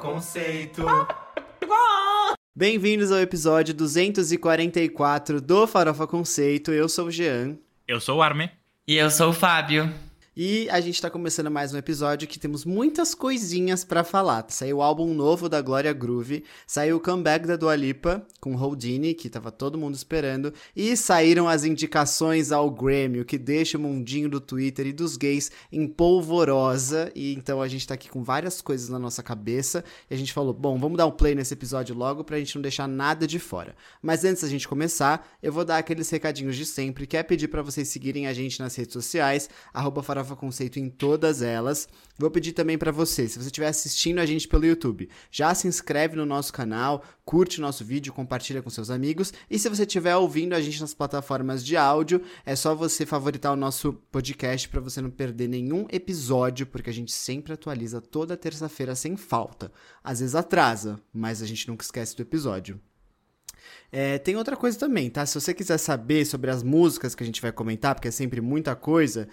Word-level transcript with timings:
Conceito. 0.00 0.82
Bem-vindos 2.56 3.12
ao 3.12 3.18
episódio 3.18 3.74
244 3.74 5.42
do 5.42 5.66
Farofa 5.66 6.06
Conceito. 6.06 6.72
Eu 6.72 6.88
sou 6.88 7.08
o 7.08 7.10
Jean. 7.10 7.58
Eu 7.86 8.00
sou 8.00 8.16
o 8.16 8.22
Arme. 8.22 8.50
E 8.88 8.96
eu 8.96 9.10
sou 9.10 9.28
o 9.28 9.32
Fábio. 9.34 9.92
E 10.36 10.70
a 10.70 10.80
gente 10.80 11.02
tá 11.02 11.10
começando 11.10 11.50
mais 11.50 11.74
um 11.74 11.76
episódio 11.76 12.28
que 12.28 12.38
temos 12.38 12.64
muitas 12.64 13.16
coisinhas 13.16 13.82
para 13.82 14.04
falar. 14.04 14.46
Saiu 14.48 14.76
o 14.76 14.82
álbum 14.82 15.12
novo 15.12 15.48
da 15.48 15.60
Glória 15.60 15.92
Groove, 15.92 16.44
saiu 16.64 16.98
o 16.98 17.00
comeback 17.00 17.48
da 17.48 17.56
Dua 17.56 17.74
Lipa 17.74 18.24
com 18.40 18.54
Houdini, 18.54 19.12
que 19.12 19.28
tava 19.28 19.50
todo 19.50 19.76
mundo 19.76 19.96
esperando, 19.96 20.54
e 20.74 20.96
saíram 20.96 21.48
as 21.48 21.64
indicações 21.64 22.52
ao 22.52 22.70
Grammy, 22.70 23.20
o 23.20 23.24
que 23.24 23.36
deixa 23.36 23.76
o 23.76 23.80
mundinho 23.80 24.28
do 24.28 24.40
Twitter 24.40 24.86
e 24.86 24.92
dos 24.92 25.16
gays 25.16 25.50
em 25.72 25.88
polvorosa. 25.88 27.10
E 27.12 27.34
então 27.34 27.60
a 27.60 27.66
gente 27.66 27.84
tá 27.84 27.94
aqui 27.94 28.08
com 28.08 28.22
várias 28.22 28.60
coisas 28.60 28.88
na 28.88 29.00
nossa 29.00 29.24
cabeça, 29.24 29.84
e 30.08 30.14
a 30.14 30.16
gente 30.16 30.32
falou, 30.32 30.54
bom, 30.54 30.78
vamos 30.78 30.96
dar 30.96 31.06
um 31.06 31.10
play 31.10 31.34
nesse 31.34 31.54
episódio 31.54 31.92
logo 31.92 32.22
pra 32.22 32.38
gente 32.38 32.54
não 32.54 32.62
deixar 32.62 32.86
nada 32.86 33.26
de 33.26 33.40
fora. 33.40 33.74
Mas 34.00 34.24
antes 34.24 34.42
da 34.42 34.48
gente 34.48 34.68
começar, 34.68 35.28
eu 35.42 35.52
vou 35.52 35.64
dar 35.64 35.78
aqueles 35.78 36.08
recadinhos 36.08 36.54
de 36.54 36.64
sempre, 36.64 37.04
que 37.04 37.16
é 37.16 37.22
pedir 37.24 37.48
para 37.48 37.62
vocês 37.62 37.88
seguirem 37.88 38.28
a 38.28 38.32
gente 38.32 38.60
nas 38.60 38.76
redes 38.76 38.92
sociais, 38.92 39.50
arroba 39.74 40.04
Farofa 40.20 40.36
Conceito 40.36 40.78
em 40.78 40.88
todas 40.88 41.42
elas. 41.42 41.88
Vou 42.18 42.30
pedir 42.30 42.52
também 42.52 42.76
para 42.76 42.92
você, 42.92 43.26
se 43.26 43.38
você 43.38 43.46
estiver 43.46 43.68
assistindo 43.68 44.18
a 44.18 44.26
gente 44.26 44.46
pelo 44.46 44.66
YouTube, 44.66 45.08
já 45.30 45.54
se 45.54 45.66
inscreve 45.66 46.16
no 46.16 46.26
nosso 46.26 46.52
canal, 46.52 47.02
curte 47.24 47.58
o 47.58 47.62
nosso 47.62 47.84
vídeo, 47.84 48.12
compartilha 48.12 48.62
com 48.62 48.68
seus 48.68 48.90
amigos. 48.90 49.32
E 49.48 49.58
se 49.58 49.68
você 49.68 49.82
estiver 49.82 50.14
ouvindo 50.16 50.54
a 50.54 50.60
gente 50.60 50.80
nas 50.80 50.92
plataformas 50.92 51.64
de 51.64 51.76
áudio, 51.76 52.22
é 52.44 52.54
só 52.54 52.74
você 52.74 53.06
favoritar 53.06 53.52
o 53.52 53.56
nosso 53.56 53.94
podcast 54.12 54.68
para 54.68 54.80
você 54.80 55.00
não 55.00 55.10
perder 55.10 55.48
nenhum 55.48 55.86
episódio, 55.90 56.66
porque 56.66 56.90
a 56.90 56.94
gente 56.94 57.12
sempre 57.12 57.54
atualiza 57.54 58.00
toda 58.00 58.36
terça-feira 58.36 58.94
sem 58.94 59.16
falta. 59.16 59.72
Às 60.04 60.20
vezes 60.20 60.34
atrasa, 60.34 61.00
mas 61.12 61.40
a 61.40 61.46
gente 61.46 61.66
nunca 61.68 61.84
esquece 61.84 62.14
do 62.14 62.22
episódio. 62.22 62.78
É, 63.92 64.18
tem 64.18 64.36
outra 64.36 64.56
coisa 64.56 64.78
também, 64.78 65.10
tá? 65.10 65.26
Se 65.26 65.34
você 65.40 65.52
quiser 65.52 65.78
saber 65.78 66.24
sobre 66.24 66.50
as 66.50 66.62
músicas 66.62 67.14
que 67.14 67.22
a 67.22 67.26
gente 67.26 67.42
vai 67.42 67.50
comentar, 67.50 67.94
porque 67.94 68.08
é 68.08 68.10
sempre 68.10 68.40
muita 68.40 68.76
coisa, 68.76 69.28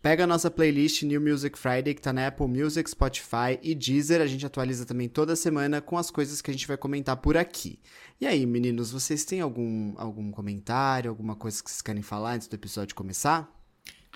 Pega 0.00 0.24
a 0.24 0.26
nossa 0.28 0.48
playlist 0.50 1.02
New 1.02 1.20
Music 1.20 1.58
Friday, 1.58 1.92
que 1.92 2.00
tá 2.00 2.12
na 2.12 2.28
Apple 2.28 2.46
Music, 2.46 2.88
Spotify 2.88 3.58
e 3.62 3.74
Deezer. 3.74 4.20
A 4.20 4.26
gente 4.26 4.46
atualiza 4.46 4.86
também 4.86 5.08
toda 5.08 5.34
semana 5.34 5.80
com 5.80 5.98
as 5.98 6.08
coisas 6.08 6.40
que 6.40 6.50
a 6.50 6.54
gente 6.54 6.68
vai 6.68 6.76
comentar 6.76 7.16
por 7.16 7.36
aqui. 7.36 7.80
E 8.20 8.26
aí, 8.26 8.46
meninos, 8.46 8.92
vocês 8.92 9.24
têm 9.24 9.40
algum, 9.40 9.94
algum 9.96 10.30
comentário, 10.30 11.10
alguma 11.10 11.34
coisa 11.34 11.62
que 11.62 11.68
vocês 11.68 11.82
querem 11.82 12.02
falar 12.02 12.34
antes 12.34 12.46
do 12.46 12.54
episódio 12.54 12.94
começar? 12.94 13.52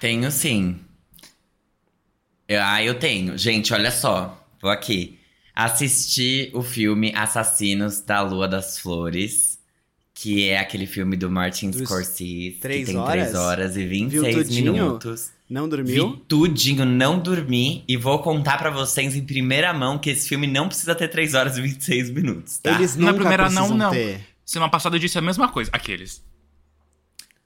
Tenho 0.01 0.31
sim. 0.31 0.79
Eu, 2.47 2.63
ah, 2.63 2.83
eu 2.83 2.99
tenho. 2.99 3.37
Gente, 3.37 3.75
olha 3.75 3.91
só. 3.91 4.41
Vou 4.61 4.71
aqui. 4.71 5.19
Assisti 5.55 6.51
o 6.55 6.63
filme 6.63 7.13
Assassinos 7.15 8.01
da 8.01 8.23
Lua 8.23 8.47
das 8.47 8.79
Flores. 8.79 9.59
Que 10.15 10.49
é 10.51 10.59
aquele 10.59 10.87
filme 10.87 11.17
do 11.17 11.31
Martin 11.31 11.71
Dos 11.71 11.83
Scorsese. 11.83 12.59
três 12.61 12.87
que 12.87 12.93
tem 12.93 13.01
horas? 13.01 13.31
3 13.31 13.35
horas 13.35 13.77
e 13.77 13.85
Viu 13.87 14.23
26 14.23 14.37
tudinho? 14.47 14.73
minutos. 14.73 15.33
Não 15.53 15.69
dormiu? 15.69 16.13
Vi 16.13 16.17
tudinho, 16.27 16.87
não 16.87 17.19
dormi. 17.19 17.85
E 17.87 17.95
vou 17.95 18.19
contar 18.21 18.57
pra 18.57 18.71
vocês 18.71 19.15
em 19.15 19.23
primeira 19.23 19.71
mão 19.75 19.99
que 19.99 20.09
esse 20.09 20.27
filme 20.27 20.47
não 20.47 20.67
precisa 20.67 20.95
ter 20.95 21.09
3 21.09 21.35
horas 21.35 21.59
e 21.59 21.61
26 21.61 22.09
minutos, 22.09 22.57
tá? 22.57 22.71
Eles 22.73 22.97
Na 22.97 23.09
nunca 23.09 23.19
primeira 23.19 23.51
não, 23.51 23.69
não. 23.69 23.91
ter. 23.91 24.21
Semana 24.47 24.71
passada 24.71 24.97
eu 24.97 25.01
disse 25.01 25.19
a 25.19 25.21
mesma 25.21 25.49
coisa. 25.49 25.71
Aqueles. 25.75 26.25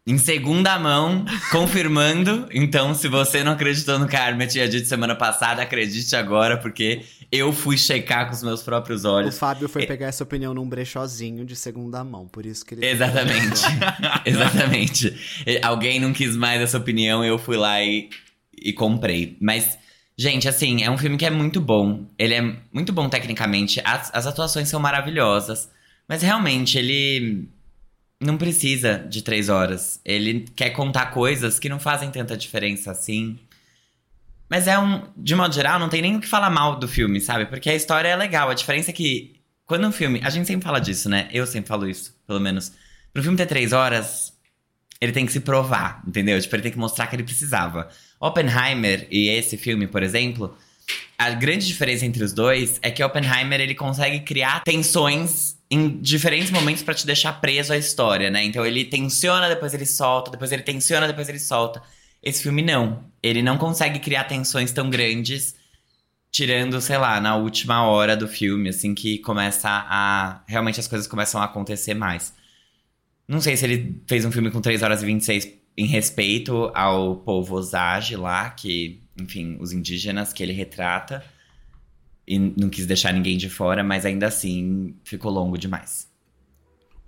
Em 0.08 0.18
segunda 0.18 0.78
mão, 0.78 1.24
confirmando. 1.50 2.46
Então, 2.52 2.94
se 2.94 3.08
você 3.08 3.42
não 3.42 3.52
acreditou 3.52 3.98
no 3.98 4.06
que 4.06 4.14
a 4.14 4.24
Armin 4.24 4.46
tinha 4.46 4.68
dito 4.68 4.86
semana 4.86 5.16
passada, 5.16 5.62
acredite 5.62 6.14
agora, 6.14 6.56
porque 6.56 7.02
eu 7.32 7.52
fui 7.52 7.76
checar 7.76 8.28
com 8.28 8.32
os 8.32 8.40
meus 8.40 8.62
próprios 8.62 9.04
O 9.04 9.10
olhos. 9.10 9.36
Fábio 9.36 9.68
foi 9.68 9.84
pegar 9.84 10.06
essa 10.06 10.22
opinião 10.22 10.54
num 10.54 10.68
brechozinho 10.68 11.44
de 11.44 11.56
segunda 11.56 12.04
mão, 12.04 12.28
por 12.28 12.46
isso 12.46 12.64
que 12.64 12.76
ele... 12.76 12.86
Exatamente. 12.86 13.62
Exatamente. 14.24 15.16
Alguém 15.60 15.98
não 15.98 16.12
quis 16.12 16.36
mais 16.36 16.60
essa 16.60 16.78
opinião, 16.78 17.24
eu 17.24 17.36
fui 17.36 17.56
lá 17.56 17.82
e, 17.82 18.08
e 18.56 18.72
comprei. 18.72 19.36
Mas, 19.40 19.76
gente, 20.16 20.48
assim, 20.48 20.84
é 20.84 20.90
um 20.90 20.96
filme 20.96 21.16
que 21.16 21.26
é 21.26 21.30
muito 21.30 21.60
bom. 21.60 22.06
Ele 22.16 22.34
é 22.34 22.56
muito 22.72 22.92
bom 22.92 23.08
tecnicamente. 23.08 23.82
As, 23.84 24.14
as 24.14 24.24
atuações 24.24 24.68
são 24.68 24.78
maravilhosas. 24.78 25.68
Mas 26.08 26.22
realmente, 26.22 26.78
ele 26.78 27.48
não 28.20 28.36
precisa 28.36 28.98
de 28.98 29.22
três 29.22 29.48
horas. 29.48 30.00
Ele 30.04 30.46
quer 30.54 30.70
contar 30.70 31.06
coisas 31.06 31.58
que 31.58 31.68
não 31.68 31.78
fazem 31.78 32.10
tanta 32.10 32.36
diferença 32.36 32.90
assim. 32.90 33.38
Mas 34.48 34.66
é 34.66 34.78
um. 34.78 35.02
De 35.16 35.34
modo 35.34 35.54
geral, 35.54 35.78
não 35.78 35.88
tem 35.88 36.02
nem 36.02 36.16
o 36.16 36.20
que 36.20 36.26
falar 36.26 36.50
mal 36.50 36.78
do 36.78 36.88
filme, 36.88 37.20
sabe? 37.20 37.46
Porque 37.46 37.68
a 37.68 37.74
história 37.74 38.08
é 38.08 38.16
legal. 38.16 38.48
A 38.48 38.54
diferença 38.54 38.90
é 38.90 38.94
que, 38.94 39.40
quando 39.64 39.86
um 39.86 39.92
filme. 39.92 40.20
A 40.22 40.30
gente 40.30 40.46
sempre 40.46 40.64
fala 40.64 40.80
disso, 40.80 41.08
né? 41.08 41.28
Eu 41.32 41.46
sempre 41.46 41.68
falo 41.68 41.88
isso, 41.88 42.14
pelo 42.26 42.40
menos. 42.40 42.72
Pro 43.12 43.22
filme 43.22 43.36
ter 43.36 43.46
três 43.46 43.72
horas, 43.72 44.32
ele 45.00 45.12
tem 45.12 45.26
que 45.26 45.32
se 45.32 45.40
provar, 45.40 46.02
entendeu? 46.06 46.40
Tipo, 46.40 46.56
ele 46.56 46.62
tem 46.62 46.72
que 46.72 46.78
mostrar 46.78 47.06
que 47.06 47.16
ele 47.16 47.24
precisava. 47.24 47.88
Oppenheimer 48.20 49.06
e 49.10 49.28
esse 49.28 49.56
filme, 49.56 49.86
por 49.86 50.02
exemplo, 50.02 50.56
a 51.18 51.30
grande 51.30 51.66
diferença 51.66 52.06
entre 52.06 52.22
os 52.22 52.32
dois 52.32 52.78
é 52.82 52.90
que 52.90 53.02
Oppenheimer 53.02 53.60
ele 53.60 53.74
consegue 53.74 54.20
criar 54.20 54.62
tensões 54.64 55.55
em 55.70 56.00
diferentes 56.00 56.50
momentos 56.50 56.82
pra 56.82 56.94
te 56.94 57.06
deixar 57.06 57.40
preso 57.40 57.72
à 57.72 57.76
história, 57.76 58.30
né? 58.30 58.44
Então 58.44 58.64
ele 58.64 58.84
tensiona, 58.84 59.48
depois 59.48 59.74
ele 59.74 59.86
solta, 59.86 60.30
depois 60.30 60.52
ele 60.52 60.62
tensiona, 60.62 61.06
depois 61.06 61.28
ele 61.28 61.40
solta. 61.40 61.82
Esse 62.22 62.42
filme 62.42 62.62
não. 62.62 63.04
Ele 63.22 63.42
não 63.42 63.58
consegue 63.58 63.98
criar 63.98 64.24
tensões 64.24 64.72
tão 64.72 64.90
grandes, 64.90 65.56
tirando, 66.30 66.80
sei 66.80 66.98
lá, 66.98 67.20
na 67.20 67.36
última 67.36 67.86
hora 67.86 68.16
do 68.16 68.28
filme, 68.28 68.68
assim, 68.68 68.94
que 68.94 69.18
começa 69.18 69.68
a. 69.68 70.42
Realmente 70.46 70.80
as 70.80 70.88
coisas 70.88 71.06
começam 71.06 71.40
a 71.40 71.44
acontecer 71.44 71.94
mais. 71.94 72.32
Não 73.28 73.40
sei 73.40 73.56
se 73.56 73.64
ele 73.64 74.00
fez 74.06 74.24
um 74.24 74.30
filme 74.30 74.50
com 74.50 74.60
3 74.60 74.82
horas 74.82 75.02
e 75.02 75.06
26 75.06 75.48
em 75.76 75.86
respeito 75.86 76.70
ao 76.74 77.16
povo 77.16 77.56
Osage 77.56 78.16
lá, 78.16 78.50
que, 78.50 79.02
enfim, 79.20 79.56
os 79.60 79.72
indígenas 79.72 80.32
que 80.32 80.42
ele 80.42 80.52
retrata. 80.52 81.24
E 82.26 82.38
não 82.38 82.68
quis 82.68 82.86
deixar 82.86 83.12
ninguém 83.12 83.36
de 83.38 83.48
fora, 83.48 83.84
mas 83.84 84.04
ainda 84.04 84.26
assim 84.26 84.94
ficou 85.04 85.30
longo 85.30 85.56
demais. 85.56 86.10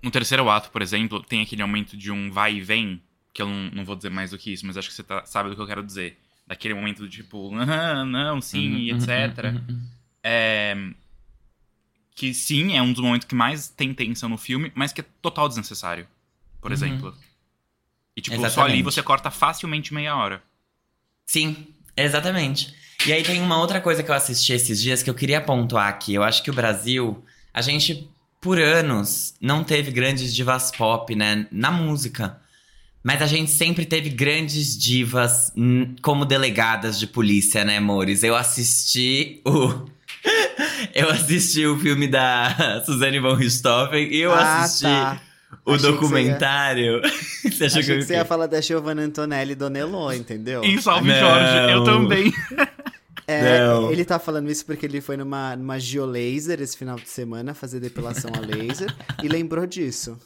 No 0.01 0.09
terceiro 0.11 0.49
ato, 0.49 0.71
por 0.71 0.81
exemplo, 0.81 1.21
tem 1.21 1.41
aquele 1.41 1.61
momento 1.61 1.97
de 1.97 2.11
um 2.11 2.31
vai 2.31 2.55
e 2.55 2.61
vem, 2.61 3.01
que 3.33 3.41
eu 3.41 3.47
não, 3.47 3.69
não 3.71 3.85
vou 3.85 3.95
dizer 3.95 4.09
mais 4.09 4.31
do 4.31 4.37
que 4.37 4.53
isso, 4.53 4.65
mas 4.65 4.77
acho 4.77 4.87
que 4.89 4.93
você 4.95 5.03
tá- 5.03 5.25
sabe 5.25 5.49
do 5.49 5.55
que 5.55 5.61
eu 5.61 5.67
quero 5.67 5.83
dizer. 5.83 6.17
Daquele 6.47 6.73
momento 6.73 6.99
do 7.03 7.09
tipo, 7.09 7.51
ah, 7.59 8.05
não, 8.05 8.39
sim, 8.41 8.77
e 8.77 8.91
Uhum, 8.91 8.97
etc. 8.97 9.49
uhum, 9.49 9.55
uhum, 9.57 9.65
uhum. 9.69 9.81
É, 10.23 10.75
que 12.15 12.33
sim, 12.33 12.75
é 12.75 12.81
um 12.81 12.91
dos 12.91 13.01
momentos 13.01 13.27
que 13.27 13.35
mais 13.35 13.69
tem 13.69 13.93
tensão 13.93 14.27
no 14.29 14.37
filme, 14.37 14.71
mas 14.75 14.91
que 14.91 15.01
é 15.01 15.05
total 15.21 15.47
desnecessário, 15.47 16.07
por 16.61 16.71
Uhum. 16.71 16.73
exemplo. 16.73 17.17
E 18.15 18.21
tipo, 18.21 18.35
só 18.37 18.45
Exatamente. 18.45 18.73
ali 18.73 18.81
você 18.83 19.01
corta 19.01 19.31
facilmente 19.31 19.93
meia 19.93 20.15
hora. 20.15 20.43
Sim, 21.25 21.73
exatamente. 21.95 22.73
E 23.05 23.13
aí 23.13 23.23
tem 23.23 23.41
uma 23.41 23.57
outra 23.59 23.79
coisa 23.79 24.03
que 24.03 24.11
eu 24.11 24.15
assisti 24.15 24.53
esses 24.53 24.81
dias 24.81 25.01
que 25.01 25.09
eu 25.09 25.13
queria 25.13 25.39
pontuar 25.41 25.87
aqui. 25.87 26.13
Eu 26.13 26.23
acho 26.23 26.43
que 26.43 26.51
o 26.51 26.53
Brasil, 26.53 27.23
a 27.53 27.61
gente, 27.61 28.09
por 28.41 28.59
anos, 28.59 29.33
não 29.41 29.63
teve 29.63 29.89
grandes 29.91 30.35
divas 30.35 30.69
pop, 30.71 31.15
né? 31.15 31.47
Na 31.51 31.71
música. 31.71 32.37
Mas 33.01 33.21
a 33.21 33.27
gente 33.27 33.51
sempre 33.51 33.85
teve 33.85 34.09
grandes 34.09 34.77
divas 34.77 35.51
como 36.01 36.25
delegadas 36.25 36.99
de 36.99 37.07
polícia, 37.07 37.63
né, 37.63 37.77
amores? 37.77 38.21
Eu 38.23 38.35
assisti 38.35 39.39
o. 39.45 39.85
eu 40.93 41.09
assisti 41.09 41.65
o 41.65 41.79
filme 41.79 42.07
da 42.07 42.81
Suzane 42.85 43.19
von 43.19 43.35
Richthofen 43.35 44.11
e 44.13 44.17
eu 44.19 44.33
Ah, 44.33 44.59
assisti 44.63 44.83
tá. 44.83 45.21
o 45.65 45.71
Achei 45.73 45.85
que 45.85 45.91
documentário. 45.93 47.01
Você 47.41 47.65
achou 47.65 47.79
Achei 47.79 47.83
que, 47.95 48.01
que 48.01 48.05
você 48.07 48.13
ia 48.15 48.25
falar 48.25 48.47
da 48.47 48.59
Giovanna 48.59 49.01
Antonelli 49.01 49.55
Donello, 49.55 50.13
entendeu? 50.13 50.61
Em 50.63 50.79
Salve 50.81 51.07
Não. 51.07 51.19
Jorge, 51.19 51.71
eu 51.71 51.83
também. 51.85 52.33
É, 53.29 53.59
Não. 53.59 53.91
ele 53.91 54.03
tá 54.03 54.17
falando 54.17 54.49
isso 54.49 54.65
porque 54.65 54.87
ele 54.87 55.01
foi 55.01 55.15
numa, 55.15 55.55
numa 55.55 55.79
geolaser 55.79 56.59
esse 56.59 56.75
final 56.75 56.95
de 56.95 57.07
semana 57.07 57.53
fazer 57.53 57.79
depilação 57.79 58.31
a 58.35 58.39
laser 58.39 58.91
e 59.21 59.27
lembrou 59.27 59.67
disso. 59.67 60.17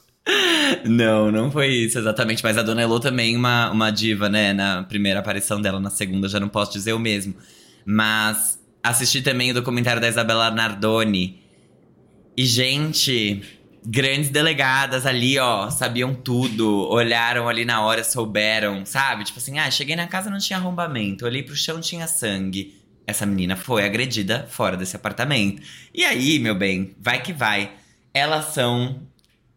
Não, 0.86 1.30
não 1.30 1.52
foi 1.52 1.68
isso 1.68 2.00
exatamente. 2.00 2.42
Mas 2.42 2.58
a 2.58 2.62
Dona 2.62 2.82
Elô 2.82 3.02
também, 3.02 3.36
uma, 3.36 3.70
uma 3.72 3.92
diva, 3.92 4.30
né? 4.30 4.54
Na 4.54 4.84
primeira 4.84 5.20
aparição 5.20 5.62
dela, 5.62 5.82
na 5.82 5.90
segunda, 5.90 6.30
já 6.30 6.40
não 6.40 6.48
posso 6.48 6.72
dizer 6.72 6.94
o 6.94 7.00
mesmo. 7.00 7.36
Mas 7.86 8.58
assisti 8.82 9.22
também 9.22 9.52
o 9.52 9.54
documentário 9.54 10.02
da 10.02 10.08
Isabela 10.08 10.50
Nardoni. 10.50 11.42
E, 12.38 12.46
gente, 12.46 13.44
grandes 13.86 14.30
delegadas 14.30 15.06
ali, 15.06 15.38
ó, 15.38 15.70
sabiam 15.70 16.16
tudo, 16.16 16.88
olharam 16.90 17.50
ali 17.50 17.66
na 17.66 17.82
hora, 17.82 18.02
souberam, 18.02 18.86
sabe? 18.86 19.26
Tipo 19.26 19.40
assim, 19.40 19.60
ah, 19.60 19.70
cheguei 19.70 19.98
na 19.98 20.08
casa 20.08 20.30
não 20.30 20.40
tinha 20.40 20.58
arrombamento, 20.58 21.26
olhei 21.26 21.44
pro 21.44 21.54
chão 21.54 21.82
tinha 21.82 22.08
sangue. 22.08 22.82
Essa 23.06 23.26
menina 23.26 23.56
foi 23.56 23.86
agredida 23.86 24.48
fora 24.50 24.78
desse 24.78 24.96
apartamento. 24.96 25.62
E 25.94 26.04
aí, 26.06 26.40
meu 26.40 26.56
bem, 26.56 26.96
vai 27.00 27.22
que 27.22 27.34
vai. 27.34 27.72
Elas 28.14 28.54
são 28.54 29.02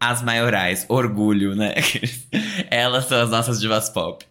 as 0.01 0.23
maiorais. 0.23 0.85
Orgulho, 0.89 1.55
né? 1.55 1.75
Elas 2.71 3.07
são 3.07 3.23
as 3.23 3.31
nossas 3.31 3.61
divas 3.61 3.89
pop. 3.89 4.25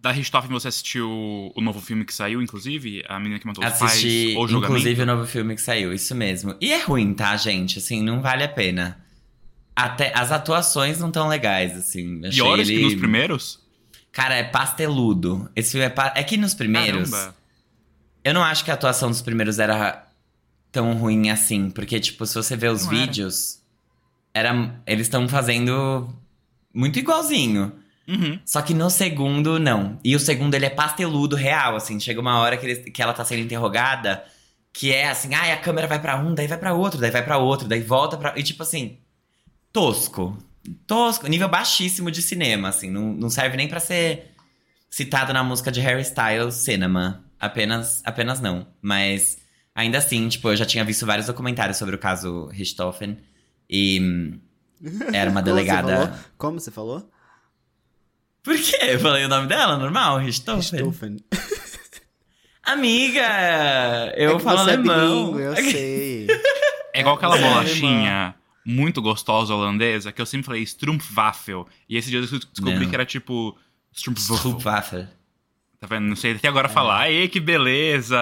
Da 0.00 0.10
Richthofen, 0.10 0.50
você 0.50 0.68
assistiu 0.68 1.08
o 1.54 1.60
novo 1.62 1.80
filme 1.80 2.04
que 2.04 2.12
saiu, 2.12 2.42
inclusive? 2.42 3.02
A 3.08 3.18
menina 3.18 3.38
que 3.38 3.46
matou 3.46 3.64
os 3.64 3.72
Assisti, 3.72 4.24
pais, 4.24 4.36
ou 4.36 4.46
Julgamento? 4.46 4.78
inclusive, 4.78 5.02
o 5.02 5.06
novo 5.06 5.26
filme 5.26 5.54
que 5.54 5.62
saiu, 5.62 5.94
isso 5.94 6.14
mesmo. 6.14 6.54
E 6.60 6.72
é 6.72 6.82
ruim, 6.82 7.14
tá, 7.14 7.34
gente? 7.38 7.78
Assim, 7.78 8.02
não 8.02 8.20
vale 8.20 8.44
a 8.44 8.48
pena. 8.48 9.02
Até 9.74 10.12
as 10.14 10.30
atuações 10.30 11.00
não 11.00 11.10
tão 11.10 11.26
legais, 11.26 11.74
assim. 11.74 12.20
Achei 12.22 12.42
Piores 12.42 12.68
ele... 12.68 12.78
que 12.78 12.84
nos 12.84 12.94
primeiros? 12.96 13.60
Cara, 14.12 14.34
é 14.34 14.44
pasteludo. 14.44 15.50
Esse 15.56 15.72
filme 15.72 15.86
é... 15.86 15.88
Pa... 15.88 16.12
É 16.14 16.22
que 16.22 16.36
nos 16.36 16.52
primeiros... 16.52 17.10
Caramba. 17.10 17.43
Eu 18.24 18.32
não 18.34 18.42
acho 18.42 18.64
que 18.64 18.70
a 18.70 18.74
atuação 18.74 19.10
dos 19.10 19.20
primeiros 19.22 19.58
era 19.58 20.06
tão 20.72 20.94
ruim 20.94 21.30
assim. 21.30 21.70
Porque, 21.70 22.00
tipo, 22.00 22.24
se 22.26 22.34
você 22.34 22.56
vê 22.56 22.68
os 22.68 22.86
Não 22.86 22.92
era. 22.92 23.00
vídeos... 23.00 23.58
Era... 24.32 24.74
Eles 24.86 25.06
estão 25.06 25.28
fazendo 25.28 26.08
muito 26.72 26.98
igualzinho. 26.98 27.72
Uhum. 28.08 28.38
Só 28.44 28.60
que 28.62 28.74
no 28.74 28.90
segundo, 28.90 29.58
não. 29.60 29.98
E 30.02 30.16
o 30.16 30.20
segundo, 30.20 30.54
ele 30.54 30.66
é 30.66 30.70
pasteludo 30.70 31.36
real, 31.36 31.76
assim. 31.76 32.00
Chega 32.00 32.20
uma 32.20 32.38
hora 32.40 32.56
que, 32.56 32.66
ele- 32.66 32.90
que 32.90 33.00
ela 33.02 33.12
tá 33.12 33.24
sendo 33.24 33.40
interrogada, 33.42 34.24
que 34.72 34.92
é 34.92 35.08
assim, 35.08 35.32
ai, 35.34 35.52
a 35.52 35.56
câmera 35.56 35.86
vai 35.86 36.00
pra 36.00 36.16
um, 36.20 36.34
daí 36.34 36.46
vai 36.48 36.58
pra 36.58 36.72
outro, 36.74 37.00
daí 37.00 37.10
vai 37.10 37.22
pra 37.24 37.38
outro, 37.38 37.68
daí 37.68 37.80
volta 37.80 38.16
pra... 38.16 38.34
E 38.36 38.42
tipo 38.42 38.62
assim, 38.62 38.98
tosco. 39.72 40.36
Tosco, 40.86 41.26
nível 41.28 41.48
baixíssimo 41.48 42.10
de 42.10 42.20
cinema, 42.20 42.68
assim. 42.68 42.90
Não, 42.90 43.12
não 43.12 43.30
serve 43.30 43.56
nem 43.56 43.68
pra 43.68 43.80
ser 43.80 44.32
citado 44.90 45.32
na 45.32 45.42
música 45.44 45.70
de 45.72 45.80
Harry 45.80 46.02
Styles, 46.02 46.54
Cinema. 46.56 47.23
Apenas, 47.44 48.02
apenas 48.04 48.40
não. 48.40 48.66
Mas, 48.80 49.38
ainda 49.74 49.98
assim, 49.98 50.28
tipo, 50.28 50.48
eu 50.48 50.56
já 50.56 50.64
tinha 50.64 50.84
visto 50.84 51.04
vários 51.06 51.26
documentários 51.26 51.76
sobre 51.76 51.94
o 51.94 51.98
caso 51.98 52.46
Richthofen. 52.48 53.18
E 53.68 54.00
hum, 54.00 54.40
era 55.12 55.30
uma 55.30 55.42
Como 55.42 55.54
você 55.54 55.62
delegada... 55.64 55.96
falou? 56.06 56.18
Como 56.38 56.60
você 56.60 56.70
falou? 56.70 57.10
Por 58.42 58.56
quê? 58.56 58.76
Eu 58.82 59.00
falei 59.00 59.24
o 59.24 59.28
nome 59.28 59.46
dela, 59.48 59.76
normal? 59.78 60.18
Richthofen? 60.18 60.78
Richthofen. 60.80 61.16
Amiga, 62.62 63.20
É 63.22 64.26
eu 64.26 64.38
que 64.38 64.42
falo 64.42 64.58
é 64.70 64.72
alemão. 64.74 65.32
bilíngue, 65.32 65.42
eu 65.42 65.56
sei. 65.56 66.26
É 66.94 67.00
igual 67.00 67.16
aquela 67.16 67.36
É, 67.38 67.40
bolachinha 67.42 68.34
muito 68.64 69.02
gostosa 69.02 69.52
holandesa 69.54 70.10
que 70.12 70.22
eu 70.22 70.24
sempre 70.26 70.46
falei 70.46 70.62
Strumpfwaffel. 70.62 71.68
E 71.88 71.96
esse 71.98 72.08
dia 72.08 72.20
eu 72.20 72.22
descobri 72.26 72.80
Não. 72.80 72.88
que 72.88 72.94
era 72.94 73.04
tipo 73.04 73.56
Strumpfwaffel. 73.92 74.36
Stroopwafel. 74.52 75.06
Tá 75.84 75.96
vendo? 75.96 76.08
Não 76.08 76.16
sei 76.16 76.32
até 76.32 76.48
agora 76.48 76.66
falar. 76.66 77.00
Aê, 77.02 77.28
que 77.28 77.38
beleza! 77.38 78.16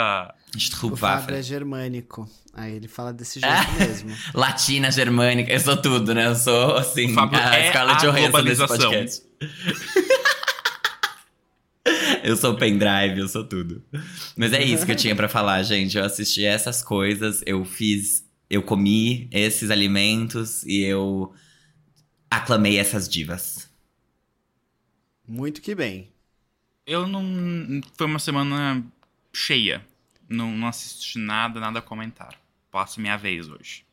O 0.82 0.96
Fábio 0.96 1.36
é 1.36 1.42
germânico. 1.42 2.28
Aí 2.52 2.74
ele 2.74 2.88
fala 2.88 3.12
desse 3.12 3.38
jeito 3.38 3.54
Ah. 3.54 3.70
mesmo. 3.78 4.10
Latina, 4.34 4.90
germânica, 4.90 5.52
eu 5.52 5.60
sou 5.60 5.76
tudo, 5.76 6.12
né? 6.12 6.26
Eu 6.26 6.34
sou, 6.34 6.76
assim, 6.76 7.12
O 7.12 7.14
Fábio 7.14 7.38
a 7.38 7.56
é 7.56 7.66
escala 7.68 7.94
de 7.94 8.06
a 8.06 8.10
Johansson 8.10 8.42
desse 8.42 8.56
globalização. 8.66 8.90
podcast. 8.90 9.22
eu 12.24 12.36
sou 12.36 12.56
pendrive, 12.56 13.20
eu 13.20 13.28
sou 13.28 13.44
tudo. 13.44 13.80
Mas 14.36 14.52
é 14.52 14.60
isso 14.62 14.84
que 14.84 14.90
eu 14.90 14.96
tinha 14.96 15.14
pra 15.14 15.28
falar, 15.28 15.62
gente. 15.62 15.96
Eu 15.96 16.04
assisti 16.04 16.44
essas 16.44 16.82
coisas, 16.82 17.42
eu 17.46 17.64
fiz... 17.64 18.24
Eu 18.50 18.62
comi 18.64 19.28
esses 19.30 19.70
alimentos 19.70 20.64
e 20.64 20.82
eu 20.82 21.32
aclamei 22.28 22.76
essas 22.78 23.08
divas. 23.08 23.70
Muito 25.26 25.62
que 25.62 25.74
bem. 25.76 26.10
Eu 26.86 27.06
não. 27.06 27.80
Foi 27.96 28.06
uma 28.06 28.18
semana 28.18 28.84
cheia. 29.32 29.84
Não, 30.28 30.50
não 30.50 30.68
assisti 30.68 31.18
nada, 31.18 31.60
nada 31.60 31.78
a 31.78 31.82
comentar. 31.82 32.38
Passo 32.70 33.00
minha 33.00 33.16
vez 33.16 33.48
hoje. 33.48 33.84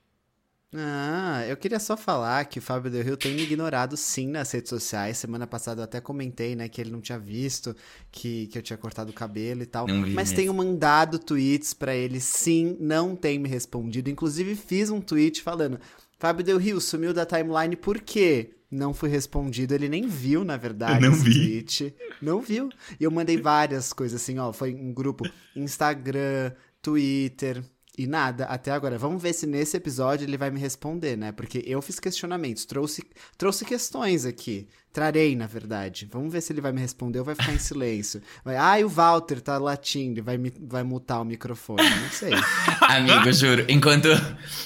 Ah, 0.74 1.44
eu 1.48 1.58
queria 1.58 1.80
só 1.80 1.98
falar 1.98 2.46
que 2.46 2.60
o 2.60 2.62
Fábio 2.62 2.92
Del 2.92 3.04
Rio 3.04 3.18
tem 3.18 3.34
me 3.34 3.42
ignorado 3.42 3.98
sim 3.98 4.28
nas 4.28 4.52
redes 4.52 4.70
sociais. 4.70 5.18
Semana 5.18 5.48
passada 5.48 5.82
eu 5.82 5.84
até 5.84 6.00
comentei, 6.00 6.56
né, 6.56 6.70
que 6.70 6.80
ele 6.80 6.92
não 6.92 7.02
tinha 7.02 7.18
visto, 7.18 7.76
que, 8.12 8.46
que 8.48 8.58
eu 8.58 8.62
tinha 8.62 8.78
cortado 8.78 9.10
o 9.10 9.14
cabelo 9.14 9.64
e 9.64 9.66
tal. 9.66 9.88
Não 9.88 10.04
vi 10.04 10.12
Mas 10.12 10.30
mesmo. 10.30 10.36
tenho 10.36 10.54
mandado 10.54 11.18
tweets 11.18 11.74
pra 11.74 11.96
ele, 11.96 12.20
sim, 12.20 12.78
não 12.80 13.16
tem 13.16 13.40
me 13.40 13.50
respondido. 13.50 14.12
Inclusive 14.12 14.56
fiz 14.56 14.92
um 14.92 15.02
tweet 15.02 15.42
falando: 15.42 15.80
Fábio 16.20 16.46
Del 16.46 16.58
Rio 16.60 16.80
sumiu 16.80 17.14
da 17.16 17.26
timeline 17.26 17.76
por 17.76 18.00
quê? 18.00 18.52
Não 18.72 18.94
fui 18.94 19.10
respondido, 19.10 19.74
ele 19.74 19.90
nem 19.90 20.08
viu, 20.08 20.44
na 20.44 20.56
verdade, 20.56 21.04
Eu 21.04 21.10
não 21.10 21.18
esse 21.18 21.24
vi. 21.24 21.34
tweet. 21.64 21.96
Não 22.22 22.40
viu. 22.42 22.70
E 23.00 23.04
eu 23.04 23.10
mandei 23.10 23.42
várias 23.42 23.92
coisas 23.92 24.22
assim, 24.22 24.38
ó. 24.38 24.54
Foi 24.54 24.74
um 24.76 24.94
grupo 24.94 25.28
Instagram, 25.56 26.52
Twitter 26.82 27.64
e 28.00 28.08
nada 28.08 28.46
até 28.46 28.72
agora. 28.72 28.98
Vamos 28.98 29.22
ver 29.22 29.34
se 29.34 29.46
nesse 29.46 29.76
episódio 29.76 30.26
ele 30.26 30.38
vai 30.38 30.50
me 30.50 30.60
responder, 30.60 31.18
né? 31.18 31.32
Porque 31.34 31.62
eu 31.68 31.82
fiz 31.82 32.00
questionamentos, 32.00 32.64
trouxe, 32.66 33.04
trouxe 33.38 33.66
questões 33.66 34.26
aqui. 34.26 34.68
Trarei, 34.94 35.36
na 35.36 35.46
verdade. 35.46 36.08
Vamos 36.12 36.32
ver 36.32 36.42
se 36.42 36.52
ele 36.54 36.62
vai 36.62 36.72
me 36.72 36.80
responder 36.80 37.20
ou 37.20 37.26
vai 37.26 37.36
ficar 37.36 37.54
em 37.54 37.58
silêncio. 37.60 38.22
Vai, 38.44 38.56
ai, 38.56 38.84
o 38.84 38.90
Walter 38.90 39.42
tá 39.42 39.58
latindo 39.58 40.20
e 40.20 40.22
vai, 40.22 40.38
me- 40.38 40.54
vai 40.62 40.82
mutar 40.84 41.20
o 41.22 41.26
microfone. 41.26 41.84
Não 41.84 42.10
sei. 42.10 42.32
Amigo, 42.82 43.32
juro. 43.34 43.66
Enquanto, 43.68 44.08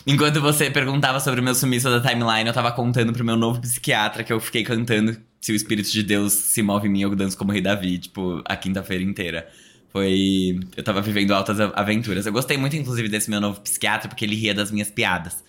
enquanto 0.05 0.39
você 0.39 0.69
perguntava 0.69 1.19
sobre 1.19 1.39
o 1.41 1.43
meu 1.43 1.55
sumiço 1.55 1.89
da 1.89 1.99
timeline, 2.07 2.47
eu 2.47 2.53
tava 2.53 2.71
contando 2.71 3.11
pro 3.11 3.25
meu 3.25 3.35
novo 3.35 3.59
psiquiatra 3.61 4.23
que 4.23 4.31
eu 4.31 4.39
fiquei 4.39 4.63
cantando 4.63 5.17
Se 5.41 5.51
o 5.51 5.55
Espírito 5.55 5.91
de 5.91 6.03
Deus 6.03 6.31
se 6.33 6.61
move 6.61 6.87
em 6.87 6.91
mim, 6.91 7.01
eu 7.01 7.13
danço 7.15 7.37
como 7.37 7.51
Rei 7.51 7.61
Davi, 7.61 7.97
tipo, 7.97 8.41
a 8.45 8.55
quinta-feira 8.55 9.03
inteira. 9.03 9.49
Foi. 9.93 10.59
Eu 10.75 10.83
tava 10.83 11.01
vivendo 11.03 11.31
altas 11.35 11.59
aventuras. 11.59 12.25
Eu 12.25 12.33
gostei 12.33 12.57
muito, 12.57 12.75
inclusive, 12.75 13.07
desse 13.07 13.29
meu 13.29 13.39
novo 13.39 13.61
psiquiatra, 13.61 14.09
porque 14.09 14.25
ele 14.25 14.35
ria 14.35 14.53
das 14.53 14.71
minhas 14.71 14.89
piadas. 14.89 15.43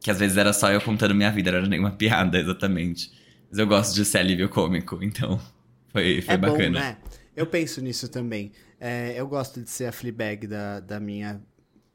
Que 0.00 0.08
às 0.08 0.20
vezes 0.20 0.36
era 0.36 0.52
só 0.52 0.70
eu 0.70 0.80
contando 0.80 1.14
minha 1.16 1.32
vida, 1.32 1.50
não 1.50 1.58
era 1.58 1.68
nenhuma 1.68 1.90
piada, 1.98 2.38
exatamente. 2.38 3.10
Mas 3.50 3.58
eu 3.58 3.66
gosto 3.66 3.92
de 3.92 4.04
ser 4.04 4.18
alívio 4.18 4.48
cômico, 4.48 5.00
então. 5.02 5.40
Foi, 5.88 6.22
foi 6.22 6.34
é 6.34 6.38
bacana. 6.38 6.78
bom, 6.78 6.86
né? 6.86 6.96
Eu 7.34 7.44
penso 7.44 7.80
nisso 7.82 8.08
também. 8.08 8.52
É, 8.78 9.14
eu 9.16 9.26
gosto 9.26 9.60
de 9.60 9.68
ser 9.68 9.86
a 9.86 9.92
Fleabag 9.92 10.46
da, 10.46 10.78
da 10.78 11.00
minha 11.00 11.40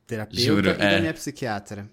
terapeuta 0.06 0.42
Juro, 0.42 0.70
e 0.70 0.72
é. 0.72 0.92
da 0.92 1.00
minha 1.00 1.14
psiquiatra. 1.14 1.88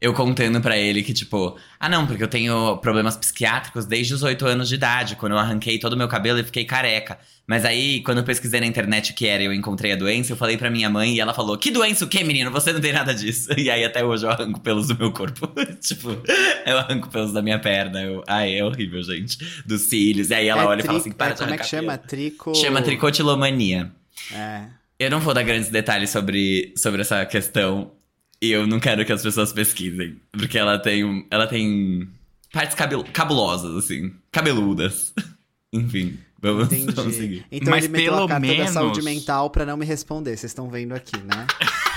Eu 0.00 0.14
contando 0.14 0.60
pra 0.60 0.78
ele 0.78 1.02
que, 1.02 1.12
tipo, 1.12 1.56
ah, 1.80 1.88
não, 1.88 2.06
porque 2.06 2.22
eu 2.22 2.28
tenho 2.28 2.76
problemas 2.76 3.16
psiquiátricos 3.16 3.84
desde 3.84 4.14
os 4.14 4.22
8 4.22 4.46
anos 4.46 4.68
de 4.68 4.76
idade. 4.76 5.16
Quando 5.16 5.32
eu 5.32 5.38
arranquei 5.38 5.76
todo 5.76 5.94
o 5.94 5.96
meu 5.96 6.06
cabelo 6.06 6.38
e 6.38 6.44
fiquei 6.44 6.64
careca. 6.64 7.18
Mas 7.48 7.64
aí, 7.64 8.00
quando 8.02 8.18
eu 8.18 8.24
pesquisei 8.24 8.60
na 8.60 8.66
internet 8.66 9.10
o 9.10 9.14
que 9.14 9.26
era 9.26 9.42
e 9.42 9.46
eu 9.46 9.52
encontrei 9.52 9.92
a 9.92 9.96
doença, 9.96 10.32
eu 10.32 10.36
falei 10.36 10.56
pra 10.56 10.70
minha 10.70 10.88
mãe 10.88 11.14
e 11.16 11.20
ela 11.20 11.34
falou: 11.34 11.58
Que 11.58 11.70
doença 11.70 12.04
o 12.04 12.08
quê, 12.08 12.22
menino? 12.22 12.50
Você 12.52 12.72
não 12.72 12.80
tem 12.80 12.92
nada 12.92 13.12
disso. 13.14 13.48
E 13.58 13.70
aí, 13.70 13.84
até 13.84 14.04
hoje, 14.04 14.24
eu 14.24 14.30
arranco 14.30 14.60
pelos 14.60 14.86
do 14.86 14.96
meu 14.96 15.10
corpo. 15.10 15.50
tipo, 15.80 16.16
eu 16.64 16.78
arranco 16.78 17.08
pelos 17.08 17.32
da 17.32 17.42
minha 17.42 17.58
perna. 17.58 18.00
Eu... 18.00 18.22
Ai, 18.28 18.56
é 18.56 18.64
horrível, 18.64 19.02
gente. 19.02 19.38
Dos 19.66 19.82
cílios. 19.82 20.30
E 20.30 20.34
aí 20.34 20.46
ela 20.46 20.62
É 20.62 20.66
olha 20.66 20.80
e 20.80 20.84
fala 20.84 20.98
assim: 20.98 21.10
Para 21.10 21.30
é, 21.30 21.34
de 21.34 21.38
Como 21.40 21.54
é 21.54 21.58
que 21.58 21.66
chama? 21.66 21.96
pelo." 21.98 22.08
Trico... 22.08 22.54
Chama 22.54 22.82
tricotilomania. 22.82 23.90
É. 24.32 24.78
Eu 24.98 25.10
não 25.10 25.20
vou 25.20 25.32
dar 25.32 25.42
grandes 25.42 25.70
detalhes 25.70 26.10
sobre, 26.10 26.72
sobre 26.76 27.00
essa 27.00 27.24
questão. 27.26 27.92
E 28.40 28.50
eu 28.52 28.66
não 28.66 28.78
quero 28.78 29.04
que 29.04 29.12
as 29.12 29.22
pessoas 29.22 29.52
pesquisem. 29.52 30.16
Porque 30.32 30.56
ela 30.58 30.78
tem. 30.78 31.26
Ela 31.30 31.46
tem. 31.46 32.08
Partes 32.52 32.74
cabel, 32.74 33.04
cabulosas, 33.12 33.76
assim. 33.76 34.12
Cabeludas. 34.32 35.12
Enfim, 35.72 36.16
vamos, 36.40 36.68
vamos 36.94 37.14
seguir. 37.14 37.44
Então 37.52 37.70
Mas 37.70 37.84
ele 37.84 37.92
meteu 37.92 38.12
pelo 38.14 38.24
a 38.24 38.28
carta 38.28 38.46
da 38.46 38.52
menos- 38.54 38.70
saúde 38.70 39.02
mental 39.02 39.50
pra 39.50 39.66
não 39.66 39.76
me 39.76 39.84
responder. 39.84 40.30
Vocês 40.36 40.50
estão 40.50 40.70
vendo 40.70 40.94
aqui, 40.94 41.16
né? 41.18 41.46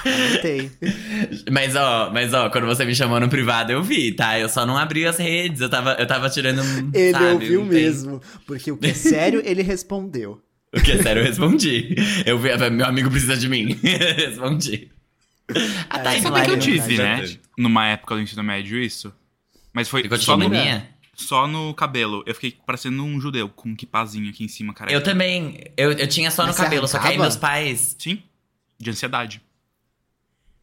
Anotei. 0.03 0.71
Mas 1.51 1.75
ó, 1.75 2.09
mas 2.11 2.33
ó, 2.33 2.49
quando 2.49 2.65
você 2.65 2.83
me 2.83 2.95
chamou 2.95 3.19
no 3.19 3.29
privado, 3.29 3.71
eu 3.71 3.83
vi, 3.83 4.11
tá? 4.11 4.37
Eu 4.39 4.49
só 4.49 4.65
não 4.65 4.75
abri 4.75 5.05
as 5.05 5.17
redes. 5.17 5.61
Eu 5.61 5.69
tava, 5.69 5.93
eu 5.93 6.07
tava 6.07 6.27
tirando. 6.27 6.61
Ele 6.91 7.11
sabe, 7.11 7.25
ouviu 7.33 7.59
um 7.61 7.63
tempo. 7.65 7.73
mesmo. 7.75 8.21
Porque 8.47 8.71
o 8.71 8.77
que 8.77 8.87
é 8.87 8.93
sério, 8.95 9.41
ele 9.45 9.61
respondeu. 9.61 10.41
O 10.75 10.81
que 10.81 10.91
é 10.93 11.03
sério, 11.03 11.21
eu 11.21 11.25
respondi. 11.27 11.95
Eu 12.25 12.39
vi, 12.39 12.49
meu 12.71 12.85
amigo 12.87 13.11
precisa 13.11 13.37
de 13.37 13.47
mim. 13.47 13.77
respondi. 13.83 14.89
A 15.89 15.97
É, 15.99 16.01
timeline 16.03 16.21
Sabe 16.21 16.45
que 16.45 16.51
eu 16.51 16.59
tive, 16.59 16.97
né? 16.97 17.19
teve. 17.21 17.39
Numa 17.57 17.87
época 17.87 18.15
do 18.15 18.21
ensino 18.21 18.43
médio, 18.43 18.77
isso. 18.81 19.13
Mas 19.73 19.87
foi 19.89 20.03
Ficou 20.03 20.17
só 20.17 20.35
no, 20.37 20.49
mania? 20.49 20.89
só 21.13 21.47
no 21.47 21.73
cabelo. 21.73 22.23
Eu 22.25 22.33
fiquei 22.35 22.57
parecendo 22.65 23.03
um 23.03 23.19
judeu, 23.21 23.47
com 23.49 23.69
um 23.69 23.75
quipazinho 23.75 24.29
aqui 24.29 24.43
em 24.43 24.47
cima, 24.47 24.73
cara. 24.73 24.91
Eu 24.91 25.01
também. 25.03 25.59
Eu, 25.77 25.91
eu 25.93 26.07
tinha 26.07 26.29
só 26.31 26.45
Mas 26.45 26.57
no 26.57 26.63
cabelo, 26.63 26.87
só 26.87 26.97
que 26.97 27.03
aí 27.07 27.09
arrancava? 27.13 27.23
meus 27.29 27.37
pais. 27.37 27.95
Sim, 27.99 28.21
de 28.79 28.89
ansiedade. 28.89 29.41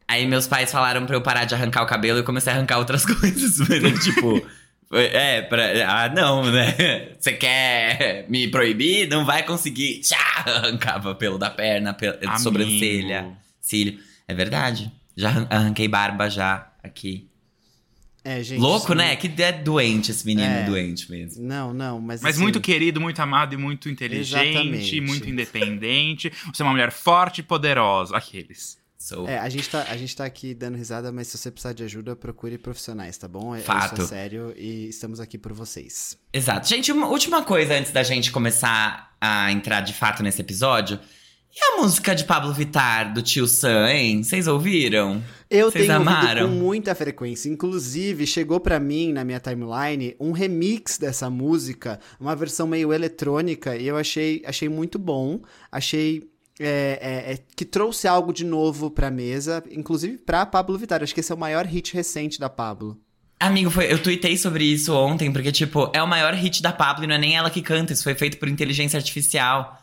Aí 0.07 0.25
meus 0.27 0.47
pais 0.47 0.71
falaram 0.71 1.05
pra 1.05 1.15
eu 1.15 1.21
parar 1.21 1.45
de 1.45 1.53
arrancar 1.53 1.83
o 1.83 1.85
cabelo 1.85 2.17
e 2.17 2.21
eu 2.21 2.23
comecei 2.23 2.51
a 2.51 2.55
arrancar 2.55 2.79
outras 2.79 3.05
coisas. 3.05 3.59
Mas 3.59 3.83
eu, 3.83 3.99
tipo. 3.99 4.47
foi- 4.89 5.05
É, 5.05 5.41
pra. 5.43 5.63
Ah, 5.87 6.09
não, 6.09 6.43
né? 6.51 7.13
Você 7.19 7.33
quer 7.33 8.25
me 8.27 8.47
proibir? 8.47 9.07
Não 9.07 9.23
vai 9.25 9.43
conseguir. 9.43 9.99
Tchá! 10.01 10.17
Arrancava 10.45 11.13
pelo 11.15 11.37
da 11.37 11.49
perna, 11.49 11.93
pelo, 11.93 12.15
Amigo. 12.17 12.39
sobrancelha, 12.39 13.37
cílio. 13.61 13.99
É 14.29 14.33
verdade. 14.35 14.91
Já 15.17 15.29
arran- 15.29 15.47
arranquei 15.49 15.87
barba 15.87 16.29
já 16.29 16.71
aqui. 16.83 17.27
É, 18.23 18.43
gente. 18.43 18.59
Louco, 18.59 18.85
isso 18.87 18.95
né? 18.95 19.15
Que 19.15 19.41
é 19.41 19.51
doente 19.51 20.11
esse 20.11 20.25
menino, 20.25 20.47
É. 20.47 20.63
doente 20.65 21.09
mesmo. 21.09 21.41
Não, 21.43 21.73
não, 21.73 21.99
mas. 21.99 22.21
Mas 22.21 22.35
assim, 22.35 22.43
muito 22.43 22.59
querido, 22.61 22.99
muito 23.01 23.19
amado 23.21 23.53
e 23.53 23.57
muito 23.57 23.89
inteligente, 23.89 24.49
Exatamente. 24.57 25.01
muito 25.01 25.27
independente. 25.29 26.31
Você 26.53 26.61
é 26.61 26.65
uma 26.65 26.71
mulher 26.73 26.91
forte 26.91 27.39
e 27.39 27.43
poderosa. 27.43 28.15
Aqueles. 28.15 28.77
Sou. 28.97 29.27
É, 29.27 29.39
a 29.39 29.47
gente, 29.47 29.69
tá, 29.69 29.85
a 29.89 29.95
gente 29.95 30.13
tá 30.13 30.25
aqui 30.25 30.53
dando 30.53 30.75
risada, 30.77 31.09
mas 31.11 31.27
se 31.27 31.37
você 31.37 31.49
precisar 31.49 31.71
de 31.71 31.83
ajuda, 31.83 32.15
procure 32.17 32.57
profissionais, 32.57 33.17
tá 33.17 33.29
bom? 33.29 33.55
É- 33.55 33.61
Fato. 33.61 33.93
Isso 33.93 34.01
é 34.03 34.07
sério 34.07 34.53
e 34.57 34.89
estamos 34.89 35.21
aqui 35.21 35.37
por 35.37 35.53
vocês. 35.53 36.17
Exato. 36.33 36.67
Gente, 36.67 36.91
uma 36.91 37.07
última 37.07 37.41
coisa 37.41 37.73
antes 37.75 37.93
da 37.93 38.03
gente 38.03 38.29
começar 38.31 39.15
a 39.19 39.49
entrar 39.53 39.79
de 39.81 39.93
fato 39.93 40.21
nesse 40.21 40.41
episódio. 40.41 40.99
E 41.51 41.59
a 41.63 41.81
música 41.81 42.13
de 42.13 42.25
Pablo 42.25 42.53
Vittar, 42.53 43.11
do 43.11 43.23
tio 43.23 43.47
Sam, 43.47 43.89
hein? 43.91 44.23
Vocês 44.23 44.47
ouviram? 44.47 45.21
Eu 45.49 45.71
Vocês 45.71 45.87
tenho 45.87 45.99
ouvido 45.99 46.15
amaram? 46.15 46.47
com 46.47 46.55
muita 46.55 46.93
frequência. 46.93 47.49
Inclusive, 47.49 48.27
chegou 48.27 48.59
pra 48.59 48.79
mim 48.79 49.11
na 49.11 49.23
minha 49.23 49.39
timeline 49.39 50.15
um 50.19 50.31
remix 50.31 50.99
dessa 50.99 51.27
música, 51.29 51.99
uma 52.19 52.35
versão 52.35 52.67
meio 52.67 52.93
eletrônica, 52.93 53.75
e 53.75 53.87
eu 53.87 53.97
achei, 53.97 54.43
achei 54.45 54.69
muito 54.69 54.99
bom. 54.99 55.41
Achei 55.71 56.29
é, 56.59 56.99
é, 57.01 57.33
é, 57.33 57.39
que 57.55 57.65
trouxe 57.65 58.07
algo 58.07 58.31
de 58.31 58.45
novo 58.45 58.91
pra 58.91 59.09
mesa, 59.09 59.63
inclusive 59.71 60.17
pra 60.19 60.45
Pablo 60.45 60.77
Vittar. 60.77 61.01
Acho 61.01 61.13
que 61.13 61.19
esse 61.19 61.31
é 61.31 61.35
o 61.35 61.37
maior 61.37 61.65
hit 61.65 61.93
recente 61.95 62.39
da 62.39 62.49
Pablo. 62.49 62.95
Amigo, 63.39 63.71
foi, 63.71 63.91
eu 63.91 63.97
tuitei 64.03 64.37
sobre 64.37 64.65
isso 64.65 64.93
ontem, 64.93 65.31
porque, 65.31 65.51
tipo, 65.51 65.89
é 65.93 66.03
o 66.03 66.07
maior 66.07 66.33
hit 66.35 66.61
da 66.61 66.73
Pablo 66.73 67.05
e 67.05 67.07
não 67.07 67.15
é 67.15 67.17
nem 67.17 67.35
ela 67.37 67.49
que 67.49 67.61
canta, 67.61 67.93
isso 67.93 68.03
foi 68.03 68.13
feito 68.13 68.37
por 68.37 68.47
inteligência 68.49 68.97
artificial. 68.97 69.81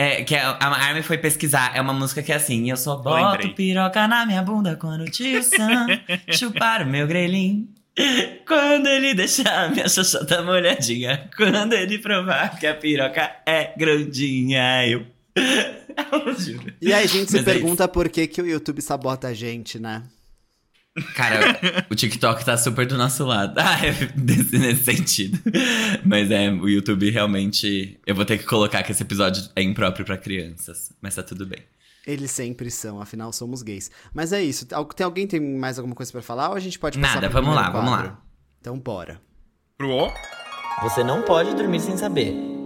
É, 0.00 0.22
que 0.22 0.36
a, 0.36 0.50
a 0.50 0.86
Armin 0.86 1.02
foi 1.02 1.18
pesquisar, 1.18 1.72
é 1.74 1.80
uma 1.80 1.92
música 1.92 2.22
que 2.22 2.30
é 2.30 2.36
assim, 2.36 2.70
eu 2.70 2.76
só 2.76 2.94
boto 2.94 3.32
Lembrei. 3.32 3.48
piroca 3.48 4.06
na 4.06 4.24
minha 4.24 4.40
bunda 4.40 4.76
quando 4.76 5.00
o 5.00 5.10
tio 5.10 5.42
Sam 5.42 5.88
chupar 6.30 6.82
o 6.82 6.86
meu 6.86 7.04
grelhinho. 7.04 7.68
Quando 8.46 8.86
ele 8.86 9.12
deixar 9.12 9.72
minha 9.72 9.88
xoxota 9.88 10.40
molhadinha, 10.44 11.28
quando 11.36 11.72
ele 11.72 11.98
provar 11.98 12.56
que 12.60 12.66
a 12.68 12.74
piroca 12.76 13.28
é 13.44 13.72
grandinha, 13.76 14.86
eu... 14.86 15.04
Juro. 16.38 16.72
E 16.80 16.92
aí 16.92 17.02
a 17.02 17.06
gente 17.08 17.32
se 17.32 17.38
Mas 17.38 17.48
é 17.48 17.52
pergunta 17.52 17.88
por 17.88 18.08
que, 18.08 18.28
que 18.28 18.40
o 18.40 18.46
YouTube 18.46 18.80
sabota 18.80 19.26
a 19.26 19.34
gente, 19.34 19.80
né? 19.80 20.04
Cara, 21.14 21.86
o 21.90 21.94
TikTok 21.94 22.44
tá 22.44 22.56
super 22.56 22.86
do 22.86 22.96
nosso 22.96 23.24
lado. 23.24 23.58
Ah, 23.60 23.78
é 23.84 23.92
nesse, 24.16 24.58
nesse 24.58 24.84
sentido. 24.84 25.38
Mas 26.04 26.30
é, 26.30 26.50
o 26.50 26.68
YouTube 26.68 27.10
realmente. 27.10 27.98
Eu 28.06 28.14
vou 28.14 28.24
ter 28.24 28.38
que 28.38 28.44
colocar 28.44 28.82
que 28.82 28.92
esse 28.92 29.02
episódio 29.02 29.48
é 29.54 29.62
impróprio 29.62 30.04
pra 30.06 30.16
crianças. 30.16 30.92
Mas 31.00 31.14
tá 31.14 31.22
tudo 31.22 31.44
bem. 31.46 31.60
Eles 32.06 32.30
sempre 32.30 32.70
são, 32.70 33.00
afinal 33.00 33.32
somos 33.32 33.62
gays. 33.62 33.90
Mas 34.14 34.32
é 34.32 34.42
isso. 34.42 34.66
Tem 34.66 35.04
alguém 35.04 35.26
tem 35.26 35.40
mais 35.40 35.78
alguma 35.78 35.94
coisa 35.94 36.10
pra 36.10 36.22
falar 36.22 36.48
ou 36.50 36.54
a 36.56 36.60
gente 36.60 36.78
pode 36.78 36.98
passar 36.98 37.16
Nada, 37.16 37.28
vamos 37.28 37.54
lá, 37.54 37.64
primeiro 37.64 37.86
vamos 37.86 37.98
quadro? 37.98 38.12
lá. 38.16 38.22
Então 38.60 38.78
bora. 38.78 39.20
Pro 39.76 39.90
O. 39.90 40.12
Você 40.82 41.04
não 41.04 41.22
pode 41.22 41.54
dormir 41.54 41.80
sem 41.80 41.96
saber. 41.96 42.57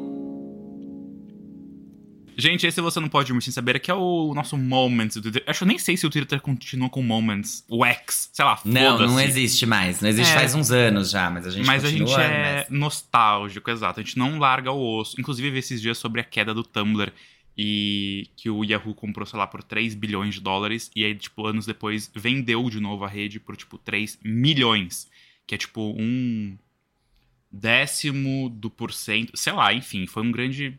Gente, 2.37 2.67
esse 2.67 2.81
você 2.81 2.99
não 3.01 3.09
pode 3.09 3.29
dormir 3.29 3.43
sem 3.43 3.53
saber, 3.53 3.79
que 3.81 3.91
é 3.91 3.95
o 3.95 4.33
nosso 4.35 4.57
Moments 4.57 5.17
do 5.17 5.23
Twitter. 5.23 5.43
Acho 5.47 5.59
que 5.61 5.65
eu 5.65 5.69
nem 5.69 5.79
sei 5.79 5.97
se 5.97 6.07
o 6.07 6.11
Twitter 6.11 6.41
continua 6.41 6.89
com 6.89 7.03
Moments. 7.03 7.65
O 7.69 7.85
X, 7.85 8.31
sei 8.33 8.45
lá, 8.45 8.59
Não, 8.65 8.99
não 8.99 9.09
foda-se. 9.11 9.29
existe 9.29 9.67
mais. 9.67 10.01
Não 10.01 10.09
existe 10.09 10.31
É. 10.33 10.35
faz 10.35 10.55
uns 10.55 10.71
anos 10.71 11.11
já, 11.11 11.29
mas 11.31 11.47
a 11.47 11.51
gente 11.51 11.67
Mas 11.67 11.85
a 11.85 11.91
gente 11.91 12.13
é 12.15 12.67
mas- 12.69 12.71
nostálgico, 12.71 13.71
exato. 13.71 14.01
A 14.01 14.03
gente 14.03 14.19
não 14.19 14.39
larga 14.39 14.71
o 14.73 14.99
osso. 14.99 15.21
Inclusive, 15.21 15.51
vi 15.51 15.59
esses 15.59 15.81
dias 15.81 15.99
sobre 15.99 16.21
a 16.21 16.25
queda 16.25 16.55
do 16.55 16.63
Tumblr 16.63 17.13
e 17.57 18.29
que 18.37 18.49
o 18.49 18.65
Yahoo 18.65 18.95
comprou, 18.95 19.27
sei 19.27 19.39
lá, 19.39 19.47
por 19.47 19.63
3 19.63 19.95
bilhões 19.95 20.35
de 20.35 20.41
dólares. 20.41 20.91
E 20.97 21.05
aí, 21.05 21.15
tipo, 21.15 21.47
anos 21.47 21.67
depois, 21.67 22.11
vendeu 22.15 22.69
de 22.71 22.81
novo 22.81 23.05
a 23.05 23.09
rede 23.09 23.39
por, 23.39 23.57
tipo, 23.57 23.77
3 23.77 24.19
milhões. 24.25 25.07
Que 25.47 25.55
é, 25.55 25.59
tipo, 25.59 25.95
um 25.99 26.57
décimo 27.51 28.49
do 28.49 28.71
porcento. 28.71 29.37
Sei 29.37 29.53
lá, 29.53 29.73
enfim, 29.75 30.07
foi 30.07 30.23
um 30.23 30.33
grande. 30.33 30.79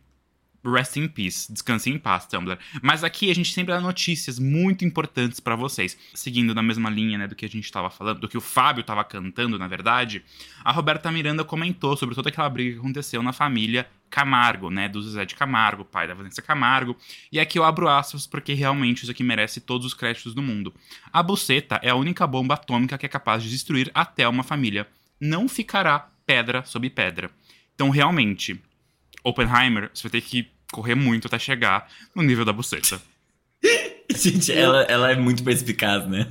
Rest 0.65 0.96
in 0.98 1.08
peace, 1.08 1.51
descanse 1.51 1.89
em 1.89 1.98
paz, 1.98 2.25
Tumblr. 2.25 2.58
Mas 2.82 3.03
aqui 3.03 3.29
a 3.29 3.36
gente 3.36 3.53
sempre 3.53 3.74
dá 3.74 3.82
notícias 3.82 4.39
muito 4.39 4.86
importantes 4.86 5.39
pra 5.39 5.55
vocês. 5.55 5.98
Seguindo 6.13 6.55
na 6.55 6.63
mesma 6.63 6.89
linha, 6.89 7.17
né, 7.17 7.27
do 7.27 7.36
que 7.36 7.46
a 7.46 7.50
gente 7.50 7.72
tava 7.72 7.89
falando, 7.89 8.22
do 8.22 8.29
que 8.29 8.38
o 8.38 8.41
Fábio 8.41 8.84
tava 8.84 9.03
cantando, 9.03 9.60
na 9.60 9.67
verdade, 9.67 10.24
a 10.63 10.72
Roberta 10.72 11.12
Miranda 11.12 11.43
comentou 11.43 11.98
sobre 11.98 12.15
toda 12.15 12.29
aquela 12.29 12.50
briga 12.50 12.74
que 12.74 12.79
aconteceu 12.79 13.22
na 13.22 13.34
família 13.34 13.88
Camargo, 14.10 14.70
né, 14.70 14.88
do 14.88 15.01
Zezé 15.01 15.25
de 15.25 15.36
Camargo, 15.36 15.84
pai 15.84 16.08
da 16.08 16.13
Vanessa 16.13 16.41
Camargo. 16.41 16.96
E 17.32 17.39
aqui 17.39 17.58
eu 17.58 17.63
abro 17.63 17.89
aspas 17.89 18.27
porque 18.27 18.53
realmente 18.53 19.01
isso 19.01 19.12
aqui 19.12 19.24
merece 19.24 19.60
todos 19.60 19.88
os 19.88 19.93
créditos 19.93 20.34
do 20.34 20.41
mundo. 20.41 20.74
A 21.12 21.24
buceta 21.24 21.79
é 21.82 21.89
a 21.89 21.96
única 21.96 22.25
bomba 22.27 22.53
atômica 22.53 22.98
que 22.98 23.05
é 23.05 23.10
capaz 23.10 23.41
de 23.43 23.50
destruir 23.50 23.91
até 23.93 24.27
uma 24.27 24.43
família. 24.43 24.88
Não 25.20 25.50
ficará 25.50 26.08
pedra 26.25 26.63
sobre 26.63 26.89
pedra. 26.89 27.32
Então, 27.74 27.89
realmente, 27.89 28.62
Oppenheimer, 29.24 29.89
você 29.93 30.03
vai 30.03 30.12
ter 30.12 30.22
que 30.22 30.53
correr 30.74 30.96
muito 30.96 31.27
até 31.27 31.39
chegar 31.39 31.89
no 32.15 32.22
nível 32.22 32.44
da 32.44 32.51
buceta. 32.51 33.01
Gente, 34.13 34.51
ela, 34.51 34.84
ela 34.84 35.12
é 35.12 35.15
muito 35.15 35.44
perspicaz, 35.44 36.08
né? 36.08 36.27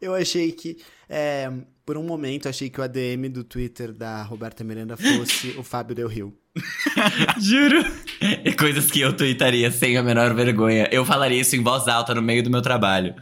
Eu 0.00 0.14
achei 0.14 0.52
que, 0.52 0.76
é, 1.08 1.50
por 1.86 1.96
um 1.96 2.02
momento, 2.02 2.48
achei 2.48 2.68
que 2.68 2.80
o 2.80 2.84
ADM 2.84 3.30
do 3.30 3.42
Twitter 3.42 3.92
da 3.92 4.22
Roberta 4.22 4.62
Miranda 4.62 4.96
fosse 4.96 5.54
o 5.56 5.62
Fábio 5.62 5.94
Del 5.94 6.08
Rio. 6.08 6.36
Juro. 7.40 7.84
É 8.20 8.52
coisas 8.52 8.90
que 8.90 9.00
eu 9.00 9.16
tuitaria 9.16 9.70
sem 9.70 9.96
a 9.96 10.02
menor 10.02 10.34
vergonha. 10.34 10.88
Eu 10.92 11.04
falaria 11.04 11.40
isso 11.40 11.56
em 11.56 11.62
voz 11.62 11.88
alta 11.88 12.14
no 12.14 12.22
meio 12.22 12.42
do 12.42 12.50
meu 12.50 12.62
trabalho. 12.62 13.14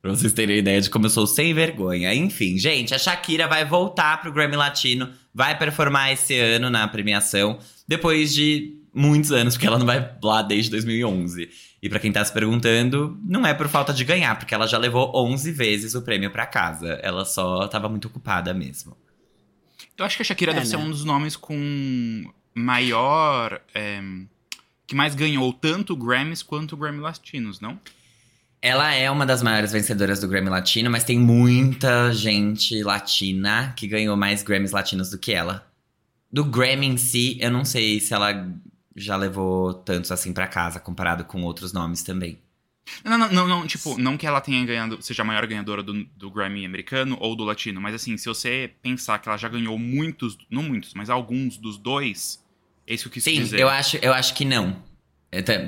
Pra 0.00 0.12
vocês 0.12 0.32
terem 0.32 0.58
ideia 0.58 0.80
de 0.80 0.88
como 0.88 1.06
eu 1.06 1.10
sou 1.10 1.26
sem 1.26 1.52
vergonha. 1.52 2.14
Enfim, 2.14 2.56
gente, 2.56 2.94
a 2.94 2.98
Shakira 2.98 3.48
vai 3.48 3.64
voltar 3.64 4.20
pro 4.20 4.32
Grammy 4.32 4.56
Latino, 4.56 5.10
vai 5.34 5.58
performar 5.58 6.12
esse 6.12 6.38
ano 6.38 6.70
na 6.70 6.86
premiação, 6.86 7.58
depois 7.86 8.32
de 8.32 8.77
muitos 8.94 9.32
anos, 9.32 9.54
porque 9.54 9.66
ela 9.66 9.78
não 9.78 9.86
vai 9.86 10.16
lá 10.22 10.42
desde 10.42 10.70
2011. 10.70 11.48
E 11.82 11.88
pra 11.88 12.00
quem 12.00 12.10
tá 12.10 12.24
se 12.24 12.32
perguntando, 12.32 13.18
não 13.24 13.46
é 13.46 13.54
por 13.54 13.68
falta 13.68 13.92
de 13.92 14.04
ganhar, 14.04 14.36
porque 14.38 14.54
ela 14.54 14.66
já 14.66 14.78
levou 14.78 15.12
11 15.14 15.52
vezes 15.52 15.94
o 15.94 16.02
prêmio 16.02 16.30
pra 16.30 16.46
casa. 16.46 16.98
Ela 17.02 17.24
só 17.24 17.66
tava 17.68 17.88
muito 17.88 18.08
ocupada 18.08 18.52
mesmo. 18.52 18.96
Eu 19.96 20.04
acho 20.04 20.16
que 20.16 20.22
a 20.22 20.24
Shakira 20.24 20.52
É, 20.52 20.54
deve 20.54 20.66
ser 20.66 20.76
né? 20.76 20.84
um 20.84 20.90
dos 20.90 21.04
nomes 21.04 21.36
com 21.36 22.24
maior. 22.54 23.60
é, 23.74 24.00
que 24.86 24.94
mais 24.94 25.14
ganhou 25.14 25.52
tanto 25.52 25.94
Grammys 25.94 26.42
quanto 26.42 26.76
Grammy 26.76 27.00
Latinos, 27.00 27.60
não? 27.60 27.78
Ela 28.60 28.92
é 28.94 29.08
uma 29.10 29.24
das 29.26 29.42
maiores 29.42 29.70
vencedoras 29.70 30.18
do 30.20 30.26
Grammy 30.26 30.48
Latino, 30.48 30.90
mas 30.90 31.04
tem 31.04 31.18
muita 31.18 32.10
gente 32.12 32.82
latina 32.82 33.72
que 33.76 33.86
ganhou 33.86 34.16
mais 34.16 34.42
Grammys 34.42 34.72
latinos 34.72 35.10
do 35.10 35.18
que 35.18 35.32
ela. 35.32 35.64
Do 36.32 36.44
Grammy 36.44 36.86
em 36.86 36.96
si, 36.96 37.36
eu 37.40 37.50
não 37.50 37.64
sei 37.64 38.00
se 38.00 38.12
ela 38.14 38.50
já 38.98 39.16
levou 39.16 39.74
tantos 39.74 40.10
assim 40.12 40.32
pra 40.32 40.46
casa, 40.46 40.80
comparado 40.80 41.24
com 41.24 41.42
outros 41.42 41.72
nomes 41.72 42.02
também. 42.02 42.38
Não, 43.04 43.18
não, 43.18 43.28
não, 43.30 43.48
não, 43.48 43.66
tipo, 43.66 43.98
não 43.98 44.16
que 44.16 44.26
ela 44.26 44.40
tenha 44.40 44.64
ganhado, 44.64 44.98
seja 45.02 45.22
a 45.22 45.24
maior 45.24 45.46
ganhadora 45.46 45.82
do, 45.82 46.04
do 46.16 46.30
Grammy 46.30 46.64
americano 46.64 47.16
ou 47.20 47.36
do 47.36 47.44
latino, 47.44 47.80
mas 47.80 47.94
assim, 47.94 48.16
se 48.16 48.26
você 48.26 48.72
pensar 48.82 49.18
que 49.18 49.28
ela 49.28 49.36
já 49.36 49.48
ganhou 49.48 49.78
muitos, 49.78 50.38
não 50.50 50.62
muitos, 50.62 50.94
mas 50.94 51.10
alguns 51.10 51.56
dos 51.58 51.76
dois, 51.76 52.42
é 52.86 52.94
isso 52.94 53.04
que 53.04 53.08
eu 53.08 53.12
quis 53.12 53.24
Sim, 53.24 53.34
dizer. 53.34 53.60
eu 53.60 53.68
acho, 53.68 53.96
eu 53.98 54.12
acho 54.12 54.34
que 54.34 54.44
não. 54.44 54.82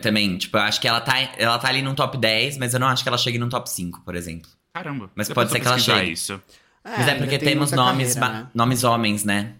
Também, 0.00 0.38
tipo, 0.38 0.56
eu 0.56 0.62
acho 0.62 0.80
que 0.80 0.88
ela 0.88 1.00
tá, 1.02 1.18
ela 1.36 1.58
tá 1.58 1.68
ali 1.68 1.82
num 1.82 1.94
top 1.94 2.16
10, 2.16 2.56
mas 2.56 2.72
eu 2.72 2.80
não 2.80 2.86
acho 2.86 3.02
que 3.02 3.08
ela 3.08 3.18
chegue 3.18 3.38
num 3.38 3.48
top 3.48 3.68
5, 3.68 4.00
por 4.00 4.14
exemplo. 4.14 4.50
Caramba. 4.72 5.10
Mas 5.14 5.28
pode 5.28 5.50
ser 5.50 5.60
que 5.60 5.66
ela 5.66 5.78
chegue. 5.78 6.12
isso. 6.12 6.40
Mas 6.82 7.08
é 7.08 7.14
porque 7.14 7.38
tem 7.38 7.50
temos 7.50 7.72
nomes, 7.72 8.14
carreira, 8.14 8.44
né? 8.44 8.50
nomes 8.54 8.84
homens, 8.84 9.22
né? 9.24 9.56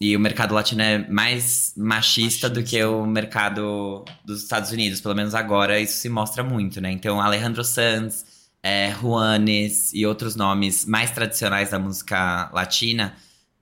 E 0.00 0.16
o 0.16 0.20
mercado 0.20 0.54
latino 0.54 0.80
é 0.80 1.06
mais 1.08 1.74
machista, 1.76 2.48
do 2.48 2.62
que 2.62 2.82
o 2.82 3.04
mercado 3.04 4.04
dos 4.24 4.42
Estados 4.42 4.70
Unidos. 4.70 5.00
Pelo 5.00 5.14
menos 5.14 5.34
agora 5.34 5.78
isso 5.78 5.98
se 5.98 6.08
mostra 6.08 6.42
muito, 6.42 6.80
né? 6.80 6.90
Então, 6.90 7.20
Alejandro 7.20 7.62
Sanz, 7.62 8.24
é, 8.62 8.90
Juanes 8.92 9.92
e 9.92 10.06
outros 10.06 10.34
nomes 10.36 10.86
mais 10.86 11.10
tradicionais 11.10 11.70
da 11.70 11.78
música 11.78 12.50
latina 12.52 13.14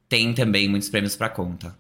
têm 0.09 0.33
também 0.33 0.69
muitos 0.69 0.89
prêmios 0.89 1.17
pra 1.17 1.29
conta. 1.29 1.77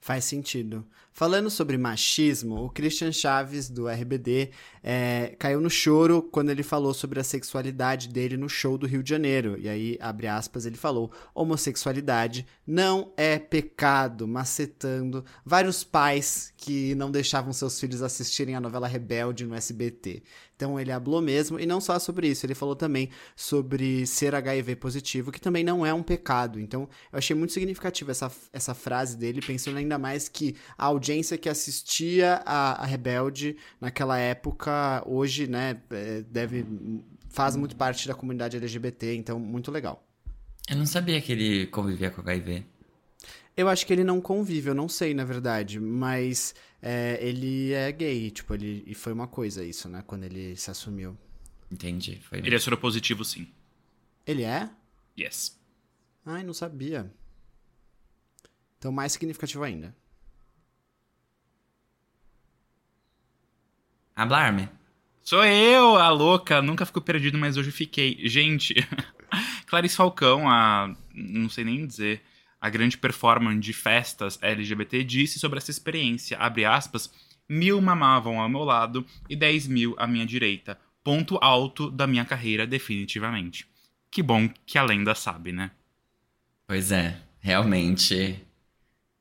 Faz 0.00 0.24
sentido. 0.24 0.86
Falando 1.12 1.50
sobre 1.50 1.76
machismo, 1.76 2.64
o 2.64 2.70
Christian 2.70 3.12
Chaves, 3.12 3.68
do 3.68 3.88
RBD, 3.88 4.50
é, 4.82 5.34
caiu 5.38 5.60
no 5.60 5.68
choro 5.68 6.22
quando 6.22 6.50
ele 6.50 6.62
falou 6.62 6.94
sobre 6.94 7.20
a 7.20 7.24
sexualidade 7.24 8.08
dele 8.08 8.36
no 8.36 8.48
show 8.48 8.78
do 8.78 8.86
Rio 8.86 9.02
de 9.02 9.10
Janeiro. 9.10 9.56
E 9.58 9.68
aí, 9.68 9.98
abre 10.00 10.28
aspas, 10.28 10.64
ele 10.64 10.76
falou: 10.76 11.10
homossexualidade 11.34 12.46
não 12.66 13.12
é 13.16 13.38
pecado, 13.38 14.26
macetando 14.26 15.24
vários 15.44 15.84
pais 15.84 16.49
que 16.60 16.94
não 16.94 17.10
deixavam 17.10 17.54
seus 17.54 17.80
filhos 17.80 18.02
assistirem 18.02 18.54
a 18.54 18.60
novela 18.60 18.86
Rebelde 18.86 19.46
no 19.46 19.54
SBT. 19.54 20.22
Então 20.54 20.78
ele 20.78 20.92
hablou 20.92 21.22
mesmo, 21.22 21.58
e 21.58 21.64
não 21.64 21.80
só 21.80 21.98
sobre 21.98 22.28
isso, 22.28 22.44
ele 22.44 22.54
falou 22.54 22.76
também 22.76 23.08
sobre 23.34 24.06
ser 24.06 24.34
HIV 24.34 24.76
positivo, 24.76 25.32
que 25.32 25.40
também 25.40 25.64
não 25.64 25.86
é 25.86 25.94
um 25.94 26.02
pecado. 26.02 26.60
Então 26.60 26.82
eu 27.10 27.18
achei 27.18 27.34
muito 27.34 27.54
significativa 27.54 28.10
essa, 28.10 28.30
essa 28.52 28.74
frase 28.74 29.16
dele, 29.16 29.40
pensando 29.40 29.78
ainda 29.78 29.98
mais 29.98 30.28
que 30.28 30.54
a 30.76 30.84
audiência 30.84 31.38
que 31.38 31.48
assistia 31.48 32.42
a, 32.44 32.82
a 32.82 32.84
Rebelde 32.84 33.56
naquela 33.80 34.18
época, 34.18 35.02
hoje, 35.06 35.46
né, 35.46 35.80
é, 35.88 36.20
deve. 36.20 36.66
faz 37.30 37.56
muito 37.56 37.74
parte 37.74 38.06
da 38.06 38.14
comunidade 38.14 38.58
LGBT, 38.58 39.14
então 39.14 39.40
muito 39.40 39.70
legal. 39.70 40.06
Eu 40.68 40.76
não 40.76 40.84
sabia 40.84 41.18
que 41.22 41.32
ele 41.32 41.66
convivia 41.68 42.10
com 42.10 42.20
HIV. 42.20 42.66
Eu 43.60 43.68
acho 43.68 43.84
que 43.86 43.92
ele 43.92 44.02
não 44.02 44.22
convive, 44.22 44.70
eu 44.70 44.74
não 44.74 44.88
sei, 44.88 45.12
na 45.12 45.22
verdade, 45.22 45.78
mas 45.78 46.54
é, 46.80 47.18
ele 47.20 47.74
é 47.74 47.92
gay, 47.92 48.30
tipo, 48.30 48.54
ele, 48.54 48.82
e 48.86 48.94
foi 48.94 49.12
uma 49.12 49.28
coisa 49.28 49.62
isso, 49.62 49.86
né, 49.86 50.02
quando 50.06 50.24
ele 50.24 50.56
se 50.56 50.70
assumiu. 50.70 51.14
Entendi. 51.70 52.18
Foi 52.22 52.38
Ele 52.38 52.54
é 52.54 52.58
soropositivo, 52.58 53.22
sim. 53.22 53.46
Ele 54.26 54.44
é? 54.44 54.70
Yes. 55.18 55.60
Ai, 56.24 56.42
não 56.42 56.54
sabia. 56.54 57.12
Então, 58.78 58.90
mais 58.90 59.12
significativo 59.12 59.62
ainda. 59.62 59.94
Hablar-me. 64.16 64.70
Sou 65.20 65.44
eu, 65.44 65.96
a 65.96 66.08
louca. 66.08 66.62
Nunca 66.62 66.86
fico 66.86 67.02
perdido, 67.02 67.36
mas 67.36 67.58
hoje 67.58 67.70
fiquei. 67.70 68.26
Gente, 68.26 68.74
Clarice 69.68 69.96
Falcão, 69.96 70.48
a. 70.48 70.96
não 71.14 71.50
sei 71.50 71.64
nem 71.64 71.86
dizer. 71.86 72.22
A 72.60 72.68
grande 72.68 72.98
performance 72.98 73.58
de 73.60 73.72
festas 73.72 74.38
LGBT 74.42 75.02
disse 75.02 75.38
sobre 75.38 75.58
essa 75.58 75.70
experiência. 75.70 76.36
Abre 76.38 76.64
aspas. 76.64 77.10
Mil 77.48 77.80
mamavam 77.80 78.38
ao 78.40 78.48
meu 78.48 78.62
lado 78.64 79.04
e 79.28 79.34
dez 79.34 79.66
mil 79.66 79.94
à 79.98 80.06
minha 80.06 80.26
direita. 80.26 80.78
Ponto 81.02 81.38
alto 81.40 81.90
da 81.90 82.06
minha 82.06 82.24
carreira, 82.24 82.66
definitivamente. 82.66 83.66
Que 84.10 84.22
bom 84.22 84.48
que 84.66 84.76
a 84.76 84.82
lenda 84.82 85.14
sabe, 85.14 85.50
né? 85.52 85.70
Pois 86.66 86.92
é, 86.92 87.16
realmente. 87.40 88.38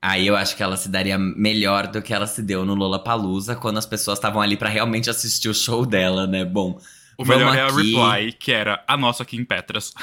Aí 0.02 0.28
eu 0.28 0.36
acho 0.36 0.56
que 0.56 0.64
ela 0.64 0.78
se 0.78 0.90
daria 0.90 1.18
melhor 1.18 1.88
do 1.88 2.02
que 2.02 2.14
ela 2.14 2.28
se 2.28 2.42
deu 2.44 2.66
no 2.66 2.76
Lollapalooza, 2.76 3.56
quando 3.56 3.78
as 3.78 3.86
pessoas 3.86 4.18
estavam 4.20 4.42
ali 4.42 4.56
pra 4.58 4.70
realmente 4.70 5.10
assistir 5.10 5.50
o 5.50 5.54
show 5.54 5.86
dela, 5.86 6.28
né? 6.28 6.46
Bom, 6.46 6.80
O 7.18 7.26
melhor 7.26 7.56
é 7.56 7.62
a 7.62 7.68
aqui. 7.68 7.96
reply, 7.96 8.32
que 8.34 8.52
era 8.52 8.84
a 8.88 8.96
nossa 8.96 9.24
aqui 9.24 9.36
em 9.38 9.44
Petras. 9.46 9.94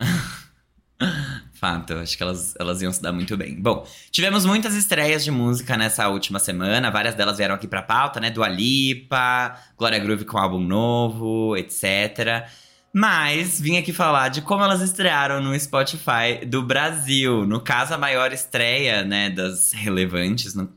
Fato, 1.60 1.92
acho 1.94 2.16
que 2.16 2.22
elas, 2.22 2.54
elas 2.58 2.80
iam 2.80 2.90
se 2.90 3.02
dar 3.02 3.12
muito 3.12 3.36
bem. 3.36 3.54
Bom, 3.60 3.86
tivemos 4.10 4.46
muitas 4.46 4.74
estreias 4.74 5.22
de 5.22 5.30
música 5.30 5.76
nessa 5.76 6.08
última 6.08 6.38
semana, 6.38 6.90
várias 6.90 7.14
delas 7.14 7.36
vieram 7.36 7.54
aqui 7.54 7.68
pra 7.68 7.82
pauta, 7.82 8.18
né? 8.18 8.30
Dua 8.30 8.48
Lipa, 8.48 9.54
Glória 9.76 9.98
Groove 9.98 10.24
com 10.24 10.38
álbum 10.38 10.58
novo, 10.60 11.54
etc. 11.58 12.48
Mas 12.92 13.60
vim 13.60 13.76
aqui 13.76 13.92
falar 13.92 14.28
de 14.30 14.40
como 14.40 14.64
elas 14.64 14.80
estrearam 14.80 15.40
no 15.42 15.58
Spotify 15.60 16.44
do 16.46 16.62
Brasil. 16.62 17.46
No 17.46 17.60
caso, 17.60 17.92
a 17.92 17.98
maior 17.98 18.32
estreia, 18.32 19.04
né, 19.04 19.28
das 19.28 19.72
relevantes 19.72 20.54
no- 20.54 20.72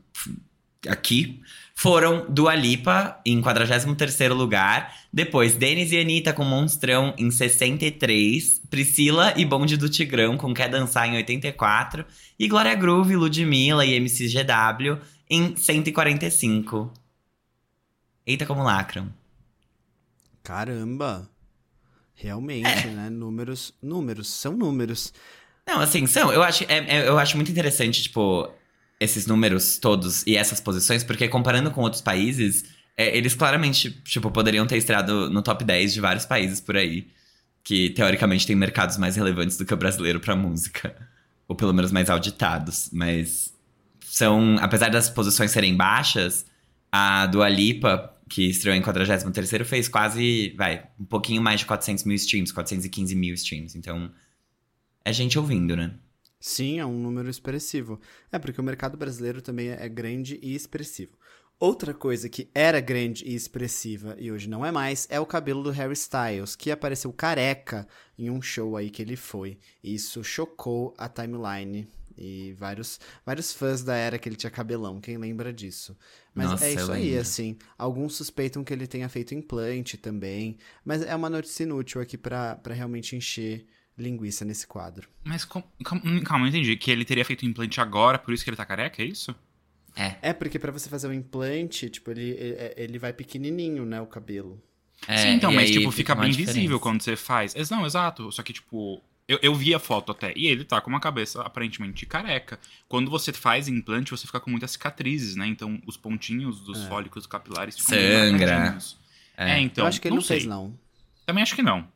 aqui 0.88 1.40
foram 1.74 2.24
Dua 2.28 2.54
Lipa 2.54 3.20
em 3.26 3.42
43º 3.42 4.32
lugar, 4.32 4.94
depois 5.12 5.54
Denis 5.56 5.90
e 5.92 5.98
Anitta 6.00 6.32
com 6.32 6.44
Monstrão 6.44 7.12
em 7.18 7.30
63, 7.30 8.60
Priscila 8.70 9.34
e 9.36 9.44
Bonde 9.44 9.76
do 9.76 9.88
Tigrão 9.88 10.36
com 10.36 10.54
Quer 10.54 10.68
Dançar 10.68 11.08
em 11.08 11.16
84 11.16 12.04
e 12.38 12.48
Glória 12.48 12.74
Groove, 12.74 13.16
Ludmilla 13.16 13.84
e 13.84 13.94
MC 13.94 14.28
GW 14.28 14.98
em 15.28 15.56
145. 15.56 16.92
Eita 18.26 18.46
como 18.46 18.62
lacram. 18.62 19.12
Caramba! 20.42 21.28
Realmente, 22.14 22.86
né? 22.88 23.10
Números, 23.10 23.74
números, 23.82 24.28
são 24.28 24.56
números. 24.56 25.12
Não, 25.66 25.80
assim, 25.80 26.06
são. 26.06 26.32
Eu 26.32 26.42
acho, 26.42 26.64
é- 26.64 26.98
é- 26.98 27.08
eu 27.08 27.18
acho 27.18 27.36
muito 27.36 27.50
interessante, 27.50 28.02
tipo, 28.04 28.48
esses 29.04 29.26
números 29.26 29.78
todos 29.78 30.26
e 30.26 30.36
essas 30.36 30.60
posições, 30.60 31.04
porque 31.04 31.28
comparando 31.28 31.70
com 31.70 31.82
outros 31.82 32.02
países, 32.02 32.64
é, 32.96 33.16
eles 33.16 33.34
claramente, 33.34 33.90
tipo, 33.90 34.30
poderiam 34.30 34.66
ter 34.66 34.76
estreado 34.76 35.30
no 35.30 35.42
top 35.42 35.64
10 35.64 35.94
de 35.94 36.00
vários 36.00 36.24
países 36.24 36.60
por 36.60 36.76
aí, 36.76 37.08
que 37.62 37.90
teoricamente 37.90 38.46
têm 38.46 38.56
mercados 38.56 38.96
mais 38.96 39.16
relevantes 39.16 39.56
do 39.56 39.64
que 39.64 39.74
o 39.74 39.76
brasileiro 39.76 40.20
pra 40.20 40.36
música. 40.36 40.94
Ou 41.46 41.54
pelo 41.54 41.74
menos 41.74 41.92
mais 41.92 42.08
auditados. 42.08 42.88
Mas 42.92 43.52
são, 44.02 44.56
apesar 44.60 44.90
das 44.90 45.10
posições 45.10 45.50
serem 45.50 45.76
baixas, 45.76 46.46
a 46.90 47.26
Dua 47.26 47.48
Lipa, 47.48 48.14
que 48.28 48.48
estreou 48.48 48.76
em 48.76 48.82
43º, 48.82 49.64
fez 49.64 49.88
quase, 49.88 50.54
vai, 50.56 50.84
um 50.98 51.04
pouquinho 51.04 51.42
mais 51.42 51.60
de 51.60 51.66
400 51.66 52.04
mil 52.04 52.16
streams, 52.16 52.52
415 52.52 53.14
mil 53.14 53.34
streams. 53.34 53.76
Então, 53.76 54.10
é 55.04 55.12
gente 55.12 55.38
ouvindo, 55.38 55.76
né? 55.76 55.92
Sim, 56.46 56.78
é 56.78 56.84
um 56.84 56.98
número 56.98 57.30
expressivo. 57.30 57.98
É 58.30 58.38
porque 58.38 58.60
o 58.60 58.64
mercado 58.64 58.98
brasileiro 58.98 59.40
também 59.40 59.70
é 59.70 59.88
grande 59.88 60.38
e 60.42 60.54
expressivo. 60.54 61.16
Outra 61.58 61.94
coisa 61.94 62.28
que 62.28 62.50
era 62.54 62.82
grande 62.82 63.24
e 63.24 63.34
expressiva 63.34 64.14
e 64.18 64.30
hoje 64.30 64.46
não 64.46 64.64
é 64.64 64.70
mais 64.70 65.06
é 65.08 65.18
o 65.18 65.24
cabelo 65.24 65.62
do 65.62 65.70
Harry 65.70 65.94
Styles, 65.94 66.54
que 66.54 66.70
apareceu 66.70 67.10
careca 67.14 67.88
em 68.18 68.28
um 68.28 68.42
show 68.42 68.76
aí 68.76 68.90
que 68.90 69.00
ele 69.00 69.16
foi. 69.16 69.58
Isso 69.82 70.22
chocou 70.22 70.92
a 70.98 71.08
timeline 71.08 71.88
e 72.14 72.52
vários, 72.58 73.00
vários 73.24 73.50
fãs 73.50 73.82
da 73.82 73.96
era 73.96 74.18
que 74.18 74.28
ele 74.28 74.36
tinha 74.36 74.50
cabelão, 74.50 75.00
quem 75.00 75.16
lembra 75.16 75.50
disso? 75.50 75.96
Mas 76.34 76.50
Nossa, 76.50 76.66
é 76.66 76.74
isso 76.74 76.92
aí, 76.92 77.04
lembro. 77.04 77.20
assim. 77.22 77.56
Alguns 77.78 78.16
suspeitam 78.16 78.62
que 78.62 78.74
ele 78.74 78.86
tenha 78.86 79.08
feito 79.08 79.34
implante 79.34 79.96
também, 79.96 80.58
mas 80.84 81.00
é 81.00 81.16
uma 81.16 81.30
notícia 81.30 81.62
inútil 81.62 82.02
aqui 82.02 82.18
pra 82.18 82.60
realmente 82.66 83.16
encher 83.16 83.64
linguiça 83.96 84.44
nesse 84.44 84.66
quadro. 84.66 85.08
Mas 85.22 85.44
com- 85.44 85.62
calma, 85.84 86.20
calma, 86.22 86.44
eu 86.46 86.48
entendi. 86.48 86.76
Que 86.76 86.90
ele 86.90 87.04
teria 87.04 87.24
feito 87.24 87.44
implante 87.46 87.80
agora, 87.80 88.18
por 88.18 88.34
isso 88.34 88.42
que 88.44 88.50
ele 88.50 88.56
tá 88.56 88.64
careca, 88.66 89.02
é 89.02 89.06
isso? 89.06 89.34
É. 89.96 90.16
É, 90.22 90.32
porque 90.32 90.58
pra 90.58 90.72
você 90.72 90.88
fazer 90.88 91.06
um 91.06 91.12
implante, 91.12 91.88
tipo, 91.88 92.10
ele, 92.10 92.30
ele, 92.30 92.56
ele 92.76 92.98
vai 92.98 93.12
pequenininho, 93.12 93.84
né, 93.86 94.00
o 94.00 94.06
cabelo. 94.06 94.60
É, 95.06 95.18
Sim, 95.18 95.28
então, 95.34 95.52
mas 95.52 95.68
aí 95.70 95.76
tipo, 95.78 95.90
fica 95.92 96.14
uma 96.14 96.22
bem 96.22 96.30
diferença. 96.30 96.54
visível 96.54 96.80
quando 96.80 97.02
você 97.02 97.14
faz. 97.14 97.54
Não, 97.70 97.84
exato. 97.86 98.32
Só 98.32 98.42
que, 98.42 98.52
tipo, 98.52 99.00
eu, 99.28 99.38
eu 99.42 99.54
vi 99.54 99.74
a 99.74 99.78
foto 99.78 100.10
até. 100.12 100.32
E 100.34 100.46
ele 100.46 100.64
tá 100.64 100.80
com 100.80 100.88
uma 100.90 100.98
cabeça 101.00 101.42
aparentemente 101.42 102.06
careca. 102.06 102.58
Quando 102.88 103.10
você 103.10 103.32
faz 103.32 103.68
implante, 103.68 104.10
você 104.10 104.26
fica 104.26 104.40
com 104.40 104.50
muitas 104.50 104.70
cicatrizes, 104.72 105.36
né? 105.36 105.46
Então, 105.46 105.80
os 105.86 105.96
pontinhos 105.96 106.60
dos 106.60 106.84
É. 106.84 106.88
fólicos 106.88 107.26
capilares 107.26 107.76
ficam 107.78 107.96
bem 107.96 108.30
Sangra. 108.30 108.78
É. 109.36 109.52
É, 109.52 109.60
então. 109.60 109.84
Eu 109.84 109.88
acho 109.88 110.00
que 110.00 110.08
ele 110.08 110.14
não, 110.16 110.22
sei. 110.22 110.38
fez, 110.38 110.48
não. 110.48 110.74
Também 111.26 111.42
acho 111.42 111.54
que 111.54 111.62
não. 111.62 111.86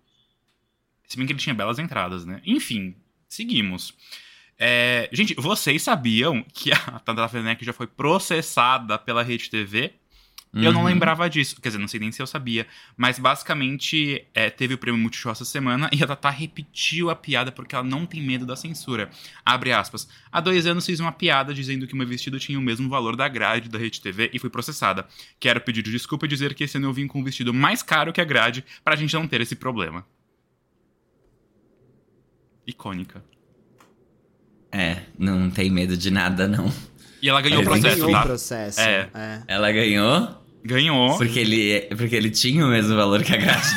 Se 1.08 1.16
bem 1.16 1.26
que 1.26 1.32
ele 1.32 1.40
tinha 1.40 1.54
belas 1.54 1.78
entradas, 1.78 2.26
né? 2.26 2.40
Enfim, 2.44 2.94
seguimos. 3.28 3.94
É, 4.58 5.08
gente, 5.12 5.34
vocês 5.34 5.82
sabiam 5.82 6.44
que 6.52 6.70
a 6.72 6.76
Tata 7.00 7.30
Werneck 7.34 7.64
já 7.64 7.72
foi 7.72 7.86
processada 7.86 8.98
pela 8.98 9.22
Rede 9.22 9.48
TV? 9.48 9.92
Eu 10.54 10.72
não 10.72 10.80
Uhum. 10.80 10.86
lembrava 10.86 11.28
disso. 11.28 11.60
Quer 11.60 11.68
dizer, 11.68 11.78
não 11.78 11.86
sei 11.88 12.00
nem 12.00 12.10
se 12.10 12.22
eu 12.22 12.26
sabia. 12.26 12.66
Mas 12.96 13.18
basicamente 13.18 14.26
é, 14.34 14.48
teve 14.48 14.74
o 14.74 14.78
prêmio 14.78 14.98
Multishow 15.00 15.30
essa 15.30 15.44
semana 15.44 15.90
e 15.92 16.02
a 16.02 16.06
Tata 16.06 16.30
repetiu 16.30 17.10
a 17.10 17.14
piada 17.14 17.52
porque 17.52 17.74
ela 17.74 17.84
não 17.84 18.06
tem 18.06 18.22
medo 18.22 18.46
da 18.46 18.56
censura. 18.56 19.10
Abre 19.44 19.72
aspas. 19.72 20.08
Há 20.32 20.40
dois 20.40 20.66
anos 20.66 20.86
fiz 20.86 21.00
uma 21.00 21.12
piada 21.12 21.52
dizendo 21.52 21.86
que 21.86 21.92
o 21.92 21.96
meu 21.96 22.06
vestido 22.06 22.40
tinha 22.40 22.58
o 22.58 22.62
mesmo 22.62 22.88
valor 22.88 23.14
da 23.14 23.28
grade 23.28 23.68
da 23.68 23.78
Rede 23.78 24.00
TV 24.00 24.30
e 24.32 24.38
fui 24.38 24.48
processada. 24.50 25.06
Quero 25.38 25.60
pedir 25.60 25.82
desculpa 25.82 26.24
e 26.24 26.28
dizer 26.28 26.54
que 26.54 26.64
esse 26.64 26.78
ano 26.78 26.86
eu 26.88 26.92
vim 26.94 27.06
com 27.06 27.20
um 27.20 27.24
vestido 27.24 27.52
mais 27.52 27.82
caro 27.82 28.12
que 28.12 28.20
a 28.20 28.24
grade 28.24 28.64
pra 28.82 28.96
gente 28.96 29.12
não 29.14 29.28
ter 29.28 29.42
esse 29.42 29.54
problema. 29.54 30.04
Icônica. 32.68 33.24
É, 34.70 34.98
não 35.18 35.50
tem 35.50 35.70
medo 35.70 35.96
de 35.96 36.10
nada, 36.10 36.46
não. 36.46 36.70
E 37.22 37.28
ela 37.28 37.40
ganhou 37.40 37.62
o 37.62 37.64
processo, 37.64 37.96
ganhou 37.96 38.10
o 38.10 38.12
tá? 38.12 38.22
processo. 38.22 38.80
É. 38.80 39.08
é. 39.14 39.42
Ela 39.48 39.72
ganhou 39.72 40.38
Ganhou. 40.62 41.16
porque 41.16 41.38
ele, 41.38 41.80
porque 41.96 42.14
ele 42.14 42.30
tinha 42.30 42.64
o 42.66 42.68
mesmo 42.68 42.94
valor 42.94 43.22
que 43.22 43.32
a 43.32 43.38
grade 43.38 43.68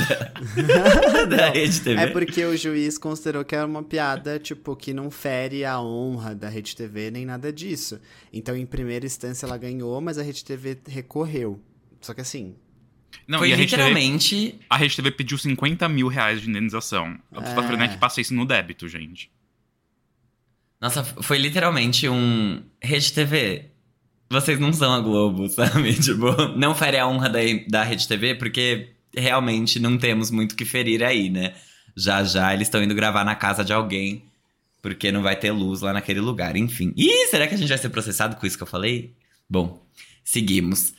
da, 0.67 1.23
da 1.37 1.49
Rede 1.49 1.79
TV. 1.79 2.01
É 2.01 2.07
porque 2.07 2.43
o 2.43 2.57
juiz 2.57 2.97
considerou 2.97 3.45
que 3.45 3.55
era 3.55 3.65
uma 3.65 3.81
piada, 3.81 4.37
tipo, 4.37 4.75
que 4.75 4.93
não 4.93 5.09
fere 5.09 5.63
a 5.63 5.79
honra 5.81 6.35
da 6.35 6.49
Rede 6.49 6.75
TV 6.75 7.09
nem 7.09 7.25
nada 7.25 7.51
disso. 7.53 7.99
Então, 8.33 8.57
em 8.57 8.65
primeira 8.65 9.05
instância, 9.05 9.45
ela 9.45 9.57
ganhou, 9.57 10.01
mas 10.01 10.17
a 10.17 10.21
Rede 10.21 10.43
TV 10.43 10.77
recorreu. 10.87 11.61
Só 12.01 12.13
que 12.13 12.21
assim, 12.21 12.55
Não, 13.27 13.39
Foi 13.39 13.51
a 13.53 13.55
Rede, 13.55 13.71
TV, 13.71 13.83
literalmente. 13.83 14.59
a 14.69 14.77
Rede 14.77 14.95
TV 14.95 15.11
pediu 15.11 15.37
50 15.37 15.87
mil 15.89 16.07
reais 16.07 16.41
de 16.41 16.49
indenização. 16.49 17.17
Tata 17.33 17.49
É. 17.49 17.69
Werneck 17.69 17.97
passa 17.97 18.21
isso 18.21 18.33
no 18.33 18.45
débito, 18.45 18.87
gente. 18.87 19.29
Nossa, 20.79 21.03
foi 21.03 21.37
literalmente 21.37 22.09
um. 22.09 22.63
Rede 22.81 23.13
TV. 23.13 23.65
Vocês 24.29 24.59
não 24.59 24.71
são 24.73 24.93
a 24.93 24.99
Globo, 24.99 25.47
sabe? 25.49 25.93
Tipo, 25.93 26.33
não 26.57 26.73
fere 26.73 26.97
a 26.97 27.07
honra 27.07 27.29
da, 27.29 27.39
da 27.67 27.83
Rede 27.83 28.07
TV, 28.07 28.35
porque 28.35 28.89
realmente 29.15 29.79
não 29.79 29.97
temos 29.97 30.31
muito 30.31 30.53
o 30.53 30.55
que 30.55 30.65
ferir 30.65 31.03
aí, 31.03 31.29
né? 31.29 31.53
Já 31.95 32.23
já 32.23 32.53
eles 32.53 32.67
estão 32.67 32.81
indo 32.81 32.95
gravar 32.95 33.23
na 33.25 33.35
casa 33.35 33.63
de 33.63 33.73
alguém, 33.73 34.23
porque 34.81 35.11
não 35.11 35.21
vai 35.21 35.35
ter 35.35 35.51
luz 35.51 35.81
lá 35.81 35.91
naquele 35.93 36.21
lugar. 36.21 36.55
Enfim. 36.55 36.93
Ih, 36.95 37.27
será 37.27 37.45
que 37.47 37.53
a 37.53 37.57
gente 37.57 37.69
vai 37.69 37.77
ser 37.77 37.89
processado 37.89 38.35
com 38.37 38.47
isso 38.47 38.57
que 38.57 38.63
eu 38.63 38.67
falei? 38.67 39.13
Bom, 39.49 39.85
seguimos. 40.23 40.93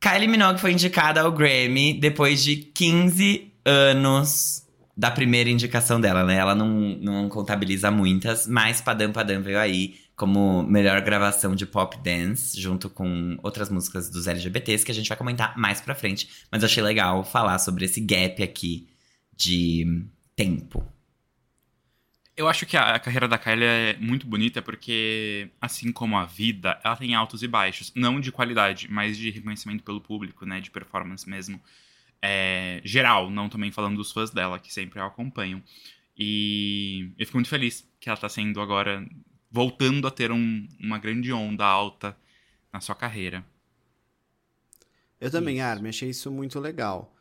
Kylie 0.00 0.28
Minogue 0.28 0.60
foi 0.60 0.72
indicada 0.72 1.20
ao 1.22 1.32
Grammy 1.32 1.94
depois 1.94 2.42
de 2.42 2.56
15 2.56 3.52
anos 3.64 4.64
da 4.96 5.10
primeira 5.10 5.48
indicação 5.48 6.00
dela, 6.00 6.24
né? 6.24 6.36
Ela 6.36 6.54
não, 6.54 6.68
não 7.00 7.28
contabiliza 7.28 7.90
muitas, 7.90 8.46
mas 8.46 8.80
Padam 8.80 9.12
Padam 9.12 9.42
veio 9.42 9.58
aí 9.58 9.94
como 10.16 10.64
melhor 10.64 11.00
gravação 11.00 11.54
de 11.54 11.64
pop 11.64 11.96
dance, 12.02 12.60
junto 12.60 12.90
com 12.90 13.38
outras 13.40 13.70
músicas 13.70 14.10
dos 14.10 14.26
LGBTs, 14.26 14.84
que 14.84 14.90
a 14.90 14.94
gente 14.94 15.08
vai 15.08 15.16
comentar 15.16 15.56
mais 15.56 15.80
pra 15.80 15.94
frente. 15.94 16.28
Mas 16.50 16.62
eu 16.62 16.66
achei 16.66 16.82
legal 16.82 17.22
falar 17.24 17.58
sobre 17.60 17.84
esse 17.84 18.00
gap 18.00 18.42
aqui 18.42 18.88
de 19.36 20.04
tempo. 20.34 20.84
Eu 22.38 22.46
acho 22.46 22.64
que 22.66 22.76
a, 22.76 22.96
carreira 23.00 23.26
da 23.26 23.36
Kylie 23.36 23.64
é 23.64 23.96
muito 23.98 24.24
bonita 24.24 24.62
porque, 24.62 25.50
assim 25.60 25.90
como 25.90 26.16
a 26.16 26.24
vida, 26.24 26.80
ela 26.84 26.94
tem 26.94 27.12
altos 27.12 27.42
e 27.42 27.48
baixos. 27.48 27.92
Não 27.96 28.20
de 28.20 28.30
qualidade, 28.30 28.86
mas 28.88 29.18
de 29.18 29.28
reconhecimento 29.28 29.82
pelo 29.82 30.00
público, 30.00 30.46
né? 30.46 30.60
De 30.60 30.70
performance 30.70 31.28
mesmo. 31.28 31.60
É, 32.22 32.80
geral, 32.84 33.28
não 33.28 33.48
também 33.48 33.72
falando 33.72 33.96
dos 33.96 34.12
fãs 34.12 34.30
dela, 34.30 34.60
que 34.60 34.72
sempre 34.72 35.00
a 35.00 35.06
acompanham. 35.06 35.60
E 36.16 37.10
eu 37.18 37.26
fico 37.26 37.38
muito 37.38 37.50
feliz 37.50 37.84
que 37.98 38.08
ela 38.08 38.16
tá 38.16 38.28
sendo 38.28 38.60
agora, 38.60 39.04
voltando 39.50 40.06
a 40.06 40.10
ter 40.12 40.30
um- 40.30 40.68
uma 40.78 40.98
grande 40.98 41.32
onda 41.32 41.64
alta 41.66 42.16
na 42.72 42.80
sua 42.80 42.94
carreira. 42.94 43.44
Eu 45.20 45.30
também, 45.30 45.60
Armin, 45.60 45.88
achei 45.88 46.10
isso 46.10 46.30
muito 46.30 46.58
legal. 46.60 47.12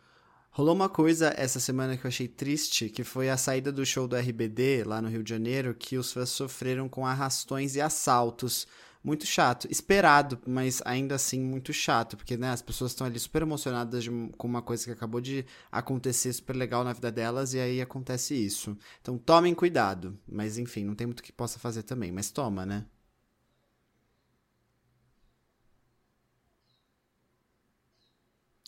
Rolou 0.58 0.74
uma 0.74 0.90
coisa 0.90 1.32
essa 1.38 1.60
semana 1.60 1.96
que 1.96 2.04
eu 2.04 2.08
achei 2.08 2.28
triste, 2.28 2.90
que 2.90 3.04
foi 3.04 3.30
a 3.30 3.38
saída 3.38 3.72
do 3.72 3.86
show 3.86 4.08
do 4.08 4.16
RBD 4.16 4.86
lá 4.86 5.00
no 5.00 5.08
Rio 5.08 5.22
de 5.22 5.30
Janeiro, 5.30 5.76
que 5.76 6.00
os 6.00 6.12
fãs 6.12 6.30
sofreram 6.30 6.90
com 6.90 7.06
arrastões 7.06 7.76
e 7.76 7.80
assaltos. 7.80 8.68
Muito 9.04 9.24
chato. 9.24 9.68
Esperado, 9.70 10.40
mas 10.48 10.82
ainda 10.84 11.14
assim 11.14 11.40
muito 11.40 11.72
chato, 11.72 12.18
porque 12.18 12.36
né, 12.36 12.50
as 12.50 12.64
pessoas 12.64 12.90
estão 12.90 13.06
ali 13.06 13.20
super 13.20 13.44
emocionadas 13.44 14.04
de, 14.04 14.10
com 14.36 14.48
uma 14.48 14.64
coisa 14.64 14.84
que 14.84 14.90
acabou 14.90 15.22
de 15.22 15.46
acontecer 15.72 16.34
super 16.34 16.56
legal 16.56 16.84
na 16.84 16.92
vida 16.92 17.12
delas 17.12 17.54
e 17.54 17.60
aí 17.60 17.80
acontece 17.80 18.34
isso. 18.34 18.76
Então 19.00 19.16
tomem 19.16 19.54
cuidado. 19.54 20.18
Mas 20.28 20.58
enfim, 20.58 20.84
não 20.84 20.96
tem 20.96 21.06
muito 21.06 21.22
que 21.22 21.32
possa 21.32 21.60
fazer 21.60 21.84
também, 21.84 22.12
mas 22.12 22.32
toma, 22.32 22.66
né? 22.66 22.84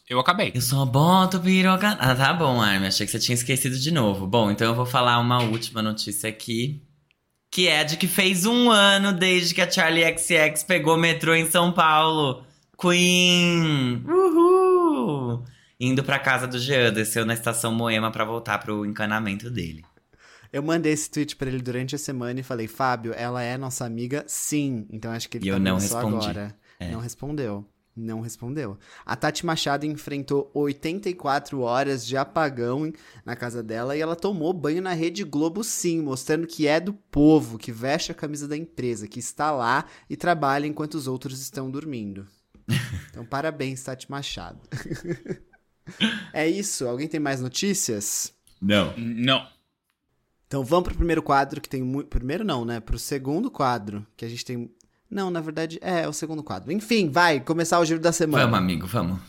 Eu 0.09 0.19
acabei. 0.19 0.51
Eu 0.55 0.61
só 0.61 0.85
boto 0.85 1.39
piroca. 1.39 1.89
Ah, 1.99 2.15
tá 2.15 2.33
bom, 2.33 2.59
Armin. 2.59 2.87
Achei 2.87 3.05
que 3.05 3.11
você 3.11 3.19
tinha 3.19 3.35
esquecido 3.35 3.77
de 3.77 3.91
novo. 3.91 4.25
Bom, 4.25 4.49
então 4.49 4.67
eu 4.67 4.75
vou 4.75 4.85
falar 4.85 5.19
uma 5.19 5.43
última 5.43 5.81
notícia 5.83 6.27
aqui. 6.29 6.83
Que 7.51 7.67
é 7.67 7.83
de 7.83 7.95
que 7.97 8.07
fez 8.07 8.45
um 8.45 8.71
ano 8.71 9.13
desde 9.13 9.53
que 9.53 9.61
a 9.61 9.69
Charlie 9.69 10.05
XX 10.17 10.63
pegou 10.63 10.97
metrô 10.97 11.33
em 11.35 11.49
São 11.49 11.71
Paulo. 11.71 12.43
Queen! 12.79 14.03
Uhul! 14.07 15.43
Indo 15.79 16.03
pra 16.03 16.19
casa 16.19 16.47
do 16.47 16.59
Jean, 16.59 16.91
desceu 16.91 17.25
na 17.25 17.33
estação 17.33 17.71
Moema 17.73 18.11
pra 18.11 18.25
voltar 18.25 18.57
pro 18.59 18.85
encanamento 18.85 19.49
dele. 19.49 19.83
Eu 20.51 20.63
mandei 20.63 20.91
esse 20.91 21.09
tweet 21.09 21.35
pra 21.35 21.47
ele 21.49 21.61
durante 21.61 21.95
a 21.95 21.99
semana 21.99 22.39
e 22.39 22.43
falei, 22.43 22.67
Fábio, 22.67 23.13
ela 23.15 23.43
é 23.43 23.57
nossa 23.57 23.85
amiga? 23.85 24.23
Sim. 24.27 24.87
Então 24.91 25.11
acho 25.11 25.29
que 25.29 25.37
ele 25.37 25.45
E 25.47 25.49
tá 25.51 25.55
eu 25.55 25.59
não 25.59 25.77
respondi. 25.77 26.15
agora. 26.25 26.55
É. 26.79 26.91
Não 26.91 26.99
respondeu. 26.99 27.65
Não 27.99 28.21
respondeu. 28.21 28.77
A 29.05 29.15
Tati 29.15 29.45
Machado 29.45 29.85
enfrentou 29.85 30.49
84 30.53 31.59
horas 31.59 32.07
de 32.07 32.15
apagão 32.15 32.91
na 33.25 33.35
casa 33.35 33.61
dela 33.61 33.95
e 33.95 33.99
ela 33.99 34.15
tomou 34.15 34.53
banho 34.53 34.81
na 34.81 34.93
Rede 34.93 35.25
Globo 35.25 35.63
sim, 35.63 36.01
mostrando 36.01 36.47
que 36.47 36.65
é 36.65 36.79
do 36.79 36.93
povo, 36.93 37.57
que 37.57 37.71
veste 37.73 38.11
a 38.11 38.15
camisa 38.15 38.47
da 38.47 38.55
empresa, 38.55 39.07
que 39.07 39.19
está 39.19 39.51
lá 39.51 39.85
e 40.09 40.15
trabalha 40.15 40.65
enquanto 40.65 40.93
os 40.95 41.07
outros 41.07 41.41
estão 41.41 41.69
dormindo. 41.69 42.25
Então, 43.09 43.25
parabéns, 43.25 43.83
Tati 43.83 44.09
Machado. 44.09 44.59
é 46.31 46.47
isso. 46.47 46.87
Alguém 46.87 47.07
tem 47.07 47.19
mais 47.19 47.41
notícias? 47.41 48.31
Não. 48.61 48.95
Não. 48.95 49.47
Então 50.49 50.63
vamos 50.63 50.85
pro 50.85 50.97
primeiro 50.97 51.21
quadro, 51.21 51.61
que 51.61 51.69
tem 51.69 51.83
muito. 51.83 52.07
Primeiro 52.07 52.43
não, 52.43 52.65
né? 52.65 52.79
Pro 52.79 52.97
segundo 52.97 53.51
quadro, 53.51 54.05
que 54.15 54.25
a 54.25 54.29
gente 54.29 54.43
tem. 54.43 54.71
Não, 55.09 55.31
na 55.31 55.41
verdade, 55.41 55.79
é, 55.81 56.01
é 56.01 56.07
o 56.07 56.13
segundo 56.13 56.43
quadro. 56.43 56.71
Enfim, 56.71 57.09
vai, 57.09 57.39
começar 57.39 57.79
o 57.79 57.85
giro 57.85 57.99
da 57.99 58.11
semana. 58.11 58.43
Vamos, 58.43 58.59
amigo, 58.59 58.85
vamos. 58.85 59.19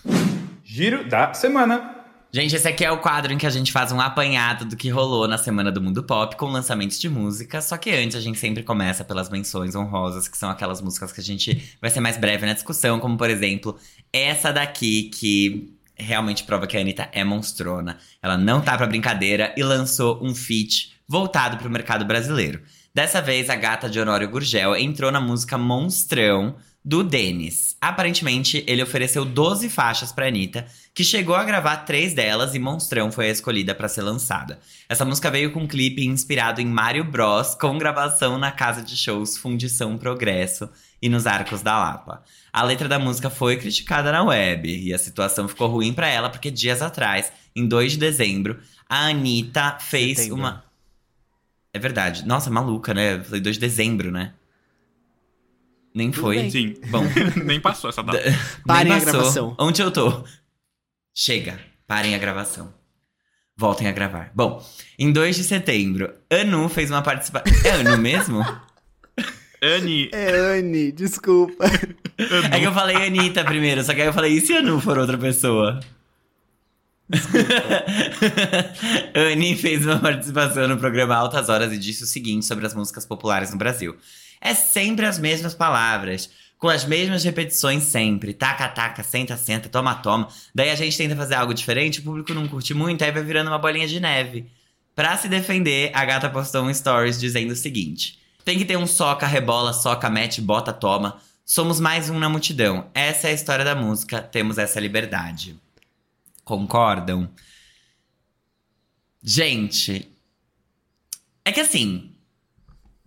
Giro 0.63 1.09
da 1.09 1.33
semana. 1.33 1.97
Gente, 2.33 2.55
esse 2.55 2.69
aqui 2.69 2.85
é 2.85 2.93
o 2.93 2.99
quadro 2.99 3.33
em 3.33 3.39
que 3.39 3.47
a 3.47 3.51
gente 3.51 3.73
faz 3.73 3.91
um 3.91 4.01
apanhado 4.01 4.65
do 4.65 4.77
que 4.77 4.89
rolou 4.89 5.27
na 5.27 5.37
semana 5.37 5.73
do 5.73 5.81
mundo 5.81 6.05
pop 6.05 6.37
com 6.37 6.47
lançamentos 6.47 7.01
de 7.01 7.09
música. 7.09 7.61
Só 7.61 7.77
que 7.77 7.91
antes 7.91 8.15
a 8.15 8.21
gente 8.21 8.39
sempre 8.39 8.63
começa 8.63 9.05
pelas 9.05 9.29
menções 9.29 9.75
honrosas, 9.75 10.29
que 10.29 10.37
são 10.39 10.49
aquelas 10.49 10.81
músicas 10.81 11.13
que 11.13 11.21
a 11.21 11.25
gente 11.25 11.77
vai 11.81 11.91
ser 11.91 11.99
mais 11.99 12.17
breve 12.17 12.47
na 12.47 12.53
discussão, 12.53 13.01
como 13.01 13.17
por 13.17 13.29
exemplo, 13.29 13.77
essa 14.13 14.53
daqui 14.53 15.11
que 15.13 15.75
realmente 15.97 16.45
prova 16.45 16.69
que 16.69 16.77
a 16.77 16.81
Anitta 16.81 17.09
é 17.13 17.25
monstrona. 17.25 17.99
Ela 18.23 18.39
não 18.39 18.61
tá 18.61 18.77
pra 18.77 18.87
brincadeira 18.87 19.53
e 19.57 19.63
lançou 19.65 20.23
um 20.23 20.33
feat 20.33 20.97
voltado 21.09 21.57
pro 21.57 21.69
mercado 21.69 22.05
brasileiro. 22.05 22.63
Dessa 22.93 23.23
vez, 23.23 23.49
a 23.49 23.55
gata 23.55 23.89
de 23.89 24.01
Honório 24.01 24.29
Gurgel 24.29 24.75
entrou 24.75 25.13
na 25.13 25.21
música 25.21 25.57
Monstrão 25.57 26.57
do 26.85 27.05
Denis. 27.05 27.77
Aparentemente, 27.81 28.65
ele 28.67 28.83
ofereceu 28.83 29.25
12 29.25 29.69
faixas 29.69 30.11
pra 30.11 30.27
Anitta, 30.27 30.67
que 30.95 31.05
chegou 31.05 31.35
a 31.37 31.45
gravar 31.45 31.79
três 31.79 32.15
delas 32.15 32.55
e 32.55 32.59
Monstrão 32.59 33.13
foi 33.13 33.29
a 33.29 33.31
escolhida 33.31 33.75
pra 33.75 33.89
ser 33.89 34.03
lançada. 34.03 34.59
Essa 34.89 35.05
música 35.05 35.31
veio 35.31 35.53
com 35.53 35.61
um 35.61 35.69
clipe 35.69 36.05
inspirado 36.05 36.61
em 36.61 36.67
Mario 36.67 37.05
Bros, 37.05 37.55
com 37.55 37.79
gravação 37.79 38.39
na 38.39 38.51
casa 38.51 38.83
de 38.83 38.97
shows 38.97 39.37
Fundição 39.37 39.97
Progresso 39.97 40.69
e 41.01 41.09
nos 41.09 41.27
Arcos 41.27 41.63
da 41.63 41.79
Lapa. 41.79 42.25
A 42.53 42.65
letra 42.65 42.89
da 42.89 42.99
música 42.99 43.31
foi 43.31 43.57
criticada 43.57 44.11
na 44.11 44.25
web 44.25 44.69
e 44.69 44.93
a 44.93 44.99
situação 44.99 45.47
ficou 45.47 45.69
ruim 45.69 45.93
pra 45.93 46.09
ela 46.09 46.29
porque 46.29 46.51
dias 46.51 46.83
atrás, 46.83 47.31
em 47.55 47.69
2 47.69 47.93
de 47.93 47.99
dezembro, 47.99 48.59
a 48.89 49.07
Anitta 49.07 49.79
fez 49.79 50.19
Setembro. 50.19 50.39
uma. 50.39 50.70
É 51.73 51.79
verdade. 51.79 52.27
Nossa, 52.27 52.51
maluca, 52.51 52.93
né? 52.93 53.15
Eu 53.15 53.25
falei 53.25 53.41
2 53.41 53.57
de 53.57 53.61
dezembro, 53.61 54.11
né? 54.11 54.33
Nem 55.95 56.11
Tudo 56.11 56.23
foi. 56.23 56.37
bem. 56.37 56.51
Sim. 56.51 56.75
Bom, 56.89 57.05
Nem 57.45 57.61
passou 57.61 57.91
essa 57.91 58.03
data. 58.03 58.19
Parem 58.67 58.93
nem 58.93 59.01
a 59.03 59.05
gravação. 59.05 59.57
Onde 59.59 59.83
eu 59.83 59.91
tô? 59.91 60.25
Chega, 61.15 61.59
parem 61.87 62.15
a 62.15 62.19
gravação. 62.19 62.73
Voltem 63.57 63.89
a 63.89 63.93
gravar. 63.93 64.31
Bom, 64.35 64.65
em 64.99 65.13
2 65.13 65.37
de 65.37 65.45
setembro, 65.45 66.13
Anu 66.31 66.69
fez 66.69 66.91
uma 66.91 67.03
participação. 67.03 67.53
É 67.65 67.71
Anu 67.73 67.99
mesmo? 67.99 68.41
Anne, 69.63 70.09
É 70.13 70.59
Anne, 70.59 70.93
desculpa. 70.93 71.65
É 72.53 72.59
que 72.61 72.67
eu 72.67 72.73
falei 72.75 72.97
Anitta 72.97 73.43
primeiro, 73.45 73.83
só 73.83 73.95
que 73.95 74.01
aí 74.03 74.07
eu 74.07 74.13
falei, 74.13 74.35
e 74.35 74.41
se 74.43 74.53
Anu 74.55 74.79
for 74.79 74.99
outra 74.99 75.17
pessoa? 75.17 75.81
Anne 79.15 79.57
fez 79.57 79.85
uma 79.85 79.99
participação 79.99 80.69
no 80.69 80.79
programa 80.79 81.17
Altas 81.17 81.49
Horas 81.49 81.73
e 81.73 81.79
disse 81.79 82.05
o 82.05 82.07
seguinte 82.07 82.47
sobre 82.47 82.67
as 82.67 82.75
músicas 82.75 83.05
populares 83.05 83.51
no 83.51 83.59
Brasil. 83.59 83.97
É 84.41 84.55
sempre 84.55 85.07
as 85.07 85.19
mesmas 85.19 85.55
palavras, 85.55 86.31
com 86.59 86.69
as 86.69 86.85
mesmas 86.85 87.25
repetições 87.25 87.83
sempre. 87.83 88.33
Taca, 88.33 88.69
taca, 88.69 89.03
senta, 89.03 89.37
senta, 89.37 89.69
toma, 89.69 89.95
toma. 89.97 90.29
Daí 90.55 90.71
a 90.71 90.75
gente 90.75 90.97
tenta 90.97 91.17
fazer 91.17 91.35
algo 91.35 91.53
diferente, 91.53 92.01
o 92.01 92.03
público 92.03 92.33
não 92.33 92.47
curte 92.47 92.73
muito, 92.73 93.03
aí 93.03 93.11
vai 93.11 93.23
virando 93.23 93.49
uma 93.49 93.59
bolinha 93.59 93.89
de 93.89 93.99
neve. 93.99 94.47
Pra 94.95 95.17
se 95.17 95.29
defender, 95.29 95.91
a 95.95 96.05
gata 96.05 96.31
postou 96.31 96.63
um 96.63 96.73
stories 96.73 97.19
dizendo 97.19 97.53
o 97.53 97.57
seguinte: 97.57 98.19
Tem 98.45 98.59
que 98.59 98.65
ter 98.65 98.77
um 98.77 98.87
soca, 98.87 99.27
rebola, 99.27 99.73
soca, 99.73 100.09
mete, 100.09 100.41
bota, 100.41 100.73
toma. 100.73 101.19
Somos 101.45 101.81
mais 101.81 102.09
um 102.09 102.19
na 102.19 102.29
multidão. 102.29 102.87
Essa 102.95 103.29
é 103.29 103.31
a 103.31 103.35
história 103.35 103.65
da 103.65 103.75
música, 103.75 104.23
temos 104.23 104.57
essa 104.57 104.79
liberdade. 104.79 105.59
Concordam? 106.51 107.31
Gente. 109.23 110.11
É 111.45 111.53
que 111.53 111.61
assim. 111.61 112.11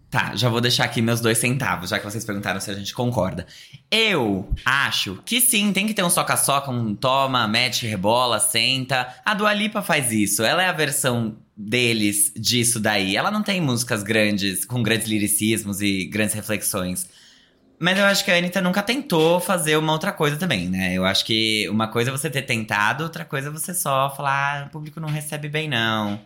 Tá, 0.10 0.34
já 0.34 0.48
vou 0.48 0.62
deixar 0.62 0.86
aqui 0.86 1.02
meus 1.02 1.20
dois 1.20 1.40
centavos, 1.40 1.90
já 1.90 2.00
que 2.00 2.06
vocês 2.06 2.24
perguntaram 2.24 2.62
se 2.62 2.72
a 2.72 2.74
gente 2.74 2.94
concorda. 2.94 3.46
Eu 3.92 4.50
acho 4.64 5.22
que 5.26 5.42
sim, 5.42 5.74
tem 5.74 5.86
que 5.86 5.94
ter 5.94 6.04
um 6.04 6.10
soca-soca, 6.10 6.72
um 6.72 6.96
toma, 6.96 7.46
mete, 7.50 7.86
rebola, 7.86 8.40
senta. 8.40 9.14
A 9.26 9.34
Dua 9.34 9.54
Lipa 9.54 9.82
faz 9.82 10.10
isso. 10.14 10.42
Ela 10.42 10.64
é 10.64 10.70
a 10.70 10.72
versão 10.72 11.36
deles 11.58 12.32
disso 12.34 12.80
daí. 12.80 13.18
Ela 13.18 13.30
não 13.30 13.44
tem 13.44 13.60
músicas 13.60 14.04
grandes, 14.04 14.64
com 14.64 14.82
grandes 14.82 15.08
liricismos 15.08 15.82
e 15.82 16.06
grandes 16.06 16.34
reflexões. 16.34 17.10
Mas 17.84 18.00
eu 18.00 18.06
acho 18.06 18.24
que 18.24 18.32
a 18.32 18.38
Anitta 18.38 18.62
nunca 18.62 18.82
tentou 18.82 19.42
fazer 19.42 19.76
uma 19.76 19.92
outra 19.92 20.14
coisa 20.14 20.38
também, 20.38 20.70
né? 20.70 20.94
Eu 20.94 21.04
acho 21.04 21.26
que 21.26 21.68
uma 21.68 21.86
coisa 21.90 22.12
é 22.12 22.14
você 22.14 22.30
ter 22.30 22.44
tentado, 22.44 23.04
outra 23.04 23.26
coisa 23.26 23.50
é 23.50 23.52
você 23.52 23.74
só 23.74 24.10
falar, 24.16 24.64
ah, 24.64 24.66
o 24.68 24.70
público 24.70 25.02
não 25.02 25.10
recebe 25.10 25.50
bem, 25.50 25.68
não. 25.68 26.18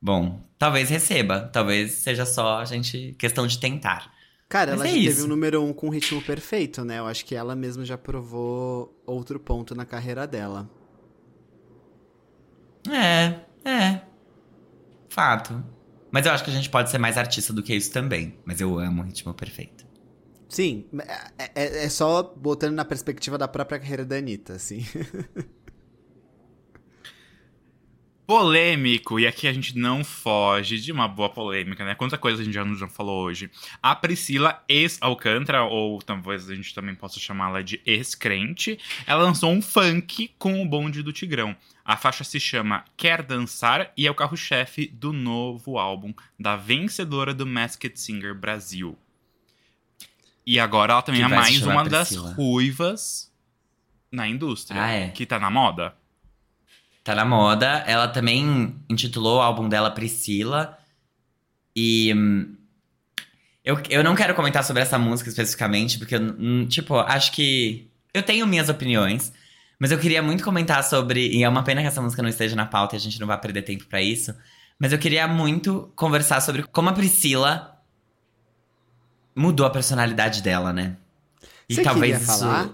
Bom, 0.00 0.42
talvez 0.58 0.88
receba. 0.88 1.50
Talvez 1.52 1.92
seja 1.92 2.24
só 2.24 2.60
a 2.60 2.64
gente. 2.64 3.14
questão 3.18 3.46
de 3.46 3.58
tentar. 3.58 4.10
Cara, 4.48 4.70
Mas 4.70 4.80
ela 4.80 4.88
é 4.88 4.88
já 4.88 4.94
teve 4.94 5.10
isso. 5.10 5.24
um 5.26 5.28
número 5.28 5.62
um 5.62 5.74
com 5.74 5.90
ritmo 5.90 6.22
perfeito, 6.22 6.82
né? 6.82 6.98
Eu 6.98 7.06
acho 7.06 7.26
que 7.26 7.34
ela 7.34 7.54
mesma 7.54 7.84
já 7.84 7.98
provou 7.98 8.98
outro 9.06 9.38
ponto 9.38 9.74
na 9.74 9.84
carreira 9.84 10.26
dela. 10.26 10.66
É, 12.90 13.34
é. 13.68 14.00
Fato. 15.10 15.62
Mas 16.10 16.24
eu 16.24 16.32
acho 16.32 16.42
que 16.42 16.50
a 16.50 16.54
gente 16.54 16.70
pode 16.70 16.88
ser 16.90 16.96
mais 16.96 17.18
artista 17.18 17.52
do 17.52 17.62
que 17.62 17.74
isso 17.74 17.92
também. 17.92 18.34
Mas 18.46 18.62
eu 18.62 18.78
amo 18.78 19.02
o 19.02 19.04
ritmo 19.04 19.34
perfeito. 19.34 19.91
Sim, 20.52 20.84
é, 21.38 21.50
é- 21.54 21.84
é 21.86 21.88
só 21.88 22.22
botando 22.22 22.74
na 22.74 22.84
perspectiva 22.84 23.38
da 23.38 23.48
própria 23.48 23.78
carreira 23.78 24.04
da 24.04 24.16
Anitta, 24.16 24.52
assim. 24.52 24.84
polêmico, 28.26 29.18
e 29.18 29.26
aqui 29.26 29.48
a 29.48 29.52
gente 29.52 29.76
não 29.78 30.04
foge 30.04 30.78
de 30.78 30.92
uma 30.92 31.08
boa 31.08 31.30
polêmica, 31.30 31.84
né? 31.86 31.94
Quanta 31.94 32.18
coisa 32.18 32.42
a 32.42 32.44
gente 32.44 32.52
já, 32.52 32.64
já 32.74 32.86
falou 32.86 33.24
hoje. 33.24 33.50
A 33.82 33.96
Priscila 33.96 34.62
ex-Alcântara, 34.68 35.64
ou 35.64 36.00
talvez 36.02 36.48
a 36.50 36.54
gente 36.54 36.74
também 36.74 36.94
possa 36.94 37.18
chamá-la 37.18 37.62
de 37.62 37.80
ex-crente, 37.86 38.78
ela 39.06 39.22
lançou 39.24 39.50
um 39.50 39.62
funk 39.62 40.34
com 40.38 40.62
o 40.62 40.68
bonde 40.68 41.02
do 41.02 41.12
Tigrão. 41.14 41.56
A 41.82 41.96
faixa 41.96 42.24
se 42.24 42.38
chama 42.38 42.84
Quer 42.94 43.22
Dançar 43.22 43.90
e 43.96 44.06
é 44.06 44.10
o 44.10 44.14
carro-chefe 44.14 44.86
do 44.86 45.14
novo 45.14 45.78
álbum 45.78 46.12
da 46.38 46.56
vencedora 46.56 47.32
do 47.32 47.46
Masked 47.46 47.98
Singer 47.98 48.34
Brasil. 48.34 48.98
E 50.44 50.58
agora 50.58 50.92
ela 50.92 51.02
também 51.02 51.20
Que 51.20 51.32
é 51.32 51.36
mais 51.36 51.62
uma 51.62 51.84
das 51.84 52.14
ruivas 52.14 53.30
na 54.10 54.26
indústria. 54.28 54.82
Ah, 54.82 54.90
é? 54.90 55.08
Que 55.08 55.24
tá 55.24 55.38
na 55.38 55.50
moda. 55.50 55.94
Tá 57.04 57.14
na 57.14 57.24
moda. 57.24 57.66
Ela 57.86 58.08
também 58.08 58.76
intitulou 58.88 59.38
o 59.38 59.42
álbum 59.42 59.68
dela 59.68 59.90
Priscila. 59.90 60.78
E. 61.74 62.12
hum, 62.14 62.56
Eu, 63.64 63.80
eu 63.88 64.02
não 64.04 64.14
quero 64.14 64.34
comentar 64.34 64.64
sobre 64.64 64.82
essa 64.82 64.98
música 64.98 65.28
especificamente, 65.28 65.98
porque, 65.98 66.16
eu, 66.16 66.20
hum, 66.20 66.66
tipo, 66.68 66.96
acho 66.96 67.32
que. 67.32 67.88
Eu 68.12 68.22
tenho 68.22 68.46
minhas 68.46 68.68
opiniões. 68.68 69.32
Mas 69.78 69.90
eu 69.90 69.98
queria 69.98 70.22
muito 70.22 70.44
comentar 70.44 70.84
sobre. 70.84 71.28
E 71.28 71.42
é 71.42 71.48
uma 71.48 71.62
pena 71.64 71.80
que 71.80 71.86
essa 71.88 72.02
música 72.02 72.22
não 72.22 72.28
esteja 72.28 72.54
na 72.54 72.66
pauta 72.66 72.94
e 72.94 72.98
a 72.98 73.00
gente 73.00 73.18
não 73.18 73.26
vai 73.26 73.38
perder 73.40 73.62
tempo 73.62 73.84
pra 73.86 74.00
isso. 74.02 74.34
Mas 74.78 74.92
eu 74.92 74.98
queria 74.98 75.26
muito 75.26 75.92
conversar 75.96 76.40
sobre 76.40 76.62
como 76.64 76.88
a 76.88 76.92
Priscila 76.92 77.71
mudou 79.34 79.64
a 79.66 79.70
personalidade 79.70 80.42
dela, 80.42 80.72
né? 80.72 80.96
E 81.68 81.74
Você 81.74 81.82
talvez 81.82 82.20
isso. 82.22 82.26
falar? 82.38 82.70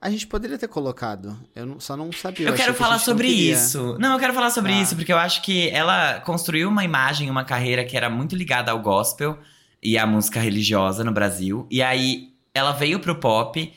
A 0.00 0.08
gente 0.10 0.26
poderia 0.26 0.56
ter 0.56 0.66
colocado. 0.68 1.36
Eu 1.54 1.66
não- 1.66 1.78
só 1.80 1.94
não 1.96 2.10
sabia. 2.10 2.46
Eu 2.48 2.52
achei 2.54 2.64
quero 2.64 2.72
que 2.72 2.78
falar 2.82 2.94
não 2.94 3.04
sobre 3.04 3.28
queria. 3.28 3.52
isso. 3.52 3.96
Não, 3.98 4.14
eu 4.14 4.18
quero 4.18 4.32
falar 4.32 4.50
sobre 4.50 4.72
Tá. 4.72 4.80
isso, 4.80 4.96
porque 4.96 5.12
eu 5.12 5.18
acho 5.18 5.42
que 5.42 5.68
ela 5.70 6.20
construiu 6.20 6.68
uma 6.68 6.82
imagem, 6.84 7.28
uma 7.30 7.44
carreira 7.44 7.84
que 7.84 7.96
era 7.96 8.08
muito 8.08 8.34
ligada 8.34 8.72
ao 8.72 8.80
gospel 8.80 9.38
e 9.82 9.98
à 9.98 10.06
música 10.06 10.40
religiosa 10.40 11.04
no 11.04 11.12
Brasil. 11.12 11.66
E 11.70 11.82
aí 11.82 12.32
ela 12.54 12.72
veio 12.72 12.98
pro 12.98 13.14
pop 13.16 13.72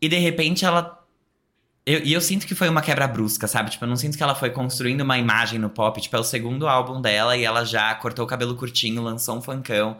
e 0.00 0.08
de 0.08 0.16
repente 0.18 0.64
ela. 0.64 1.00
Eu- 1.84 2.04
e 2.04 2.12
eu 2.12 2.20
sinto 2.20 2.46
que 2.46 2.54
foi 2.54 2.68
uma 2.68 2.80
quebra 2.80 3.08
brusca, 3.08 3.48
sabe? 3.48 3.68
Tipo, 3.70 3.84
eu 3.84 3.88
não 3.88 3.96
sinto 3.96 4.16
que 4.16 4.22
ela 4.22 4.36
foi 4.36 4.50
construindo 4.50 5.00
uma 5.00 5.18
imagem 5.18 5.58
no 5.58 5.68
pop. 5.68 6.00
Tipo, 6.00 6.14
é 6.16 6.20
o 6.20 6.24
segundo 6.24 6.68
álbum 6.68 7.00
dela 7.00 7.36
e 7.36 7.42
ela 7.42 7.64
já 7.64 7.92
cortou 7.96 8.24
o 8.24 8.28
cabelo 8.28 8.54
curtinho, 8.54 9.02
lançou 9.02 9.36
um 9.36 9.42
funkão. 9.42 9.98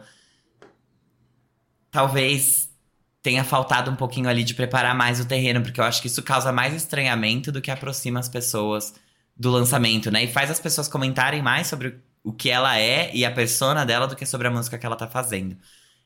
Talvez 1.93 2.73
tenha 3.21 3.43
faltado 3.43 3.91
um 3.91 3.95
pouquinho 3.95 4.27
ali 4.27 4.43
de 4.43 4.55
preparar 4.55 4.95
mais 4.95 5.19
o 5.19 5.27
terreno, 5.27 5.61
porque 5.61 5.79
eu 5.79 5.83
acho 5.83 6.01
que 6.01 6.07
isso 6.07 6.23
causa 6.23 6.51
mais 6.51 6.73
estranhamento 6.73 7.51
do 7.51 7.61
que 7.61 7.69
aproxima 7.69 8.19
as 8.19 8.27
pessoas 8.27 8.95
do 9.37 9.51
lançamento, 9.51 10.09
né? 10.09 10.23
E 10.23 10.27
faz 10.27 10.49
as 10.49 10.59
pessoas 10.59 10.87
comentarem 10.87 11.43
mais 11.43 11.67
sobre 11.67 11.99
o 12.23 12.33
que 12.33 12.49
ela 12.49 12.79
é 12.79 13.15
e 13.15 13.23
a 13.23 13.31
persona 13.31 13.85
dela 13.85 14.07
do 14.07 14.15
que 14.15 14.25
sobre 14.25 14.47
a 14.47 14.51
música 14.51 14.75
que 14.79 14.85
ela 14.87 14.95
tá 14.95 15.07
fazendo. 15.07 15.55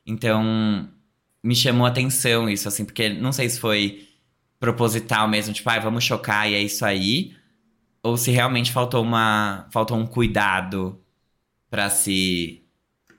Então, 0.04 0.90
me 1.42 1.56
chamou 1.56 1.86
a 1.86 1.88
atenção 1.90 2.50
isso, 2.50 2.68
assim, 2.68 2.84
porque 2.84 3.08
não 3.08 3.32
sei 3.32 3.48
se 3.48 3.58
foi 3.58 4.06
proposital 4.60 5.26
mesmo, 5.26 5.54
tipo, 5.54 5.70
ah, 5.70 5.78
vamos 5.78 6.04
chocar 6.04 6.50
e 6.50 6.54
é 6.54 6.60
isso 6.60 6.84
aí, 6.84 7.34
ou 8.02 8.18
se 8.18 8.30
realmente 8.30 8.72
faltou 8.72 9.02
uma 9.02 9.68
faltou 9.72 9.96
um 9.96 10.06
cuidado 10.06 11.02
pra 11.70 11.90
se 11.90 12.67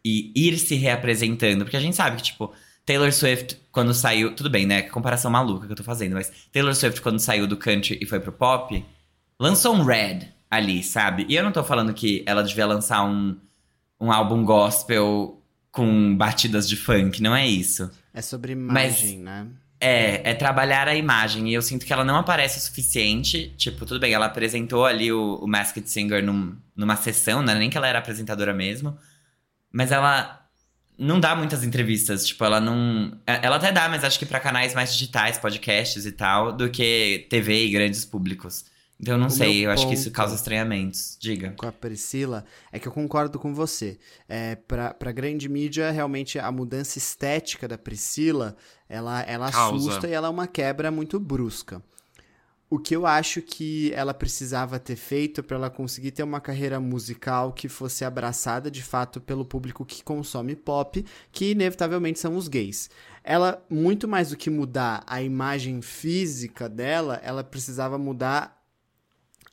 e 0.04 0.32
ir 0.36 0.58
se 0.58 0.76
reapresentando, 0.76 1.64
porque 1.66 1.78
a 1.78 1.82
gente 1.82 1.96
sabe 1.96 2.18
que 2.18 2.24
tipo 2.24 2.52
Taylor 2.86 3.12
Swift 3.12 3.58
quando 3.72 3.94
saiu, 3.94 4.36
tudo 4.36 4.50
bem, 4.50 4.66
né? 4.66 4.82
Que 4.82 4.90
comparação 4.90 5.30
maluca 5.32 5.66
que 5.68 5.72
eu 5.72 5.78
tô 5.78 5.84
fazendo, 5.84 6.14
mas 6.14 6.32
Taylor 6.52 6.74
Swift 6.76 7.02
quando 7.02 7.20
saiu 7.20 7.46
do 7.48 7.56
country 7.58 7.98
e 8.02 8.06
foi 8.06 8.20
pro 8.20 8.32
pop, 8.32 8.84
lançou 9.40 9.76
um 9.76 9.84
Red 9.84 10.22
ali, 10.50 10.82
sabe? 10.84 11.26
E 11.30 11.36
eu 11.36 11.44
não 11.44 11.52
tô 11.52 11.64
falando 11.64 11.94
que 11.94 12.24
ela 12.26 12.42
devia 12.44 12.66
lançar 12.66 13.04
um 13.04 13.36
um 14.02 14.12
álbum 14.12 14.46
gospel 14.46 15.42
com 15.72 16.16
batidas 16.16 16.68
de 16.70 16.76
funk, 16.78 17.22
não 17.22 17.36
é 17.36 17.46
isso. 17.46 17.92
É 18.14 18.22
sobre 18.22 18.56
Mas- 18.56 19.00
imagem, 19.02 19.20
né? 19.20 19.48
É, 19.82 20.32
é 20.32 20.34
trabalhar 20.34 20.88
a 20.90 20.96
imagem. 20.96 21.50
E 21.50 21.54
eu 21.54 21.62
sinto 21.62 21.86
que 21.86 21.94
ela 21.94 22.04
não 22.04 22.18
aparece 22.18 22.58
o 22.58 22.62
suficiente. 22.62 23.54
Tipo, 23.58 23.86
tudo 23.86 23.98
bem, 24.00 24.12
ela 24.14 24.26
apresentou 24.26 24.86
ali 24.86 25.10
o, 25.12 25.36
o 25.36 25.48
Masked 25.48 25.90
Singer 25.90 26.22
num- 26.22 26.54
numa 26.76 26.98
sessão, 26.98 27.42
não 27.42 27.50
era 27.52 27.60
nem 27.60 27.70
que 27.70 27.78
ela 27.78 27.88
era 27.88 28.00
apresentadora 28.00 28.54
mesmo. 28.54 28.98
Mas 29.72 29.92
ela 29.92 30.48
não 30.98 31.20
dá 31.20 31.36
muitas 31.36 31.64
entrevistas. 31.64 32.26
Tipo, 32.28 32.44
ela 32.46 32.60
não. 32.60 33.18
é- 33.26 33.46
Ela 33.46 33.56
até 33.58 33.72
dá, 33.72 33.88
mas 33.90 34.04
acho 34.04 34.18
que 34.20 34.26
pra 34.26 34.40
canais 34.40 34.74
mais 34.74 34.94
digitais, 34.94 35.38
podcasts 35.38 36.06
e 36.06 36.12
tal, 36.12 36.52
do 36.52 36.70
que 36.70 37.28
TV 37.30 37.66
e 37.66 37.70
grandes 37.72 38.04
públicos. 38.06 38.66
Então 39.02 39.14
eu 39.14 39.18
não 39.18 39.28
O 39.28 39.32
sei, 39.32 39.66
eu 39.66 39.72
acho 39.72 39.88
que 39.88 39.94
isso 39.94 40.12
causa 40.12 40.36
estranhamentos. 40.36 41.18
Diga. 41.22 41.54
com 41.56 41.66
a 41.66 41.72
Priscila 41.72 42.44
é 42.70 42.78
que 42.78 42.86
eu 42.86 42.92
concordo 42.92 43.40
com 43.40 43.54
você. 43.54 43.98
É, 44.28 44.56
pra, 44.56 44.94
pra 44.94 45.14
grande 45.14 45.48
mídia, 45.48 45.90
realmente 45.90 46.38
a 46.38 46.52
mudança 46.52 46.98
estética 46.98 47.66
da 47.66 47.78
Priscila, 47.78 48.58
ela, 48.90 49.22
ela 49.22 49.50
Causa. 49.50 49.88
assusta 49.92 50.08
e 50.10 50.12
ela 50.12 50.28
é 50.28 50.30
uma 50.30 50.48
quebra 50.48 50.92
muito 50.92 51.18
brusca. 51.18 51.82
O 52.72 52.78
que 52.78 52.96
eu 52.96 53.08
acho 53.08 53.42
que 53.42 53.92
ela 53.94 54.14
precisava 54.14 54.78
ter 54.78 54.96
feito 54.96 55.42
para 55.42 55.58
ela 55.58 55.70
conseguir 55.72 56.12
ter 56.12 56.22
uma 56.22 56.40
carreira 56.40 56.80
musical 56.80 57.52
que 57.52 57.68
fosse 57.68 58.06
abraçada 58.06 58.70
de 58.70 58.84
fato 58.84 59.20
pelo 59.20 59.44
público 59.44 59.84
que 59.84 60.04
consome 60.04 60.56
pop, 60.56 61.04
que 61.32 61.52
inevitavelmente 61.52 62.20
são 62.20 62.36
os 62.38 62.48
gays. 62.48 62.88
Ela, 63.24 63.66
muito 63.72 64.08
mais 64.08 64.30
do 64.30 64.38
que 64.38 64.52
mudar 64.52 65.04
a 65.08 65.20
imagem 65.20 65.82
física 65.82 66.70
dela, 66.70 67.20
ela 67.24 67.44
precisava 67.44 67.98
mudar 67.98 68.59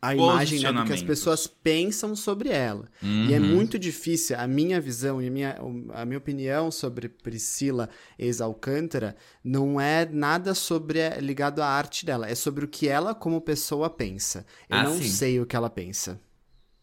a 0.09 0.15
imagem 0.15 0.61
né, 0.61 0.73
do 0.73 0.85
que 0.85 0.93
as 0.93 1.03
pessoas 1.03 1.47
pensam 1.47 2.15
sobre 2.17 2.49
ela. 2.51 2.89
E 3.03 3.33
é 3.35 3.39
Uhum. 3.39 3.47
muito 3.47 3.79
difícil, 3.79 4.39
a 4.39 4.47
minha 4.47 4.81
visão 4.81 5.21
e 5.23 5.29
a 5.29 5.31
minha, 5.31 5.59
a 5.95 6.05
minha 6.05 6.19
opinião 6.19 6.71
sobre 6.71 7.09
Priscila 7.09 7.89
ex-Alcântara 8.19 9.17
não 9.43 9.81
é 9.81 10.07
nada 10.11 10.55
sobre 10.55 10.99
é, 10.99 11.19
ligado 11.21 11.63
à 11.63 11.67
arte 11.67 12.05
dela, 12.05 12.29
é 12.29 12.35
sobre 12.35 12.65
o 12.65 12.69
que 12.69 12.89
ela 12.89 13.15
como 13.15 13.41
pessoa 13.41 13.89
pensa. 13.91 14.45
Eu 14.69 14.77
Ah, 14.79 14.83
não 14.85 14.97
sim. 14.99 15.09
sei 15.09 15.41
o 15.41 15.47
que 15.47 15.57
ela 15.57 15.71
pensa. 15.71 16.21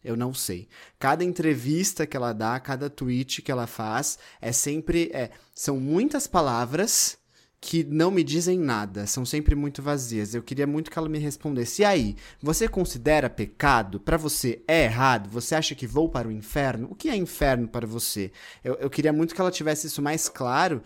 Eu 0.03 0.17
não 0.17 0.33
sei. 0.33 0.67
Cada 0.99 1.23
entrevista 1.23 2.05
que 2.05 2.17
ela 2.17 2.33
dá, 2.33 2.59
cada 2.59 2.89
tweet 2.89 3.41
que 3.41 3.49
ela 3.49 3.65
faz, 3.65 4.19
é 4.41 4.51
sempre. 4.51 5.09
É, 5.13 5.29
são 5.55 5.79
muitas 5.79 6.27
palavras 6.27 7.17
que 7.63 7.81
não 7.85 8.11
me 8.11 8.25
dizem 8.25 8.59
nada, 8.59 9.07
são 9.07 9.23
sempre 9.25 9.55
muito 9.55 9.81
vazias. 9.81 10.35
Eu 10.35 10.43
queria 10.43 10.67
muito 10.67 10.91
que 10.91 10.99
ela 10.99 11.07
me 11.07 11.17
respondesse. 11.17 11.81
E 11.81 11.85
aí, 11.85 12.17
você 12.41 12.67
considera 12.67 13.29
pecado? 13.29 14.01
Pra 14.01 14.17
você 14.17 14.61
é 14.67 14.83
errado? 14.83 15.29
Você 15.29 15.55
acha 15.55 15.73
que 15.73 15.87
vou 15.87 16.09
para 16.09 16.27
o 16.27 16.31
inferno? 16.31 16.89
O 16.91 16.95
que 16.95 17.07
é 17.07 17.15
inferno 17.15 17.65
para 17.65 17.87
você? 17.87 18.33
Eu, 18.65 18.73
eu 18.75 18.89
queria 18.89 19.13
muito 19.13 19.33
que 19.33 19.39
ela 19.39 19.49
tivesse 19.49 19.87
isso 19.87 20.01
mais 20.01 20.27
claro. 20.27 20.83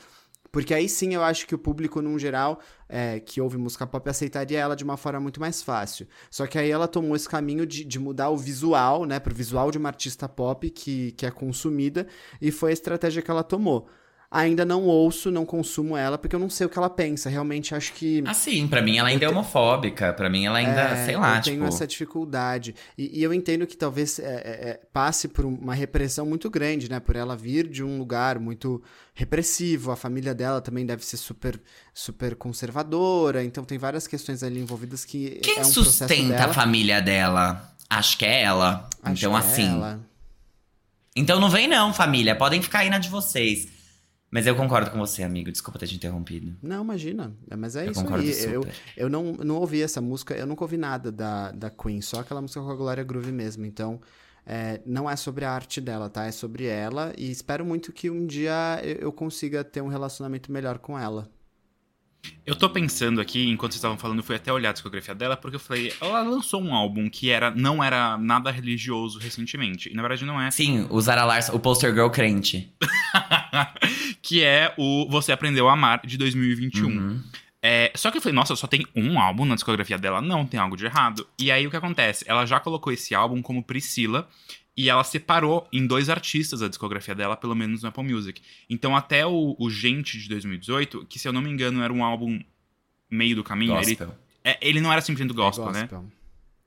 Porque 0.51 0.71
aí 0.71 0.87
sim 0.87 1.15
eu 1.15 1.23
acho 1.23 1.47
que 1.47 1.55
o 1.55 1.57
público, 1.57 1.99
num 1.99 2.19
geral, 2.19 2.59
é, 2.87 3.19
que 3.19 3.41
ouve 3.41 3.57
música 3.57 3.87
pop, 3.87 4.07
aceitaria 4.07 4.59
ela 4.59 4.75
de 4.75 4.83
uma 4.83 4.97
forma 4.97 5.19
muito 5.19 5.39
mais 5.39 5.63
fácil. 5.63 6.07
Só 6.29 6.45
que 6.45 6.59
aí 6.59 6.69
ela 6.69 6.87
tomou 6.87 7.15
esse 7.15 7.27
caminho 7.27 7.65
de, 7.65 7.83
de 7.83 7.97
mudar 7.97 8.29
o 8.29 8.37
visual, 8.37 9.03
né, 9.05 9.19
pro 9.19 9.33
visual 9.33 9.71
de 9.71 9.79
uma 9.79 9.89
artista 9.89 10.29
pop 10.29 10.69
que, 10.69 11.11
que 11.13 11.25
é 11.25 11.31
consumida, 11.31 12.05
e 12.39 12.51
foi 12.51 12.69
a 12.69 12.73
estratégia 12.73 13.23
que 13.23 13.31
ela 13.31 13.43
tomou. 13.43 13.89
Ainda 14.29 14.65
não 14.65 14.83
ouço, 14.83 15.31
não 15.31 15.45
consumo 15.45 15.95
ela, 15.95 16.17
porque 16.17 16.35
eu 16.35 16.39
não 16.39 16.49
sei 16.49 16.67
o 16.67 16.69
que 16.69 16.77
ela 16.77 16.89
pensa. 16.89 17.29
Realmente 17.29 17.73
acho 17.73 17.93
que. 17.93 18.21
Assim, 18.27 18.67
pra 18.67 18.81
mim 18.81 18.97
ela 18.97 19.07
ainda 19.07 19.23
é 19.23 19.29
homofóbica. 19.29 20.11
Pra 20.11 20.29
mim 20.29 20.45
ela 20.45 20.57
ainda, 20.57 20.81
É, 20.81 21.05
sei 21.05 21.15
lá, 21.15 21.37
eu 21.37 21.41
tenho 21.41 21.55
tipo. 21.55 21.67
essa 21.67 21.87
dificuldade. 21.87 22.75
E, 22.97 23.19
e 23.19 23.23
eu 23.23 23.33
entendo 23.33 23.65
que 23.65 23.77
talvez 23.77 24.19
é, 24.19 24.23
é, 24.23 24.69
é, 24.69 24.79
passe 24.91 25.29
por 25.29 25.45
uma 25.45 25.73
repressão 25.73 26.25
muito 26.25 26.49
grande, 26.49 26.89
né? 26.89 26.99
Por 26.99 27.15
ela 27.15 27.37
vir 27.37 27.69
de 27.69 27.81
um 27.81 27.97
lugar 27.97 28.37
muito 28.37 28.83
repressivo. 29.13 29.91
A 29.91 29.95
família 29.95 30.35
dela 30.35 30.59
também 30.59 30.85
deve 30.85 31.05
ser 31.05 31.15
super, 31.15 31.57
super 31.93 32.35
conservadora. 32.35 33.45
Então 33.45 33.63
tem 33.63 33.77
várias 33.77 34.07
questões 34.07 34.43
ali 34.43 34.59
envolvidas 34.59 35.05
que 35.05 35.39
Quem 35.41 35.53
é 35.53 35.59
um 35.59 35.61
processo 35.61 35.83
sustenta 35.85 36.43
a 36.43 36.53
família 36.53 37.01
dela? 37.01 37.73
Acho 37.89 38.17
que 38.17 38.25
é 38.25 38.43
ela. 38.43 38.89
Acho 39.01 39.25
então, 39.25 39.37
é 39.37 39.39
assim. 39.39 39.69
ela. 39.69 40.01
Então 41.15 41.39
não 41.39 41.49
vem, 41.49 41.65
não, 41.65 41.93
família. 41.93 42.35
Podem 42.35 42.61
ficar 42.61 42.79
aí 42.79 42.89
na 42.89 42.97
de 42.99 43.07
vocês. 43.07 43.76
Mas 44.29 44.45
eu 44.45 44.55
concordo 44.55 44.91
com 44.91 44.97
você, 44.97 45.23
amigo. 45.23 45.51
Desculpa 45.51 45.79
ter 45.79 45.87
te 45.87 45.95
interrompido. 45.95 46.55
Não, 46.61 46.83
imagina. 46.83 47.33
É, 47.49 47.55
Mas 47.55 47.75
é 47.75 47.87
eu 47.87 47.91
isso 47.91 48.13
aí. 48.13 48.33
super. 48.33 48.53
Eu, 48.53 48.63
eu 48.97 49.09
não, 49.09 49.33
não 49.33 49.55
ouvi 49.55 49.81
essa 49.81 50.01
música, 50.01 50.35
eu 50.35 50.45
nunca 50.45 50.63
ouvi 50.63 50.75
nada 50.75 51.11
da, 51.11 51.51
da 51.51 51.69
Queen, 51.69 52.01
só 52.01 52.19
aquela 52.19 52.41
música 52.41 52.61
com 52.61 52.69
a 52.69 52.75
Glória 52.75 53.03
Groove 53.03 53.31
mesmo. 53.31 53.65
Então, 53.65 54.01
é, 54.45 54.81
não 54.85 55.09
é 55.09 55.15
sobre 55.15 55.45
a 55.45 55.51
arte 55.51 55.79
dela, 55.79 56.09
tá? 56.09 56.25
É 56.25 56.31
sobre 56.31 56.65
ela. 56.65 57.13
E 57.17 57.31
espero 57.31 57.65
muito 57.65 57.93
que 57.93 58.09
um 58.09 58.25
dia 58.25 58.81
eu 58.83 59.11
consiga 59.11 59.63
ter 59.63 59.81
um 59.81 59.87
relacionamento 59.87 60.51
melhor 60.51 60.77
com 60.77 60.99
ela. 60.99 61.29
Eu 62.45 62.55
tô 62.55 62.69
pensando 62.69 63.19
aqui, 63.19 63.49
enquanto 63.49 63.73
vocês 63.73 63.79
estavam 63.79 63.97
falando, 63.97 64.19
eu 64.19 64.23
fui 64.23 64.35
até 64.35 64.51
olhar 64.51 64.69
a 64.69 64.73
discografia 64.73 65.13
dela, 65.13 65.35
porque 65.35 65.55
eu 65.55 65.59
falei, 65.59 65.93
ela 65.99 66.21
lançou 66.21 66.61
um 66.61 66.73
álbum 66.73 67.09
que 67.09 67.29
era, 67.29 67.51
não 67.51 67.83
era 67.83 68.17
nada 68.17 68.51
religioso 68.51 69.19
recentemente. 69.19 69.91
E 69.91 69.93
na 69.93 70.01
verdade 70.01 70.25
não 70.25 70.39
é. 70.39 70.49
Sim, 70.51 70.87
o 70.89 71.01
Zara 71.01 71.25
Larson, 71.25 71.53
o 71.53 71.59
Poster 71.59 71.93
Girl 71.93 72.09
crente. 72.09 72.71
que 74.21 74.43
é 74.43 74.73
o 74.77 75.07
Você 75.09 75.31
Aprendeu 75.31 75.67
a 75.67 75.73
Amar, 75.73 76.01
de 76.05 76.17
2021. 76.17 76.87
Uhum. 76.87 77.23
É, 77.61 77.91
só 77.95 78.11
que 78.11 78.17
eu 78.17 78.21
falei, 78.21 78.35
nossa, 78.35 78.55
só 78.55 78.67
tem 78.67 78.85
um 78.95 79.19
álbum 79.19 79.43
na 79.43 79.55
discografia 79.55 79.97
dela? 79.97 80.21
Não, 80.21 80.45
tem 80.45 80.59
algo 80.59 80.77
de 80.77 80.85
errado. 80.85 81.27
E 81.39 81.51
aí 81.51 81.67
o 81.67 81.69
que 81.69 81.75
acontece? 81.75 82.23
Ela 82.27 82.45
já 82.45 82.59
colocou 82.59 82.93
esse 82.93 83.13
álbum 83.15 83.41
como 83.41 83.63
Priscila. 83.63 84.27
E 84.77 84.89
ela 84.91 85.03
separou 85.03 85.67
em 85.73 85.87
dois 85.87 86.07
artistas 86.07 86.61
a 86.61 86.67
discografia 86.69 87.15
dela, 87.15 87.35
pelo 87.35 87.55
menos 87.55 87.81
no 87.81 87.89
Apple 87.89 88.03
Music. 88.03 88.39
Então, 88.69 88.95
até 88.95 89.25
o, 89.25 89.55
o 89.57 89.69
Gente 89.71 90.19
de 90.19 90.29
2018, 90.29 91.03
que 91.09 91.17
se 91.17 91.27
eu 91.27 91.33
não 91.33 91.41
me 91.41 91.49
engano 91.49 91.81
era 91.81 91.91
um 91.91 92.03
álbum 92.03 92.39
meio 93.09 93.35
do 93.35 93.43
caminho, 93.43 93.75
ele, 93.75 93.95
Gospel. 93.95 94.15
é, 94.43 94.57
ele 94.61 94.79
não 94.79 94.91
era 94.91 95.01
simplesmente 95.01 95.33
do 95.33 95.41
gospel, 95.41 95.71
né? 95.71 95.89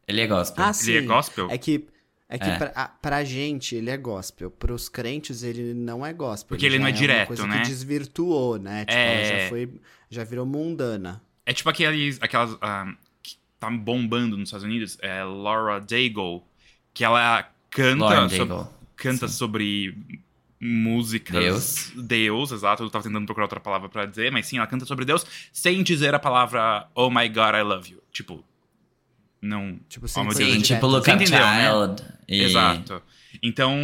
Ele 0.08 0.20
é 0.22 0.26
gospel. 0.26 0.64
Ah, 0.64 0.72
sim. 0.72 0.90
Ele 0.90 1.04
é 1.04 1.06
gospel? 1.06 1.48
É 1.52 1.56
que, 1.56 1.86
é 2.28 2.36
que 2.38 2.44
É. 2.50 2.58
Pra, 2.58 2.72
a- 2.74 2.88
pra 2.88 3.22
gente 3.22 3.76
ele 3.76 3.90
é 3.90 3.96
gospel. 3.96 4.50
Pros 4.50 4.88
crentes 4.88 5.44
ele 5.44 5.72
não 5.72 6.04
é 6.04 6.12
gospel. 6.12 6.48
Porque 6.48 6.66
ele 6.66 6.78
não 6.80 6.86
já 6.86 6.88
é 6.88 6.92
uma 6.92 6.98
direto, 6.98 7.26
coisa 7.28 7.46
né? 7.46 7.60
que 7.62 7.68
desvirtuou, 7.68 8.58
né? 8.58 8.80
Tipo, 8.86 8.98
É. 8.98 9.42
já 9.44 9.48
foi. 9.48 9.70
Já 10.10 10.24
virou 10.24 10.44
mundana. 10.44 11.22
É 11.46 11.52
tipo 11.52 11.68
aqueles, 11.70 12.18
aquelas 12.20 12.56
ah, 12.60 12.92
que 13.22 13.36
tá 13.60 13.70
bombando 13.70 14.36
nos 14.36 14.48
Estados 14.48 14.64
Unidos, 14.64 14.98
é 15.00 15.22
Laura 15.22 15.78
Daigle, 15.80 16.42
que 16.92 17.04
ela 17.04 17.48
canta, 17.70 18.04
Lauren 18.04 18.28
so- 18.28 18.36
Daigle. 18.36 18.68
canta 18.96 19.28
sobre 19.28 19.96
músicas. 20.60 21.42
Deus. 21.42 21.92
Deus, 21.96 22.52
exato. 22.52 22.82
Eu 22.82 22.90
tava 22.90 23.04
tentando 23.04 23.24
procurar 23.24 23.44
outra 23.44 23.60
palavra 23.60 23.88
pra 23.88 24.04
dizer, 24.06 24.30
mas 24.30 24.46
sim, 24.46 24.58
ela 24.58 24.66
canta 24.66 24.84
sobre 24.84 25.04
Deus 25.04 25.24
sem 25.52 25.82
dizer 25.82 26.14
a 26.14 26.18
palavra 26.18 26.86
Oh 26.94 27.10
my 27.10 27.28
God, 27.28 27.54
I 27.54 27.62
love 27.62 27.92
you. 27.92 28.02
Tipo, 28.12 28.44
Não. 29.40 29.78
Tipo, 29.88 30.06
oh, 30.14 30.24
meu 30.24 30.32
Sim, 30.32 30.60
tipo 30.60 30.86
Look 30.86 31.08
Up 31.08 31.10
entendeu, 31.22 31.40
né? 31.40 31.70
Child. 31.70 32.02
E... 32.28 32.42
Exato. 32.42 33.02
Então, 33.42 33.74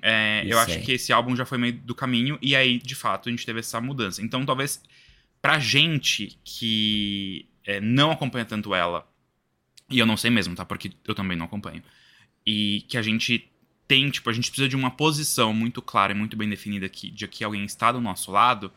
é, 0.00 0.42
eu 0.46 0.56
sei. 0.64 0.76
acho 0.76 0.84
que 0.86 0.92
esse 0.92 1.12
álbum 1.12 1.36
já 1.36 1.44
foi 1.44 1.58
meio 1.58 1.74
do 1.74 1.94
caminho, 1.94 2.38
e 2.40 2.54
aí, 2.56 2.78
de 2.78 2.94
fato, 2.94 3.28
a 3.28 3.32
gente 3.32 3.44
teve 3.44 3.58
essa 3.58 3.80
mudança. 3.80 4.22
Então, 4.22 4.46
talvez, 4.46 4.80
pra 5.42 5.58
gente 5.58 6.38
que 6.44 7.46
é, 7.64 7.80
não 7.80 8.10
acompanha 8.12 8.44
tanto 8.44 8.74
ela, 8.74 9.06
e 9.90 9.98
eu 9.98 10.06
não 10.06 10.16
sei 10.16 10.30
mesmo, 10.30 10.54
tá? 10.54 10.64
Porque 10.64 10.92
eu 11.06 11.14
também 11.14 11.36
não 11.36 11.46
acompanho. 11.46 11.82
E 12.46 12.84
que 12.88 12.96
a 12.96 13.02
gente 13.02 13.50
tem, 13.88 14.10
tipo, 14.10 14.28
a 14.30 14.32
gente 14.32 14.50
precisa 14.50 14.68
de 14.68 14.76
uma 14.76 14.90
posição 14.90 15.52
muito 15.52 15.80
clara 15.82 16.12
e 16.12 16.16
muito 16.16 16.36
bem 16.36 16.48
definida 16.48 16.86
aqui, 16.86 17.10
de 17.10 17.26
que 17.26 17.44
alguém 17.44 17.64
está 17.64 17.92
do 17.92 18.00
nosso 18.00 18.30
lado, 18.30 18.72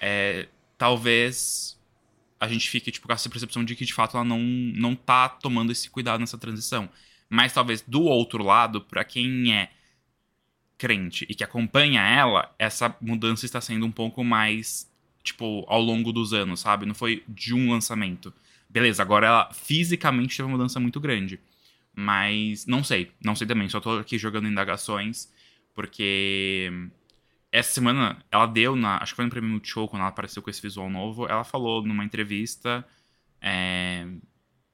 é, 0.00 0.48
talvez 0.78 1.78
a 2.38 2.48
gente 2.48 2.68
fique, 2.68 2.90
tipo, 2.90 3.06
com 3.06 3.12
essa 3.12 3.28
percepção 3.28 3.64
de 3.64 3.76
que, 3.76 3.84
de 3.84 3.94
fato, 3.94 4.16
ela 4.16 4.24
não, 4.24 4.40
não 4.40 4.96
tá 4.96 5.28
tomando 5.28 5.70
esse 5.70 5.88
cuidado 5.88 6.20
nessa 6.20 6.36
transição. 6.36 6.88
Mas 7.28 7.52
talvez 7.52 7.82
do 7.86 8.02
outro 8.02 8.42
lado, 8.42 8.80
pra 8.80 9.04
quem 9.04 9.54
é 9.54 9.70
crente 10.76 11.24
e 11.28 11.34
que 11.36 11.44
acompanha 11.44 12.02
ela, 12.02 12.52
essa 12.58 12.94
mudança 13.00 13.46
está 13.46 13.60
sendo 13.60 13.86
um 13.86 13.92
pouco 13.92 14.24
mais, 14.24 14.90
tipo, 15.22 15.64
ao 15.68 15.80
longo 15.80 16.12
dos 16.12 16.32
anos, 16.32 16.58
sabe? 16.58 16.84
Não 16.84 16.94
foi 16.94 17.22
de 17.28 17.54
um 17.54 17.70
lançamento. 17.70 18.34
Beleza, 18.68 19.02
agora 19.02 19.28
ela 19.28 19.52
fisicamente 19.52 20.36
teve 20.36 20.48
uma 20.48 20.56
mudança 20.56 20.80
muito 20.80 20.98
grande. 20.98 21.38
Mas 21.94 22.66
não 22.66 22.82
sei, 22.82 23.12
não 23.22 23.34
sei 23.36 23.46
também, 23.46 23.68
só 23.68 23.80
tô 23.80 23.98
aqui 23.98 24.16
jogando 24.18 24.48
indagações, 24.48 25.30
porque 25.74 26.70
essa 27.50 27.70
semana 27.70 28.16
ela 28.30 28.46
deu 28.46 28.74
na. 28.74 28.96
Acho 28.96 29.12
que 29.12 29.16
foi 29.16 29.24
no 29.26 29.30
prêmio 29.30 29.50
Multishow, 29.50 29.86
quando 29.86 30.00
ela 30.00 30.08
apareceu 30.08 30.42
com 30.42 30.48
esse 30.48 30.62
visual 30.62 30.88
novo. 30.88 31.26
Ela 31.26 31.44
falou 31.44 31.84
numa 31.86 32.04
entrevista 32.04 32.82
é, 33.40 34.06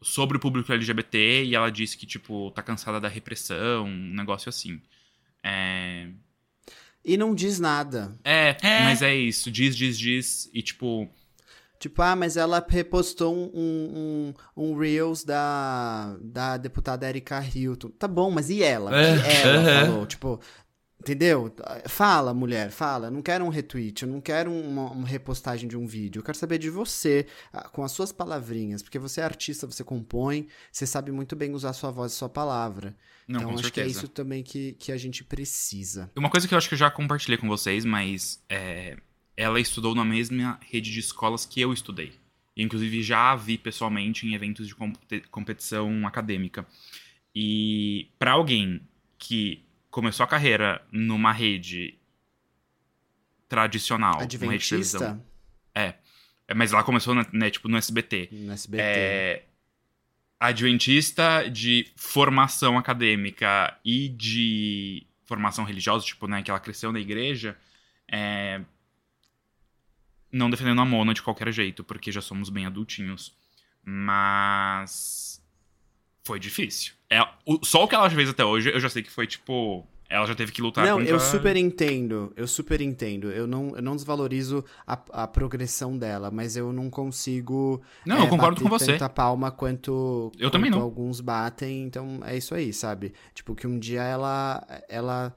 sobre 0.01 0.37
o 0.37 0.41
público 0.41 0.73
LGBT 0.73 1.45
e 1.45 1.55
ela 1.57 1.71
disse 1.71 1.99
que, 1.99 2.07
tipo, 2.07 2.53
tá 2.53 2.63
cansada 2.63 3.01
da 3.01 3.09
repressão, 3.09 3.87
um 3.87 4.15
negócio 4.15 4.49
assim. 4.49 4.81
É, 5.43 6.09
E 7.05 7.17
não 7.17 7.35
diz 7.35 7.59
nada. 7.59 8.17
é, 8.23 8.57
É. 8.63 8.85
mas 8.85 9.03
é 9.03 9.15
isso. 9.15 9.51
Diz, 9.51 9.77
diz, 9.77 9.99
diz. 9.99 10.49
E, 10.55 10.63
tipo, 10.63 11.11
Tipo, 11.79 12.03
ah, 12.03 12.17
mas 12.17 12.37
ela 12.37 12.65
repostou 12.69 13.35
um, 13.35 13.51
um, 13.55 14.35
um, 14.57 14.77
Reels 14.77 15.23
da, 15.23 16.17
da 16.21 16.57
deputada 16.57 17.09
Erika 17.09 17.41
Hilton. 17.41 17.91
Tá 17.91 18.09
bom, 18.09 18.31
mas 18.31 18.51
e 18.51 18.63
ela? 18.63 18.91
É, 18.95 19.43
ela 19.43 19.59
aham. 19.61 19.87
falou? 19.87 20.07
Tipo, 20.07 20.41
entendeu? 21.01 21.55
Fala, 21.87 22.35
mulher, 22.35 22.71
fala. 22.73 23.07
Eu 23.07 23.11
não 23.13 23.23
quero 23.23 23.45
um 23.45 23.49
retweet, 23.49 24.03
eu 24.03 24.09
não 24.09 24.21
quero 24.21 24.51
uma, 24.51 24.91
uma 24.91 25.07
repostagem 25.07 25.69
de 25.69 25.77
um 25.77 25.87
vídeo. 25.87 26.19
Eu 26.19 26.25
quero 26.25 26.37
saber 26.37 26.59
de 26.59 26.69
você, 26.69 27.27
ah, 27.53 27.69
com 27.69 27.85
as 27.85 27.93
suas 27.93 28.11
palavrinhas. 28.11 28.83
Porque 28.83 28.99
você 28.99 29.21
é 29.21 29.25
artista, 29.25 29.65
você 29.65 29.85
compõe, 29.85 30.49
você 30.73 30.85
sabe 30.85 31.13
muito 31.13 31.37
bem 31.37 31.53
usar 31.53 31.73
sua 31.75 31.93
voz 31.93 32.13
e 32.13 32.17
sua 32.17 32.29
palavra. 32.29 32.97
não, 33.29 33.41
então, 33.41 33.55
acho 33.55 33.73
que 33.73 33.81
é 33.81 33.85
certeza. 33.85 33.99
isso 33.99 34.09
também 34.09 34.43
que, 34.43 34.73
que 34.73 34.91
a 34.91 34.97
gente 34.97 35.23
precisa. 35.23 36.11
Uma 36.17 36.31
coisa 36.31 36.49
que 36.49 36.55
eu 36.55 36.59
acho 36.59 36.69
que 36.69 36.75
eu 36.75 36.79
já 36.79 36.91
compartilhei 36.91 37.39
com 37.39 37.47
vocês, 37.47 37.85
mas 37.85 38.43
é, 38.49 38.97
ela 39.39 39.61
estudou 39.61 39.95
na 39.95 40.05
mesma 40.05 40.59
rede 40.69 40.91
de 40.91 40.99
escolas 40.99 41.47
que 41.47 41.61
eu 41.61 41.73
estudei. 41.73 42.13
E, 42.57 42.63
inclusive, 42.65 43.05
já 43.05 43.31
a 43.31 43.37
vi 43.37 43.57
pessoalmente 43.57 44.27
em 44.27 44.35
eventos 44.35 44.67
de 44.67 44.75
competi- 44.75 45.21
competição 45.31 46.05
acadêmica. 46.05 46.67
E 47.33 48.09
para 48.19 48.33
alguém 48.33 48.81
que 49.17 49.63
começou 49.93 50.25
a 50.25 50.27
carreira 50.27 50.85
numa 50.91 51.31
rede 51.31 51.95
tradicional, 53.49 54.15
uma 54.15 54.21
rede 54.23 54.33
de 54.33 54.39
televisão, 54.39 55.01
Adventista? 55.01 55.25
é, 55.73 55.95
mas 56.57 56.73
ela 56.73 56.83
começou 56.83 57.15
né, 57.15 57.49
tipo, 57.49 57.69
no 57.69 57.77
SBT. 57.77 58.31
No 58.33 58.53
SBT. 58.53 58.83
É, 58.83 59.45
adventista 60.41 61.49
de 61.49 61.87
formação 61.95 62.77
acadêmica 62.77 63.79
e 63.85 64.09
de 64.09 65.07
formação 65.27 65.65
religiosa, 65.65 66.05
tipo, 66.05 66.27
né, 66.27 66.43
que 66.43 66.51
ela 66.51 66.59
cresceu 66.59 66.91
na 66.91 66.99
igreja, 66.99 67.57
é, 68.11 68.63
não 70.33 70.51
defendendo 70.51 70.81
a 70.81 70.85
Mona 70.85 71.15
de 71.15 71.23
qualquer 71.23 71.51
jeito, 71.53 71.83
porque 71.85 72.13
já 72.13 72.21
somos 72.21 72.51
bem 72.51 72.67
adultinhos. 72.67 73.35
Mas 73.85 75.43
foi 76.25 76.39
difícil. 76.39 76.93
É, 77.11 77.21
o- 77.47 77.65
só 77.65 77.85
o 77.85 77.89
que 77.89 77.95
ela 77.95 78.09
fez 78.11 78.29
até 78.29 78.45
hoje, 78.45 78.71
eu 78.71 78.79
já 78.81 78.89
sei 78.89 79.03
que 79.03 79.11
foi, 79.11 79.27
tipo, 79.27 79.87
ela 80.11 80.27
já 80.27 80.35
teve 80.35 80.53
que 80.53 80.61
lutar 80.61 80.85
Não, 80.87 80.99
contra... 80.99 81.11
eu 81.11 81.19
super 81.21 81.57
entendo, 81.57 82.33
eu 82.37 82.47
super 82.47 82.81
entendo. 82.83 83.31
Eu 83.31 83.47
não, 83.47 83.75
eu 83.77 83.83
não 83.83 83.97
desvalorizo 83.97 84.63
a, 84.87 84.93
a 85.23 85.27
progressão 85.27 85.97
dela, 85.97 86.31
mas 86.31 86.57
eu 86.57 86.73
não 86.73 86.91
consigo. 86.91 87.81
Não, 88.05 88.17
é, 88.19 88.21
eu 88.23 88.29
concordo 88.29 88.61
com 88.61 88.69
você. 88.69 88.93
Tanta 88.93 89.09
palma 89.09 89.51
quanto, 89.51 90.31
Eu 90.39 90.51
também 90.51 90.71
quanto 90.71 90.79
não. 90.81 90.85
alguns 90.87 91.21
batem, 91.21 91.85
então 91.85 92.21
é 92.25 92.37
isso 92.37 92.55
aí, 92.55 92.73
sabe? 92.73 93.15
Tipo, 93.35 93.55
que 93.55 93.67
um 93.67 93.79
dia 93.79 94.03
ela, 94.03 94.63
ela 94.89 95.35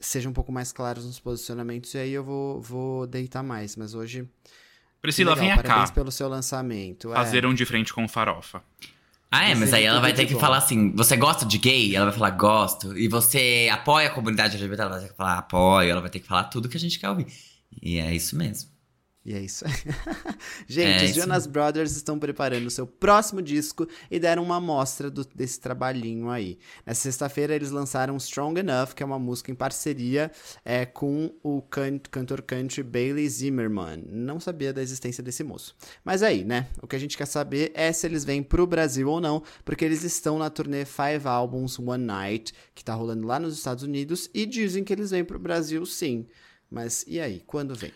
seja 0.00 0.28
um 0.28 0.32
pouco 0.32 0.52
mais 0.52 0.72
clara 0.72 1.00
nos 1.00 1.18
posicionamentos 1.18 1.94
e 1.94 1.98
aí 1.98 2.12
eu 2.12 2.24
vou, 2.24 2.60
vou 2.60 3.06
deitar 3.06 3.42
mais. 3.42 3.76
Mas 3.76 3.94
hoje. 3.94 4.28
Priscila, 5.00 5.34
legal, 5.34 5.46
vem 5.46 5.56
Parabéns 5.62 5.90
cá. 5.90 5.94
pelo 5.94 6.10
seu 6.10 6.28
lançamento. 6.28 7.12
é. 7.12 7.16
Fazer 7.16 7.46
um 7.46 7.54
de 7.54 7.64
frente 7.64 7.92
com 7.92 8.06
farofa. 8.08 8.62
Ah, 9.30 9.50
é, 9.50 9.54
mas 9.54 9.74
aí 9.74 9.84
ela 9.84 10.00
vai 10.00 10.14
ter 10.14 10.24
que 10.24 10.34
bom. 10.34 10.40
falar 10.40 10.56
assim: 10.58 10.90
você 10.92 11.16
gosta 11.16 11.44
de 11.44 11.58
gay? 11.58 11.94
Ela 11.94 12.06
vai 12.06 12.14
falar, 12.14 12.30
gosto. 12.30 12.96
E 12.96 13.08
você 13.08 13.68
apoia 13.70 14.08
a 14.08 14.10
comunidade 14.10 14.56
LGBT? 14.56 14.82
Ela 14.82 14.90
vai 14.90 15.00
ter 15.02 15.08
que 15.10 15.16
falar, 15.16 15.38
apoio. 15.38 15.90
Ela 15.90 16.00
vai 16.00 16.10
ter 16.10 16.20
que 16.20 16.26
falar 16.26 16.44
tudo 16.44 16.68
que 16.68 16.76
a 16.76 16.80
gente 16.80 16.98
quer 16.98 17.10
ouvir. 17.10 17.26
E 17.82 17.98
é 17.98 18.14
isso 18.14 18.36
mesmo. 18.36 18.70
E 19.28 19.34
é 19.34 19.40
isso. 19.42 19.62
Gente, 20.66 21.04
É 21.04 21.04
os 21.04 21.14
Jonas 21.14 21.46
Brothers 21.46 21.94
estão 21.94 22.18
preparando 22.18 22.66
o 22.66 22.70
seu 22.70 22.86
próximo 22.86 23.42
disco 23.42 23.86
e 24.10 24.18
deram 24.18 24.42
uma 24.42 24.56
amostra 24.56 25.10
do- 25.10 25.22
desse 25.34 25.60
trabalhinho 25.60 26.30
aí. 26.30 26.58
Nessa 26.86 27.02
sexta-feira 27.02 27.54
eles 27.54 27.70
lançaram 27.70 28.16
Strong 28.16 28.60
Enough, 28.60 28.94
que 28.94 29.02
é 29.02 29.06
uma 29.06 29.18
música 29.18 29.50
em 29.50 29.54
parceria 29.54 30.30
é, 30.64 30.86
com 30.86 31.30
o 31.42 31.60
can- 31.60 31.98
cantor 32.10 32.40
country 32.40 32.82
Bailey 32.82 33.28
Zimmerman. 33.28 34.02
Não 34.08 34.40
sabia 34.40 34.72
da 34.72 34.80
existência 34.80 35.22
desse 35.22 35.44
moço. 35.44 35.76
Mas 36.02 36.22
aí, 36.22 36.42
né? 36.42 36.66
O 36.80 36.86
que 36.86 36.96
a 36.96 36.98
gente 36.98 37.14
quer 37.14 37.26
saber 37.26 37.70
é 37.74 37.92
se 37.92 38.06
eles 38.06 38.24
vêm 38.24 38.42
pro 38.42 38.66
Brasil 38.66 39.10
ou 39.10 39.20
não, 39.20 39.42
porque 39.62 39.84
eles 39.84 40.04
estão 40.04 40.38
na 40.38 40.48
turnê 40.48 40.86
Five 40.86 41.26
Albums 41.28 41.78
One 41.78 42.02
Night, 42.02 42.54
que 42.74 42.82
tá 42.82 42.94
rolando 42.94 43.26
lá 43.26 43.38
nos 43.38 43.58
Estados 43.58 43.84
Unidos, 43.84 44.30
e 44.32 44.46
dizem 44.46 44.82
que 44.82 44.92
eles 44.92 45.10
vêm 45.10 45.22
pro 45.22 45.38
Brasil 45.38 45.84
sim. 45.84 46.26
Mas 46.70 47.04
e 47.06 47.20
aí, 47.20 47.42
quando 47.46 47.74
vem? 47.74 47.92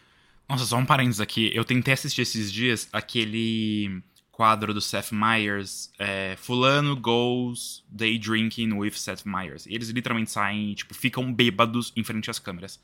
Nossa, 0.49 0.65
só 0.65 0.77
um 0.77 0.85
parênteses 0.85 1.21
aqui. 1.21 1.51
Eu 1.55 1.65
tentei 1.65 1.95
assistir 1.95 2.23
esses 2.23 2.53
dias 2.53 2.89
aquele 2.93 4.03
quadro 4.31 4.73
do 4.73 4.81
Seth 4.81 5.13
Meyers, 5.13 5.93
é, 5.99 6.35
Fulano 6.37 6.97
Goes 6.97 7.85
Day 7.89 8.19
Drinking 8.19 8.73
with 8.73 8.93
Seth 8.93 9.25
Meyers. 9.25 9.67
E 9.67 9.75
eles 9.75 9.89
literalmente 9.91 10.31
saem, 10.31 10.75
tipo, 10.75 10.95
ficam 10.95 11.33
bêbados 11.33 11.93
em 11.95 12.03
frente 12.03 12.31
às 12.31 12.39
câmeras. 12.39 12.81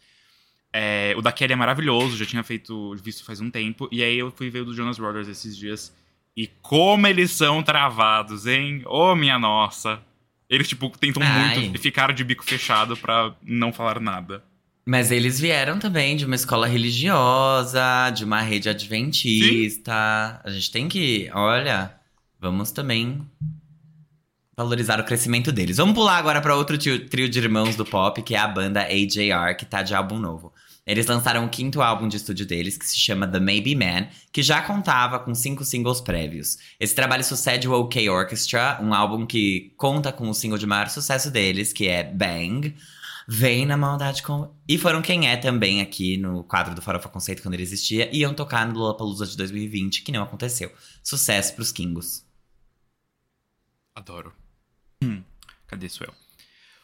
É, 0.73 1.14
o 1.16 1.23
da 1.23 1.33
Kelly 1.33 1.55
é 1.55 1.57
maravilhoso, 1.57 2.16
já 2.16 2.27
tinha 2.27 2.42
feito, 2.42 2.94
visto 2.97 3.25
faz 3.25 3.40
um 3.40 3.51
tempo. 3.51 3.88
E 3.90 4.03
aí 4.03 4.18
eu 4.18 4.31
fui 4.31 4.51
ver 4.51 4.61
o 4.61 4.64
do 4.66 4.75
Jonas 4.75 4.99
Brothers 4.99 5.27
esses 5.29 5.57
dias. 5.57 5.92
E 6.37 6.47
como 6.62 7.07
eles 7.07 7.33
são 7.33 7.62
travados, 7.62 8.47
hein? 8.47 8.83
Ô, 8.87 9.14
minha 9.16 9.38
nossa. 9.38 10.01
Eles, 10.49 10.68
tipo, 10.68 10.88
tentam 10.97 11.23
Ai. 11.23 11.59
muito 11.59 11.79
ficar 11.81 12.12
de 12.12 12.23
bico 12.23 12.44
fechado 12.44 12.97
pra 12.97 13.35
não 13.42 13.73
falar 13.73 13.99
nada. 14.01 14.44
Mas 14.88 15.11
eles 15.11 15.38
vieram 15.38 15.79
também 15.79 16.16
de 16.16 16.24
uma 16.24 16.35
escola 16.35 16.66
religiosa, 16.66 18.09
de 18.09 18.24
uma 18.24 18.40
rede 18.40 18.70
adventista. 18.70 20.40
A 20.42 20.48
gente 20.48 20.70
tem 20.70 20.88
que, 20.88 21.31
olha, 21.35 21.92
vamos 22.40 22.70
também 22.70 23.20
valorizar 24.57 24.98
o 24.98 25.05
crescimento 25.05 25.53
deles. 25.53 25.77
Vamos 25.77 25.94
pular 25.94 26.16
agora 26.16 26.40
para 26.40 26.57
outro 26.57 26.79
trio, 26.79 27.07
trio 27.07 27.29
de 27.29 27.38
irmãos 27.38 27.77
do 27.77 27.84
pop, 27.84 28.22
que 28.22 28.34
é 28.34 28.39
a 28.39 28.49
banda 28.49 28.80
AJR, 28.80 29.55
que 29.59 29.66
tá 29.66 29.82
de 29.82 29.95
álbum 29.95 30.18
novo. 30.18 30.55
Eles 30.86 31.05
lançaram 31.05 31.45
o 31.45 31.51
quinto 31.51 31.82
álbum 31.82 32.09
de 32.09 32.16
estúdio 32.16 32.47
deles, 32.47 32.78
que 32.78 32.86
se 32.86 32.99
chama 32.99 33.28
The 33.28 33.41
Maybe 33.41 33.74
Man, 33.74 34.09
que 34.32 34.43
já 34.43 34.62
contava 34.62 35.18
com 35.18 35.34
cinco 35.34 35.66
singles 35.66 36.01
prévios. 36.01 36.57
Esse 36.80 36.95
trabalho 36.95 37.22
sucede 37.22 37.68
o 37.68 37.74
OK 37.74 38.09
Orchestra, 38.09 38.78
um 38.80 38.95
álbum 38.95 39.26
que 39.26 39.70
conta 39.76 40.11
com 40.11 40.30
o 40.30 40.34
single 40.34 40.57
de 40.57 40.66
maior 40.66 40.89
sucesso 40.89 41.30
deles, 41.30 41.74
que 41.74 41.89
é 41.89 42.03
Bang. 42.03 42.74
Vem 43.31 43.66
na 43.66 43.76
maldade 43.76 44.22
com. 44.22 44.57
E 44.66 44.79
foram 44.79 45.03
quem 45.03 45.29
é 45.29 45.37
também 45.37 45.83
aqui 45.83 46.16
no 46.16 46.43
quadro 46.45 46.74
do 46.74 46.81
Farofa 46.81 47.11
Conceito 47.11 47.43
quando 47.43 47.53
ele 47.53 47.62
existia. 47.62 48.09
E 48.11 48.20
iam 48.20 48.33
tocar 48.33 48.66
no 48.66 48.79
Lollapalooza 48.79 49.26
de 49.26 49.37
2020, 49.37 50.03
que 50.03 50.11
não 50.11 50.22
aconteceu. 50.22 50.72
Sucesso 51.05 51.55
pros 51.55 51.70
Kingos. 51.70 52.24
Adoro. 53.95 54.33
Hum, 55.05 55.22
cadê 55.66 55.89
isso 55.89 56.03
eu? 56.03 56.14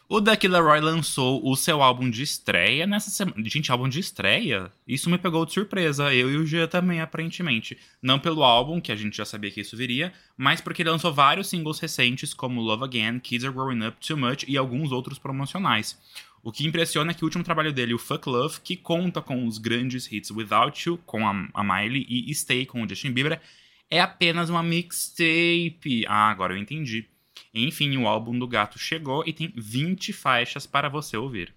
O 0.07 0.21
Ducky 0.21 0.47
Leroy 0.47 0.79
lançou 0.81 1.41
o 1.43 1.55
seu 1.55 1.81
álbum 1.81 2.11
de 2.11 2.21
estreia 2.21 2.85
nessa 2.85 3.09
semana. 3.09 3.37
Gente, 3.49 3.71
álbum 3.71 3.89
de 3.89 3.99
estreia? 3.99 4.71
Isso 4.87 5.09
me 5.09 5.17
pegou 5.17 5.43
de 5.47 5.53
surpresa. 5.53 6.13
Eu 6.13 6.29
e 6.29 6.37
o 6.37 6.45
Gia 6.45 6.67
também, 6.67 7.01
aparentemente. 7.01 7.75
Não 8.03 8.19
pelo 8.19 8.43
álbum, 8.43 8.79
que 8.79 8.91
a 8.91 8.95
gente 8.95 9.17
já 9.17 9.25
sabia 9.25 9.49
que 9.49 9.61
isso 9.61 9.75
viria, 9.75 10.13
mas 10.37 10.61
porque 10.61 10.83
ele 10.83 10.91
lançou 10.91 11.11
vários 11.11 11.47
singles 11.47 11.79
recentes, 11.79 12.35
como 12.35 12.61
Love 12.61 12.83
Again, 12.83 13.19
Kids 13.19 13.45
Are 13.45 13.53
Growing 13.53 13.87
Up 13.87 13.97
Too 14.05 14.15
Much 14.15 14.45
e 14.47 14.55
alguns 14.55 14.91
outros 14.91 15.17
promocionais. 15.17 15.97
O 16.45 16.51
que 16.51 16.63
impressiona 16.63 17.09
é 17.09 17.13
que 17.15 17.23
o 17.23 17.25
último 17.25 17.43
trabalho 17.43 17.73
dele, 17.73 17.95
o 17.95 17.97
Fuck 17.97 18.29
Love, 18.29 18.61
que 18.61 18.77
conta 18.77 19.19
com 19.19 19.47
os 19.47 19.57
grandes 19.57 20.11
hits 20.11 20.29
Without 20.29 20.87
You, 20.87 20.99
com 20.99 21.27
a, 21.27 21.31
a 21.51 21.63
Miley, 21.63 22.05
e 22.07 22.31
Stay, 22.35 22.67
com 22.67 22.83
o 22.83 22.87
Justin 22.87 23.13
Bieber, 23.13 23.41
é 23.89 23.99
apenas 23.99 24.47
uma 24.47 24.61
mixtape. 24.61 26.05
Ah, 26.07 26.29
agora 26.29 26.53
eu 26.53 26.57
entendi. 26.57 27.09
Enfim, 27.51 27.97
o 27.97 28.07
álbum 28.07 28.37
do 28.37 28.47
gato 28.47 28.77
chegou 28.77 29.23
e 29.25 29.33
tem 29.33 29.51
20 29.57 30.13
faixas 30.13 30.67
para 30.67 30.87
você 30.87 31.17
ouvir. 31.17 31.51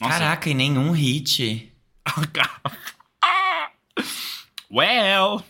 Nossa. 0.00 0.18
Caraca, 0.18 0.48
e 0.48 0.54
nenhum 0.54 0.90
hit. 0.92 1.70
well. 4.72 5.44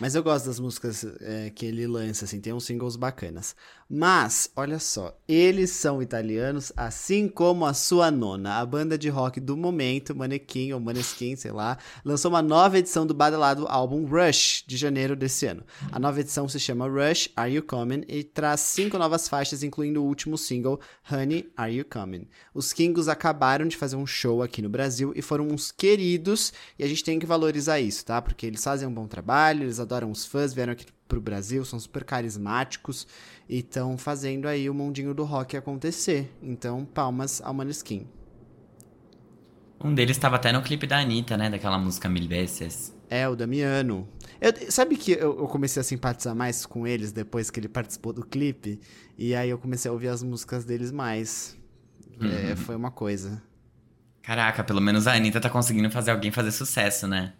Mas 0.00 0.14
eu 0.14 0.22
gosto 0.22 0.46
das 0.46 0.58
músicas 0.58 1.04
é, 1.20 1.50
que 1.50 1.66
ele 1.66 1.86
lança, 1.86 2.24
assim, 2.24 2.40
tem 2.40 2.52
uns 2.52 2.64
singles 2.64 2.96
bacanas. 2.96 3.54
Mas, 3.94 4.50
olha 4.56 4.78
só, 4.78 5.14
eles 5.28 5.68
são 5.68 6.00
italianos, 6.00 6.72
assim 6.74 7.28
como 7.28 7.66
a 7.66 7.74
sua 7.74 8.10
nona. 8.10 8.54
A 8.58 8.64
banda 8.64 8.96
de 8.96 9.10
rock 9.10 9.38
do 9.38 9.54
momento, 9.54 10.16
Manequim 10.16 10.72
ou 10.72 10.80
Maneskin, 10.80 11.36
sei 11.36 11.52
lá, 11.52 11.76
lançou 12.02 12.30
uma 12.30 12.40
nova 12.40 12.78
edição 12.78 13.06
do 13.06 13.12
badalado 13.12 13.66
álbum 13.68 14.06
Rush, 14.06 14.64
de 14.66 14.78
janeiro 14.78 15.14
desse 15.14 15.44
ano. 15.44 15.62
A 15.90 15.98
nova 15.98 16.20
edição 16.20 16.48
se 16.48 16.58
chama 16.58 16.88
Rush, 16.88 17.28
Are 17.36 17.52
You 17.52 17.62
Coming? 17.62 18.02
e 18.08 18.24
traz 18.24 18.60
cinco 18.60 18.96
novas 18.96 19.28
faixas, 19.28 19.62
incluindo 19.62 20.02
o 20.02 20.06
último 20.06 20.38
single, 20.38 20.80
Honey, 21.12 21.52
Are 21.54 21.70
You 21.70 21.84
Coming? 21.84 22.26
Os 22.54 22.72
Kingos 22.72 23.08
acabaram 23.08 23.68
de 23.68 23.76
fazer 23.76 23.96
um 23.96 24.06
show 24.06 24.42
aqui 24.42 24.62
no 24.62 24.70
Brasil 24.70 25.12
e 25.14 25.20
foram 25.20 25.48
uns 25.48 25.70
queridos, 25.70 26.50
e 26.78 26.82
a 26.82 26.88
gente 26.88 27.04
tem 27.04 27.18
que 27.18 27.26
valorizar 27.26 27.78
isso, 27.78 28.06
tá? 28.06 28.22
Porque 28.22 28.46
eles 28.46 28.64
fazem 28.64 28.88
um 28.88 28.94
bom 28.94 29.06
trabalho, 29.06 29.64
eles 29.64 29.78
adoram 29.78 30.10
os 30.10 30.24
fãs, 30.24 30.54
vieram 30.54 30.72
aqui 30.72 30.86
pro 31.12 31.20
Brasil, 31.20 31.62
são 31.62 31.78
super 31.78 32.04
carismáticos 32.04 33.06
e 33.46 33.58
estão 33.58 33.98
fazendo 33.98 34.48
aí 34.48 34.70
o 34.70 34.74
mundinho 34.74 35.12
do 35.12 35.24
rock 35.24 35.58
acontecer. 35.58 36.32
Então, 36.42 36.86
palmas 36.86 37.42
ao 37.44 37.52
Maneskin. 37.52 38.06
Um 39.84 39.92
deles 39.94 40.16
estava 40.16 40.36
até 40.36 40.50
no 40.52 40.62
clipe 40.62 40.86
da 40.86 41.00
Anitta, 41.00 41.36
né? 41.36 41.50
Daquela 41.50 41.78
música 41.78 42.08
Mil 42.08 42.26
Vezes. 42.26 42.96
É, 43.10 43.28
o 43.28 43.36
Damiano. 43.36 44.08
Eu, 44.40 44.52
sabe 44.70 44.96
que 44.96 45.12
eu, 45.12 45.38
eu, 45.38 45.46
comecei 45.48 45.80
a 45.80 45.84
simpatizar 45.84 46.34
mais 46.34 46.64
com 46.64 46.86
eles 46.86 47.12
depois 47.12 47.50
que 47.50 47.60
ele 47.60 47.68
participou 47.68 48.14
do 48.14 48.24
clipe? 48.24 48.80
E 49.18 49.34
aí 49.34 49.50
eu 49.50 49.58
comecei 49.58 49.90
a 49.90 49.92
ouvir 49.92 50.08
as 50.08 50.22
músicas 50.22 50.64
deles 50.64 50.90
mais. 50.90 51.58
É, 52.18 52.24
uhum. 52.24 52.32
É, 52.52 52.56
foi 52.56 52.74
uma 52.74 52.90
coisa. 52.90 53.42
Caraca, 54.22 54.64
pelo 54.64 54.80
menos 54.80 55.06
a 55.06 55.12
Anitta 55.12 55.40
tá 55.40 55.50
conseguindo 55.50 55.90
fazer 55.90 56.12
alguém 56.12 56.30
fazer 56.30 56.52
sucesso, 56.52 57.06
né? 57.06 57.34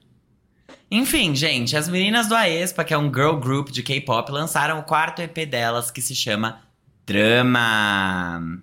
Enfim, 0.91 1.35
gente, 1.35 1.77
as 1.77 1.89
meninas 1.89 2.29
do 2.29 2.35
Aespa, 2.35 2.85
que 2.85 2.93
é 2.93 2.99
um 2.99 3.13
girl 3.13 3.37
group 3.37 3.71
de 3.71 3.83
K-pop, 3.83 4.31
lançaram 4.31 4.79
o 4.79 4.83
quarto 4.83 5.23
EP 5.23 5.47
delas 5.49 5.91
que 5.91 6.03
se 6.03 6.15
chama 6.15 6.61
Drama. 7.07 8.63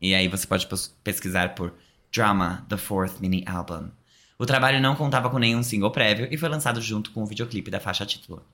E 0.00 0.14
aí 0.14 0.28
você 0.28 0.46
pode 0.46 0.68
pesquisar 1.02 1.54
por 1.54 1.72
Drama, 2.12 2.64
the 2.68 2.76
fourth 2.76 3.20
mini 3.20 3.44
album. 3.46 3.90
O 4.38 4.44
trabalho 4.44 4.80
não 4.80 4.96
contava 4.96 5.30
com 5.30 5.38
nenhum 5.38 5.62
single 5.62 5.90
prévio 5.90 6.28
e 6.30 6.36
foi 6.36 6.48
lançado 6.48 6.80
junto 6.80 7.10
com 7.12 7.22
o 7.22 7.26
videoclipe 7.26 7.70
da 7.70 7.78
faixa 7.78 8.04
título. 8.04 8.44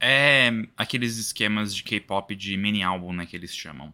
É 0.00 0.50
aqueles 0.76 1.16
esquemas 1.18 1.74
de 1.74 1.82
K-pop 1.82 2.34
de 2.34 2.56
mini 2.56 2.82
álbum, 2.82 3.12
né, 3.12 3.26
que 3.26 3.36
eles 3.36 3.54
chamam. 3.54 3.92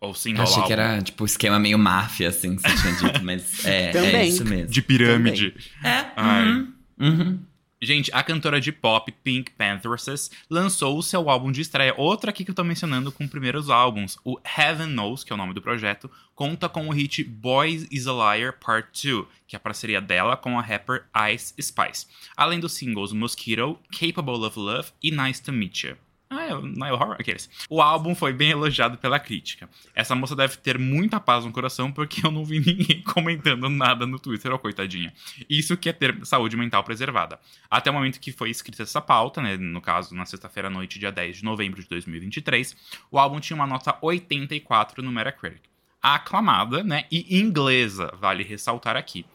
Ou 0.00 0.14
single 0.14 0.42
Achei 0.42 0.56
álbum. 0.56 0.66
que 0.66 0.72
era, 0.72 1.00
tipo, 1.00 1.24
esquema 1.24 1.60
meio 1.60 1.78
máfia, 1.78 2.30
assim, 2.30 2.56
que 2.56 2.62
você 2.62 2.76
tinha 2.76 3.12
dito, 3.12 3.24
mas 3.24 3.64
é, 3.64 3.90
é 4.16 4.26
isso 4.26 4.44
mesmo. 4.44 4.68
De 4.68 4.82
pirâmide. 4.82 5.54
Também. 5.80 5.94
É, 6.16 6.20
uhum. 6.20 6.72
Uhum. 7.02 7.40
Gente, 7.84 8.12
a 8.14 8.22
cantora 8.22 8.60
de 8.60 8.70
pop 8.70 9.10
Pink 9.24 9.50
Panthers 9.50 10.30
lançou 10.48 10.96
o 10.96 11.02
seu 11.02 11.28
álbum 11.28 11.50
de 11.50 11.62
estreia, 11.62 11.92
outro 11.96 12.30
aqui 12.30 12.44
que 12.44 12.52
eu 12.52 12.54
tô 12.54 12.62
mencionando 12.62 13.10
com 13.10 13.26
primeiros 13.26 13.68
álbuns. 13.68 14.16
O 14.24 14.38
Heaven 14.56 14.86
Knows, 14.86 15.24
que 15.24 15.32
é 15.32 15.34
o 15.34 15.36
nome 15.36 15.52
do 15.52 15.60
projeto, 15.60 16.08
conta 16.32 16.68
com 16.68 16.86
o 16.86 16.92
hit 16.92 17.24
Boys 17.24 17.88
is 17.90 18.06
a 18.06 18.12
Liar 18.12 18.52
Part 18.52 18.88
2, 19.04 19.26
que 19.48 19.56
é 19.56 19.58
a 19.58 19.60
parceria 19.60 20.00
dela 20.00 20.36
com 20.36 20.56
a 20.56 20.62
rapper 20.62 21.06
Ice 21.34 21.52
Spice. 21.60 22.06
Além 22.36 22.60
dos 22.60 22.72
singles 22.72 23.12
Mosquito, 23.12 23.76
Capable 23.90 24.46
of 24.46 24.56
Love 24.56 24.90
e 25.02 25.10
Nice 25.10 25.42
to 25.42 25.52
Meet 25.52 25.82
You. 25.82 25.96
Ah, 26.34 26.46
é 26.46 26.54
o 26.54 26.62
Nile 26.62 26.92
Horror? 26.92 27.16
Aqueles. 27.20 27.50
O 27.68 27.82
álbum 27.82 28.14
foi 28.14 28.32
bem 28.32 28.50
elogiado 28.50 28.96
pela 28.96 29.20
crítica. 29.20 29.68
Essa 29.94 30.14
moça 30.14 30.34
deve 30.34 30.56
ter 30.56 30.78
muita 30.78 31.20
paz 31.20 31.44
no 31.44 31.52
coração 31.52 31.92
porque 31.92 32.26
eu 32.26 32.30
não 32.30 32.42
vi 32.42 32.58
ninguém 32.64 33.02
comentando 33.02 33.68
nada 33.68 34.06
no 34.06 34.18
Twitter, 34.18 34.50
ó, 34.50 34.54
oh, 34.54 34.58
coitadinha. 34.58 35.12
Isso 35.48 35.76
que 35.76 35.90
é 35.90 35.92
ter 35.92 36.24
saúde 36.24 36.56
mental 36.56 36.82
preservada. 36.84 37.38
Até 37.70 37.90
o 37.90 37.92
momento 37.94 38.18
que 38.18 38.32
foi 38.32 38.48
escrita 38.48 38.82
essa 38.82 39.00
pauta, 39.00 39.42
né, 39.42 39.58
no 39.58 39.82
caso, 39.82 40.14
na 40.14 40.24
sexta-feira 40.24 40.68
à 40.68 40.70
noite, 40.70 40.98
dia 40.98 41.12
10 41.12 41.36
de 41.36 41.44
novembro 41.44 41.82
de 41.82 41.88
2023, 41.88 42.74
o 43.10 43.18
álbum 43.18 43.38
tinha 43.38 43.54
uma 43.54 43.66
nota 43.66 43.98
84 44.00 45.02
no 45.02 45.12
Metacritic. 45.12 45.60
Aclamada, 46.00 46.82
né, 46.82 47.04
e 47.10 47.38
inglesa, 47.38 48.10
vale 48.18 48.42
ressaltar 48.42 48.96
aqui. 48.96 49.26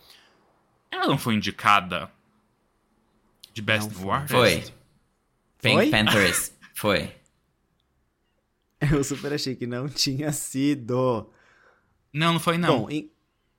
Ela 0.90 1.06
não 1.06 1.18
foi 1.18 1.36
indicada 1.36 2.10
de 3.54 3.62
Best 3.62 3.96
New 3.96 4.12
Artist? 4.12 4.34
Foi. 4.34 4.78
Pink 5.62 5.92
Panthers. 5.92 6.57
Foi. 6.78 7.12
Eu 8.94 9.04
super 9.04 9.34
achei 9.34 9.56
que 9.56 9.66
não 9.66 9.90
tinha 9.90 10.32
sido. 10.32 11.28
Não, 12.14 12.34
não 12.34 12.40
foi 12.40 12.60
não. 12.60 12.82
Bom, 12.82 12.90
em... 12.92 13.10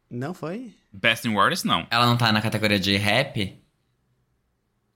não 0.09 0.33
foi? 0.33 0.73
Best 0.93 1.27
New 1.27 1.41
Artist, 1.41 1.67
não. 1.67 1.85
Ela 1.91 2.07
não 2.07 2.17
tá 2.17 2.31
na 2.31 2.41
categoria 2.41 2.79
de 2.79 2.97
rap? 2.97 3.61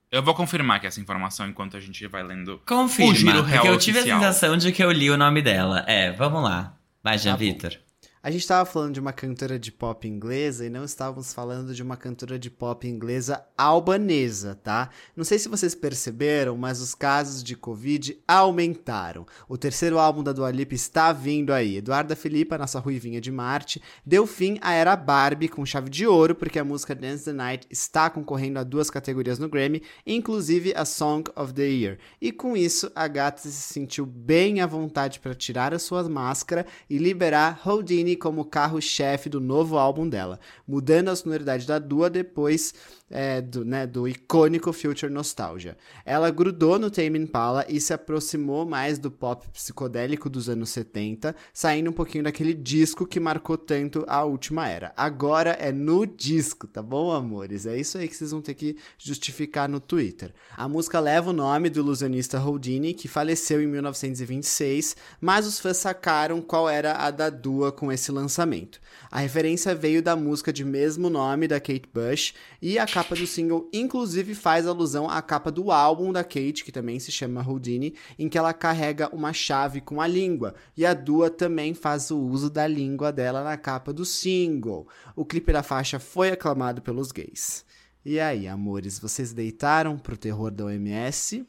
Eu 0.09 0.23
vou 0.23 0.33
confirmar 0.33 0.79
que 0.79 0.87
essa 0.87 1.01
informação 1.01 1.49
enquanto 1.49 1.75
a 1.75 1.81
gente 1.81 2.07
vai 2.07 2.23
lendo 2.23 2.61
Confirma, 2.65 3.11
o 3.11 3.15
giro 3.15 3.41
real 3.41 3.43
porque 3.43 3.67
eu 3.67 3.75
oficial. 3.75 4.03
tive 4.03 4.11
a 4.11 4.15
sensação 4.15 4.55
de 4.55 4.71
que 4.71 4.81
eu 4.81 4.91
li 4.93 5.11
o 5.11 5.17
nome 5.17 5.41
dela. 5.41 5.83
É, 5.85 6.13
vamos 6.13 6.41
lá. 6.41 6.77
Vai, 7.03 7.17
Jean 7.17 7.33
tá 7.33 7.37
Vitor. 7.39 7.77
A 8.25 8.31
gente 8.31 8.43
estava 8.43 8.63
falando 8.63 8.93
de 8.93 9.01
uma 9.01 9.11
cantora 9.11 9.59
de 9.59 9.69
pop 9.69 10.07
inglesa 10.07 10.65
e 10.65 10.69
não 10.69 10.85
estávamos 10.85 11.33
falando 11.33 11.75
de 11.75 11.83
uma 11.83 11.97
cantora 11.97 12.39
de 12.39 12.49
pop 12.49 12.87
inglesa 12.87 13.43
albanesa, 13.57 14.57
tá? 14.63 14.89
Não 15.13 15.25
sei 15.25 15.37
se 15.37 15.49
vocês 15.49 15.75
perceberam, 15.75 16.55
mas 16.55 16.79
os 16.79 16.95
casos 16.95 17.43
de 17.43 17.53
Covid 17.53 18.17
aumentaram. 18.25 19.25
O 19.45 19.57
terceiro 19.57 19.99
álbum 19.99 20.23
da 20.23 20.31
Dua 20.31 20.49
Lipa 20.51 20.73
está 20.73 21.11
vindo 21.11 21.51
aí. 21.51 21.75
Eduarda 21.75 22.15
Filipa, 22.15 22.57
nossa 22.57 22.79
ruivinha 22.79 23.19
de 23.19 23.29
Marte, 23.29 23.81
deu 24.05 24.25
fim 24.25 24.57
à 24.61 24.71
era 24.71 24.95
Barbie 24.95 25.49
com 25.49 25.65
chave 25.65 25.89
de 25.89 26.07
ouro, 26.07 26.33
porque 26.33 26.57
a 26.57 26.63
música 26.63 26.95
Dance 26.95 27.25
the 27.25 27.33
Night 27.33 27.67
está 27.69 28.09
concorrendo 28.09 28.57
a 28.57 28.63
duas 28.63 28.89
categorias 28.89 29.37
no 29.37 29.49
Grammy, 29.49 29.83
inclusive 30.07 30.73
a 30.77 30.85
Song 30.85 31.29
of 31.35 31.53
the 31.53 31.67
Year. 31.67 31.99
E 32.21 32.31
com 32.31 32.55
isso, 32.55 32.89
a 32.95 33.05
gata 33.05 33.41
se 33.41 33.51
sentiu 33.51 34.05
bem 34.05 34.61
à 34.61 34.65
vontade 34.65 35.19
para 35.19 35.35
tirar 35.35 35.73
a 35.73 35.79
sua 35.79 36.07
máscara 36.07 36.65
e 36.89 36.97
liberar 36.97 37.59
Houdini 37.67 38.12
como 38.15 38.45
carro-chefe 38.45 39.29
do 39.29 39.39
novo 39.39 39.77
álbum 39.77 40.07
dela, 40.07 40.39
mudando 40.67 41.09
a 41.09 41.15
sonoridade 41.15 41.65
da 41.67 41.79
Dua 41.79 42.09
depois 42.09 42.73
é, 43.13 43.39
do, 43.39 43.63
né, 43.63 43.85
do 43.85 44.07
icônico 44.07 44.73
Future 44.73 45.11
Nostalgia. 45.11 45.77
Ela 46.03 46.31
grudou 46.31 46.79
no 46.79 46.89
Tame 46.89 47.19
Impala 47.19 47.63
e 47.69 47.79
se 47.79 47.93
aproximou 47.93 48.65
mais 48.65 48.97
do 48.97 49.11
pop 49.11 49.47
psicodélico 49.49 50.27
dos 50.29 50.49
anos 50.49 50.71
70, 50.71 51.35
saindo 51.53 51.91
um 51.91 51.93
pouquinho 51.93 52.23
daquele 52.23 52.55
disco 52.55 53.05
que 53.05 53.19
marcou 53.19 53.55
tanto 53.55 54.03
a 54.07 54.23
última 54.23 54.67
era. 54.67 54.91
Agora 54.97 55.51
é 55.51 55.71
no 55.71 56.07
disco, 56.07 56.65
tá 56.65 56.81
bom, 56.81 57.11
amores? 57.11 57.67
É 57.67 57.77
isso 57.77 57.99
aí 57.99 58.07
que 58.07 58.15
vocês 58.15 58.31
vão 58.31 58.41
ter 58.41 58.55
que 58.55 58.77
justificar 58.97 59.69
no 59.69 59.79
Twitter. 59.79 60.33
A 60.57 60.67
música 60.67 60.99
leva 60.99 61.29
o 61.29 61.33
nome 61.33 61.69
do 61.69 61.81
ilusionista 61.81 62.43
Houdini, 62.43 62.95
que 62.95 63.07
faleceu 63.07 63.61
em 63.61 63.67
1926, 63.67 64.95
mas 65.21 65.45
os 65.45 65.59
fãs 65.59 65.77
sacaram 65.77 66.41
qual 66.41 66.67
era 66.67 66.93
a 66.93 67.11
da 67.11 67.29
Dua 67.29 67.71
com 67.71 67.91
esse 67.91 68.11
lançamento. 68.11 68.81
A 69.13 69.19
referência 69.19 69.75
veio 69.75 70.01
da 70.01 70.15
música 70.15 70.51
de 70.51 70.65
mesmo 70.65 71.07
nome 71.07 71.47
da 71.47 71.59
Kate 71.59 71.87
Bush 71.93 72.33
e 72.59 72.79
a 72.79 72.87
capa 72.87 73.15
do 73.15 73.27
single 73.27 73.69
inclusive 73.71 74.33
faz 74.33 74.65
alusão 74.65 75.07
à 75.07 75.21
capa 75.21 75.51
do 75.51 75.71
álbum 75.71 76.11
da 76.11 76.23
Kate, 76.23 76.65
que 76.65 76.71
também 76.71 76.99
se 76.99 77.11
chama 77.11 77.47
Houdini, 77.47 77.93
em 78.17 78.27
que 78.27 78.39
ela 78.39 78.51
carrega 78.55 79.15
uma 79.15 79.31
chave 79.31 79.81
com 79.81 80.01
a 80.01 80.07
língua. 80.07 80.55
E 80.75 80.83
a 80.83 80.95
Dua 80.95 81.29
também 81.29 81.75
faz 81.75 82.09
o 82.09 82.17
uso 82.17 82.49
da 82.49 82.65
língua 82.65 83.11
dela 83.11 83.43
na 83.43 83.55
capa 83.55 83.93
do 83.93 84.03
single. 84.03 84.87
O 85.15 85.23
clipe 85.23 85.53
da 85.53 85.61
faixa 85.61 85.99
foi 85.99 86.31
aclamado 86.31 86.81
pelos 86.81 87.11
gays. 87.11 87.63
E 88.03 88.19
aí, 88.19 88.47
amores, 88.47 88.97
vocês 88.97 89.31
deitaram 89.31 89.95
pro 89.95 90.17
terror 90.17 90.49
da 90.49 90.65
OMS? 90.65 91.47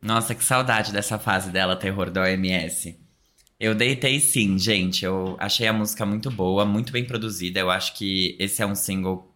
Nossa, 0.00 0.32
que 0.32 0.44
saudade 0.44 0.92
dessa 0.92 1.18
fase 1.18 1.50
dela, 1.50 1.74
terror 1.74 2.08
da 2.08 2.22
OMS. 2.22 3.07
Eu 3.60 3.74
deitei 3.74 4.20
sim, 4.20 4.58
gente. 4.58 5.04
Eu 5.04 5.36
achei 5.38 5.66
a 5.66 5.72
música 5.72 6.06
muito 6.06 6.30
boa, 6.30 6.64
muito 6.64 6.92
bem 6.92 7.04
produzida. 7.04 7.58
Eu 7.58 7.70
acho 7.70 7.94
que 7.94 8.36
esse 8.38 8.62
é 8.62 8.66
um 8.66 8.74
single 8.74 9.28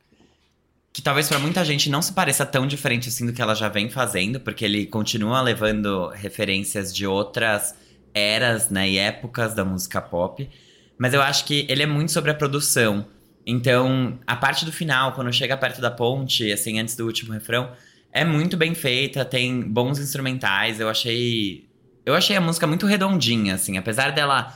que 0.92 1.00
talvez 1.00 1.26
para 1.28 1.38
muita 1.38 1.64
gente 1.64 1.88
não 1.88 2.02
se 2.02 2.12
pareça 2.12 2.44
tão 2.44 2.66
diferente 2.66 3.08
assim 3.08 3.26
do 3.26 3.32
que 3.32 3.40
ela 3.40 3.54
já 3.54 3.68
vem 3.68 3.88
fazendo, 3.88 4.38
porque 4.38 4.64
ele 4.64 4.86
continua 4.86 5.40
levando 5.40 6.08
referências 6.08 6.94
de 6.94 7.06
outras 7.06 7.74
eras, 8.12 8.68
né, 8.68 8.90
e 8.90 8.98
épocas 8.98 9.54
da 9.54 9.64
música 9.64 10.02
pop. 10.02 10.48
Mas 10.98 11.14
eu 11.14 11.22
acho 11.22 11.46
que 11.46 11.66
ele 11.68 11.82
é 11.82 11.86
muito 11.86 12.12
sobre 12.12 12.30
a 12.30 12.34
produção. 12.34 13.06
Então, 13.46 14.18
a 14.26 14.36
parte 14.36 14.64
do 14.66 14.70
final, 14.70 15.12
quando 15.12 15.32
chega 15.32 15.56
perto 15.56 15.80
da 15.80 15.90
ponte, 15.90 16.52
assim, 16.52 16.78
antes 16.78 16.94
do 16.94 17.06
último 17.06 17.32
refrão, 17.32 17.72
é 18.12 18.24
muito 18.24 18.56
bem 18.56 18.74
feita, 18.74 19.24
tem 19.24 19.62
bons 19.62 19.98
instrumentais. 19.98 20.78
Eu 20.78 20.88
achei 20.90 21.66
eu 22.04 22.14
achei 22.14 22.36
a 22.36 22.40
música 22.40 22.66
muito 22.66 22.86
redondinha, 22.86 23.54
assim, 23.54 23.76
apesar 23.78 24.12
dela 24.12 24.52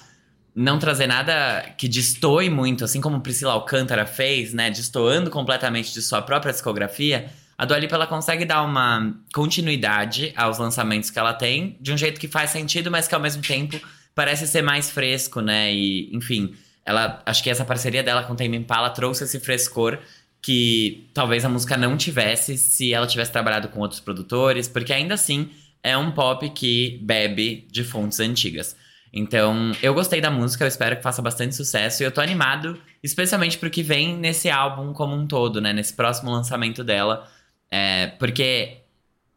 não 0.55 0.79
trazer 0.79 1.07
nada 1.07 1.75
que 1.77 1.87
destoe 1.87 2.49
muito, 2.49 2.85
assim 2.85 3.01
como 3.01 3.21
Priscila 3.21 3.53
Alcântara 3.53 4.07
fez, 4.07 4.55
né, 4.55 4.71
destoando 4.71 5.31
completamente 5.31 5.93
de 5.93 6.01
sua 6.01 6.23
própria 6.23 6.53
discografia, 6.53 7.31
A 7.59 7.65
Dua 7.67 7.79
Lipa, 7.79 7.95
ela 7.95 8.07
consegue 8.07 8.45
dar 8.45 8.63
uma 8.63 9.15
continuidade 9.35 10.33
aos 10.35 10.59
lançamentos 10.59 11.11
que 11.11 11.19
ela 11.19 11.35
tem, 11.35 11.77
de 11.81 11.93
um 11.93 11.97
jeito 11.97 12.19
que 12.19 12.29
faz 12.29 12.51
sentido, 12.51 12.91
mas 12.91 13.07
que 13.07 13.15
ao 13.15 13.21
mesmo 13.21 13.43
tempo 13.43 13.79
parece 14.15 14.47
ser 14.47 14.63
mais 14.63 14.91
fresco, 14.91 15.41
né? 15.41 15.73
E, 15.73 16.11
enfim, 16.15 16.55
ela 16.85 17.23
acho 17.27 17.43
que 17.43 17.51
essa 17.51 17.65
parceria 17.65 18.03
dela 18.03 18.23
com 18.23 18.35
Tame 18.35 18.57
Impala 18.57 18.91
trouxe 18.91 19.25
esse 19.25 19.39
frescor 19.39 19.99
que 20.41 21.11
talvez 21.13 21.45
a 21.45 21.49
música 21.49 21.77
não 21.77 21.97
tivesse 21.97 22.57
se 22.57 22.95
ela 22.95 23.07
tivesse 23.07 23.33
trabalhado 23.33 23.69
com 23.69 23.81
outros 23.81 24.01
produtores, 24.01 24.69
porque 24.69 24.93
ainda 24.93 25.15
assim 25.15 25.51
é 25.87 25.97
um 25.97 26.11
pop 26.11 26.51
que 26.51 26.99
bebe 27.01 27.65
de 27.71 27.85
fontes 27.85 28.19
antigas. 28.19 28.77
Então, 29.13 29.71
eu 29.81 29.95
gostei 29.95 30.21
da 30.21 30.29
música, 30.29 30.65
eu 30.65 30.69
espero 30.69 30.97
que 30.97 31.03
faça 31.03 31.23
bastante 31.23 31.55
sucesso 31.55 32.03
e 32.03 32.05
eu 32.05 32.11
tô 32.11 32.21
animado, 32.21 32.77
especialmente 33.05 33.57
pro 33.57 33.71
que 33.71 33.85
vem 33.85 34.17
nesse 34.17 34.51
álbum 34.51 34.93
como 34.93 35.15
um 35.15 35.29
todo, 35.29 35.61
né? 35.61 35.73
Nesse 35.73 35.95
próximo 35.95 36.33
lançamento 36.33 36.83
dela. 36.83 37.31
É, 37.71 38.09
porque 38.19 38.79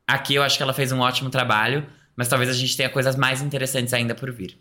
aqui 0.07 0.33
eu 0.33 0.41
acho 0.41 0.57
que 0.57 0.63
ela 0.63 0.73
fez 0.73 0.91
um 0.91 1.01
ótimo 1.01 1.29
trabalho, 1.29 1.87
mas 2.15 2.27
talvez 2.27 2.49
a 2.49 2.53
gente 2.53 2.75
tenha 2.75 2.89
coisas 2.89 3.15
mais 3.15 3.43
interessantes 3.43 3.93
ainda 3.93 4.15
por 4.15 4.31
vir. 4.31 4.57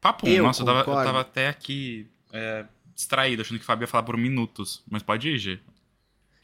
Papo, 0.00 0.26
Eu 0.26 0.42
nossa, 0.42 0.62
eu 0.62 0.66
tava, 0.66 0.80
eu 0.80 0.84
tava 0.84 1.20
até 1.20 1.48
aqui 1.48 2.10
é, 2.32 2.64
distraído, 2.96 3.42
achando 3.42 3.58
que 3.58 3.64
o 3.64 3.66
Fábio 3.66 3.84
ia 3.84 3.88
falar 3.88 4.02
por 4.02 4.16
minutos. 4.16 4.82
Mas 4.90 5.04
pode 5.04 5.28
ir, 5.28 5.38
G. 5.38 5.60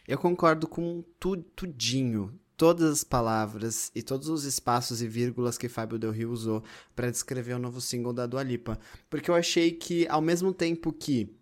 Eu 0.06 0.16
concordo 0.18 0.68
com 0.68 1.02
tu, 1.18 1.36
tudinho. 1.36 2.38
Todas 2.58 2.90
as 2.90 3.04
palavras 3.04 3.92
e 3.94 4.02
todos 4.02 4.28
os 4.28 4.42
espaços 4.42 5.00
e 5.00 5.06
vírgulas 5.06 5.56
que 5.56 5.68
Fábio 5.68 5.96
Del 5.96 6.10
Rio 6.10 6.32
usou 6.32 6.62
para 6.94 7.08
descrever 7.08 7.54
o 7.54 7.58
novo 7.58 7.80
single 7.80 8.12
da 8.12 8.26
Dua 8.26 8.42
Lipa. 8.42 8.78
Porque 9.08 9.30
eu 9.30 9.34
achei 9.36 9.70
que, 9.70 10.08
ao 10.08 10.20
mesmo 10.20 10.52
tempo 10.52 10.92
que 10.92 11.37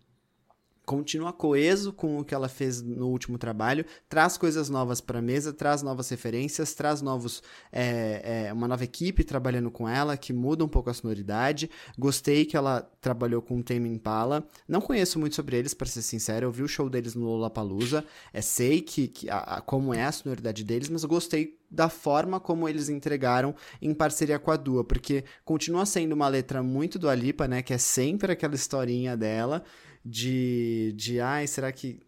continua 0.87 1.33
coeso 1.33 1.91
com 1.91 2.17
o 2.17 2.23
que 2.23 2.33
ela 2.33 2.47
fez 2.47 2.81
no 2.81 3.09
último 3.09 3.37
trabalho, 3.37 3.85
traz 4.07 4.37
coisas 4.37 4.69
novas 4.69 5.01
para 5.01 5.21
mesa, 5.21 5.51
traz 5.51 5.81
novas 5.83 6.07
referências, 6.07 6.73
traz 6.73 7.01
novos 7.01 7.43
é, 7.73 8.45
é, 8.47 8.53
uma 8.53 8.69
nova 8.69 8.85
equipe 8.85 9.25
trabalhando 9.25 9.69
com 9.69 9.87
ela 9.87 10.15
que 10.15 10.31
muda 10.31 10.63
um 10.63 10.67
pouco 10.69 10.89
a 10.89 10.93
sonoridade. 10.93 11.69
Gostei 11.99 12.45
que 12.45 12.55
ela 12.55 12.89
trabalhou 13.01 13.41
com 13.41 13.59
o 13.59 13.63
Tame 13.63 13.89
Impala. 13.89 14.47
Não 14.65 14.79
conheço 14.79 15.19
muito 15.19 15.35
sobre 15.35 15.57
eles, 15.57 15.73
para 15.73 15.87
ser 15.87 16.01
sincero. 16.01 16.45
Eu 16.45 16.51
vi 16.53 16.63
o 16.63 16.69
show 16.69 16.89
deles 16.89 17.15
no 17.15 17.25
Lollapalooza. 17.25 18.05
É, 18.31 18.41
sei 18.41 18.79
que, 18.79 19.09
que 19.09 19.29
a, 19.29 19.39
a- 19.39 19.61
como 19.61 19.93
é 19.93 20.05
a 20.05 20.11
sonoridade 20.13 20.63
deles, 20.63 20.87
mas 20.87 21.03
gostei 21.03 21.57
da 21.69 21.89
forma 21.89 22.39
como 22.39 22.67
eles 22.69 22.87
entregaram 22.87 23.53
em 23.81 23.93
parceria 23.93 24.39
com 24.39 24.51
a 24.51 24.55
Dua, 24.55 24.85
porque 24.85 25.25
continua 25.43 25.85
sendo 25.85 26.13
uma 26.13 26.29
letra 26.29 26.63
muito 26.63 26.97
do 26.97 27.09
Alipa, 27.09 27.45
né, 27.45 27.61
que 27.61 27.73
é 27.73 27.77
sempre 27.77 28.31
aquela 28.31 28.55
historinha 28.55 29.17
dela 29.17 29.61
de, 30.09 30.93
de 30.95 31.19
ai, 31.19 31.45
será 31.47 31.69
que 31.71 31.99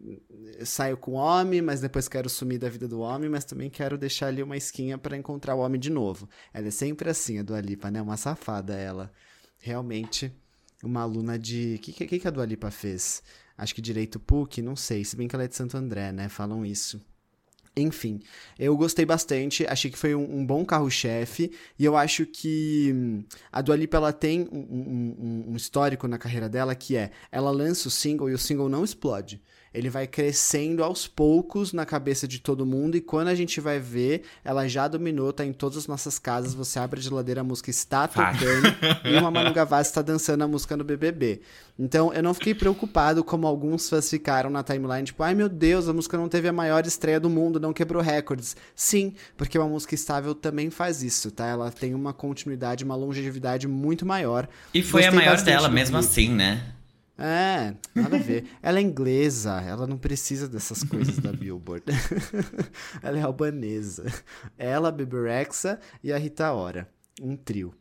eu 0.58 0.64
saio 0.64 0.96
com 0.96 1.12
o 1.12 1.14
homem, 1.14 1.60
mas 1.60 1.82
depois 1.82 2.08
quero 2.08 2.30
sumir 2.30 2.58
da 2.58 2.68
vida 2.68 2.88
do 2.88 3.00
homem, 3.00 3.28
mas 3.28 3.44
também 3.44 3.68
quero 3.68 3.98
deixar 3.98 4.28
ali 4.28 4.42
uma 4.42 4.56
esquinha 4.56 4.96
pra 4.96 5.16
encontrar 5.16 5.54
o 5.54 5.58
homem 5.58 5.78
de 5.78 5.90
novo. 5.90 6.26
Ela 6.52 6.68
é 6.68 6.70
sempre 6.70 7.10
assim, 7.10 7.38
a 7.38 7.42
Dua 7.42 7.60
Lipa, 7.60 7.90
né? 7.90 8.00
Uma 8.00 8.16
safada 8.16 8.74
ela. 8.74 9.12
Realmente 9.58 10.32
uma 10.82 11.02
aluna 11.02 11.38
de... 11.38 11.74
O 11.76 11.78
que, 11.80 11.92
que, 11.92 12.18
que 12.18 12.28
a 12.28 12.30
Dua 12.30 12.46
Lipa 12.46 12.70
fez? 12.70 13.22
Acho 13.56 13.74
que 13.74 13.82
Direito 13.82 14.18
PUC? 14.18 14.62
Não 14.62 14.74
sei, 14.74 15.04
se 15.04 15.14
bem 15.14 15.28
que 15.28 15.36
ela 15.36 15.44
é 15.44 15.48
de 15.48 15.54
Santo 15.54 15.76
André, 15.76 16.10
né? 16.10 16.30
Falam 16.30 16.64
isso. 16.64 17.04
Enfim, 17.76 18.20
eu 18.58 18.76
gostei 18.76 19.06
bastante, 19.06 19.64
achei 19.66 19.90
que 19.90 19.96
foi 19.98 20.14
um, 20.14 20.38
um 20.40 20.44
bom 20.44 20.64
carro-chefe, 20.64 21.52
e 21.78 21.84
eu 21.84 21.96
acho 21.96 22.26
que 22.26 22.90
hum, 22.92 23.24
a 23.50 23.62
Dua 23.62 23.76
Lipa, 23.76 23.96
ela 23.96 24.12
tem 24.12 24.42
um, 24.52 24.58
um- 24.58 25.16
um- 25.18 25.52
um 25.52 25.56
histórico 25.56 26.08
na 26.08 26.18
carreira 26.18 26.48
dela 26.48 26.74
que 26.74 26.96
é, 26.96 27.10
ela 27.30 27.50
lança 27.50 27.86
o 27.88 27.90
single 27.90 28.28
e 28.28 28.34
o 28.34 28.38
single 28.38 28.68
não 28.68 28.82
explode. 28.84 29.40
Ele 29.72 29.88
vai 29.88 30.06
crescendo 30.06 30.82
aos 30.82 31.06
poucos 31.06 31.72
na 31.72 31.86
cabeça 31.86 32.26
de 32.26 32.40
todo 32.40 32.66
mundo, 32.66 32.96
e 32.96 33.00
quando 33.00 33.28
a 33.28 33.34
gente 33.34 33.60
vai 33.60 33.78
ver, 33.78 34.22
ela 34.44 34.66
já 34.66 34.88
dominou, 34.88 35.32
tá 35.32 35.44
em 35.44 35.52
todas 35.52 35.78
as 35.78 35.86
nossas 35.86 36.18
casas, 36.18 36.54
você 36.54 36.78
abre 36.78 36.98
a 36.98 37.02
geladeira, 37.02 37.40
a 37.40 37.44
música 37.44 37.70
está 37.70 38.08
tocando, 38.08 38.74
e 39.04 39.16
uma 39.16 39.30
Manu 39.30 39.52
Gavassi 39.52 39.90
está 39.90 40.02
dançando 40.02 40.42
a 40.42 40.48
música 40.48 40.76
no 40.76 40.82
BBB. 40.82 41.40
Então, 41.78 42.12
eu 42.12 42.22
não 42.22 42.34
fiquei 42.34 42.54
preocupado 42.54 43.24
como 43.24 43.46
alguns 43.46 43.88
fãs 43.88 44.10
ficaram 44.10 44.50
na 44.50 44.62
timeline, 44.62 45.04
tipo, 45.04 45.22
ai 45.22 45.34
meu 45.34 45.48
Deus, 45.48 45.88
a 45.88 45.92
música 45.92 46.16
não 46.16 46.28
teve 46.28 46.48
a 46.48 46.52
maior 46.52 46.84
estreia 46.84 47.20
do 47.20 47.30
mundo, 47.30 47.60
não 47.60 47.72
quebrou 47.72 48.02
recordes. 48.02 48.56
Sim, 48.74 49.14
porque 49.36 49.58
uma 49.58 49.68
música 49.68 49.94
estável 49.94 50.34
também 50.34 50.68
faz 50.68 51.02
isso, 51.02 51.30
tá? 51.30 51.46
Ela 51.46 51.70
tem 51.70 51.94
uma 51.94 52.12
continuidade, 52.12 52.84
uma 52.84 52.96
longevidade 52.96 53.68
muito 53.68 54.04
maior. 54.04 54.48
E 54.74 54.82
foi 54.82 55.02
a 55.02 55.04
Gostei 55.06 55.18
maior 55.18 55.36
bastante 55.36 55.54
dela, 55.54 55.68
mesmo 55.68 55.96
assim, 55.96 56.28
né? 56.28 56.74
É, 57.20 57.74
nada 57.94 58.16
a 58.16 58.18
ver. 58.18 58.46
Ela 58.62 58.78
é 58.78 58.82
inglesa, 58.82 59.60
ela 59.60 59.86
não 59.86 59.98
precisa 59.98 60.48
dessas 60.48 60.82
coisas 60.82 61.18
da 61.18 61.30
Billboard. 61.32 61.84
ela 63.02 63.18
é 63.18 63.22
albanesa. 63.22 64.06
Ela, 64.56 64.88
a 64.88 64.92
Bebe 64.92 65.22
Rexha 65.22 65.78
e 66.02 66.12
a 66.12 66.18
Rita 66.18 66.50
Ora. 66.52 66.88
Um 67.20 67.36
trio. 67.36 67.74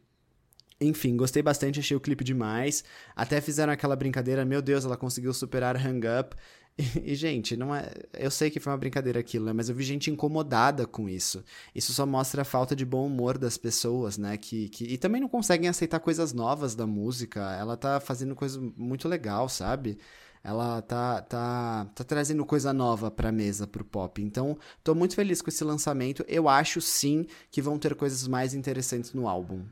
Enfim, 0.82 1.18
gostei 1.18 1.42
bastante, 1.42 1.80
achei 1.80 1.96
o 1.96 2.00
clipe 2.00 2.24
demais. 2.24 2.84
Até 3.16 3.42
fizeram 3.42 3.72
aquela 3.72 3.96
brincadeira, 3.96 4.46
meu 4.46 4.62
Deus, 4.62 4.86
ela 4.86 4.96
conseguiu 4.96 5.34
superar 5.34 5.76
Hang 5.76 6.06
Up. 6.20 6.36
E, 7.04 7.16
gente, 7.16 7.58
não 7.58 7.76
é. 7.76 7.92
Eu 8.14 8.32
sei 8.32 8.50
que 8.50 8.60
foi 8.60 8.72
uma 8.72 8.78
brincadeira 8.78 9.20
aquilo, 9.20 9.46
né? 9.46 9.54
Mas 9.54 9.70
eu 9.70 9.76
vi 9.76 9.84
gente 9.84 10.10
incomodada 10.10 10.86
com 10.88 11.10
isso. 11.10 11.44
Isso 11.76 11.94
só 11.94 12.06
mostra 12.06 12.42
a 12.44 12.46
falta 12.46 12.76
de 12.76 12.86
bom 12.86 13.06
humor 13.06 13.38
das 13.38 13.58
pessoas, 13.58 14.18
né? 14.18 14.38
Que, 14.38 14.70
que, 14.70 14.86
e 14.86 14.98
também 14.98 15.22
não 15.22 15.28
conseguem 15.30 15.70
aceitar 15.70 16.00
coisas 16.00 16.34
novas 16.34 16.76
da 16.76 16.88
música. 16.88 17.42
Ela 17.56 17.76
tá 17.78 18.00
fazendo 18.00 18.36
coisa 18.36 18.60
muito 18.78 19.08
legal, 19.08 19.50
sabe? 19.50 19.98
Ela 20.42 20.82
tá, 20.82 21.22
tá, 21.22 21.86
tá 21.94 22.04
trazendo 22.04 22.46
coisa 22.46 22.72
nova 22.72 23.12
pra 23.12 23.32
mesa, 23.32 23.68
pro 23.68 23.84
pop. 23.84 24.22
Então, 24.22 24.58
tô 24.84 24.96
muito 24.96 25.16
feliz 25.16 25.42
com 25.42 25.50
esse 25.50 25.64
lançamento. 25.64 26.24
Eu 26.28 26.48
acho 26.48 26.80
sim 26.80 27.26
que 27.52 27.62
vão 27.62 27.78
ter 27.78 27.94
coisas 27.96 28.26
mais 28.28 28.54
interessantes 28.54 29.14
no 29.14 29.28
álbum. 29.28 29.66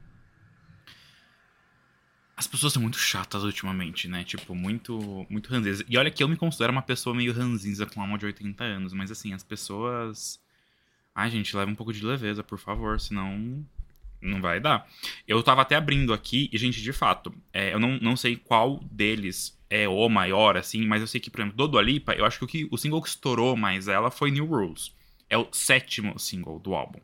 As 2.38 2.46
pessoas 2.46 2.72
são 2.72 2.82
muito 2.82 3.00
chatas 3.00 3.44
ultimamente, 3.44 4.08
né? 4.08 4.24
Tipo, 4.24 4.54
muito, 4.54 5.26
muito 5.28 5.50
ranzinza. 5.50 5.84
E 5.90 5.98
olha 5.98 6.12
que 6.12 6.24
eu 6.24 6.28
me 6.28 6.38
considero 6.38 6.72
uma 6.72 6.84
pessoa 6.84 7.16
meio 7.16 7.34
ranzinza 7.34 7.88
com 7.88 8.00
alma 8.00 8.16
de 8.16 8.28
80 8.28 8.64
anos, 8.64 8.94
mas 8.94 9.12
assim, 9.12 9.34
as 9.34 9.42
pessoas. 9.42 10.40
Ai, 11.16 11.32
gente, 11.32 11.58
leva 11.58 11.72
um 11.72 11.76
pouco 11.76 11.92
de 11.92 12.06
leveza, 12.06 12.44
por 12.44 12.60
favor, 12.60 13.02
senão 13.02 13.66
não 14.22 14.40
vai 14.40 14.60
dar. 14.60 14.88
Eu 15.28 15.42
tava 15.42 15.64
até 15.64 15.76
abrindo 15.76 16.14
aqui, 16.14 16.48
e, 16.54 16.58
gente, 16.60 16.82
de 16.82 16.94
fato, 16.94 17.34
é, 17.52 17.74
eu 17.74 17.80
não, 17.80 17.98
não 18.00 18.16
sei 18.16 18.36
qual 18.36 18.80
deles 18.92 19.58
é 19.70 19.88
o 19.88 20.08
maior, 20.08 20.58
assim, 20.58 20.86
mas 20.86 21.02
eu 21.02 21.08
sei 21.08 21.20
que, 21.20 21.30
por 21.30 21.42
exemplo, 21.42 21.58
do 21.58 21.68
Dua 21.68 21.82
Lipa, 21.82 22.14
eu 22.14 22.26
acho 22.26 22.40
que 22.40 22.46
o, 22.46 22.48
que 22.48 22.68
o 22.72 22.78
single 22.78 23.02
que 23.02 23.10
estourou 23.10 23.58
mais 23.58 23.88
ela 23.88 24.12
foi 24.12 24.32
New 24.32 24.46
Rules. 24.46 24.94
É 25.30 25.38
o 25.38 25.48
sétimo 25.52 26.18
single 26.20 26.60
do 26.60 26.74
álbum. 26.74 27.00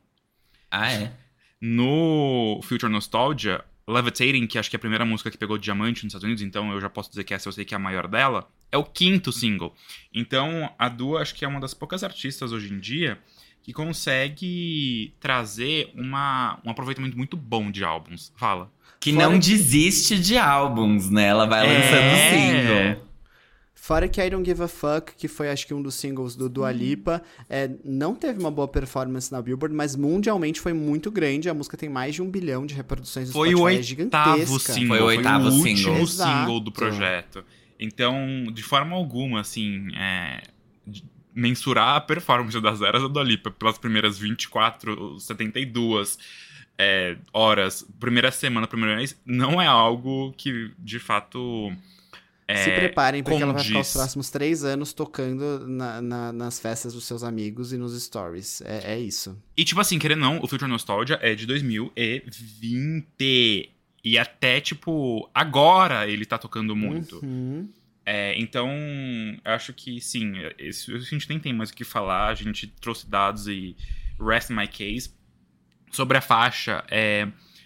Ah, 0.71 0.91
é? 0.91 1.13
No 1.59 2.59
Future 2.63 2.91
Nostalgia, 2.91 3.63
Levitating, 3.87 4.47
que 4.47 4.57
acho 4.57 4.69
que 4.69 4.75
é 4.75 4.77
a 4.77 4.79
primeira 4.79 5.05
música 5.05 5.29
que 5.29 5.37
pegou 5.37 5.57
diamante 5.57 6.03
nos 6.03 6.11
Estados 6.11 6.23
Unidos, 6.23 6.41
então 6.41 6.71
eu 6.71 6.79
já 6.79 6.89
posso 6.89 7.09
dizer 7.09 7.23
que 7.23 7.33
essa 7.33 7.47
eu 7.49 7.51
sei 7.53 7.65
que 7.65 7.73
é 7.73 7.77
a 7.77 7.79
maior 7.79 8.07
dela, 8.07 8.47
é 8.71 8.77
o 8.77 8.83
quinto 8.83 9.31
single. 9.31 9.73
Então 10.13 10.69
a 10.79 10.87
Dua 10.87 11.21
acho 11.21 11.35
que 11.35 11.43
é 11.43 11.47
uma 11.47 11.59
das 11.59 11.73
poucas 11.73 12.03
artistas 12.03 12.51
hoje 12.51 12.73
em 12.73 12.79
dia 12.79 13.19
que 13.61 13.71
consegue 13.73 15.13
trazer 15.19 15.91
uma, 15.95 16.59
um 16.65 16.69
aproveitamento 16.69 17.17
muito 17.17 17.35
bom 17.37 17.71
de 17.71 17.83
álbuns. 17.83 18.31
Fala. 18.35 18.71
Que 18.99 19.11
Fora 19.13 19.25
não 19.25 19.33
que- 19.33 19.47
desiste 19.47 20.17
de 20.19 20.37
álbuns, 20.37 21.09
né? 21.09 21.25
Ela 21.27 21.45
vai 21.45 21.65
lançando 21.65 21.95
É. 21.95 22.29
single. 22.93 23.12
Fora 23.75 24.07
que 24.07 24.21
I 24.21 24.29
Don't 24.29 24.47
Give 24.47 24.63
a 24.63 24.67
Fuck, 24.67 25.13
que 25.17 25.27
foi 25.27 25.49
acho 25.49 25.67
que 25.67 25.73
um 25.73 25.81
dos 25.81 25.95
singles 25.95 26.35
do 26.35 26.47
Dua 26.47 26.71
Lipa, 26.71 27.21
é, 27.49 27.69
não 27.83 28.15
teve 28.15 28.39
uma 28.39 28.49
boa 28.51 28.67
performance 28.67 29.31
na 29.31 29.41
Billboard, 29.41 29.75
mas 29.75 29.95
mundialmente 29.95 30.61
foi 30.61 30.71
muito 30.71 31.11
grande. 31.11 31.49
A 31.49 31.53
música 31.53 31.75
tem 31.75 31.89
mais 31.89 32.15
de 32.15 32.21
um 32.21 32.29
bilhão 32.29 32.65
de 32.65 32.73
reproduções 32.75 33.27
no 33.27 33.33
Foi 33.33 33.53
o 33.53 33.57
Spotify, 33.57 33.61
é 33.61 33.65
oitavo 33.65 33.83
gigantesca. 33.83 34.73
single. 34.73 34.87
Foi 34.87 35.01
o 35.01 35.05
oitavo 35.07 35.49
último 35.49 36.07
single. 36.07 36.07
single 36.07 36.59
do 36.61 36.71
projeto. 36.71 37.43
Então, 37.79 38.45
de 38.53 38.63
forma 38.63 38.95
alguma, 38.95 39.41
assim, 39.41 39.87
é, 39.97 40.43
mensurar 41.35 41.97
a 41.97 42.01
performance 42.01 42.59
das 42.61 42.81
eras 42.81 43.01
da 43.01 43.07
Dua 43.07 43.23
Lipa 43.23 43.51
pelas 43.51 43.77
primeiras 43.77 44.17
24, 44.17 45.19
72 45.19 46.17
é, 46.77 47.17
horas, 47.33 47.85
primeira 47.99 48.31
semana, 48.31 48.67
primeiro 48.67 48.95
mês, 48.95 49.19
não 49.25 49.61
é 49.61 49.67
algo 49.67 50.33
que, 50.37 50.71
de 50.79 50.99
fato... 50.99 51.71
é, 52.53 52.63
Se 52.63 52.71
preparem, 52.71 53.23
porque 53.23 53.41
ela 53.41 53.53
vai 53.53 53.63
ficar 53.63 53.79
os 53.79 53.93
próximos 53.93 54.29
três 54.29 54.63
anos 54.63 54.93
tocando 54.93 55.67
na- 55.67 56.01
na- 56.01 56.33
nas 56.33 56.59
festas 56.59 56.93
dos 56.93 57.05
seus 57.05 57.23
amigos 57.23 57.73
e 57.73 57.77
nos 57.77 57.99
stories. 58.01 58.61
É, 58.61 58.93
é 58.93 58.99
isso. 58.99 59.37
E, 59.57 59.63
tipo 59.65 59.79
assim, 59.81 59.99
querendo 59.99 60.23
ou 60.25 60.33
não, 60.33 60.43
o 60.43 60.47
Future 60.47 60.69
Nostalgia 60.69 61.19
é 61.21 61.35
de 61.35 61.45
2020. 61.45 63.69
E 64.05 64.17
até, 64.17 64.59
tipo, 64.59 65.29
agora 65.33 66.07
ele 66.09 66.25
tá 66.25 66.37
tocando 66.37 66.75
muito. 66.75 67.19
Uhum. 67.23 67.69
É, 68.05 68.37
então, 68.37 68.69
eu 69.45 69.51
acho 69.53 69.71
que 69.73 70.01
sim, 70.01 70.33
esse- 70.59 70.93
a 70.93 70.99
gente 70.99 71.29
nem 71.29 71.39
tem 71.39 71.53
mais 71.53 71.69
o 71.69 71.73
que 71.73 71.85
falar, 71.85 72.27
a 72.27 72.35
gente 72.35 72.67
trouxe 72.67 73.07
dados 73.09 73.47
e 73.47 73.75
rest 74.19 74.49
my 74.49 74.67
case. 74.67 75.09
Sobre 75.89 76.17
a 76.17 76.21
faixa, 76.21 76.83
é, 76.91 77.23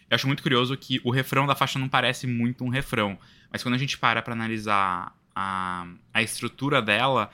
eu 0.10 0.16
acho 0.16 0.28
muito 0.28 0.44
curioso 0.44 0.78
que 0.78 1.02
o 1.04 1.10
refrão 1.10 1.48
da 1.48 1.56
faixa 1.56 1.80
não 1.80 1.90
parece 1.90 2.28
muito 2.28 2.64
um 2.64 2.70
refrão, 2.70 3.18
mas 3.52 3.64
quando 3.64 3.76
a 3.76 3.78
gente 3.78 3.98
para 3.98 4.22
pra 4.22 4.34
analisar 4.34 5.16
a, 5.36 5.88
a 6.14 6.22
estrutura 6.22 6.82
dela, 6.82 7.30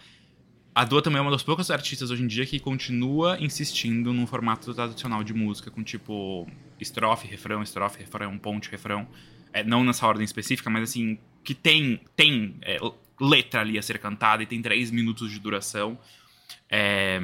a 0.76 0.84
Dua 0.84 1.01
também 1.01 1.20
é 1.20 1.22
uma 1.22 1.32
das 1.32 1.43
poucas 1.43 1.70
artistas 1.70 2.09
hoje 2.09 2.24
em 2.24 2.28
dia 2.28 2.45
que 2.45 2.59
continua 2.59 3.38
insistindo 3.39 4.11
num 4.11 4.26
formato 4.26 4.74
tradicional 4.74 5.24
de 5.24 5.34
música, 5.34 5.70
com 5.70 5.84
tipo 5.84 6.47
estrofe, 6.80 7.28
refrão, 7.28 7.61
estrofe, 7.61 7.99
refrão, 7.99 8.38
ponte, 8.38 8.70
refrão. 8.70 9.07
É, 9.53 9.64
não 9.64 9.84
nessa 9.84 10.07
ordem 10.07 10.26
específica, 10.26 10.70
mas 10.70 10.89
assim, 10.89 11.20
que 11.43 11.53
tem, 11.53 12.01
tem 12.16 12.55
é, 12.64 12.80
letra 13.22 13.61
ali 13.61 13.78
a 13.78 13.82
ser 13.82 13.99
cantada 13.99 14.41
e 14.41 14.45
tem 14.47 14.61
três 14.61 14.89
minutos 14.89 15.32
de 15.32 15.39
duração. 15.39 15.97
É, 16.70 17.22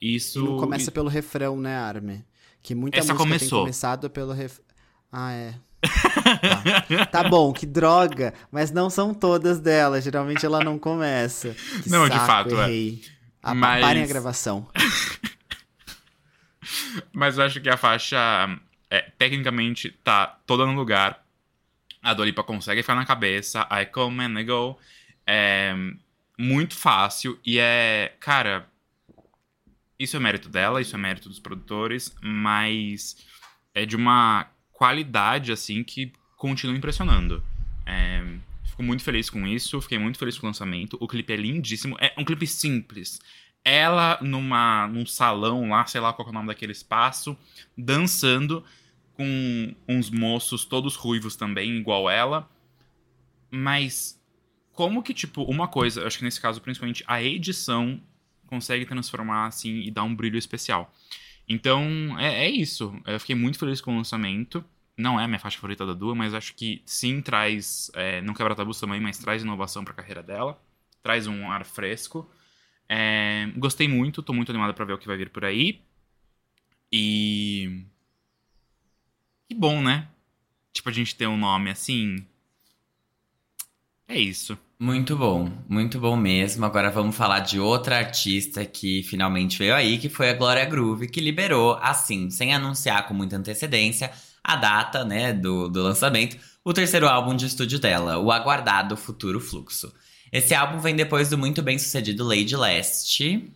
isso. 0.00 0.44
Não 0.44 0.56
começa 0.58 0.90
pelo 0.90 1.08
refrão, 1.08 1.60
né, 1.60 1.76
Arme? 1.76 2.24
Que 2.62 2.74
muita 2.74 2.98
Essa 2.98 3.12
música 3.12 3.28
começou. 3.28 3.58
tem 3.58 3.66
começado 3.66 4.10
pelo 4.10 4.32
refrão. 4.32 4.64
Ah, 5.10 5.32
é. 5.32 5.54
Tá. 5.80 7.06
Tá 7.06 7.28
bom, 7.28 7.52
que 7.52 7.64
droga, 7.66 8.34
mas 8.50 8.70
não 8.70 8.90
são 8.90 9.14
todas 9.14 9.60
delas. 9.60 10.04
Geralmente 10.04 10.44
ela 10.44 10.62
não 10.64 10.78
começa. 10.78 11.54
Que 11.82 11.88
Não, 11.88 12.08
de 12.08 12.14
saco, 12.14 12.26
fato, 12.26 12.60
é. 12.60 12.64
errei. 12.64 13.02
Ah, 13.42 13.54
Mas- 13.54 13.84
Parem 13.84 14.02
a 14.02 14.06
gravação. 14.06 14.68
Mas 17.12 17.38
eu 17.38 17.44
acho 17.44 17.60
que 17.60 17.68
a 17.68 17.76
faixa, 17.76 18.16
é, 18.90 19.02
tecnicamente, 19.16 19.90
tá 20.04 20.26
toda 20.46 20.66
no 20.66 20.72
lugar. 20.74 21.24
A 22.02 22.14
Dua 22.14 22.26
Lipa 22.26 22.42
consegue 22.44 22.82
ficar 22.82 22.94
na 22.94 23.06
cabeça. 23.06 23.66
I 23.70 23.86
come 23.86 24.22
and 24.22 24.38
I 24.40 24.44
go. 24.44 24.78
É 25.26 25.74
muito 26.38 26.76
fácil. 26.76 27.38
E 27.44 27.58
é, 27.58 28.14
cara... 28.20 28.66
Isso 29.98 30.16
é 30.16 30.20
mérito 30.20 30.48
dela, 30.48 30.80
isso 30.80 30.94
é 30.94 30.98
mérito 30.98 31.28
dos 31.28 31.40
produtores. 31.40 32.14
Mas 32.22 33.16
é 33.74 33.84
de 33.84 33.96
uma 33.96 34.46
qualidade, 34.78 35.50
assim, 35.50 35.82
que 35.82 36.12
continua 36.36 36.76
impressionando. 36.76 37.42
É, 37.84 38.22
fico 38.62 38.80
muito 38.80 39.02
feliz 39.02 39.28
com 39.28 39.44
isso. 39.44 39.80
Fiquei 39.80 39.98
muito 39.98 40.18
feliz 40.18 40.38
com 40.38 40.46
o 40.46 40.48
lançamento. 40.48 40.96
O 41.00 41.08
clipe 41.08 41.32
é 41.32 41.36
lindíssimo. 41.36 41.96
É 41.98 42.14
um 42.16 42.24
clipe 42.24 42.46
simples 42.46 43.18
ela 43.64 44.18
numa, 44.22 44.86
num 44.86 45.04
salão 45.04 45.68
lá, 45.68 45.84
sei 45.84 46.00
lá 46.00 46.12
qual 46.12 46.28
é 46.28 46.30
o 46.30 46.34
nome 46.34 46.46
daquele 46.46 46.72
espaço, 46.72 47.36
dançando 47.76 48.64
com 49.14 49.74
uns 49.88 50.10
moços 50.10 50.64
todos 50.64 50.94
ruivos 50.94 51.34
também, 51.34 51.76
igual 51.76 52.08
ela. 52.08 52.48
Mas 53.50 54.18
como 54.72 55.02
que, 55.02 55.12
tipo, 55.12 55.42
uma 55.42 55.66
coisa, 55.66 56.06
acho 56.06 56.18
que 56.18 56.24
nesse 56.24 56.40
caso, 56.40 56.60
principalmente, 56.60 57.02
a 57.06 57.20
edição 57.20 58.00
consegue 58.46 58.86
transformar, 58.86 59.46
assim, 59.46 59.80
e 59.80 59.90
dar 59.90 60.04
um 60.04 60.14
brilho 60.14 60.38
especial. 60.38 60.94
Então, 61.48 62.18
é, 62.18 62.46
é 62.46 62.50
isso. 62.50 62.94
Eu 63.06 63.18
fiquei 63.18 63.34
muito 63.34 63.58
feliz 63.58 63.80
com 63.80 63.94
o 63.94 63.96
lançamento. 63.96 64.64
Não 64.96 65.18
é 65.18 65.24
a 65.24 65.28
minha 65.28 65.38
faixa 65.38 65.56
favorita 65.56 65.86
da 65.86 65.94
Dua, 65.94 66.14
mas 66.14 66.34
acho 66.34 66.54
que 66.54 66.82
sim 66.84 67.22
traz, 67.22 67.90
é, 67.94 68.20
não 68.20 68.34
quebra 68.34 68.54
tabus 68.54 68.80
também, 68.80 69.00
mas 69.00 69.16
traz 69.18 69.42
inovação 69.42 69.84
pra 69.84 69.94
carreira 69.94 70.22
dela. 70.22 70.60
Traz 71.02 71.26
um 71.26 71.50
ar 71.50 71.64
fresco. 71.64 72.28
É, 72.88 73.50
gostei 73.56 73.86
muito, 73.88 74.22
tô 74.22 74.32
muito 74.32 74.50
animado 74.50 74.74
pra 74.74 74.84
ver 74.84 74.94
o 74.94 74.98
que 74.98 75.06
vai 75.06 75.16
vir 75.16 75.30
por 75.30 75.44
aí. 75.44 75.80
E. 76.92 77.84
Que 79.48 79.54
bom, 79.54 79.82
né? 79.82 80.08
Tipo, 80.72 80.88
a 80.88 80.92
gente 80.92 81.14
ter 81.16 81.26
um 81.26 81.36
nome 81.36 81.70
assim. 81.70 82.26
É 84.08 84.18
isso. 84.18 84.58
Muito 84.80 85.14
bom, 85.16 85.52
muito 85.68 86.00
bom 86.00 86.16
mesmo. 86.16 86.64
Agora 86.64 86.90
vamos 86.90 87.14
falar 87.14 87.40
de 87.40 87.60
outra 87.60 87.98
artista 87.98 88.64
que 88.64 89.02
finalmente 89.02 89.58
veio 89.58 89.74
aí, 89.74 89.98
que 89.98 90.08
foi 90.08 90.30
a 90.30 90.34
Glória 90.34 90.64
Groove, 90.64 91.08
que 91.08 91.20
liberou, 91.20 91.74
assim, 91.82 92.30
sem 92.30 92.54
anunciar 92.54 93.06
com 93.06 93.12
muita 93.12 93.36
antecedência, 93.36 94.10
a 94.42 94.56
data, 94.56 95.04
né, 95.04 95.34
do, 95.34 95.68
do 95.68 95.82
lançamento, 95.82 96.38
o 96.64 96.72
terceiro 96.72 97.06
álbum 97.06 97.36
de 97.36 97.44
estúdio 97.44 97.78
dela, 97.78 98.18
o 98.18 98.32
aguardado 98.32 98.96
Futuro 98.96 99.40
Fluxo. 99.40 99.92
Esse 100.32 100.54
álbum 100.54 100.78
vem 100.78 100.96
depois 100.96 101.28
do 101.28 101.36
muito 101.36 101.62
bem 101.62 101.78
sucedido 101.78 102.24
Lady 102.24 102.56
Last, 102.56 103.52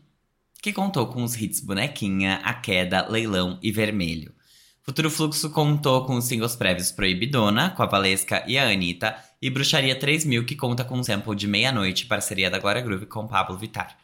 que 0.61 0.73
contou 0.73 1.07
com 1.07 1.23
os 1.23 1.35
hits 1.35 1.61
Bonequinha, 1.61 2.41
A 2.45 2.53
Queda, 2.53 3.07
Leilão 3.09 3.59
e 3.63 3.73
Vermelho. 3.73 4.35
Futuro 4.83 5.11
Fluxo 5.11 5.49
contou 5.51 6.05
com 6.05 6.17
os 6.17 6.27
singles 6.27 6.57
prévios 6.57 6.91
Proibidona, 6.91 7.71
com 7.71 7.83
a 7.83 7.87
Valesca 7.87 8.45
e 8.47 8.59
a 8.59 8.69
Anitta, 8.69 9.17
e 9.43 9.51
Bruxaria 9.51 9.99
3000, 9.99 10.47
que 10.47 10.55
conta 10.55 10.85
com 10.85 10.97
um 10.97 11.03
sample 11.03 11.35
de 11.35 11.49
Meia-Noite, 11.49 12.07
parceria 12.07 12.49
da 12.49 12.61
Glória 12.61 12.81
Groove 12.81 13.07
com 13.07 13.27
Pablo 13.27 13.59
Vittar. 13.59 13.97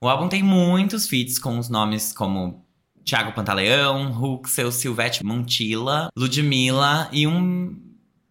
O 0.00 0.08
álbum 0.08 0.28
tem 0.28 0.44
muitos 0.44 1.08
feats 1.08 1.38
com 1.38 1.58
os 1.58 1.68
nomes 1.68 2.12
como 2.12 2.64
Thiago 3.04 3.32
Pantaleão, 3.32 4.12
Huxel, 4.12 4.70
Silvete 4.70 5.24
Montilla, 5.24 6.08
Ludmilla 6.16 7.08
e 7.12 7.26
um 7.26 7.76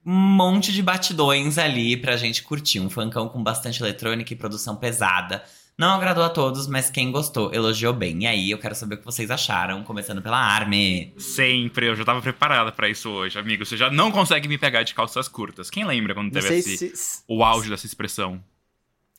monte 0.05 0.71
de 0.71 0.81
batidões 0.81 1.57
ali 1.57 1.97
pra 1.97 2.15
gente 2.15 2.43
curtir. 2.43 2.79
Um 2.79 2.89
funkão 2.89 3.27
com 3.27 3.43
bastante 3.43 3.81
eletrônica 3.81 4.31
e 4.31 4.35
produção 4.37 4.75
pesada. 4.75 5.43
Não 5.77 5.89
agradou 5.89 6.23
a 6.23 6.29
todos, 6.29 6.67
mas 6.67 6.89
quem 6.89 7.11
gostou 7.11 7.53
elogiou 7.53 7.93
bem. 7.93 8.23
E 8.23 8.27
aí, 8.27 8.51
eu 8.51 8.57
quero 8.57 8.73
saber 8.73 8.95
o 8.95 8.97
que 8.97 9.05
vocês 9.05 9.29
acharam, 9.29 9.83
começando 9.83 10.21
pela 10.21 10.37
Arme. 10.37 11.13
Sempre, 11.17 11.87
eu 11.87 11.95
já 11.95 12.05
tava 12.05 12.21
preparada 12.21 12.71
pra 12.71 12.87
isso 12.87 13.09
hoje, 13.09 13.37
amigo. 13.37 13.65
Você 13.65 13.75
já 13.75 13.89
não 13.89 14.09
consegue 14.09 14.47
me 14.47 14.57
pegar 14.57 14.83
de 14.83 14.93
calças 14.93 15.27
curtas. 15.27 15.69
Quem 15.69 15.85
lembra 15.85 16.13
quando 16.13 16.31
teve 16.31 16.55
esse, 16.55 16.95
se, 16.95 17.23
o 17.27 17.43
auge 17.43 17.69
dessa 17.69 17.85
expressão? 17.85 18.41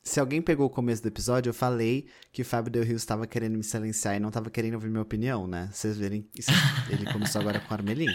Se 0.08 0.20
alguém 0.20 0.40
pegou 0.40 0.66
o 0.66 0.70
começo 0.70 1.02
do 1.02 1.08
episódio, 1.08 1.50
eu 1.50 1.54
falei 1.54 2.06
que 2.32 2.42
o 2.42 2.44
Fábio 2.44 2.70
Del 2.70 2.84
Rio 2.84 2.96
estava 2.96 3.26
querendo 3.26 3.56
me 3.56 3.64
silenciar 3.64 4.14
e 4.16 4.20
não 4.20 4.28
estava 4.28 4.48
querendo 4.48 4.74
ouvir 4.74 4.88
minha 4.88 5.02
opinião, 5.02 5.46
né? 5.48 5.68
Vocês 5.72 5.98
verem, 5.98 6.24
isso- 6.38 6.50
ele 6.88 7.04
começou 7.12 7.40
agora 7.40 7.58
com 7.58 7.70
o 7.72 7.74
Armelin. 7.76 8.06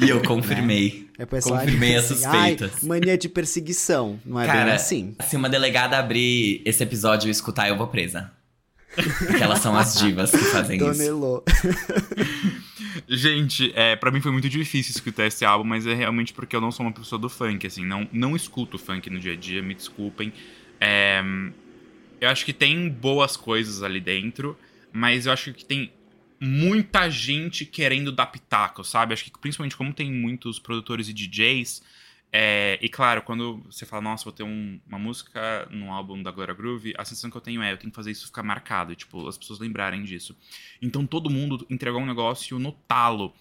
E 0.00 0.08
eu 0.08 0.20
confirmei. 0.22 1.08
É 1.16 1.22
o 1.24 1.26
pessoal 1.26 1.60
Confirmei 1.60 1.94
as 1.96 2.10
assim, 2.10 2.24
"Ai, 2.26 2.50
suspeitas." 2.50 2.82
mania 2.82 3.16
de 3.16 3.28
perseguição. 3.28 4.18
Não 4.24 4.38
é 4.40 4.44
bem 4.46 4.52
Cara, 4.54 4.74
assim. 4.74 5.14
se 5.28 5.36
uma 5.36 5.48
delegada 5.48 5.96
abrir 5.96 6.60
esse 6.64 6.82
episódio 6.82 7.28
e 7.28 7.30
escutar, 7.30 7.68
eu 7.68 7.76
vou 7.78 7.86
presa. 7.86 8.32
Porque 8.94 9.42
elas 9.42 9.60
são 9.60 9.76
as 9.76 9.96
divas 9.98 10.30
que 10.32 10.38
fazem 10.38 10.78
Dona 10.78 10.92
isso. 10.92 11.42
Gente, 13.08 13.72
é, 13.76 13.94
para 13.96 14.10
mim 14.10 14.20
foi 14.20 14.32
muito 14.32 14.48
difícil 14.48 14.90
escutar 14.92 15.26
esse 15.26 15.44
álbum, 15.44 15.64
mas 15.64 15.86
é 15.86 15.94
realmente 15.94 16.32
porque 16.32 16.54
eu 16.56 16.60
não 16.60 16.72
sou 16.72 16.84
uma 16.84 16.92
pessoa 16.92 17.18
do 17.18 17.28
funk, 17.28 17.66
assim, 17.66 17.84
não, 17.84 18.08
não 18.12 18.34
escuto 18.34 18.78
funk 18.78 19.08
no 19.08 19.18
dia 19.20 19.32
a 19.32 19.36
dia, 19.36 19.62
me 19.62 19.74
desculpem. 19.74 20.32
É, 20.80 21.22
eu 22.20 22.28
acho 22.28 22.44
que 22.44 22.52
tem 22.52 22.88
boas 22.88 23.36
coisas 23.36 23.82
ali 23.82 24.00
dentro, 24.00 24.58
mas 24.92 25.26
eu 25.26 25.32
acho 25.32 25.52
que 25.52 25.64
tem 25.64 25.92
muita 26.40 27.10
gente 27.10 27.64
querendo 27.66 28.12
dar 28.12 28.26
pitaco, 28.26 28.84
sabe? 28.84 29.12
Acho 29.12 29.24
que 29.24 29.38
principalmente 29.38 29.76
como 29.76 29.92
tem 29.92 30.10
muitos 30.12 30.58
produtores 30.58 31.08
e 31.08 31.12
DJs, 31.12 31.82
é, 32.32 32.78
e 32.82 32.88
claro, 32.88 33.22
quando 33.22 33.62
você 33.70 33.86
fala, 33.86 34.02
nossa, 34.02 34.24
vou 34.24 34.32
ter 34.32 34.42
um- 34.42 34.78
uma 34.86 34.98
música 34.98 35.66
no 35.70 35.90
álbum 35.90 36.22
da 36.22 36.30
Glória 36.30 36.52
Groove, 36.54 36.92
a 36.98 37.04
sensação 37.04 37.30
que 37.30 37.36
eu 37.36 37.40
tenho 37.40 37.62
é, 37.62 37.72
eu 37.72 37.76
tenho 37.78 37.90
que 37.90 37.96
fazer 37.96 38.10
isso 38.10 38.26
ficar 38.26 38.42
marcado, 38.42 38.94
tipo, 38.94 39.26
as 39.26 39.38
pessoas 39.38 39.58
lembrarem 39.58 40.04
disso. 40.04 40.36
Então 40.80 41.06
todo 41.06 41.30
mundo 41.30 41.66
entregou 41.70 42.00
um 42.00 42.06
negócio 42.06 42.58
no 42.58 42.72
talo. 42.72 43.34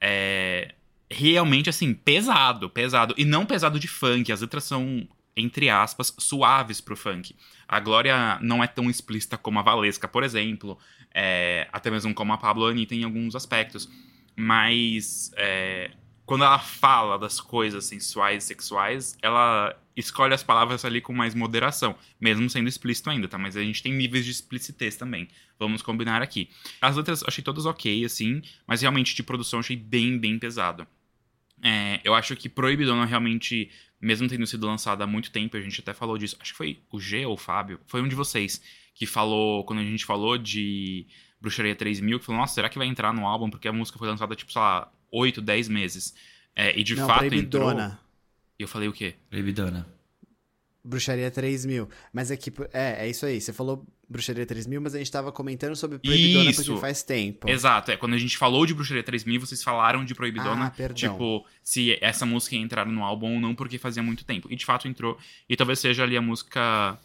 É, 0.00 0.74
realmente, 1.08 1.70
assim, 1.70 1.94
pesado, 1.94 2.68
pesado. 2.68 3.14
E 3.16 3.24
não 3.24 3.46
pesado 3.46 3.78
de 3.78 3.86
funk, 3.86 4.32
as 4.32 4.40
letras 4.40 4.64
são, 4.64 5.06
entre 5.36 5.68
aspas, 5.70 6.14
suaves 6.18 6.80
pro 6.80 6.96
funk. 6.96 7.34
A 7.66 7.80
Glória 7.80 8.38
não 8.40 8.62
é 8.62 8.66
tão 8.66 8.90
explícita 8.90 9.38
como 9.38 9.58
a 9.58 9.62
Valesca, 9.62 10.06
por 10.06 10.22
exemplo, 10.22 10.78
é, 11.14 11.68
até 11.72 11.90
mesmo 11.90 12.12
como 12.14 12.32
a 12.32 12.38
Pablo 12.38 12.66
Anitta 12.66 12.94
em 12.94 13.04
alguns 13.04 13.34
aspectos. 13.34 13.88
Mas 14.36 15.30
é, 15.36 15.90
quando 16.24 16.44
ela 16.44 16.58
fala 16.58 17.18
das 17.18 17.40
coisas 17.40 17.84
sensuais 17.84 18.44
e 18.44 18.46
sexuais, 18.46 19.16
ela 19.22 19.76
escolhe 19.96 20.32
as 20.32 20.42
palavras 20.42 20.84
ali 20.84 21.00
com 21.00 21.12
mais 21.12 21.34
moderação, 21.34 21.94
mesmo 22.20 22.48
sendo 22.48 22.68
explícito 22.68 23.10
ainda, 23.10 23.28
tá? 23.28 23.36
Mas 23.36 23.56
a 23.56 23.62
gente 23.62 23.82
tem 23.82 23.92
níveis 23.92 24.24
de 24.24 24.30
explicitez 24.30 24.96
também. 24.96 25.28
Vamos 25.58 25.82
combinar 25.82 26.22
aqui. 26.22 26.48
As 26.80 26.96
letras 26.96 27.22
achei 27.26 27.44
todas 27.44 27.66
ok, 27.66 28.04
assim, 28.04 28.42
mas 28.66 28.80
realmente 28.80 29.14
de 29.14 29.22
produção 29.22 29.60
achei 29.60 29.76
bem, 29.76 30.18
bem 30.18 30.38
pesado. 30.38 30.86
É, 31.62 32.00
eu 32.02 32.14
acho 32.14 32.34
que 32.34 32.48
Proibidona 32.48 33.04
realmente, 33.04 33.70
mesmo 34.02 34.28
tendo 34.28 34.46
sido 34.46 34.66
lançada 34.66 35.04
há 35.04 35.06
muito 35.06 35.30
tempo, 35.30 35.56
a 35.56 35.60
gente 35.60 35.80
até 35.80 35.94
falou 35.94 36.18
disso. 36.18 36.36
Acho 36.40 36.50
que 36.50 36.58
foi 36.58 36.80
o 36.90 36.98
G 36.98 37.24
ou 37.24 37.34
o 37.34 37.36
Fábio, 37.36 37.80
foi 37.86 38.02
um 38.02 38.08
de 38.08 38.16
vocês 38.16 38.60
que 38.94 39.06
falou, 39.06 39.64
quando 39.64 39.78
a 39.78 39.84
gente 39.84 40.04
falou 40.04 40.36
de 40.36 41.06
Bruxaria 41.40 41.74
3000, 41.74 42.18
que 42.18 42.26
falou, 42.26 42.40
nossa, 42.40 42.54
será 42.54 42.68
que 42.68 42.76
vai 42.76 42.86
entrar 42.86 43.14
no 43.14 43.26
álbum? 43.26 43.48
Porque 43.48 43.68
a 43.68 43.72
música 43.72 43.98
foi 43.98 44.08
lançada, 44.08 44.34
tipo, 44.34 44.52
sei 44.52 44.60
lá, 44.60 44.92
8, 45.10 45.40
10 45.40 45.68
meses. 45.68 46.14
É, 46.54 46.78
e 46.78 46.82
de 46.82 46.96
não, 46.96 47.06
fato 47.06 47.24
entrou. 47.24 47.38
proibidona. 47.64 48.00
E 48.58 48.62
eu 48.62 48.68
falei 48.68 48.88
o 48.88 48.92
quê? 48.92 49.14
Proibidona. 49.30 49.86
Bruxaria 50.84 51.30
3000. 51.30 51.88
Mas 52.12 52.30
é 52.30 52.36
que, 52.36 52.52
é, 52.72 53.06
é 53.06 53.08
isso 53.08 53.24
aí. 53.24 53.40
Você 53.40 53.52
falou 53.52 53.86
Bruxaria 54.08 54.44
3000, 54.44 54.80
mas 54.80 54.94
a 54.94 54.98
gente 54.98 55.10
tava 55.10 55.32
comentando 55.32 55.74
sobre 55.76 55.98
Proibidona 55.98 56.50
Isso. 56.50 56.64
porque 56.64 56.80
faz 56.80 57.02
tempo. 57.02 57.48
Exato, 57.48 57.90
é. 57.90 57.96
Quando 57.96 58.14
a 58.14 58.18
gente 58.18 58.36
falou 58.36 58.66
de 58.66 58.74
Bruxaria 58.74 59.02
3000, 59.02 59.40
vocês 59.40 59.62
falaram 59.62 60.04
de 60.04 60.14
Proibidona. 60.14 60.66
Ah, 60.66 60.70
perdão. 60.70 60.94
Tipo, 60.94 61.46
se 61.62 61.96
essa 62.00 62.26
música 62.26 62.56
ia 62.56 62.62
entrar 62.62 62.86
no 62.86 63.02
álbum 63.02 63.34
ou 63.34 63.40
não, 63.40 63.54
porque 63.54 63.78
fazia 63.78 64.02
muito 64.02 64.24
tempo. 64.24 64.48
E 64.50 64.56
de 64.56 64.64
fato 64.64 64.88
entrou. 64.88 65.16
E 65.48 65.56
talvez 65.56 65.78
seja 65.78 66.02
ali 66.02 66.16
a 66.16 66.22
música 66.22 66.98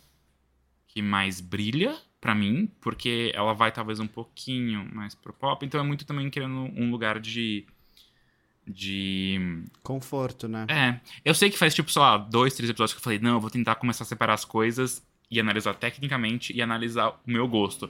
que 0.88 1.02
mais 1.02 1.40
brilha 1.40 1.96
pra 2.20 2.34
mim, 2.34 2.70
porque 2.82 3.32
ela 3.34 3.54
vai 3.54 3.72
talvez 3.72 4.00
um 4.00 4.08
pouquinho 4.08 4.90
mais 4.94 5.16
pro 5.16 5.32
pop. 5.32 5.66
Então 5.66 5.80
é 5.80 5.84
muito 5.84 6.06
também 6.06 6.30
querendo 6.30 6.72
um 6.76 6.92
lugar 6.92 7.20
de. 7.20 7.66
De. 8.68 9.40
Conforto, 9.82 10.48
né? 10.48 10.66
É. 10.70 11.00
Eu 11.24 11.34
sei 11.34 11.50
que 11.50 11.58
faz, 11.58 11.74
tipo, 11.74 11.90
sei 11.92 12.02
lá, 12.02 12.18
dois, 12.18 12.54
três 12.54 12.70
episódios 12.70 12.94
que 12.94 13.00
eu 13.00 13.04
falei, 13.04 13.20
não, 13.20 13.32
eu 13.36 13.40
vou 13.40 13.50
tentar 13.50 13.76
começar 13.76 14.04
a 14.04 14.08
separar 14.08 14.34
as 14.34 14.46
coisas. 14.46 15.02
e 15.30 15.42
analisar 15.42 15.74
tecnicamente 15.74 16.54
e 16.56 16.62
analisar 16.62 17.10
o 17.10 17.16
meu 17.26 17.46
gosto. 17.50 17.90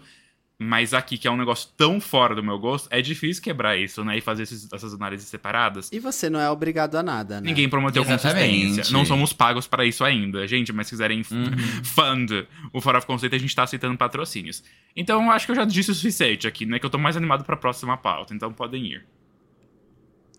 Mas 0.57 0.91
aqui, 0.91 1.19
que 1.19 1.27
é 1.27 1.31
um 1.31 1.37
negócio 1.37 1.69
tão 1.77 2.01
fora 2.01 2.33
do 2.33 2.43
meu 2.43 2.57
gosto, 2.57 2.87
é 2.89 2.99
difícil 2.99 3.43
quebrar 3.43 3.77
isso, 3.77 4.03
né? 4.03 4.17
E 4.17 4.21
fazer 4.21 4.41
esses- 4.41 4.67
essas 4.73 4.91
análises 4.95 5.27
separadas. 5.27 5.91
E 5.93 5.99
você 5.99 6.31
não 6.31 6.39
é 6.39 6.49
obrigado 6.49 6.95
a 6.95 7.03
nada, 7.03 7.39
né? 7.39 7.47
Ninguém 7.47 7.69
prometeu 7.69 8.01
Exatamente. 8.01 8.59
consistência. 8.69 8.91
Não 8.91 9.05
somos 9.05 9.33
pagos 9.33 9.67
para 9.67 9.85
isso 9.85 10.03
ainda. 10.03 10.47
Gente, 10.47 10.73
mas 10.73 10.87
se 10.87 10.93
quiserem 10.93 11.19
Uhum. 11.19 11.23
fund 11.85 12.31
o 12.73 12.81
Fora 12.81 12.97
of 12.97 13.05
Conceito, 13.05 13.35
a 13.35 13.37
gente 13.37 13.55
tá 13.55 13.61
aceitando 13.61 13.95
patrocínios. 13.95 14.63
Então, 14.95 15.23
eu 15.23 15.29
acho 15.29 15.45
que 15.45 15.51
eu 15.51 15.55
já 15.57 15.63
disse 15.63 15.91
o 15.91 15.93
suficiente 15.93 16.47
aqui, 16.47 16.65
né? 16.65 16.79
Que 16.79 16.87
eu 16.87 16.89
tô 16.89 16.97
mais 16.97 17.15
animado 17.15 17.43
pra 17.43 17.55
próxima 17.55 17.95
pauta. 17.97 18.33
Então, 18.33 18.51
podem 18.51 18.83
ir. 18.83 19.05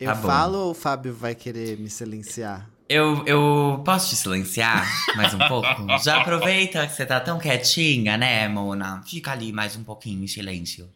Eu 0.00 0.12
Tá 0.12 0.16
falo 0.16 0.58
ou 0.58 0.70
o 0.70 0.74
Fábio 0.74 1.12
vai 1.12 1.34
querer 1.34 1.76
me 1.78 1.90
silenciar? 1.90 2.68
Eu, 2.88 3.22
eu 3.26 3.82
posso 3.84 4.10
te 4.10 4.16
silenciar 4.16 4.86
mais 5.16 5.34
um 5.34 5.38
pouco? 5.38 5.86
Já 6.02 6.20
aproveita 6.20 6.86
que 6.86 6.94
você 6.94 7.04
tá 7.04 7.20
tão 7.20 7.38
quietinha, 7.38 8.16
né, 8.16 8.48
Mona? 8.48 9.02
Fica 9.06 9.32
ali 9.32 9.52
mais 9.52 9.76
um 9.76 9.84
pouquinho 9.84 10.24
em 10.24 10.26
silêncio. 10.26 10.88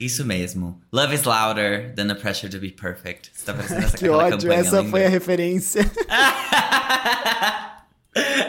Isso 0.00 0.24
mesmo. 0.24 0.80
Love 0.92 1.14
is 1.14 1.24
louder 1.24 1.92
than 1.94 2.06
the 2.06 2.14
pressure 2.14 2.50
to 2.50 2.58
be 2.58 2.70
perfect. 2.70 3.30
Você 3.34 3.44
tá 3.44 3.54
parecendo 3.54 3.84
essa 3.84 3.96
Que 3.98 4.08
ódio, 4.08 4.52
essa 4.52 4.76
lembra? 4.76 4.90
foi 4.90 5.06
a 5.06 5.08
referência. 5.08 5.82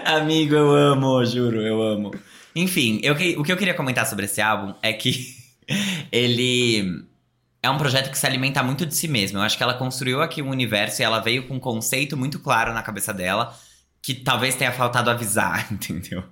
Amigo, 0.06 0.56
eu 0.56 0.72
amo, 0.72 1.24
juro, 1.26 1.62
eu 1.62 1.82
amo. 1.82 2.12
Enfim, 2.56 3.00
eu 3.04 3.14
o 3.14 3.43
que 3.43 3.52
eu 3.52 3.58
queria 3.58 3.74
comentar 3.74 4.06
sobre 4.08 4.26
esse 4.26 4.41
álbum 4.41 4.74
é 4.82 4.93
que 4.93 5.36
ele 6.12 7.04
é 7.62 7.70
um 7.70 7.78
projeto 7.78 8.10
que 8.10 8.18
se 8.18 8.26
alimenta 8.26 8.64
muito 8.64 8.86
de 8.86 8.95
si 8.95 9.07
mesmo. 9.07 9.38
Eu 9.38 9.41
acho 9.41 9.57
que 9.57 9.64
ela 9.64 9.74
construiu 9.74 10.22
aqui 10.22 10.41
um 10.41 10.49
universo 10.49 11.01
e 11.01 11.05
ela 11.05 11.20
veio 11.20 11.47
com 11.47 11.55
um 11.55 11.60
conceito 11.60 12.16
muito 12.16 12.39
claro 12.39 12.74
na 12.74 12.82
cabeça 12.82 13.14
dela. 13.14 13.57
Que 14.01 14.14
talvez 14.14 14.55
tenha 14.55 14.72
faltado 14.72 15.10
avisar, 15.10 15.68
entendeu? 15.74 16.24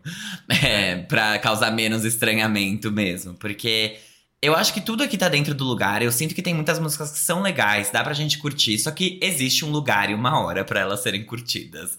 É, 0.47 0.97
pra 0.97 1.38
causar 1.39 1.69
menos 1.71 2.05
estranhamento 2.05 2.89
mesmo. 2.89 3.34
Porque 3.34 3.97
eu 4.41 4.55
acho 4.55 4.73
que 4.73 4.80
tudo 4.80 5.03
aqui 5.03 5.17
tá 5.17 5.28
dentro 5.28 5.53
do 5.53 5.65
lugar. 5.65 6.01
Eu 6.01 6.11
sinto 6.11 6.34
que 6.34 6.41
tem 6.41 6.53
muitas 6.53 6.80
músicas 6.80 7.11
que 7.11 7.19
são 7.19 7.41
legais, 7.41 7.91
dá 7.91 8.01
pra 8.03 8.13
gente 8.13 8.38
curtir. 8.38 8.78
Só 8.80 8.91
que 8.91 9.19
existe 9.21 9.65
um 9.65 9.69
lugar 9.69 10.09
e 10.09 10.13
uma 10.13 10.39
hora 10.39 10.63
pra 10.63 10.80
elas 10.80 11.01
serem 11.01 11.25
curtidas. 11.25 11.97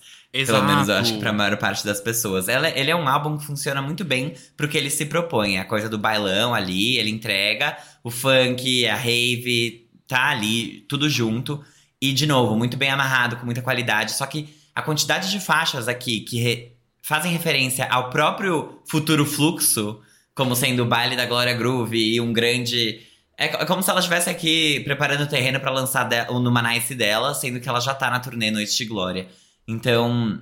Pelo 0.53 0.59
menos 0.67 0.89
eu 0.89 0.97
acho 0.97 1.15
que 1.15 1.21
pra 1.21 1.33
maior 1.33 1.57
parte 1.57 1.85
das 1.87 2.01
pessoas. 2.01 2.49
Ela- 2.49 2.69
ele 2.69 2.91
é 2.91 2.97
um 2.97 3.09
álbum 3.09 3.39
que 3.39 3.45
funciona 3.47 3.81
muito 3.81 4.05
bem 4.05 4.35
pro 4.57 4.69
que 4.69 4.77
ele 4.77 4.91
se 4.91 5.07
propõe. 5.07 5.59
A 5.59 5.65
coisa 5.65 5.89
do 5.89 5.97
bailão 5.99 6.55
ali, 6.55 6.99
ele 6.99 7.11
entrega 7.11 7.77
o 8.05 8.11
funk, 8.11 8.87
a 8.87 8.95
rave, 8.95 9.87
tá 10.07 10.29
ali, 10.31 10.85
tudo 10.89 11.09
junto. 11.09 11.65
E, 12.01 12.13
de 12.13 12.27
novo, 12.27 12.57
muito 12.57 12.77
bem 12.77 12.91
amarrado, 12.91 13.37
com 13.37 13.45
muita 13.47 13.63
qualidade. 13.63 14.13
Só 14.13 14.27
que 14.27 14.49
a 14.75 14.83
quantidade 14.83 15.31
de 15.31 15.41
faixas 15.41 15.89
aqui 15.89 16.21
que 16.21 16.39
re- 16.39 16.73
fazem 17.03 17.33
referência 17.33 17.87
ao 17.91 18.11
próprio 18.11 18.81
futuro 18.89 19.25
fluxo, 19.25 20.01
como 20.35 20.55
sendo 20.55 20.83
o 20.83 20.87
baile 20.87 21.17
da 21.17 21.25
Glória 21.27 21.55
Groove 21.55 21.97
e 22.15 22.21
um 22.21 22.33
grande. 22.33 23.01
É 23.37 23.47
é 23.47 23.65
como 23.65 23.83
se 23.83 23.91
ela 23.91 23.99
estivesse 24.01 24.29
aqui 24.29 24.81
preparando 24.81 25.23
o 25.23 25.27
terreno 25.27 25.59
pra 25.59 25.71
lançar 25.71 26.09
o 26.31 26.39
Numanice 26.39 26.95
dela, 26.95 27.35
sendo 27.35 27.59
que 27.61 27.69
ela 27.69 27.81
já 27.81 27.95
tá 27.95 28.11
na 28.11 28.21
turnê 28.21 28.51
Noite 28.51 28.77
de 28.77 28.85
Glória. 28.85 29.27
Então, 29.69 30.41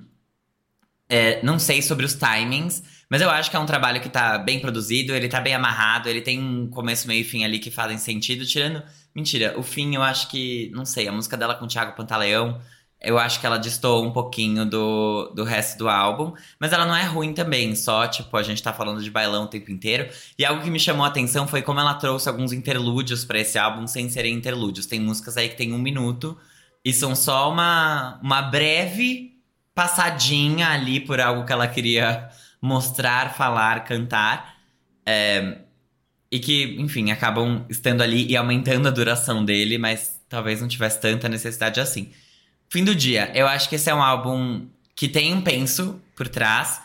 é, 1.08 1.42
não 1.42 1.58
sei 1.58 1.82
sobre 1.82 2.06
os 2.06 2.14
timings, 2.14 2.82
mas 3.10 3.20
eu 3.20 3.28
acho 3.28 3.50
que 3.50 3.56
é 3.56 3.58
um 3.58 3.66
trabalho 3.66 4.00
que 4.00 4.08
tá 4.08 4.38
bem 4.38 4.60
produzido, 4.60 5.14
ele 5.14 5.28
tá 5.28 5.40
bem 5.40 5.54
amarrado, 5.54 6.08
ele 6.08 6.20
tem 6.20 6.40
um 6.40 6.68
começo, 6.68 7.08
meio 7.08 7.22
e 7.22 7.24
fim 7.24 7.44
ali 7.44 7.58
que 7.58 7.70
fazem 7.70 7.98
sentido, 7.98 8.46
tirando. 8.46 8.82
Mentira, 9.14 9.58
o 9.58 9.62
fim 9.62 9.94
eu 9.94 10.02
acho 10.02 10.28
que. 10.28 10.70
Não 10.74 10.84
sei, 10.84 11.08
a 11.08 11.12
música 11.12 11.36
dela 11.36 11.54
com 11.56 11.64
o 11.64 11.68
Thiago 11.68 11.96
Pantaleão, 11.96 12.60
eu 13.00 13.18
acho 13.18 13.40
que 13.40 13.46
ela 13.46 13.58
distou 13.58 14.04
um 14.04 14.12
pouquinho 14.12 14.64
do, 14.64 15.32
do 15.34 15.44
resto 15.44 15.78
do 15.78 15.88
álbum, 15.88 16.32
mas 16.58 16.72
ela 16.72 16.86
não 16.86 16.96
é 16.96 17.04
ruim 17.04 17.32
também, 17.34 17.74
só, 17.76 18.06
tipo, 18.08 18.36
a 18.36 18.42
gente 18.42 18.62
tá 18.62 18.72
falando 18.72 19.02
de 19.02 19.10
bailão 19.10 19.44
o 19.44 19.48
tempo 19.48 19.70
inteiro. 19.70 20.08
E 20.38 20.44
algo 20.44 20.62
que 20.62 20.70
me 20.70 20.80
chamou 20.80 21.04
a 21.04 21.08
atenção 21.08 21.46
foi 21.46 21.62
como 21.62 21.80
ela 21.80 21.94
trouxe 21.94 22.28
alguns 22.28 22.52
interlúdios 22.52 23.24
pra 23.24 23.38
esse 23.38 23.58
álbum 23.58 23.86
sem 23.86 24.08
serem 24.08 24.34
interlúdios. 24.34 24.86
Tem 24.86 25.00
músicas 25.00 25.36
aí 25.36 25.48
que 25.48 25.56
tem 25.56 25.72
um 25.72 25.78
minuto. 25.78 26.36
E 26.86 26.92
são 26.92 27.16
só 27.16 27.50
uma, 27.50 28.16
uma 28.22 28.42
breve 28.42 29.34
passadinha 29.74 30.68
ali 30.68 31.00
por 31.00 31.20
algo 31.20 31.44
que 31.44 31.52
ela 31.52 31.66
queria 31.66 32.28
mostrar, 32.62 33.34
falar, 33.34 33.82
cantar. 33.82 34.54
É, 35.04 35.58
e 36.30 36.38
que, 36.38 36.76
enfim, 36.78 37.10
acabam 37.10 37.66
estando 37.68 38.02
ali 38.02 38.28
e 38.30 38.36
aumentando 38.36 38.86
a 38.86 38.92
duração 38.92 39.44
dele, 39.44 39.78
mas 39.78 40.20
talvez 40.28 40.60
não 40.60 40.68
tivesse 40.68 41.00
tanta 41.00 41.28
necessidade 41.28 41.80
assim. 41.80 42.12
Fim 42.70 42.84
do 42.84 42.94
dia, 42.94 43.32
eu 43.34 43.48
acho 43.48 43.68
que 43.68 43.74
esse 43.74 43.90
é 43.90 43.94
um 43.94 44.00
álbum 44.00 44.68
que 44.94 45.08
tem 45.08 45.34
um 45.34 45.42
penso 45.42 46.00
por 46.14 46.28
trás. 46.28 46.80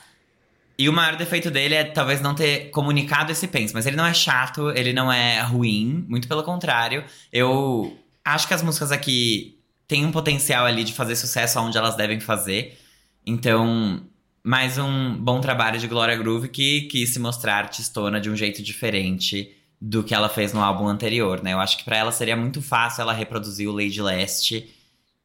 E 0.79 0.89
o 0.89 0.93
maior 0.93 1.15
defeito 1.15 1.51
dele 1.51 1.75
é 1.75 1.83
talvez 1.83 2.21
não 2.21 2.33
ter 2.33 2.71
comunicado 2.71 3.31
esse 3.31 3.47
penso. 3.47 3.75
Mas 3.75 3.85
ele 3.85 3.97
não 3.97 4.07
é 4.07 4.15
chato, 4.15 4.71
ele 4.71 4.93
não 4.93 5.13
é 5.13 5.41
ruim, 5.41 6.03
muito 6.09 6.27
pelo 6.27 6.41
contrário. 6.41 7.05
Eu 7.31 7.95
acho 8.25 8.47
que 8.47 8.53
as 8.55 8.63
músicas 8.63 8.91
aqui 8.91 9.60
têm 9.91 10.05
um 10.05 10.11
potencial 10.11 10.65
ali 10.65 10.85
de 10.85 10.93
fazer 10.93 11.17
sucesso 11.17 11.59
onde 11.59 11.77
elas 11.77 11.97
devem 11.97 12.17
fazer. 12.17 12.79
Então, 13.25 14.01
mais 14.41 14.77
um 14.77 15.17
bom 15.17 15.41
trabalho 15.41 15.77
de 15.77 15.85
Gloria 15.85 16.15
Groove 16.15 16.47
que 16.47 16.83
quis 16.83 17.09
se 17.09 17.19
mostrar 17.19 17.57
artistona 17.57 18.21
de 18.21 18.29
um 18.29 18.35
jeito 18.35 18.63
diferente 18.63 19.53
do 19.81 20.01
que 20.01 20.15
ela 20.15 20.29
fez 20.29 20.53
no 20.53 20.63
álbum 20.63 20.87
anterior, 20.87 21.43
né? 21.43 21.51
Eu 21.51 21.59
acho 21.59 21.77
que 21.77 21.83
pra 21.83 21.97
ela 21.97 22.13
seria 22.13 22.37
muito 22.37 22.61
fácil 22.61 23.01
ela 23.01 23.11
reproduzir 23.11 23.67
o 23.67 23.73
Lady 23.73 24.01
Leste, 24.01 24.73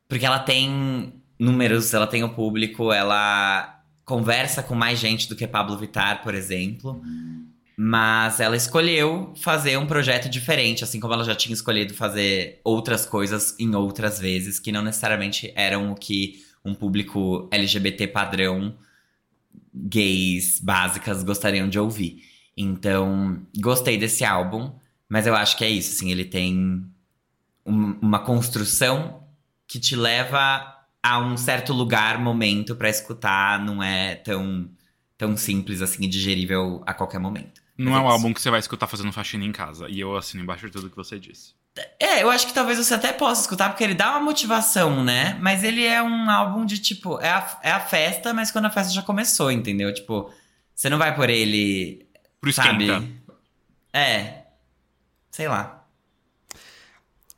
porque 0.08 0.26
ela 0.26 0.40
tem 0.40 1.12
números, 1.38 1.94
ela 1.94 2.08
tem 2.08 2.24
o 2.24 2.30
público, 2.30 2.92
ela 2.92 3.80
conversa 4.04 4.64
com 4.64 4.74
mais 4.74 4.98
gente 4.98 5.28
do 5.28 5.36
que 5.36 5.46
Pablo 5.46 5.78
Vittar, 5.78 6.24
por 6.24 6.34
exemplo. 6.34 7.00
Mas 7.78 8.40
ela 8.40 8.56
escolheu 8.56 9.34
fazer 9.36 9.76
um 9.76 9.86
projeto 9.86 10.28
diferente, 10.30 10.82
assim 10.82 10.98
como 10.98 11.12
ela 11.12 11.24
já 11.24 11.34
tinha 11.34 11.52
escolhido 11.52 11.92
fazer 11.92 12.60
outras 12.64 13.04
coisas 13.04 13.54
em 13.58 13.74
outras 13.74 14.18
vezes, 14.18 14.58
que 14.58 14.72
não 14.72 14.82
necessariamente 14.82 15.52
eram 15.54 15.92
o 15.92 15.94
que 15.94 16.42
um 16.64 16.74
público 16.74 17.48
LGBT 17.52 18.08
padrão, 18.08 18.74
gays, 19.74 20.58
básicas, 20.60 21.22
gostariam 21.22 21.68
de 21.68 21.78
ouvir. 21.78 22.22
Então, 22.56 23.42
gostei 23.58 23.98
desse 23.98 24.24
álbum, 24.24 24.72
mas 25.08 25.26
eu 25.26 25.34
acho 25.34 25.56
que 25.56 25.64
é 25.64 25.68
isso, 25.70 25.92
assim, 25.94 26.10
ele 26.10 26.24
tem 26.24 26.84
um- 27.64 27.98
uma 28.00 28.20
construção 28.20 29.22
que 29.66 29.78
te 29.78 29.96
leva 29.96 30.74
a 31.02 31.18
um 31.20 31.36
certo 31.36 31.72
lugar, 31.72 32.18
momento 32.18 32.74
pra 32.74 32.88
escutar, 32.88 33.64
não 33.64 33.82
é 33.82 34.14
tão, 34.16 34.68
tão 35.18 35.36
simples 35.36 35.82
assim 35.82 36.04
e 36.04 36.08
digerível 36.08 36.82
a 36.86 36.94
qualquer 36.94 37.20
momento. 37.20 37.60
Não 37.76 37.92
Mas 37.92 38.00
é 38.00 38.04
um 38.04 38.08
álbum 38.08 38.32
que 38.32 38.40
você 38.40 38.50
vai 38.50 38.60
escutar 38.60 38.86
fazendo 38.86 39.12
faxina 39.12 39.44
em 39.44 39.52
casa. 39.52 39.86
E 39.88 40.00
eu 40.00 40.16
assino 40.16 40.42
embaixo 40.42 40.66
de 40.66 40.72
tudo 40.72 40.88
que 40.88 40.96
você 40.96 41.18
disse. 41.18 41.54
É, 42.00 42.22
eu 42.22 42.30
acho 42.30 42.46
que 42.46 42.54
talvez 42.54 42.78
você 42.78 42.94
até 42.94 43.12
possa 43.12 43.42
escutar, 43.42 43.68
porque 43.68 43.84
ele 43.84 43.94
dá 43.94 44.12
uma 44.12 44.20
motivação, 44.20 45.04
né? 45.04 45.38
Mas 45.42 45.62
ele 45.62 45.84
é 45.84 46.02
um 46.02 46.30
álbum 46.30 46.64
de 46.64 46.78
tipo, 46.78 47.20
é 47.20 47.28
a, 47.28 47.60
é 47.62 47.70
a 47.70 47.80
festa, 47.80 48.32
mas 48.32 48.50
quando 48.50 48.64
a 48.64 48.70
festa 48.70 48.94
já 48.94 49.02
começou, 49.02 49.52
entendeu? 49.52 49.92
Tipo, 49.92 50.32
você 50.74 50.88
não 50.88 50.96
vai 50.96 51.14
por 51.14 51.28
ele. 51.28 52.06
Pro 52.40 52.50
sabe? 52.50 52.84
esquenta. 52.84 53.06
É. 53.92 54.44
Sei 55.30 55.48
lá. 55.48 55.86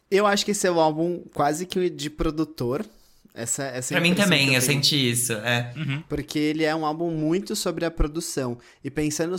Eu 0.09 0.27
acho 0.27 0.45
que 0.45 0.53
esse 0.53 0.67
é 0.67 0.71
o 0.71 0.81
álbum 0.81 1.25
quase 1.35 1.67
que 1.67 1.91
de 1.91 2.09
produtor. 2.09 2.87
Essa, 3.35 3.65
essa 3.65 3.95
é 3.95 3.97
a 3.97 4.01
Pra 4.01 4.09
mim 4.09 4.15
também, 4.15 4.47
eu 4.55 4.61
tenho. 4.61 4.63
senti 4.63 5.11
isso. 5.11 5.33
É. 5.33 5.73
Uhum. 5.77 6.03
Porque 6.09 6.39
ele 6.39 6.65
é 6.65 6.75
um 6.75 6.87
álbum 6.87 7.11
muito 7.11 7.55
sobre 7.55 7.85
a 7.85 7.91
produção. 7.91 8.59
E 8.83 8.91
pensando 8.91 9.37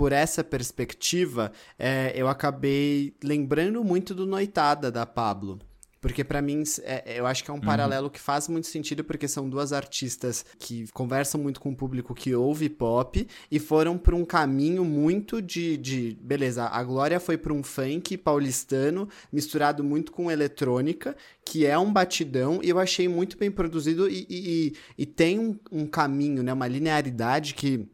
por 0.00 0.12
essa 0.12 0.42
perspectiva, 0.42 1.52
é, 1.78 2.12
eu 2.16 2.26
acabei 2.26 3.14
lembrando 3.22 3.84
muito 3.84 4.14
do 4.14 4.24
Noitada, 4.24 4.90
da 4.90 5.04
Pablo. 5.04 5.58
Porque 6.00 6.24
pra 6.24 6.40
mim, 6.40 6.62
s- 6.62 6.80
é- 6.82 7.18
eu 7.20 7.26
acho 7.26 7.44
que 7.44 7.50
é 7.50 7.52
um 7.52 7.60
paralelo 7.60 8.08
que 8.08 8.18
faz 8.18 8.48
muito 8.48 8.66
sentido, 8.66 9.04
porque 9.04 9.28
são 9.28 9.46
duas 9.46 9.70
artistas 9.74 10.42
que 10.58 10.90
conversam 10.94 11.38
muito 11.38 11.60
com 11.60 11.68
o 11.72 11.76
público 11.76 12.14
que 12.14 12.34
ouve 12.34 12.70
pop 12.70 13.28
e 13.50 13.58
foram 13.58 13.98
por 13.98 14.14
um 14.14 14.24
caminho 14.24 14.82
muito 14.86 15.42
de. 15.42 15.76
de 15.76 16.16
beleza, 16.22 16.64
a 16.64 16.82
Glória 16.82 17.20
foi 17.20 17.36
pra 17.36 17.52
um 17.52 17.62
funk 17.62 18.16
paulistano, 18.16 19.06
misturado 19.30 19.84
muito 19.84 20.10
com 20.12 20.30
eletrônica, 20.30 21.14
que 21.44 21.66
é 21.66 21.78
um 21.78 21.92
batidão, 21.92 22.60
e 22.62 22.70
eu 22.70 22.78
achei 22.78 23.06
muito 23.06 23.36
bem 23.36 23.50
produzido 23.50 24.08
e, 24.08 24.26
e- 24.30 24.68
e- 24.68 24.72
e 24.96 25.04
tem 25.04 25.38
um, 25.38 25.58
um 25.70 25.86
caminho, 25.86 26.42
né, 26.42 26.54
uma 26.54 26.66
linearidade 26.66 27.52
que 27.52 27.86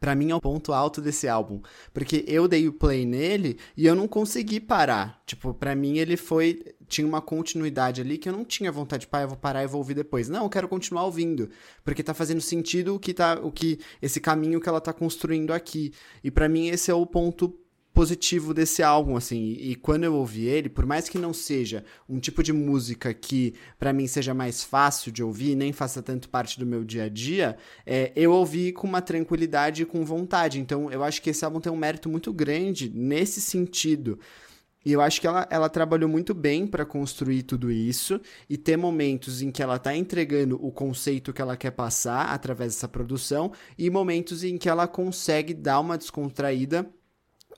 pra 0.00 0.14
mim 0.14 0.30
é 0.30 0.34
o 0.34 0.40
ponto 0.40 0.72
alto 0.72 1.00
desse 1.00 1.28
álbum, 1.28 1.60
porque 1.92 2.24
eu 2.26 2.46
dei 2.48 2.68
o 2.68 2.72
play 2.72 3.06
nele 3.06 3.58
e 3.76 3.86
eu 3.86 3.94
não 3.94 4.08
consegui 4.08 4.60
parar. 4.60 5.22
Tipo, 5.26 5.54
pra 5.54 5.74
mim 5.74 5.98
ele 5.98 6.16
foi 6.16 6.62
tinha 6.88 7.06
uma 7.06 7.22
continuidade 7.22 8.02
ali 8.02 8.18
que 8.18 8.28
eu 8.28 8.32
não 8.34 8.44
tinha 8.44 8.70
vontade 8.70 9.02
de, 9.02 9.06
pá, 9.06 9.22
eu 9.22 9.28
vou 9.28 9.36
parar 9.36 9.62
e 9.62 9.66
vou 9.66 9.78
ouvir 9.78 9.94
depois. 9.94 10.28
Não, 10.28 10.44
eu 10.44 10.50
quero 10.50 10.68
continuar 10.68 11.04
ouvindo, 11.04 11.48
porque 11.82 12.02
tá 12.02 12.12
fazendo 12.12 12.40
sentido 12.42 12.94
o 12.94 12.98
que 12.98 13.14
tá 13.14 13.40
o 13.42 13.50
que 13.50 13.78
esse 14.02 14.20
caminho 14.20 14.60
que 14.60 14.68
ela 14.68 14.80
tá 14.80 14.92
construindo 14.92 15.52
aqui. 15.52 15.92
E 16.22 16.30
pra 16.30 16.48
mim 16.48 16.68
esse 16.68 16.90
é 16.90 16.94
o 16.94 17.06
ponto 17.06 17.58
positivo 17.92 18.54
desse 18.54 18.82
álbum, 18.82 19.16
assim. 19.16 19.56
E 19.58 19.74
quando 19.74 20.04
eu 20.04 20.14
ouvi 20.14 20.46
ele, 20.46 20.68
por 20.68 20.86
mais 20.86 21.08
que 21.08 21.18
não 21.18 21.32
seja 21.32 21.84
um 22.08 22.18
tipo 22.18 22.42
de 22.42 22.52
música 22.52 23.12
que 23.12 23.54
para 23.78 23.92
mim 23.92 24.06
seja 24.06 24.32
mais 24.32 24.64
fácil 24.64 25.12
de 25.12 25.22
ouvir, 25.22 25.54
nem 25.54 25.72
faça 25.72 26.02
tanto 26.02 26.28
parte 26.28 26.58
do 26.58 26.66
meu 26.66 26.84
dia 26.84 27.04
a 27.04 27.08
dia, 27.08 27.56
é, 27.84 28.12
eu 28.16 28.32
ouvi 28.32 28.72
com 28.72 28.86
uma 28.86 29.02
tranquilidade 29.02 29.82
e 29.82 29.86
com 29.86 30.04
vontade. 30.04 30.58
Então 30.58 30.90
eu 30.90 31.04
acho 31.04 31.20
que 31.20 31.30
esse 31.30 31.44
álbum 31.44 31.60
tem 31.60 31.72
um 31.72 31.76
mérito 31.76 32.08
muito 32.08 32.32
grande 32.32 32.90
nesse 32.94 33.40
sentido. 33.40 34.18
E 34.84 34.92
eu 34.92 35.00
acho 35.00 35.20
que 35.20 35.26
ela, 35.26 35.46
ela 35.48 35.68
trabalhou 35.68 36.08
muito 36.08 36.34
bem 36.34 36.66
para 36.66 36.84
construir 36.84 37.44
tudo 37.44 37.70
isso 37.70 38.20
e 38.50 38.56
ter 38.56 38.76
momentos 38.76 39.40
em 39.40 39.50
que 39.50 39.62
ela 39.62 39.78
tá 39.78 39.94
entregando 39.94 40.58
o 40.60 40.72
conceito 40.72 41.32
que 41.32 41.40
ela 41.40 41.56
quer 41.56 41.70
passar 41.70 42.30
através 42.30 42.74
dessa 42.74 42.88
produção 42.88 43.52
e 43.78 43.88
momentos 43.88 44.42
em 44.42 44.58
que 44.58 44.68
ela 44.68 44.88
consegue 44.88 45.54
dar 45.54 45.78
uma 45.78 45.96
descontraída 45.96 46.90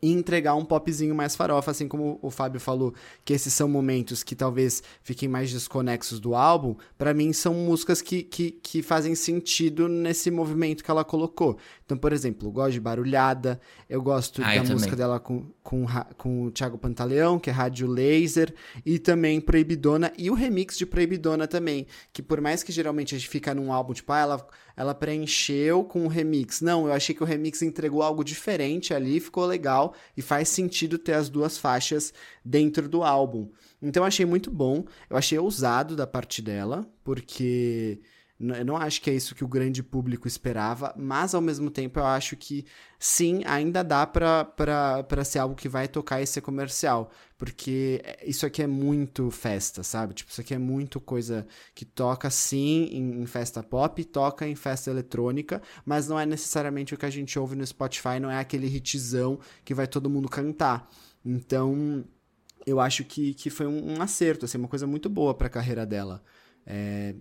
e 0.02 0.12
entregar 0.12 0.54
um 0.54 0.64
popzinho 0.64 1.14
mais 1.14 1.34
farofa, 1.36 1.70
assim 1.70 1.88
como 1.88 2.18
o 2.22 2.30
Fábio 2.30 2.60
falou, 2.60 2.94
que 3.24 3.32
esses 3.32 3.52
são 3.52 3.68
momentos 3.68 4.22
que 4.22 4.34
talvez 4.34 4.82
fiquem 5.02 5.28
mais 5.28 5.52
desconexos 5.52 6.20
do 6.20 6.34
álbum, 6.34 6.76
para 6.96 7.14
mim 7.14 7.32
são 7.32 7.54
músicas 7.54 8.02
que, 8.02 8.22
que, 8.22 8.50
que 8.50 8.82
fazem 8.82 9.14
sentido 9.14 9.88
nesse 9.88 10.30
movimento 10.30 10.82
que 10.82 10.90
ela 10.90 11.04
colocou. 11.04 11.58
Então, 11.84 11.98
por 11.98 12.12
exemplo, 12.14 12.48
eu 12.48 12.52
gosto 12.52 12.72
de 12.72 12.80
Barulhada, 12.80 13.60
eu 13.90 14.00
gosto 14.00 14.40
Ah, 14.42 14.46
da 14.46 14.54
eu 14.56 14.62
música 14.62 14.92
também. 14.92 14.96
dela 14.96 15.20
com, 15.20 15.44
com, 15.62 15.84
com 16.16 16.44
o 16.44 16.50
Thiago 16.50 16.78
Pantaleão, 16.78 17.38
que 17.38 17.50
é 17.50 17.52
Rádio 17.52 17.86
Laser, 17.86 18.54
e 18.86 18.98
também 18.98 19.38
Proibidona, 19.38 20.10
e 20.16 20.30
o 20.30 20.34
remix 20.34 20.78
de 20.78 20.86
Proibidona 20.86 21.46
também, 21.46 21.86
que 22.10 22.22
por 22.22 22.40
mais 22.40 22.62
que 22.62 22.72
geralmente 22.72 23.14
a 23.14 23.18
gente 23.18 23.28
fica 23.28 23.54
num 23.54 23.70
álbum, 23.70 23.92
tipo, 23.92 24.10
ah, 24.12 24.18
ela, 24.18 24.46
ela 24.74 24.94
preencheu 24.94 25.84
com 25.84 26.06
o 26.06 26.08
remix. 26.08 26.62
Não, 26.62 26.86
eu 26.86 26.92
achei 26.94 27.14
que 27.14 27.22
o 27.22 27.26
remix 27.26 27.60
entregou 27.60 28.02
algo 28.02 28.24
diferente 28.24 28.94
ali, 28.94 29.20
ficou 29.20 29.44
legal, 29.44 29.94
e 30.16 30.22
faz 30.22 30.48
sentido 30.48 30.96
ter 30.96 31.12
as 31.12 31.28
duas 31.28 31.58
faixas 31.58 32.14
dentro 32.42 32.88
do 32.88 33.02
álbum. 33.02 33.50
Então 33.82 34.02
eu 34.02 34.06
achei 34.06 34.24
muito 34.24 34.50
bom, 34.50 34.84
eu 35.10 35.16
achei 35.18 35.38
ousado 35.38 35.94
da 35.94 36.06
parte 36.06 36.40
dela, 36.40 36.86
porque 37.04 38.00
eu 38.40 38.64
não 38.64 38.76
acho 38.76 39.00
que 39.00 39.08
é 39.08 39.14
isso 39.14 39.34
que 39.34 39.44
o 39.44 39.48
grande 39.48 39.82
público 39.82 40.26
esperava, 40.26 40.92
mas 40.96 41.34
ao 41.34 41.40
mesmo 41.40 41.70
tempo 41.70 42.00
eu 42.00 42.04
acho 42.04 42.36
que 42.36 42.66
sim, 42.98 43.42
ainda 43.46 43.84
dá 43.84 44.04
pra 44.06 45.24
ser 45.24 45.38
algo 45.38 45.54
que 45.54 45.68
vai 45.68 45.86
tocar 45.86 46.20
e 46.20 46.26
ser 46.26 46.40
comercial, 46.40 47.10
porque 47.38 48.02
isso 48.24 48.44
aqui 48.44 48.60
é 48.62 48.66
muito 48.66 49.30
festa, 49.30 49.84
sabe? 49.84 50.14
Tipo, 50.14 50.32
isso 50.32 50.40
aqui 50.40 50.52
é 50.52 50.58
muito 50.58 51.00
coisa 51.00 51.46
que 51.74 51.84
toca 51.84 52.28
sim 52.28 52.88
em, 52.90 53.22
em 53.22 53.26
festa 53.26 53.62
pop, 53.62 54.04
toca 54.04 54.46
em 54.48 54.56
festa 54.56 54.90
eletrônica, 54.90 55.62
mas 55.84 56.08
não 56.08 56.18
é 56.18 56.26
necessariamente 56.26 56.92
o 56.92 56.98
que 56.98 57.06
a 57.06 57.10
gente 57.10 57.38
ouve 57.38 57.54
no 57.54 57.64
Spotify, 57.64 58.18
não 58.20 58.30
é 58.30 58.38
aquele 58.38 58.66
hitzão 58.66 59.38
que 59.64 59.74
vai 59.74 59.86
todo 59.86 60.10
mundo 60.10 60.28
cantar. 60.28 60.90
Então, 61.24 62.04
eu 62.66 62.80
acho 62.80 63.04
que, 63.04 63.32
que 63.34 63.48
foi 63.48 63.66
um, 63.66 63.96
um 63.96 64.02
acerto, 64.02 64.44
assim, 64.44 64.58
uma 64.58 64.68
coisa 64.68 64.86
muito 64.86 65.08
boa 65.08 65.34
pra 65.34 65.48
carreira 65.48 65.86
dela. 65.86 66.22
É, 66.66 67.14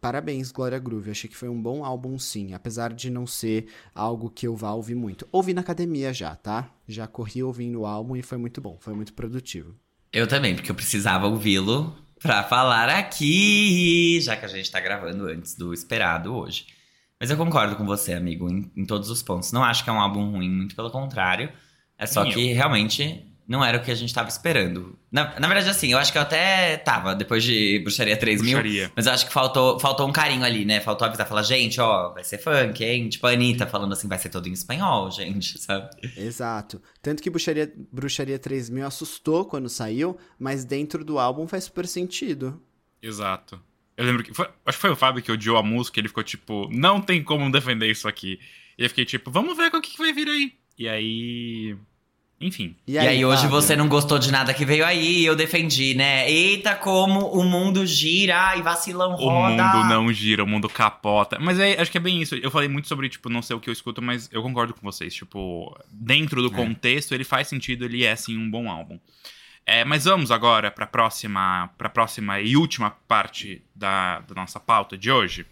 parabéns, 0.00 0.50
Glória 0.50 0.78
Groove. 0.78 1.10
Achei 1.10 1.28
que 1.28 1.36
foi 1.36 1.48
um 1.48 1.60
bom 1.60 1.84
álbum, 1.84 2.18
sim, 2.18 2.54
apesar 2.54 2.92
de 2.92 3.10
não 3.10 3.26
ser 3.26 3.66
algo 3.94 4.30
que 4.30 4.46
eu 4.46 4.56
vá 4.56 4.72
ouvir 4.72 4.94
muito. 4.94 5.26
Ouvi 5.30 5.54
na 5.54 5.60
academia 5.60 6.12
já, 6.12 6.34
tá? 6.34 6.70
Já 6.86 7.06
corri 7.06 7.42
ouvindo 7.42 7.80
o 7.80 7.86
álbum 7.86 8.16
e 8.16 8.22
foi 8.22 8.38
muito 8.38 8.60
bom, 8.60 8.76
foi 8.80 8.94
muito 8.94 9.12
produtivo. 9.12 9.74
Eu 10.12 10.26
também, 10.26 10.54
porque 10.54 10.70
eu 10.70 10.74
precisava 10.74 11.26
ouvi-lo 11.26 11.96
pra 12.20 12.44
falar 12.44 12.88
aqui, 12.88 14.20
já 14.20 14.36
que 14.36 14.44
a 14.44 14.48
gente 14.48 14.70
tá 14.70 14.78
gravando 14.78 15.26
antes 15.26 15.54
do 15.54 15.72
esperado 15.72 16.34
hoje. 16.34 16.66
Mas 17.18 17.30
eu 17.30 17.36
concordo 17.36 17.76
com 17.76 17.86
você, 17.86 18.12
amigo, 18.12 18.50
em, 18.50 18.70
em 18.76 18.84
todos 18.84 19.08
os 19.08 19.22
pontos. 19.22 19.52
Não 19.52 19.62
acho 19.62 19.84
que 19.84 19.90
é 19.90 19.92
um 19.92 20.00
álbum 20.00 20.32
ruim, 20.32 20.50
muito 20.50 20.74
pelo 20.74 20.90
contrário. 20.90 21.52
É 21.96 22.06
só 22.06 22.24
Nem 22.24 22.32
que 22.32 22.52
realmente 22.52 23.31
não 23.46 23.64
era 23.64 23.78
o 23.78 23.82
que 23.82 23.90
a 23.90 23.94
gente 23.94 24.12
tava 24.14 24.28
esperando. 24.28 24.98
Na, 25.10 25.38
na 25.38 25.46
verdade, 25.48 25.68
assim, 25.68 25.92
eu 25.92 25.98
acho 25.98 26.10
que 26.12 26.18
eu 26.18 26.22
até 26.22 26.76
tava, 26.78 27.14
depois 27.14 27.42
de 27.44 27.80
Bruxaria 27.80 28.16
3000. 28.16 28.52
Bruxaria. 28.58 28.92
Mas 28.96 29.06
eu 29.06 29.12
acho 29.12 29.26
que 29.26 29.32
faltou, 29.32 29.78
faltou 29.78 30.08
um 30.08 30.12
carinho 30.12 30.44
ali, 30.44 30.64
né? 30.64 30.80
Faltou 30.80 31.06
avisar, 31.06 31.26
falar, 31.28 31.42
gente, 31.42 31.80
ó, 31.80 32.12
vai 32.12 32.24
ser 32.24 32.38
funk, 32.38 32.82
hein? 32.82 33.08
Tipo, 33.08 33.26
a 33.26 33.30
Anitta 33.30 33.66
falando 33.66 33.92
assim, 33.92 34.08
vai 34.08 34.18
ser 34.18 34.28
todo 34.30 34.48
em 34.48 34.52
espanhol, 34.52 35.10
gente, 35.10 35.58
sabe? 35.60 35.90
Exato. 36.16 36.80
Tanto 37.02 37.22
que 37.22 37.28
Bruxaria, 37.30 37.72
Bruxaria 37.92 38.38
3000 38.38 38.86
assustou 38.86 39.44
quando 39.44 39.68
saiu, 39.68 40.16
mas 40.38 40.64
dentro 40.64 41.04
do 41.04 41.18
álbum 41.18 41.46
faz 41.46 41.64
super 41.64 41.86
sentido. 41.86 42.62
Exato. 43.02 43.60
Eu 43.96 44.06
lembro 44.06 44.22
que. 44.24 44.32
foi- 44.32 44.48
acho 44.64 44.78
que 44.78 44.82
foi 44.82 44.90
o 44.90 44.96
Fábio 44.96 45.22
que 45.22 45.30
odiou 45.30 45.56
a 45.58 45.62
música, 45.62 46.00
ele 46.00 46.08
ficou 46.08 46.22
tipo, 46.22 46.68
não 46.72 47.00
tem 47.00 47.22
como 47.22 47.50
defender 47.52 47.90
isso 47.90 48.08
aqui. 48.08 48.38
E 48.78 48.84
eu 48.84 48.88
fiquei 48.88 49.04
tipo, 49.04 49.30
vamos 49.30 49.56
ver 49.56 49.66
o 49.74 49.80
que, 49.82 49.90
que 49.90 49.98
vai 49.98 50.12
vir 50.12 50.28
aí. 50.28 50.52
E 50.78 50.88
aí. 50.88 51.76
Enfim. 52.42 52.74
E 52.86 52.92
E 52.94 52.98
aí, 52.98 53.24
hoje 53.24 53.42
Fábio? 53.42 53.50
você 53.60 53.76
não 53.76 53.88
gostou 53.88 54.18
de 54.18 54.30
nada 54.32 54.52
que 54.52 54.64
veio 54.64 54.84
aí, 54.84 55.20
e 55.20 55.24
eu 55.24 55.36
defendi, 55.36 55.94
né? 55.94 56.28
Eita, 56.30 56.74
como 56.74 57.28
o 57.28 57.44
mundo 57.44 57.86
gira 57.86 58.56
e 58.56 58.62
vacilão 58.62 59.12
O 59.12 59.16
roda. 59.16 59.62
mundo 59.64 59.84
não 59.88 60.12
gira, 60.12 60.42
o 60.42 60.46
mundo 60.46 60.68
capota. 60.68 61.38
Mas 61.40 61.58
é, 61.58 61.80
acho 61.80 61.90
que 61.90 61.98
é 61.98 62.00
bem 62.00 62.20
isso. 62.20 62.34
Eu 62.34 62.50
falei 62.50 62.68
muito 62.68 62.88
sobre, 62.88 63.08
tipo, 63.08 63.28
não 63.28 63.40
sei 63.40 63.54
o 63.56 63.60
que 63.60 63.70
eu 63.70 63.72
escuto, 63.72 64.02
mas 64.02 64.28
eu 64.32 64.42
concordo 64.42 64.74
com 64.74 64.80
vocês. 64.82 65.14
Tipo, 65.14 65.74
dentro 65.90 66.42
do 66.42 66.52
É. 66.52 66.56
contexto, 66.56 67.14
ele 67.14 67.24
faz 67.24 67.48
sentido, 67.48 67.84
ele 67.84 68.04
é, 68.04 68.14
sim, 68.16 68.36
um 68.36 68.50
bom 68.50 68.68
álbum. 68.68 68.98
É, 69.64 69.84
mas 69.84 70.04
vamos 70.06 70.32
agora 70.32 70.72
pra 70.72 70.86
próxima, 70.88 71.70
pra 71.78 71.88
próxima 71.88 72.40
e 72.40 72.56
última 72.56 72.90
parte 73.06 73.62
da, 73.74 74.18
da 74.20 74.34
nossa 74.34 74.58
pauta 74.58 74.98
de 74.98 75.08
hoje. 75.10 75.46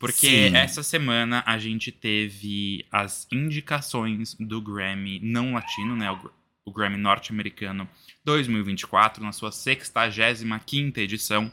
Porque 0.00 0.48
Sim. 0.48 0.56
essa 0.56 0.82
semana 0.82 1.44
a 1.46 1.58
gente 1.58 1.92
teve 1.92 2.84
as 2.90 3.28
indicações 3.30 4.34
do 4.40 4.60
Grammy 4.60 5.20
não 5.22 5.52
latino, 5.52 5.94
né? 5.94 6.10
O, 6.10 6.16
Gr- 6.16 6.30
o 6.64 6.72
Grammy 6.72 6.96
norte-americano 6.96 7.86
2024, 8.24 9.22
na 9.22 9.30
sua 9.30 9.50
65ª 9.50 10.98
edição. 10.98 11.52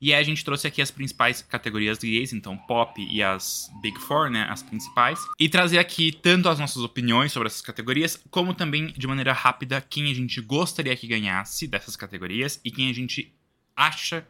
E 0.00 0.12
aí 0.12 0.20
a 0.20 0.24
gente 0.24 0.44
trouxe 0.44 0.66
aqui 0.66 0.82
as 0.82 0.90
principais 0.90 1.40
categorias 1.40 1.98
gays, 1.98 2.32
então 2.32 2.56
pop 2.58 3.00
e 3.00 3.22
as 3.22 3.70
Big 3.80 3.98
Four, 4.00 4.28
né, 4.28 4.46
as 4.50 4.62
principais. 4.62 5.18
E 5.38 5.48
trazer 5.48 5.78
aqui 5.78 6.12
tanto 6.12 6.48
as 6.48 6.58
nossas 6.58 6.82
opiniões 6.82 7.32
sobre 7.32 7.46
essas 7.46 7.62
categorias, 7.62 8.22
como 8.30 8.52
também, 8.52 8.88
de 8.88 9.06
maneira 9.06 9.32
rápida, 9.32 9.80
quem 9.80 10.10
a 10.10 10.14
gente 10.14 10.40
gostaria 10.42 10.94
que 10.96 11.06
ganhasse 11.06 11.66
dessas 11.66 11.96
categorias 11.96 12.60
e 12.64 12.70
quem 12.70 12.90
a 12.90 12.92
gente 12.92 13.32
acha 13.74 14.26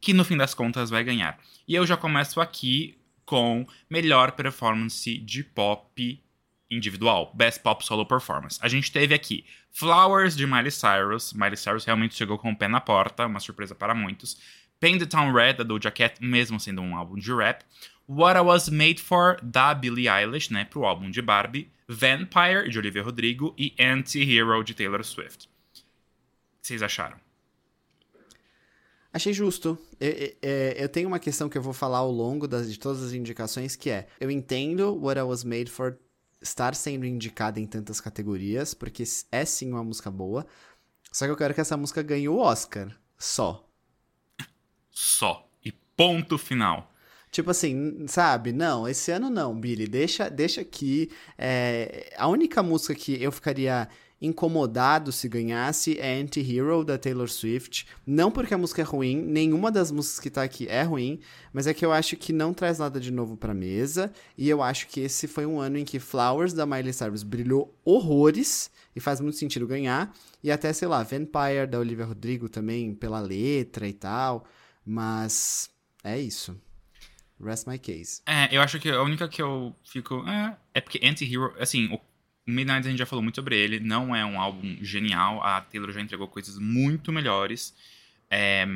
que 0.00 0.14
no 0.14 0.24
fim 0.24 0.36
das 0.36 0.54
contas 0.54 0.88
vai 0.88 1.02
ganhar. 1.04 1.38
E 1.66 1.74
eu 1.74 1.84
já 1.84 1.96
começo 1.96 2.40
aqui 2.40 2.94
com 3.28 3.66
melhor 3.90 4.32
performance 4.32 5.18
de 5.18 5.44
pop 5.44 6.24
individual, 6.70 7.30
Best 7.34 7.60
Pop 7.60 7.84
Solo 7.84 8.06
Performance. 8.06 8.58
A 8.62 8.68
gente 8.68 8.90
teve 8.90 9.14
aqui 9.14 9.44
Flowers 9.70 10.34
de 10.34 10.46
Miley 10.46 10.70
Cyrus. 10.70 11.34
Miley 11.34 11.58
Cyrus 11.58 11.84
realmente 11.84 12.14
chegou 12.14 12.38
com 12.38 12.50
o 12.50 12.56
pé 12.56 12.68
na 12.68 12.80
porta, 12.80 13.26
uma 13.26 13.38
surpresa 13.38 13.74
para 13.74 13.94
muitos. 13.94 14.40
Paint 14.80 15.00
the 15.00 15.06
Town 15.06 15.30
Red 15.30 15.54
da 15.54 15.64
Doja 15.64 15.90
Cat, 15.90 16.24
mesmo 16.24 16.58
sendo 16.58 16.80
um 16.80 16.96
álbum 16.96 17.16
de 17.16 17.30
rap. 17.34 17.62
What 18.08 18.38
I 18.38 18.40
Was 18.40 18.70
Made 18.70 18.98
For 18.98 19.36
da 19.42 19.74
Billie 19.74 20.08
Eilish, 20.08 20.50
né, 20.50 20.64
pro 20.64 20.86
álbum 20.86 21.10
de 21.10 21.20
Barbie. 21.20 21.70
Vampire 21.86 22.70
de 22.70 22.78
Olivia 22.78 23.02
Rodrigo 23.02 23.54
e 23.58 23.74
Anti-Hero 23.78 24.64
de 24.64 24.72
Taylor 24.72 25.04
Swift. 25.04 25.46
O 25.46 26.62
que 26.62 26.66
vocês 26.66 26.82
acharam? 26.82 27.27
Achei 29.18 29.32
justo. 29.32 29.76
Eu, 29.98 30.10
eu- 30.12 30.36
é, 30.40 30.76
eu 30.78 30.88
tenho 30.88 31.08
uma 31.08 31.18
questão 31.18 31.48
que 31.48 31.58
eu 31.58 31.62
vou 31.62 31.72
falar 31.72 31.98
ao 31.98 32.10
longo 32.12 32.46
das, 32.46 32.70
de 32.70 32.78
todas 32.78 33.02
as 33.02 33.12
indicações, 33.12 33.74
que 33.74 33.90
é: 33.90 34.06
eu 34.20 34.30
entendo 34.30 34.94
What 34.94 35.18
I 35.18 35.22
Was 35.24 35.42
Made 35.42 35.68
For 35.68 35.98
estar 36.40 36.72
sendo 36.76 37.04
indicada 37.04 37.58
em 37.58 37.66
tantas 37.66 38.00
categorias, 38.00 38.74
porque 38.74 39.02
é 39.32 39.44
sim 39.44 39.72
uma 39.72 39.82
música 39.82 40.08
boa. 40.08 40.46
Só 41.10 41.24
que 41.24 41.32
eu 41.32 41.36
quero 41.36 41.52
que 41.52 41.60
essa 41.60 41.76
música 41.76 42.00
ganhe 42.00 42.28
o 42.28 42.36
Oscar. 42.38 42.96
Só. 43.18 43.68
Só. 44.88 45.48
E 45.64 45.72
ponto 45.72 46.38
final. 46.38 46.92
Tipo 47.32 47.50
assim, 47.50 48.06
sabe? 48.06 48.52
Não, 48.52 48.88
esse 48.88 49.10
ano 49.10 49.28
não, 49.28 49.58
Billy. 49.58 49.88
Deixa, 49.88 50.30
deixa 50.30 50.60
aqui. 50.60 51.10
É, 51.36 52.14
a 52.16 52.28
única 52.28 52.62
música 52.62 52.94
que 52.94 53.20
eu 53.20 53.32
ficaria 53.32 53.88
incomodado 54.20 55.12
se 55.12 55.28
ganhasse 55.28 55.98
é 55.98 56.20
Anti-Hero 56.20 56.84
da 56.84 56.98
Taylor 56.98 57.28
Swift. 57.28 57.86
Não 58.06 58.30
porque 58.30 58.54
a 58.54 58.58
música 58.58 58.82
é 58.82 58.84
ruim, 58.84 59.16
nenhuma 59.16 59.70
das 59.70 59.90
músicas 59.90 60.20
que 60.20 60.30
tá 60.30 60.42
aqui 60.42 60.66
é 60.68 60.82
ruim, 60.82 61.20
mas 61.52 61.66
é 61.66 61.74
que 61.74 61.84
eu 61.84 61.92
acho 61.92 62.16
que 62.16 62.32
não 62.32 62.52
traz 62.52 62.78
nada 62.78 62.98
de 62.98 63.12
novo 63.12 63.36
pra 63.36 63.54
mesa. 63.54 64.12
E 64.36 64.48
eu 64.48 64.62
acho 64.62 64.88
que 64.88 65.00
esse 65.00 65.26
foi 65.28 65.46
um 65.46 65.60
ano 65.60 65.78
em 65.78 65.84
que 65.84 65.98
Flowers 65.98 66.52
da 66.52 66.66
Miley 66.66 66.92
Cyrus 66.92 67.22
brilhou 67.22 67.74
horrores 67.84 68.70
e 68.94 69.00
faz 69.00 69.20
muito 69.20 69.36
sentido 69.36 69.66
ganhar. 69.66 70.12
E 70.42 70.50
até, 70.50 70.72
sei 70.72 70.88
lá, 70.88 71.02
Vampire 71.02 71.66
da 71.68 71.78
Olivia 71.78 72.04
Rodrigo 72.04 72.48
também, 72.48 72.94
pela 72.94 73.20
letra 73.20 73.86
e 73.86 73.92
tal. 73.92 74.44
Mas 74.84 75.70
é 76.02 76.18
isso. 76.18 76.56
Rest 77.40 77.68
my 77.68 77.78
case. 77.78 78.20
É, 78.26 78.48
eu 78.54 78.60
acho 78.60 78.80
que 78.80 78.90
a 78.90 79.02
única 79.02 79.28
que 79.28 79.40
eu 79.40 79.74
fico. 79.84 80.26
É, 80.26 80.56
é 80.74 80.80
porque 80.80 81.00
Anti-Hero. 81.04 81.54
Assim, 81.58 81.86
o 81.92 82.00
Midnight 82.50 82.86
a 82.86 82.90
gente 82.90 82.98
já 82.98 83.06
falou 83.06 83.22
muito 83.22 83.36
sobre 83.36 83.56
ele. 83.56 83.80
Não 83.80 84.14
é 84.14 84.24
um 84.24 84.40
álbum 84.40 84.76
genial. 84.82 85.42
A 85.42 85.60
Taylor 85.60 85.92
já 85.92 86.00
entregou 86.00 86.28
coisas 86.28 86.58
muito 86.58 87.12
melhores. 87.12 87.74
É, 88.30 88.66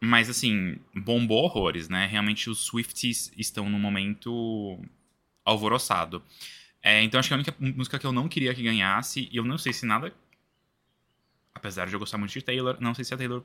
mas, 0.00 0.28
assim, 0.30 0.78
bombou 0.94 1.44
horrores, 1.44 1.88
né? 1.88 2.06
Realmente 2.06 2.48
os 2.50 2.58
Swifties 2.66 3.32
estão 3.36 3.68
num 3.68 3.78
momento 3.78 4.78
alvoroçado. 5.44 6.22
É, 6.82 7.02
então 7.02 7.18
acho 7.18 7.28
que 7.28 7.34
a 7.34 7.36
única 7.36 7.54
música 7.60 7.98
que 7.98 8.06
eu 8.06 8.12
não 8.12 8.28
queria 8.28 8.54
que 8.54 8.62
ganhasse, 8.62 9.28
e 9.32 9.36
eu 9.36 9.44
não 9.44 9.58
sei 9.58 9.72
se 9.72 9.84
nada 9.86 10.14
Apesar 11.54 11.86
de 11.88 11.94
eu 11.94 11.98
gostar 11.98 12.18
muito 12.18 12.32
de 12.32 12.42
Taylor, 12.42 12.76
não 12.80 12.94
sei 12.94 13.04
se 13.04 13.12
a 13.12 13.16
Taylor 13.16 13.42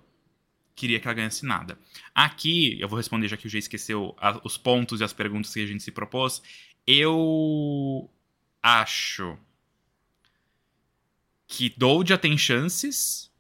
queria 0.76 1.00
que 1.00 1.08
ela 1.08 1.16
ganhasse 1.16 1.46
nada. 1.46 1.78
Aqui, 2.14 2.80
eu 2.80 2.88
vou 2.88 2.98
responder 2.98 3.28
já 3.28 3.38
que 3.38 3.48
o 3.48 3.50
G 3.50 3.58
esqueceu 3.60 4.16
a- 4.20 4.40
os 4.44 4.58
pontos 4.58 5.02
e 5.02 5.04
as 5.04 5.14
perguntas 5.14 5.54
que 5.54 5.62
a 5.64 5.68
gente 5.68 5.84
se 5.84 5.92
propôs. 5.92 6.42
Eu 6.86 8.10
acho 8.62 9.38
que 11.48 11.74
Doja 11.78 12.18
tem 12.18 12.38
chances. 12.38 13.32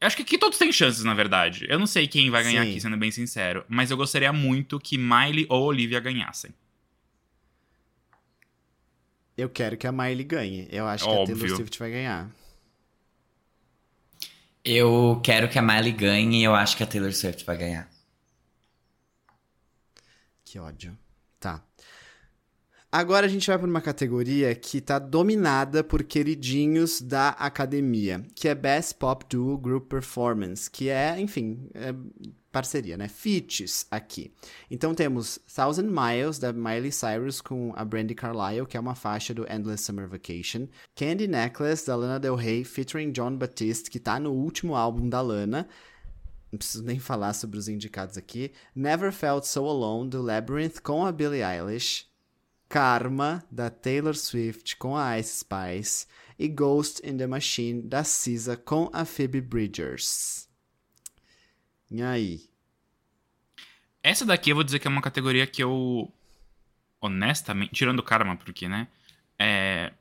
Eu 0.00 0.06
acho 0.06 0.16
que 0.16 0.22
aqui 0.22 0.38
todos 0.38 0.58
têm 0.58 0.72
chances, 0.72 1.02
na 1.02 1.14
verdade. 1.14 1.66
Eu 1.68 1.78
não 1.78 1.86
sei 1.86 2.06
quem 2.06 2.30
vai 2.30 2.44
ganhar 2.44 2.64
Sim. 2.64 2.70
aqui, 2.70 2.80
sendo 2.80 2.96
bem 2.96 3.10
sincero. 3.10 3.64
Mas 3.68 3.90
eu 3.90 3.96
gostaria 3.96 4.32
muito 4.32 4.78
que 4.78 4.96
Miley 4.96 5.46
ou 5.48 5.64
Olivia 5.64 5.98
ganhassem. 5.98 6.52
Eu 9.36 9.48
quero 9.48 9.76
que 9.76 9.86
a 9.86 9.92
Miley 9.92 10.24
ganhe. 10.24 10.68
Eu 10.70 10.86
acho 10.86 11.04
que 11.04 11.10
a 11.10 11.12
Óbvio. 11.12 11.36
Taylor 11.36 11.56
Swift 11.56 11.78
vai 11.78 11.90
ganhar. 11.90 12.30
Eu 14.64 15.20
quero 15.24 15.48
que 15.48 15.58
a 15.58 15.62
Miley 15.62 15.92
ganhe 15.92 16.40
e 16.40 16.44
eu 16.44 16.54
acho 16.54 16.76
que 16.76 16.82
a 16.82 16.86
Taylor 16.86 17.12
Swift 17.12 17.44
vai 17.44 17.56
ganhar. 17.56 17.88
Que 20.44 20.58
ódio. 20.58 20.96
Tá. 21.38 21.62
Agora 22.90 23.26
a 23.26 23.28
gente 23.28 23.46
vai 23.46 23.58
para 23.58 23.68
uma 23.68 23.82
categoria 23.82 24.54
que 24.54 24.80
tá 24.80 24.98
dominada 24.98 25.84
por 25.84 26.02
queridinhos 26.02 27.02
da 27.02 27.28
academia, 27.30 28.24
que 28.34 28.48
é 28.48 28.54
Best 28.54 28.94
Pop 28.94 29.26
Duo 29.28 29.58
Group 29.58 29.90
Performance, 29.90 30.70
que 30.70 30.88
é, 30.88 31.20
enfim, 31.20 31.68
é 31.74 31.94
parceria, 32.50 32.96
né? 32.96 33.06
Feats 33.06 33.86
aqui. 33.90 34.32
Então 34.70 34.94
temos 34.94 35.38
Thousand 35.54 35.90
Miles, 35.90 36.38
da 36.38 36.50
Miley 36.50 36.90
Cyrus 36.90 37.42
com 37.42 37.74
a 37.76 37.84
Brandy 37.84 38.14
Carlisle, 38.14 38.66
que 38.66 38.78
é 38.78 38.80
uma 38.80 38.94
faixa 38.94 39.34
do 39.34 39.46
Endless 39.52 39.84
Summer 39.84 40.08
Vacation. 40.08 40.66
Candy 40.96 41.28
Necklace, 41.28 41.86
da 41.86 41.94
Lana 41.94 42.18
Del 42.18 42.36
Rey, 42.36 42.64
featuring 42.64 43.12
John 43.12 43.36
Batiste, 43.36 43.90
que 43.90 44.00
tá 44.00 44.18
no 44.18 44.32
último 44.32 44.74
álbum 44.74 45.10
da 45.10 45.20
Lana. 45.20 45.68
Não 46.50 46.58
preciso 46.58 46.82
nem 46.82 46.98
falar 46.98 47.34
sobre 47.34 47.58
os 47.58 47.68
indicados 47.68 48.16
aqui. 48.16 48.50
Never 48.74 49.12
Felt 49.12 49.44
So 49.44 49.66
Alone, 49.66 50.08
do 50.08 50.22
Labyrinth, 50.22 50.80
com 50.80 51.04
a 51.04 51.12
Billie 51.12 51.42
Eilish. 51.42 52.07
Karma, 52.68 53.44
da 53.50 53.70
Taylor 53.70 54.14
Swift, 54.14 54.76
com 54.76 54.96
a 54.96 55.18
Ice 55.18 55.40
Spice. 55.40 56.06
E 56.38 56.46
Ghost 56.46 57.00
in 57.04 57.16
the 57.16 57.26
Machine, 57.26 57.82
da 57.82 58.04
SZA, 58.04 58.56
com 58.56 58.88
a 58.92 59.04
Phoebe 59.04 59.40
Bridgers. 59.40 60.48
E 61.90 62.00
aí? 62.00 62.42
Essa 64.02 64.24
daqui 64.24 64.50
eu 64.50 64.54
vou 64.54 64.62
dizer 64.62 64.78
que 64.78 64.86
é 64.86 64.90
uma 64.90 65.02
categoria 65.02 65.46
que 65.46 65.62
eu. 65.62 66.12
Honestamente. 67.00 67.72
Tirando 67.72 68.02
Karma, 68.02 68.36
porque, 68.36 68.68
né? 68.68 68.86
É. 69.38 69.92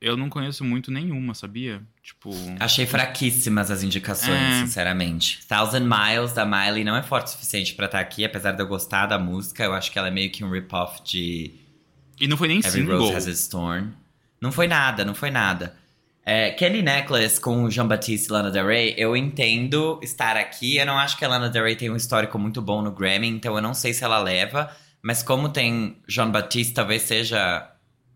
Eu 0.00 0.16
não 0.16 0.28
conheço 0.28 0.64
muito 0.64 0.90
nenhuma, 0.90 1.32
sabia? 1.34 1.80
Tipo. 2.02 2.30
Achei 2.58 2.86
fraquíssimas 2.86 3.70
as 3.70 3.82
indicações, 3.84 4.40
É. 4.40 4.60
sinceramente. 4.60 5.46
Thousand 5.46 5.86
Miles 5.86 6.32
da 6.32 6.44
Miley 6.44 6.82
não 6.82 6.96
é 6.96 7.02
forte 7.02 7.26
o 7.28 7.30
suficiente 7.30 7.74
pra 7.74 7.86
estar 7.86 8.00
aqui, 8.00 8.24
apesar 8.24 8.52
de 8.52 8.62
eu 8.62 8.66
gostar 8.66 9.06
da 9.06 9.18
música. 9.18 9.62
Eu 9.62 9.72
acho 9.74 9.92
que 9.92 9.98
ela 9.98 10.08
é 10.08 10.10
meio 10.10 10.30
que 10.32 10.42
um 10.42 10.50
rip-off 10.50 11.02
de 11.04 11.54
E 12.22 12.28
não 12.28 12.36
foi 12.36 12.46
nem 12.46 12.58
Every 12.58 12.70
single. 12.70 13.00
Rose 13.00 13.16
Has 13.16 13.26
Its 13.26 13.48
Thorn. 13.48 13.92
Não 14.40 14.52
foi 14.52 14.68
nada, 14.68 15.04
não 15.04 15.12
foi 15.12 15.28
nada. 15.28 15.74
É, 16.24 16.52
Candy 16.52 16.80
Necklace 16.80 17.40
com 17.40 17.64
o 17.64 17.70
Jean 17.70 17.88
Baptiste 17.88 18.28
e 18.28 18.32
Lana 18.32 18.48
Del 18.48 18.64
Rey, 18.64 18.94
eu 18.96 19.16
entendo 19.16 19.98
estar 20.00 20.36
aqui. 20.36 20.76
Eu 20.76 20.86
não 20.86 20.96
acho 20.96 21.16
que 21.18 21.24
a 21.24 21.28
Lana 21.28 21.50
Del 21.50 21.64
Rey 21.64 21.74
tem 21.74 21.90
um 21.90 21.96
histórico 21.96 22.38
muito 22.38 22.62
bom 22.62 22.80
no 22.80 22.92
Grammy, 22.92 23.26
então 23.26 23.56
eu 23.56 23.60
não 23.60 23.74
sei 23.74 23.92
se 23.92 24.04
ela 24.04 24.20
leva. 24.20 24.70
Mas 25.02 25.20
como 25.20 25.48
tem 25.48 25.96
Jean 26.06 26.30
Baptiste, 26.30 26.72
talvez 26.72 27.02
seja 27.02 27.68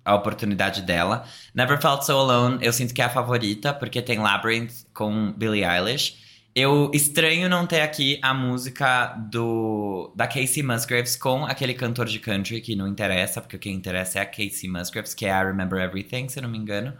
a 0.05 0.15
oportunidade 0.15 0.83
dela. 0.83 1.25
Never 1.53 1.83
Felt 1.83 2.03
So 2.03 2.13
Alone, 2.13 2.59
eu 2.61 2.73
sinto 2.73 2.95
que 2.95 3.03
é 3.03 3.07
a 3.07 3.11
favorita, 3.11 3.75
porque 3.75 4.01
tem 4.01 4.21
Labyrinth 4.21 4.85
com 4.95 5.33
Billie 5.33 5.65
Eilish. 5.65 6.15
Eu 6.59 6.91
estranho 6.95 7.51
não 7.51 7.67
ter 7.67 7.83
aqui 7.83 8.19
a 8.23 8.33
música 8.33 9.09
do 9.31 10.11
da 10.17 10.27
Casey 10.27 10.63
Musgraves 10.63 11.15
com 11.15 11.45
aquele 11.45 11.75
cantor 11.75 12.07
de 12.07 12.19
country 12.19 12.63
que 12.63 12.75
não 12.75 12.89
interessa, 12.89 13.43
porque 13.43 13.59
quem 13.59 13.75
interessa 13.75 14.19
é 14.21 14.23
a 14.23 14.27
Casey 14.27 14.67
Musgraves, 14.67 15.13
que 15.13 15.27
é 15.27 15.31
a 15.31 15.43
Remember 15.45 15.79
Everything, 15.83 16.31
se 16.31 16.41
não 16.41 16.49
me 16.49 16.57
engano. 16.57 16.97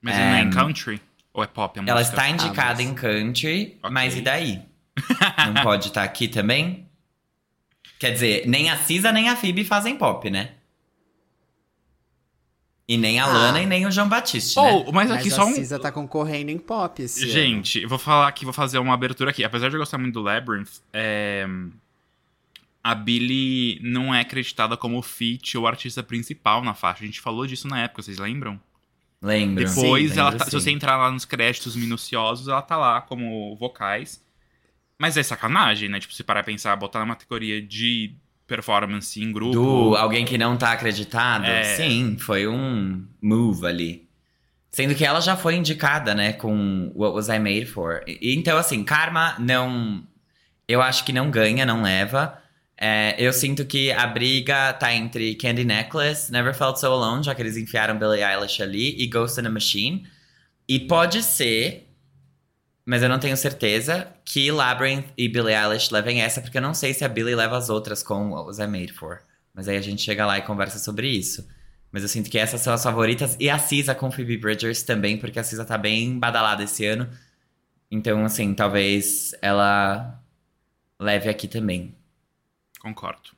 Mas 0.00 0.16
ele 0.16 0.24
não 0.24 0.34
é 0.36 0.42
em 0.42 0.48
É. 0.48 0.50
country? 0.50 1.02
Ou 1.34 1.44
é 1.44 1.46
pop? 1.46 1.78
A 1.78 1.82
Ela 1.86 2.00
está 2.00 2.30
indicada 2.30 2.76
mas- 2.76 2.80
em 2.80 2.94
country, 2.94 3.78
Ok. 3.82 3.90
mas 3.92 4.16
e 4.16 4.22
daí? 4.22 4.62
não 5.54 5.62
pode 5.62 5.88
estar 5.88 6.02
aqui 6.02 6.26
também? 6.26 6.88
Quer 7.98 8.12
dizer, 8.12 8.46
nem 8.46 8.70
a 8.70 8.76
Cisa 8.78 9.12
nem 9.12 9.28
a 9.28 9.36
Phoebe 9.36 9.64
fazem 9.64 9.96
pop, 9.96 10.30
né? 10.30 10.52
E 12.92 12.96
nem 12.98 13.18
a 13.20 13.24
Ah. 13.24 13.28
Lana 13.32 13.60
e 13.62 13.66
nem 13.66 13.86
o 13.86 13.90
João 13.90 14.08
Batiste, 14.08 14.56
né? 14.60 14.70
Oh, 14.86 14.92
mas 14.92 15.08
Mas 15.08 15.18
aqui 15.20 15.28
a 15.28 15.34
só 15.34 15.46
um. 15.46 15.54
SZA 15.54 15.78
tá 15.78 15.90
concorrendo 15.90 16.50
em 16.50 16.58
pop 16.58 17.02
esse 17.02 17.22
ano. 17.22 17.32
Gente, 17.32 17.80
eu 17.82 17.88
vou 17.88 17.98
falar 17.98 18.28
aqui, 18.28 18.44
vou 18.44 18.52
fazer 18.52 18.78
uma 18.78 18.92
abertura 18.94 19.30
aqui. 19.30 19.42
Apesar 19.44 19.68
de 19.68 19.76
eu 19.76 19.80
gostar 19.80 19.98
muito 19.98 20.14
do 20.14 20.22
Labyrinth, 20.22 20.80
é... 20.92 21.46
a 22.84 22.94
Billy 22.94 23.78
não 23.82 24.14
é 24.14 24.20
acreditada 24.20 24.76
como 24.76 25.00
feat 25.02 25.56
ou 25.56 25.66
artista 25.66 26.02
principal 26.02 26.62
na 26.62 26.74
faixa. 26.74 27.02
A 27.02 27.06
gente 27.06 27.20
falou 27.20 27.46
disso 27.46 27.68
na 27.68 27.80
época, 27.82 28.02
vocês 28.02 28.18
lembram? 28.18 28.60
Lembro. 29.22 29.64
Depois, 29.64 30.12
Sim, 30.12 30.18
ela 30.18 30.30
lembro 30.30 30.44
tá- 30.44 30.50
se 30.50 30.54
você 30.60 30.70
entrar 30.70 30.96
lá 30.96 31.10
nos 31.10 31.24
créditos 31.24 31.76
minuciosos, 31.76 32.48
ela 32.48 32.60
tá 32.60 32.76
lá 32.76 33.00
como 33.00 33.56
vocais. 33.56 34.20
Mas 34.98 35.16
é 35.16 35.22
sacanagem, 35.22 35.88
né? 35.88 35.98
Tipo, 36.00 36.12
se 36.12 36.22
parar 36.22 36.42
pra 36.42 36.52
pensar, 36.52 36.74
botar 36.76 37.00
numa 37.00 37.14
categoria 37.14 37.62
de 37.62 38.14
performance 38.52 39.18
em 39.18 39.32
grupo. 39.32 39.52
Do 39.52 39.96
alguém 39.96 40.26
que 40.26 40.36
não 40.36 40.58
tá 40.58 40.72
acreditado? 40.72 41.46
É. 41.46 41.64
Sim, 41.76 42.18
foi 42.18 42.46
um 42.46 43.02
move 43.20 43.66
ali. 43.66 44.08
Sendo 44.70 44.94
que 44.94 45.04
ela 45.04 45.20
já 45.20 45.36
foi 45.36 45.54
indicada, 45.54 46.14
né, 46.14 46.34
com 46.34 46.92
What 46.94 47.14
Was 47.14 47.28
I 47.28 47.38
Made 47.38 47.66
For. 47.66 48.02
Então, 48.20 48.58
assim, 48.58 48.84
Karma 48.84 49.36
não. 49.38 50.02
Eu 50.68 50.82
acho 50.82 51.04
que 51.04 51.12
não 51.12 51.30
ganha, 51.30 51.64
não 51.64 51.82
leva. 51.82 52.38
É, 52.76 53.14
eu 53.18 53.32
sinto 53.32 53.64
que 53.64 53.92
a 53.92 54.06
briga 54.06 54.72
tá 54.72 54.92
entre 54.92 55.34
Candy 55.36 55.64
Necklace, 55.64 56.30
Never 56.32 56.54
Felt 56.54 56.76
So 56.76 56.86
Alone, 56.86 57.22
já 57.22 57.34
que 57.34 57.40
eles 57.40 57.56
enfiaram 57.56 57.98
Billie 57.98 58.22
Eilish 58.22 58.62
ali, 58.62 59.00
e 59.00 59.06
Ghost 59.06 59.40
in 59.40 59.46
a 59.46 59.50
Machine. 59.50 60.06
E 60.68 60.80
pode 60.80 61.22
ser, 61.22 61.88
mas 62.84 63.02
eu 63.02 63.08
não 63.08 63.18
tenho 63.18 63.36
certeza, 63.36 64.12
que 64.24 64.50
Labyrinth 64.50 65.06
e 65.16 65.28
Billie 65.28 65.54
Eilish 65.54 65.92
levem 65.92 66.20
essa, 66.20 66.40
porque 66.40 66.58
eu 66.58 66.62
não 66.62 66.74
sei 66.74 66.92
se 66.92 67.04
a 67.04 67.08
Billie 67.08 67.34
leva 67.34 67.56
as 67.56 67.70
outras 67.70 68.02
com 68.02 68.30
Was 68.30 68.58
I 68.58 68.66
Made 68.66 68.92
For. 68.92 69.22
Mas 69.54 69.68
aí 69.68 69.76
a 69.76 69.80
gente 69.80 70.02
chega 70.02 70.26
lá 70.26 70.38
e 70.38 70.42
conversa 70.42 70.78
sobre 70.78 71.08
isso. 71.08 71.46
Mas 71.92 72.02
eu 72.02 72.08
sinto 72.08 72.30
que 72.30 72.38
essas 72.38 72.60
são 72.60 72.72
as 72.72 72.82
favoritas. 72.82 73.36
E 73.38 73.50
a 73.50 73.58
Cisa 73.58 73.94
com 73.94 74.10
Phoebe 74.10 74.38
Bridgers 74.38 74.82
também, 74.82 75.18
porque 75.18 75.38
a 75.38 75.44
Cisa 75.44 75.64
tá 75.64 75.76
bem 75.76 76.18
badalada 76.18 76.64
esse 76.64 76.84
ano. 76.86 77.08
Então, 77.90 78.24
assim, 78.24 78.54
talvez 78.54 79.32
ela 79.42 80.18
leve 80.98 81.28
aqui 81.28 81.46
também. 81.46 81.94
Concordo. 82.80 83.30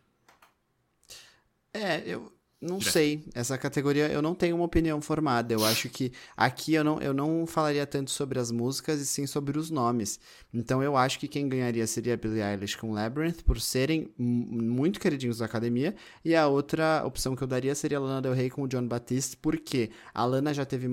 É, 1.73 2.03
eu 2.07 2.34
não 2.65 2.79
Direto. 2.79 2.93
sei. 2.93 3.25
Essa 3.35 3.57
categoria 3.59 4.09
eu 4.09 4.23
não 4.23 4.35
tenho 4.35 4.57
uma 4.57 4.65
opinião 4.65 5.01
formada. 5.01 5.53
Eu 5.53 5.65
acho 5.65 5.89
que 5.89 6.13
aqui 6.37 6.75
eu 6.75 6.83
não, 6.83 7.01
eu 7.01 7.13
não 7.13 7.47
falaria 7.47 7.87
tanto 7.87 8.11
sobre 8.11 8.39
as 8.39 8.51
músicas 8.51 9.01
e 9.01 9.07
sim 9.07 9.27
sobre 9.27 9.59
os 9.59 9.71
nomes. 9.71 10.19
Então 10.53 10.83
eu 10.83 10.97
acho 10.97 11.19
que 11.19 11.29
quem 11.29 11.49
ganharia 11.49 11.87
seria 11.87 12.15
a 12.15 12.17
Billie 12.17 12.43
Eilish 12.43 12.77
com 12.77 12.93
Labyrinth, 12.93 13.43
por 13.43 13.61
serem 13.61 14.09
muito 14.19 14.99
queridinhos 14.99 15.39
da 15.39 15.45
academia. 15.45 15.95
E 16.25 16.35
a 16.35 16.47
outra 16.47 17.03
opção 17.05 17.37
que 17.37 17.43
eu 17.43 17.49
daria 17.49 17.75
seria 17.75 17.99
a 17.99 18.01
Lana 18.01 18.23
Del 18.23 18.33
Rey 18.33 18.51
com 18.51 18.63
o 18.63 18.69
John 18.69 18.87
Batiste, 18.87 19.37
porque 19.37 19.91
a 20.13 20.25
Lana 20.25 20.55
já 20.55 20.65
teve 20.65 20.89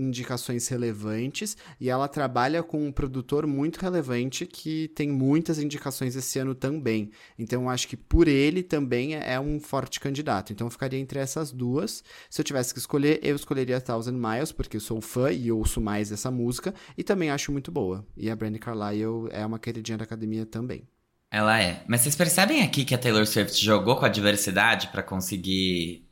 indicações 0.00 0.68
relevantes 0.68 1.56
e 1.80 1.88
ela 1.88 2.08
trabalha 2.08 2.62
com 2.62 2.86
um 2.86 2.92
produtor 2.92 3.46
muito 3.46 3.78
relevante 3.78 4.44
que 4.44 4.88
tem 4.88 5.08
muitas 5.08 5.58
indicações 5.58 6.14
esse 6.14 6.38
ano 6.38 6.54
também. 6.54 7.10
Então 7.38 7.70
acho 7.70 7.88
que 7.88 7.96
por 7.96 8.28
ele 8.28 8.62
também 8.62 9.16
é 9.16 9.30
é 9.30 9.38
um 9.38 9.60
forte 9.60 10.00
candidato. 10.00 10.52
Então 10.52 10.68
ficaria 10.68 10.98
entre 10.98 11.20
essas 11.20 11.52
duas. 11.52 12.02
Se 12.28 12.40
eu 12.40 12.44
tivesse 12.44 12.72
que 12.74 12.80
escolher, 12.80 13.20
eu 13.22 13.36
escolheria 13.36 13.80
Thousand 13.80 14.14
Miles, 14.14 14.50
porque 14.50 14.76
eu 14.76 14.80
sou 14.80 15.00
fã 15.00 15.30
e 15.30 15.52
ouço 15.52 15.80
mais 15.80 16.10
essa 16.10 16.30
música 16.30 16.74
e 16.98 17.04
também 17.04 17.30
acho 17.30 17.52
muito 17.52 17.70
boa. 17.70 18.04
E 18.16 18.28
a 18.28 18.34
Brandy 18.34 18.58
Carlisle 18.58 19.28
é 19.30 19.46
uma 19.46 19.58
queridinha 19.58 19.98
da 19.98 20.04
academia 20.04 20.44
também. 20.44 20.82
Ela 21.30 21.62
é. 21.62 21.84
Mas 21.86 22.00
vocês 22.00 22.16
percebem 22.16 22.62
aqui 22.62 22.84
que 22.84 22.94
a 22.94 22.98
Taylor 22.98 23.24
Swift 23.24 23.64
jogou 23.64 23.94
com 23.96 24.04
a 24.04 24.08
diversidade 24.08 24.88
pra 24.88 25.02
conseguir 25.02 26.04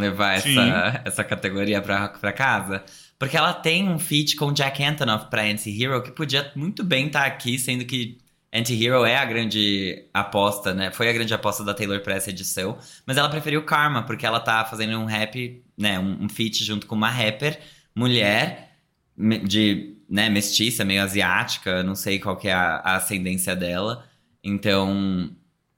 levar 0.00 0.40
Sim. 0.40 0.58
essa, 0.58 1.02
essa 1.04 1.24
categoria 1.24 1.80
pra, 1.80 2.08
pra 2.08 2.32
casa? 2.32 2.84
Porque 3.18 3.36
ela 3.36 3.52
tem 3.52 3.88
um 3.88 3.98
feat 3.98 4.34
com 4.36 4.52
Jack 4.52 4.82
Antonoff 4.82 5.26
pra 5.28 5.42
Anti-Hero 5.42 6.02
que 6.02 6.10
podia 6.10 6.50
muito 6.56 6.82
bem 6.82 7.06
estar 7.06 7.26
aqui, 7.26 7.58
sendo 7.58 7.84
que 7.84 8.18
Anti-Hero 8.52 9.04
é 9.04 9.16
a 9.16 9.24
grande 9.24 10.06
aposta, 10.12 10.74
né? 10.74 10.90
Foi 10.90 11.08
a 11.08 11.12
grande 11.12 11.32
aposta 11.32 11.62
da 11.62 11.72
Taylor 11.72 12.00
pra 12.00 12.14
essa 12.14 12.30
edição. 12.30 12.78
Mas 13.06 13.16
ela 13.16 13.28
preferiu 13.28 13.62
Karma, 13.64 14.02
porque 14.02 14.26
ela 14.26 14.40
tá 14.40 14.64
fazendo 14.64 14.98
um 14.98 15.04
rap, 15.04 15.62
né? 15.78 15.98
Um, 15.98 16.24
um 16.24 16.28
feat 16.28 16.64
junto 16.64 16.86
com 16.86 16.94
uma 16.94 17.10
rapper, 17.10 17.60
mulher, 17.94 18.72
de 19.16 19.96
né, 20.08 20.28
mestiça, 20.28 20.84
meio 20.84 21.02
asiática, 21.02 21.82
não 21.82 21.94
sei 21.94 22.18
qual 22.18 22.36
que 22.36 22.48
é 22.48 22.52
a, 22.52 22.76
a 22.76 22.96
ascendência 22.96 23.54
dela. 23.54 24.04
Então, 24.42 25.30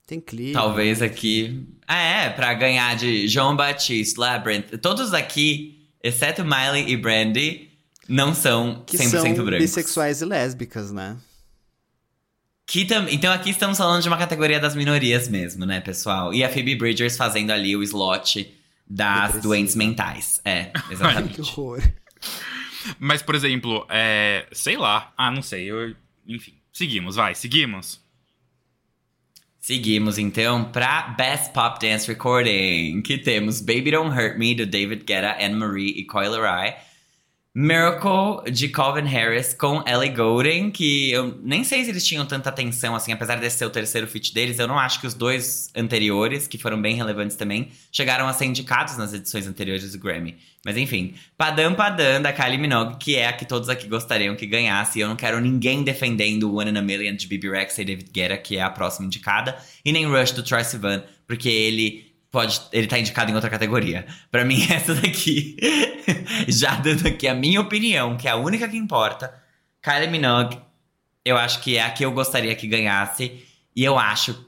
Tem 0.06 0.20
clipe. 0.20 0.52
talvez 0.52 1.00
aqui. 1.00 1.66
Ah, 1.86 1.98
é, 2.00 2.30
pra 2.30 2.52
ganhar 2.54 2.96
de 2.96 3.28
João 3.28 3.54
Batiste, 3.56 4.18
Labyrinth. 4.18 4.78
Todos 4.80 5.12
aqui, 5.14 5.86
exceto 6.02 6.44
Miley 6.44 6.90
e 6.90 6.96
Brandy, 6.96 7.70
não 8.08 8.34
são 8.34 8.82
Que 8.86 8.96
100% 8.96 9.08
são 9.10 9.34
brancos. 9.44 9.58
bissexuais 9.58 10.20
e 10.20 10.24
lésbicas, 10.24 10.90
né? 10.92 11.16
Que 12.66 12.84
tam... 12.84 13.06
Então 13.08 13.32
aqui 13.32 13.50
estamos 13.50 13.76
falando 13.78 14.02
de 14.02 14.08
uma 14.08 14.16
categoria 14.16 14.58
das 14.58 14.74
minorias 14.74 15.28
mesmo, 15.28 15.64
né, 15.66 15.80
pessoal? 15.80 16.32
E 16.32 16.42
a 16.42 16.48
Phoebe 16.48 16.74
Bridgers 16.74 17.16
fazendo 17.16 17.50
ali 17.50 17.76
o 17.76 17.82
slot 17.82 18.52
das 18.88 19.40
doentes 19.42 19.74
mentais. 19.74 20.40
É, 20.44 20.64
Que 20.88 20.92
exatamente. 20.94 21.40
horror. 21.40 21.82
Mas, 22.98 23.22
por 23.22 23.34
exemplo, 23.34 23.86
é, 23.88 24.46
sei 24.52 24.76
lá. 24.76 25.12
Ah, 25.16 25.30
não 25.30 25.42
sei. 25.42 25.70
Eu, 25.70 25.94
enfim, 26.26 26.54
seguimos, 26.72 27.16
vai, 27.16 27.34
seguimos. 27.34 28.00
Seguimos 29.64 30.18
então 30.18 30.72
pra 30.72 31.14
Best 31.16 31.52
Pop 31.52 31.78
Dance 31.78 32.08
Recording, 32.08 33.00
que 33.00 33.16
temos 33.16 33.60
Baby 33.60 33.92
Don't 33.92 34.10
Hurt 34.10 34.36
Me, 34.36 34.56
do 34.56 34.66
David 34.66 35.04
Guetta, 35.04 35.36
Anne 35.38 35.54
Marie 35.54 36.00
e 36.00 36.04
Coil. 36.04 36.32
Miracle, 37.54 38.50
de 38.50 38.66
Calvin 38.70 39.04
Harris, 39.06 39.52
com 39.52 39.84
Ellie 39.86 40.08
Goulding, 40.08 40.70
que 40.70 41.10
eu 41.10 41.38
nem 41.42 41.62
sei 41.62 41.84
se 41.84 41.90
eles 41.90 42.06
tinham 42.06 42.24
tanta 42.24 42.48
atenção, 42.48 42.94
assim, 42.94 43.12
apesar 43.12 43.38
desse 43.38 43.58
ser 43.58 43.66
o 43.66 43.70
terceiro 43.70 44.06
feat 44.06 44.32
deles, 44.32 44.58
eu 44.58 44.66
não 44.66 44.78
acho 44.78 44.98
que 44.98 45.06
os 45.06 45.12
dois 45.12 45.70
anteriores, 45.76 46.46
que 46.46 46.56
foram 46.56 46.80
bem 46.80 46.96
relevantes 46.96 47.36
também, 47.36 47.68
chegaram 47.92 48.26
a 48.26 48.32
ser 48.32 48.46
indicados 48.46 48.96
nas 48.96 49.12
edições 49.12 49.46
anteriores 49.46 49.92
do 49.92 49.98
Grammy. 49.98 50.38
Mas 50.64 50.78
enfim, 50.78 51.12
Padam 51.36 51.74
Padam, 51.74 52.22
da 52.22 52.32
Kylie 52.32 52.56
Minogue, 52.56 52.96
que 52.96 53.16
é 53.16 53.26
a 53.26 53.34
que 53.34 53.44
todos 53.44 53.68
aqui 53.68 53.86
gostariam 53.86 54.34
que 54.34 54.46
ganhasse, 54.46 55.00
eu 55.00 55.08
não 55.08 55.16
quero 55.16 55.38
ninguém 55.38 55.82
defendendo 55.82 56.56
One 56.56 56.70
in 56.70 56.78
a 56.78 56.82
Million 56.82 57.14
de 57.14 57.26
Bibi 57.26 57.50
Rexa 57.50 57.82
e 57.82 57.84
David 57.84 58.10
Guetta, 58.10 58.38
que 58.38 58.56
é 58.56 58.62
a 58.62 58.70
próxima 58.70 59.04
indicada, 59.04 59.58
e 59.84 59.92
nem 59.92 60.06
Rush 60.06 60.32
do 60.32 60.42
Troye 60.42 60.64
Sivan, 60.64 61.02
porque 61.26 61.50
ele 61.50 62.11
pode 62.32 62.60
ele 62.72 62.86
tá 62.88 62.98
indicado 62.98 63.30
em 63.30 63.34
outra 63.34 63.50
categoria. 63.50 64.06
Pra 64.30 64.44
mim 64.44 64.66
essa 64.72 64.94
daqui, 64.94 65.56
já 66.48 66.74
dando 66.74 67.06
aqui 67.06 67.28
a 67.28 67.34
minha 67.34 67.60
opinião, 67.60 68.16
que 68.16 68.26
é 68.26 68.30
a 68.32 68.36
única 68.36 68.66
que 68.66 68.76
importa, 68.76 69.32
Kylie 69.82 70.08
Minogue, 70.10 70.58
eu 71.24 71.36
acho 71.36 71.60
que 71.60 71.76
é 71.76 71.82
a 71.82 71.90
que 71.90 72.04
eu 72.04 72.10
gostaria 72.10 72.56
que 72.56 72.66
ganhasse 72.66 73.44
e 73.76 73.84
eu 73.84 73.98
acho 73.98 74.44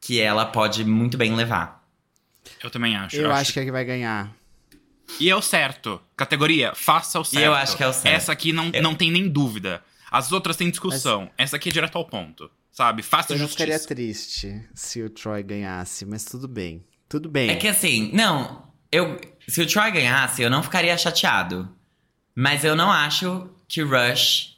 que 0.00 0.20
ela 0.20 0.46
pode 0.46 0.84
muito 0.84 1.18
bem 1.18 1.34
levar. 1.34 1.84
Eu 2.62 2.70
também 2.70 2.96
acho. 2.96 3.16
Eu 3.16 3.32
acho 3.32 3.52
que 3.52 3.60
é 3.60 3.64
que 3.64 3.72
vai 3.72 3.84
ganhar. 3.84 4.32
E 5.20 5.28
é 5.28 5.36
o 5.36 5.42
certo. 5.42 6.00
Categoria, 6.16 6.72
faça 6.74 7.18
o 7.18 7.24
certo. 7.24 7.44
eu 7.44 7.54
acho 7.54 7.76
que 7.76 7.82
é 7.82 7.88
o 7.88 7.92
certo. 7.92 8.14
Essa 8.14 8.32
aqui 8.32 8.52
não, 8.52 8.70
Eu- 8.72 8.82
não 8.82 8.94
tem 8.94 9.10
nem 9.10 9.28
dúvida. 9.28 9.82
As 10.10 10.30
outras 10.30 10.56
têm 10.56 10.70
discussão. 10.70 11.30
Essa 11.36 11.56
aqui 11.56 11.68
é 11.70 11.72
direto 11.72 11.96
ao 11.98 12.04
ponto. 12.04 12.50
Sabe? 12.74 13.02
Faça 13.04 13.32
Eu 13.32 13.38
não 13.38 13.46
justiça. 13.46 13.64
ficaria 13.78 13.86
triste 13.86 14.68
se 14.74 15.00
o 15.00 15.08
Troy 15.08 15.42
ganhasse, 15.44 16.04
mas 16.04 16.24
tudo 16.24 16.48
bem. 16.48 16.84
Tudo 17.08 17.28
bem. 17.30 17.48
É 17.50 17.54
que 17.54 17.68
assim, 17.68 18.10
não, 18.12 18.66
eu 18.90 19.18
se 19.48 19.60
o 19.62 19.66
Troy 19.66 19.92
ganhasse, 19.92 20.42
eu 20.42 20.50
não 20.50 20.60
ficaria 20.62 20.98
chateado. 20.98 21.68
Mas 22.34 22.64
eu 22.64 22.74
não 22.74 22.90
acho 22.90 23.48
que 23.68 23.80
Rush 23.80 24.52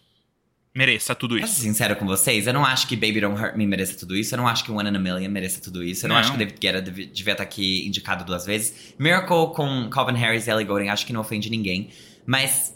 Mereça 0.74 1.14
tudo 1.14 1.36
Pra 1.36 1.44
isso. 1.46 1.54
ser 1.56 1.62
sincero 1.62 1.96
com 1.96 2.04
vocês, 2.06 2.46
eu 2.46 2.52
não 2.52 2.62
acho 2.64 2.86
que 2.86 2.94
Baby 2.96 3.20
Don't 3.22 3.40
Hurt 3.40 3.56
Me 3.56 3.66
mereça 3.66 3.98
tudo 3.98 4.14
isso. 4.14 4.34
Eu 4.34 4.38
não 4.38 4.46
acho 4.46 4.62
que 4.62 4.70
One 4.70 4.90
in 4.90 4.94
a 4.94 4.98
Million 4.98 5.30
mereça 5.30 5.58
tudo 5.60 5.82
isso. 5.82 6.04
Eu 6.04 6.08
não, 6.08 6.16
Não. 6.16 6.20
acho 6.20 6.32
que 6.32 6.36
David 6.38 6.58
Guetta 6.60 6.82
dev- 6.82 7.10
devia 7.10 7.32
estar 7.32 7.42
aqui 7.44 7.86
indicado 7.86 8.24
duas 8.26 8.44
vezes. 8.44 8.94
Miracle 8.98 9.54
com 9.54 9.88
Calvin 9.90 10.16
Harris 10.18 10.46
e 10.46 10.50
Ellie 10.50 10.66
Goulding, 10.66 10.88
acho 10.90 11.06
que 11.06 11.14
não 11.14 11.22
ofende 11.22 11.48
ninguém. 11.48 11.88
Mas 12.26 12.74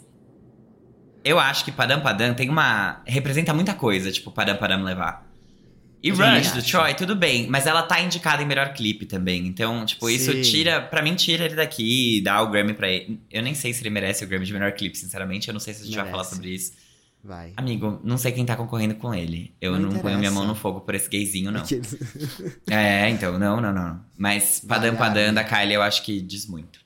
eu 1.23 1.39
acho 1.39 1.63
que 1.63 1.71
Padam 1.71 2.01
Padam 2.01 2.33
tem 2.33 2.49
uma... 2.49 3.03
Representa 3.05 3.53
muita 3.53 3.75
coisa, 3.75 4.11
tipo, 4.11 4.31
Padam 4.31 4.57
Padam 4.57 4.83
levar. 4.83 5.30
E 6.03 6.09
Rush, 6.09 6.51
do. 6.53 6.63
Troy, 6.63 6.93
tudo 6.95 7.15
bem. 7.15 7.47
Mas 7.47 7.67
ela 7.67 7.83
tá 7.83 8.01
indicada 8.01 8.41
em 8.41 8.45
melhor 8.45 8.73
clipe 8.73 9.05
também. 9.05 9.45
Então, 9.45 9.85
tipo, 9.85 10.09
isso 10.09 10.31
Sim. 10.31 10.41
tira... 10.41 10.81
Pra 10.81 11.01
mim, 11.01 11.13
tira 11.15 11.45
ele 11.45 11.55
daqui 11.55 12.17
e 12.17 12.21
dá 12.21 12.41
o 12.41 12.49
Grammy 12.49 12.73
pra 12.73 12.89
ele. 12.89 13.21
Eu 13.29 13.43
nem 13.43 13.53
sei 13.53 13.71
se 13.73 13.83
ele 13.83 13.91
merece 13.91 14.23
o 14.23 14.27
Grammy 14.27 14.45
de 14.45 14.53
melhor 14.53 14.71
clipe, 14.71 14.97
sinceramente. 14.97 15.47
Eu 15.47 15.53
não 15.53 15.59
sei 15.59 15.73
se 15.73 15.83
a 15.83 15.85
gente 15.85 15.95
vai 15.95 16.05
falar 16.05 16.17
Merece. 16.23 16.35
sobre 16.35 16.49
isso. 16.49 16.73
Vai. 17.23 17.53
Amigo, 17.55 18.01
não 18.03 18.17
sei 18.17 18.31
quem 18.31 18.43
tá 18.43 18.55
concorrendo 18.55 18.95
com 18.95 19.13
ele. 19.13 19.53
Eu 19.61 19.77
Não 19.77 19.91
não, 19.91 19.99
ponho 19.99 20.17
minha 20.17 20.31
mão 20.31 20.45
no 20.47 20.55
fogo 20.55 20.81
por 20.81 20.95
esse 20.95 21.07
gayzinho, 21.07 21.51
não. 21.51 21.63
É, 22.67 23.09
então, 23.09 23.37
não, 23.37 23.61
não, 23.61 23.71
não. 23.71 24.03
Mas 24.17 24.59
Padam 24.67 24.95
Padam 24.95 25.31
da 25.31 25.43
Kylie 25.43 25.75
eu 25.75 25.83
acho 25.83 26.01
que 26.03 26.19
diz 26.19 26.47
muito. 26.47 26.81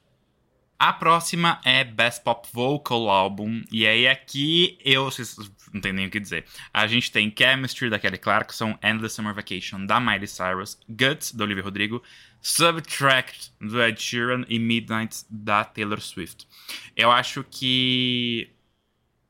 A 0.77 0.91
próxima 0.91 1.61
é 1.63 1.85
Best 1.85 2.21
Pop 2.21 2.47
Vocal 2.51 3.09
Album. 3.09 3.61
E 3.71 3.87
aí 3.87 4.07
aqui 4.09 4.77
eu. 4.83 5.05
Vocês 5.05 5.37
não 5.75 5.81
tem 5.81 5.91
nem 5.91 6.07
o 6.07 6.09
que 6.09 6.19
dizer. 6.19 6.45
A 6.73 6.87
gente 6.87 7.11
tem 7.11 7.33
Chemistry 7.37 7.89
da 7.89 7.99
Kelly 7.99 8.17
Clarkson, 8.17 8.79
Endless 8.81 9.13
Summer 9.13 9.33
Vacation 9.33 9.85
da 9.85 9.99
Miley 9.99 10.27
Cyrus, 10.27 10.79
Guts 10.87 11.33
da 11.33 11.43
Olivia 11.43 11.61
Rodrigo, 11.61 12.01
Subtract 12.41 13.51
do 13.59 13.81
Ed 13.81 14.01
Sheeran 14.01 14.45
e 14.47 14.57
Midnight 14.57 15.25
da 15.29 15.65
Taylor 15.65 15.99
Swift. 15.99 16.47
Eu 16.95 17.11
acho 17.11 17.43
que. 17.43 18.49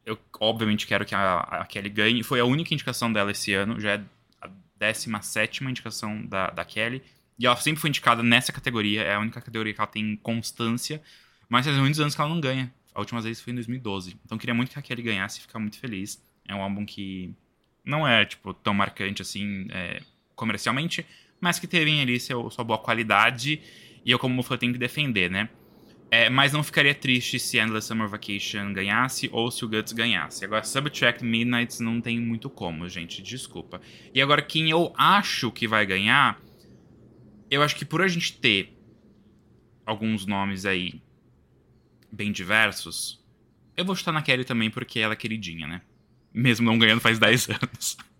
Eu 0.05 0.19
obviamente 0.39 0.85
quero 0.85 1.03
que 1.03 1.15
a, 1.15 1.39
a 1.39 1.65
Kelly 1.65 1.89
ganhe. 1.89 2.21
Foi 2.21 2.39
a 2.39 2.45
única 2.45 2.73
indicação 2.75 3.11
dela 3.11 3.31
esse 3.31 3.51
ano. 3.53 3.79
Já 3.79 3.93
é 3.93 4.03
a 4.39 4.49
17 4.79 5.63
indicação 5.63 6.23
da, 6.27 6.51
da 6.51 6.63
Kelly. 6.63 7.01
E 7.39 7.47
ela 7.47 7.55
sempre 7.55 7.81
foi 7.81 7.89
indicada 7.89 8.21
nessa 8.21 8.51
categoria. 8.51 9.01
É 9.01 9.15
a 9.15 9.19
única 9.19 9.41
categoria 9.41 9.73
que 9.73 9.81
ela 9.81 9.87
tem 9.87 10.15
constância. 10.17 11.01
Mas 11.49 11.65
faz 11.65 11.75
muitos 11.77 11.99
anos 11.99 12.13
que 12.13 12.21
ela 12.21 12.29
não 12.29 12.39
ganha. 12.39 12.71
A 12.93 12.99
última 12.99 13.19
vez 13.19 13.41
foi 13.41 13.51
em 13.51 13.55
2012. 13.55 14.15
Então 14.23 14.37
queria 14.37 14.53
muito 14.53 14.71
que 14.71 14.77
a 14.77 14.81
Kelly 14.81 15.01
ganhasse 15.01 15.39
e 15.39 15.41
ficar 15.41 15.57
muito 15.57 15.79
feliz. 15.79 16.21
É 16.47 16.55
um 16.55 16.61
álbum 16.61 16.85
que 16.85 17.33
não 17.83 18.07
é, 18.07 18.25
tipo, 18.25 18.53
tão 18.53 18.73
marcante 18.73 19.21
assim 19.21 19.67
é, 19.71 20.01
comercialmente, 20.35 21.05
mas 21.39 21.59
que 21.59 21.67
teve 21.67 21.99
ali 21.99 22.19
seu, 22.19 22.49
sua 22.49 22.63
boa 22.63 22.79
qualidade. 22.79 23.61
E 24.03 24.11
eu, 24.11 24.19
como 24.19 24.43
fã, 24.43 24.57
tenho 24.57 24.73
que 24.73 24.79
defender, 24.79 25.29
né? 25.29 25.49
É, 26.11 26.29
mas 26.29 26.53
não 26.53 26.63
ficaria 26.63 26.93
triste 26.93 27.39
se 27.39 27.57
Endless 27.57 27.87
Summer 27.87 28.07
Vacation 28.07 28.71
ganhasse 28.71 29.29
ou 29.33 29.49
se 29.49 29.65
o 29.65 29.67
Guts 29.67 29.91
ganhasse. 29.91 30.45
Agora, 30.45 30.63
Subtract 30.63 31.23
Midnights 31.23 31.79
não 31.79 31.99
tem 31.99 32.19
muito 32.19 32.49
como, 32.49 32.87
gente. 32.87 33.21
Desculpa. 33.21 33.81
E 34.13 34.21
agora, 34.21 34.41
quem 34.41 34.69
eu 34.69 34.93
acho 34.97 35.51
que 35.51 35.67
vai 35.67 35.85
ganhar. 35.85 36.39
Eu 37.49 37.61
acho 37.61 37.75
que 37.75 37.85
por 37.85 38.01
a 38.01 38.07
gente 38.07 38.33
ter 38.37 38.75
alguns 39.85 40.25
nomes 40.25 40.65
aí 40.65 41.01
bem 42.11 42.31
diversos, 42.31 43.23
eu 43.77 43.85
vou 43.85 43.95
chutar 43.95 44.11
na 44.11 44.21
Kelly 44.21 44.45
também 44.45 44.69
porque 44.69 44.99
ela 44.99 45.13
é 45.13 45.17
queridinha, 45.17 45.67
né? 45.67 45.81
Mesmo 46.35 46.65
não 46.65 46.77
ganhando 46.77 46.99
faz 47.01 47.17
10 47.17 47.49
anos. 47.49 47.97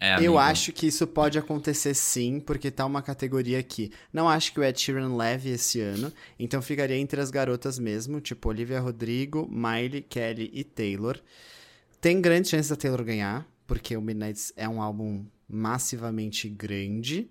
É, 0.00 0.12
amigo. 0.12 0.26
Eu 0.26 0.38
acho 0.38 0.72
que 0.72 0.86
isso 0.86 1.06
pode 1.08 1.38
acontecer 1.38 1.92
sim, 1.92 2.38
porque 2.38 2.70
tá 2.70 2.86
uma 2.86 3.02
categoria 3.02 3.58
aqui. 3.58 3.90
Não 4.12 4.28
acho 4.28 4.52
que 4.52 4.60
o 4.60 4.62
Ed 4.62 4.80
Sheeran 4.80 5.16
leve 5.16 5.50
esse 5.50 5.80
ano, 5.80 6.12
então 6.38 6.62
ficaria 6.62 6.96
entre 6.96 7.20
as 7.20 7.30
garotas 7.30 7.80
mesmo, 7.80 8.20
tipo 8.20 8.48
Olivia 8.48 8.78
Rodrigo, 8.78 9.48
Miley, 9.50 10.02
Kelly 10.02 10.50
e 10.52 10.62
Taylor. 10.62 11.18
Tem 12.00 12.20
grandes 12.20 12.48
chances 12.48 12.68
da 12.68 12.76
Taylor 12.76 13.02
ganhar, 13.02 13.44
porque 13.66 13.96
o 13.96 14.00
Midnights 14.00 14.52
é 14.56 14.68
um 14.68 14.80
álbum 14.80 15.26
massivamente 15.48 16.48
grande, 16.48 17.28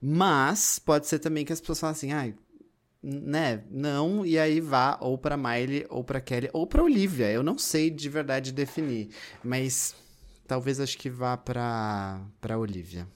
mas 0.00 0.78
pode 0.78 1.06
ser 1.06 1.20
também 1.20 1.44
que 1.44 1.54
as 1.54 1.60
pessoas 1.60 1.80
falem 1.80 1.92
assim, 1.92 2.12
ah, 2.12 2.30
né, 3.02 3.62
não, 3.70 4.24
e 4.26 4.38
aí 4.38 4.60
vá 4.60 4.98
ou 5.00 5.16
pra 5.16 5.36
Miley, 5.36 5.86
ou 5.88 6.04
pra 6.04 6.20
Kelly, 6.20 6.50
ou 6.52 6.66
pra 6.66 6.82
Olivia. 6.82 7.30
Eu 7.30 7.42
não 7.42 7.58
sei 7.58 7.90
de 7.90 8.08
verdade 8.08 8.52
definir, 8.52 9.10
mas 9.42 9.94
talvez 10.46 10.80
acho 10.80 10.98
que 10.98 11.08
vá 11.08 11.36
pra, 11.36 12.20
pra 12.40 12.58
Olivia. 12.58 13.06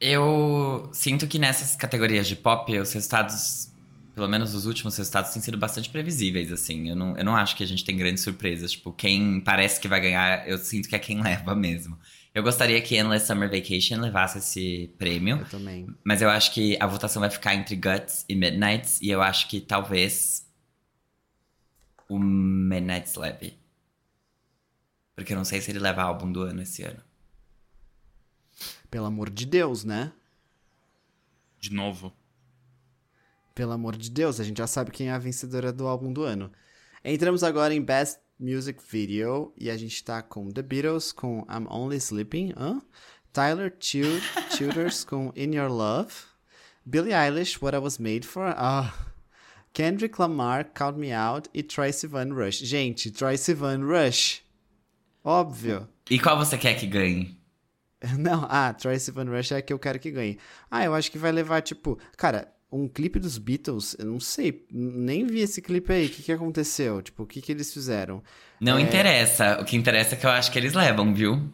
Eu 0.00 0.90
sinto 0.92 1.26
que 1.26 1.38
nessas 1.38 1.74
categorias 1.74 2.28
de 2.28 2.36
pop, 2.36 2.78
os 2.78 2.92
resultados, 2.92 3.68
pelo 4.14 4.28
menos 4.28 4.54
os 4.54 4.64
últimos 4.64 4.96
resultados, 4.96 5.32
têm 5.32 5.42
sido 5.42 5.58
bastante 5.58 5.90
previsíveis, 5.90 6.52
assim. 6.52 6.88
Eu 6.88 6.94
não, 6.94 7.16
eu 7.16 7.24
não 7.24 7.34
acho 7.34 7.56
que 7.56 7.64
a 7.64 7.66
gente 7.66 7.84
tem 7.84 7.96
grandes 7.96 8.22
surpresas. 8.22 8.72
Tipo, 8.72 8.92
quem 8.92 9.40
parece 9.40 9.80
que 9.80 9.88
vai 9.88 10.00
ganhar, 10.00 10.48
eu 10.48 10.56
sinto 10.58 10.88
que 10.88 10.94
é 10.94 10.98
quem 11.00 11.20
leva 11.20 11.54
mesmo. 11.54 11.98
Eu 12.34 12.42
gostaria 12.42 12.80
que 12.80 12.96
Endless 12.96 13.26
Summer 13.26 13.50
Vacation 13.50 14.00
levasse 14.00 14.38
esse 14.38 14.94
prêmio. 14.98 15.38
Eu 15.38 15.48
também. 15.48 15.86
Mas 16.04 16.22
eu 16.22 16.30
acho 16.30 16.52
que 16.52 16.76
a 16.80 16.86
votação 16.86 17.20
vai 17.20 17.30
ficar 17.30 17.54
entre 17.54 17.74
Guts 17.74 18.24
e 18.28 18.34
Midnights. 18.34 19.00
E 19.00 19.10
eu 19.10 19.22
acho 19.22 19.48
que 19.48 19.60
talvez 19.60 20.46
o 22.08 22.18
Midnights 22.18 23.14
leve. 23.14 23.58
Porque 25.14 25.32
eu 25.32 25.36
não 25.36 25.44
sei 25.44 25.60
se 25.60 25.70
ele 25.70 25.78
leva 25.78 26.02
álbum 26.02 26.30
do 26.30 26.42
ano 26.42 26.62
esse 26.62 26.82
ano. 26.84 27.02
Pelo 28.90 29.06
amor 29.06 29.30
de 29.30 29.44
Deus, 29.44 29.84
né? 29.84 30.12
De 31.58 31.72
novo. 31.72 32.12
Pelo 33.54 33.72
amor 33.72 33.96
de 33.96 34.10
Deus, 34.10 34.38
a 34.38 34.44
gente 34.44 34.58
já 34.58 34.66
sabe 34.66 34.92
quem 34.92 35.08
é 35.08 35.12
a 35.12 35.18
vencedora 35.18 35.72
do 35.72 35.86
álbum 35.86 36.12
do 36.12 36.22
ano. 36.22 36.52
Entramos 37.04 37.42
agora 37.42 37.74
em 37.74 37.82
Best 37.82 38.20
Music 38.38 38.80
Video 38.90 39.52
e 39.56 39.70
a 39.70 39.76
gente 39.76 40.02
tá 40.04 40.22
com 40.22 40.50
The 40.50 40.62
Beatles 40.62 41.12
com 41.12 41.40
I'm 41.50 41.66
Only 41.70 41.96
Sleeping? 41.96 42.52
Tyler 43.32 43.74
Chil- 43.78 44.20
Childers 44.56 45.04
com 45.08 45.32
In 45.36 45.54
Your 45.54 45.70
Love, 45.70 46.12
Billie 46.84 47.12
Eilish 47.12 47.58
What 47.62 47.76
I 47.76 47.80
Was 47.80 47.98
Made 47.98 48.22
For, 48.26 48.54
ah, 48.56 48.92
Kendrick 49.72 50.20
Lamar 50.20 50.64
Count 50.74 50.98
Me 50.98 51.12
Out 51.14 51.48
e 51.52 51.62
Troye 51.62 51.92
Sivan 51.92 52.32
Rush. 52.34 52.58
Gente, 52.58 53.10
Troye 53.10 53.36
Sivan 53.36 53.84
Rush. 53.84 54.42
Óbvio. 55.22 55.88
E 56.08 56.18
qual 56.18 56.38
você 56.38 56.56
quer 56.56 56.74
que 56.74 56.86
ganhe? 56.86 57.36
Não, 58.18 58.46
ah, 58.48 58.72
Troye 58.72 58.98
Sivan 58.98 59.24
Rush 59.30 59.52
é 59.52 59.56
a 59.58 59.62
que 59.62 59.72
eu 59.72 59.78
quero 59.78 59.98
que 59.98 60.10
ganhe. 60.10 60.38
Ah, 60.70 60.84
eu 60.84 60.94
acho 60.94 61.10
que 61.10 61.18
vai 61.18 61.30
levar, 61.32 61.60
tipo. 61.60 61.98
Cara, 62.16 62.52
um 62.70 62.86
clipe 62.86 63.18
dos 63.18 63.38
Beatles, 63.38 63.96
eu 63.98 64.06
não 64.06 64.20
sei, 64.20 64.66
nem 64.70 65.26
vi 65.26 65.40
esse 65.40 65.62
clipe 65.62 65.92
aí. 65.92 66.06
O 66.06 66.10
que, 66.10 66.22
que 66.22 66.32
aconteceu? 66.32 67.00
Tipo, 67.02 67.22
o 67.22 67.26
que, 67.26 67.40
que 67.40 67.50
eles 67.50 67.72
fizeram? 67.72 68.22
Não 68.60 68.78
interessa. 68.78 69.58
O 69.60 69.64
que 69.64 69.76
interessa 69.76 70.14
é 70.14 70.18
que 70.18 70.26
eu 70.26 70.30
acho 70.30 70.50
que 70.52 70.58
eles 70.58 70.74
levam, 70.74 71.14
viu? 71.14 71.50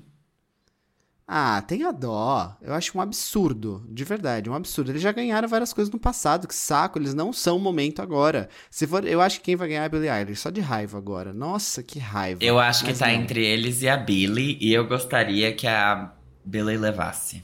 Ah, 1.26 1.62
tenha 1.62 1.90
dó. 1.90 2.54
Eu 2.60 2.74
acho 2.74 2.98
um 2.98 3.00
absurdo, 3.00 3.82
de 3.88 4.04
verdade, 4.04 4.50
um 4.50 4.54
absurdo. 4.54 4.90
Eles 4.90 5.00
já 5.00 5.10
ganharam 5.10 5.48
várias 5.48 5.72
coisas 5.72 5.90
no 5.90 5.98
passado, 5.98 6.46
que 6.46 6.54
saco, 6.54 6.98
eles 6.98 7.14
não 7.14 7.32
são 7.32 7.56
o 7.56 7.60
momento 7.60 8.02
agora. 8.02 8.48
Se 8.70 8.86
for, 8.86 9.06
eu 9.06 9.22
acho 9.22 9.38
que 9.38 9.44
quem 9.46 9.56
vai 9.56 9.68
ganhar 9.68 9.82
é 9.82 9.86
a 9.86 9.88
Billie 9.88 10.10
Eilish, 10.10 10.40
só 10.40 10.50
de 10.50 10.60
raiva 10.60 10.98
agora. 10.98 11.32
Nossa, 11.32 11.82
que 11.82 11.98
raiva. 11.98 12.44
Eu 12.44 12.58
acho 12.58 12.84
que 12.84 12.90
Mas 12.90 12.98
tá 12.98 13.06
não. 13.06 13.14
entre 13.14 13.42
eles 13.44 13.80
e 13.80 13.88
a 13.88 13.96
Billy, 13.96 14.58
e 14.60 14.74
eu 14.74 14.86
gostaria 14.86 15.54
que 15.54 15.66
a 15.66 16.12
Billy 16.44 16.76
levasse. 16.76 17.42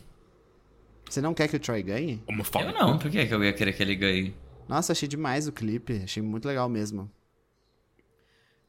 Você 1.11 1.21
não 1.21 1.35
quer 1.35 1.49
que 1.49 1.57
o 1.57 1.61
Troy 1.61 1.83
ganhe? 1.83 2.23
Homofóbico. 2.29 2.71
Eu 2.73 2.79
não, 2.81 2.97
por 2.97 3.11
que 3.11 3.27
que 3.27 3.35
eu 3.35 3.43
ia 3.43 3.53
querer 3.53 3.73
que 3.73 3.83
ele 3.83 3.97
ganhe? 3.97 4.35
Nossa, 4.69 4.93
achei 4.93 5.09
demais 5.09 5.49
o 5.49 5.53
clipe, 5.53 6.03
achei 6.05 6.23
muito 6.23 6.47
legal 6.47 6.69
mesmo. 6.69 7.11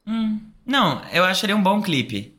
Hum, 0.04 0.40
não, 0.66 1.00
eu 1.10 1.24
acharia 1.24 1.56
um 1.56 1.62
bom 1.62 1.80
clipe. 1.80 2.36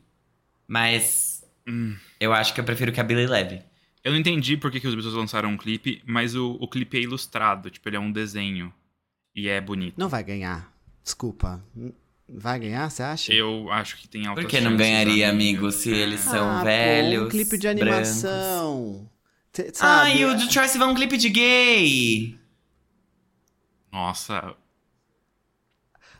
Mas 0.68 1.42
Hum. 1.66 1.96
eu 2.20 2.34
acho 2.34 2.52
que 2.52 2.60
eu 2.60 2.64
prefiro 2.64 2.92
que 2.92 3.00
a 3.00 3.04
Billy 3.04 3.26
leve. 3.26 3.62
Eu 4.02 4.12
não 4.12 4.18
entendi 4.18 4.58
por 4.58 4.70
que, 4.70 4.78
que 4.78 4.86
os 4.86 4.94
Beatles 4.94 5.14
lançaram 5.14 5.48
um 5.48 5.56
clipe, 5.56 6.02
mas 6.06 6.34
o, 6.34 6.58
o 6.60 6.68
clipe 6.68 6.98
é 6.98 7.00
ilustrado, 7.00 7.70
tipo, 7.70 7.88
ele 7.88 7.96
é 7.96 8.00
um 8.00 8.12
desenho. 8.12 8.72
E 9.34 9.48
é 9.48 9.58
bonito. 9.60 9.94
Não 9.96 10.10
vai 10.10 10.22
ganhar. 10.22 10.70
Desculpa. 11.02 11.64
Vai 12.28 12.58
ganhar, 12.58 12.90
você 12.90 13.02
acha? 13.02 13.32
Eu 13.32 13.70
acho 13.72 13.96
que 13.96 14.06
tem 14.06 14.26
altas 14.26 14.44
Por 14.44 14.50
que 14.50 14.60
não 14.60 14.76
ganharia, 14.76 15.30
amigo, 15.30 15.70
se 15.72 15.90
eles 15.90 16.20
são 16.20 16.50
ah, 16.50 16.62
velhos? 16.62 17.20
Pô, 17.20 17.26
um 17.26 17.30
clipe 17.30 17.56
de 17.58 17.74
brancos? 17.74 18.24
animação. 18.24 19.08
Ah, 19.10 19.13
sabe? 19.72 20.18
e 20.18 20.24
o 20.24 20.36
do 20.36 20.48
Troy 20.48 20.68
Sivan 20.68 20.86
é 20.86 20.88
um 20.88 20.94
clipe 20.94 21.16
de 21.16 21.28
gay! 21.28 22.38
Nossa, 23.92 24.54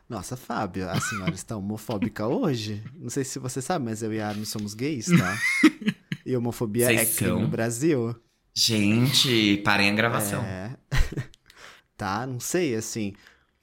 Nossa, 0.09 0.37
Fábio, 0.37 0.89
a 0.89 1.01
senhora 1.01 1.35
está 1.35 1.57
homofóbica 1.57 2.27
hoje? 2.29 2.83
Não 2.95 3.11
sei 3.11 3.25
se 3.25 3.39
você 3.39 3.61
sabe, 3.61 3.85
mas 3.87 4.03
eu 4.03 4.13
e 4.13 4.21
a 4.21 4.29
Armin 4.29 4.45
somos 4.45 4.75
gays, 4.75 5.07
tá? 5.07 5.39
E 6.27 6.35
homofobia 6.35 6.87
Vocês 6.87 7.01
é 7.01 7.17
crime 7.19 7.31
são? 7.33 7.41
no 7.43 7.49
Brasil. 7.49 8.17
Gente, 8.55 9.59
parem 9.59 9.91
a 9.91 9.95
gravação. 9.95 10.43
É. 10.43 10.75
tá, 11.99 12.27
não 12.27 12.41
sei, 12.41 12.75
assim. 12.75 13.13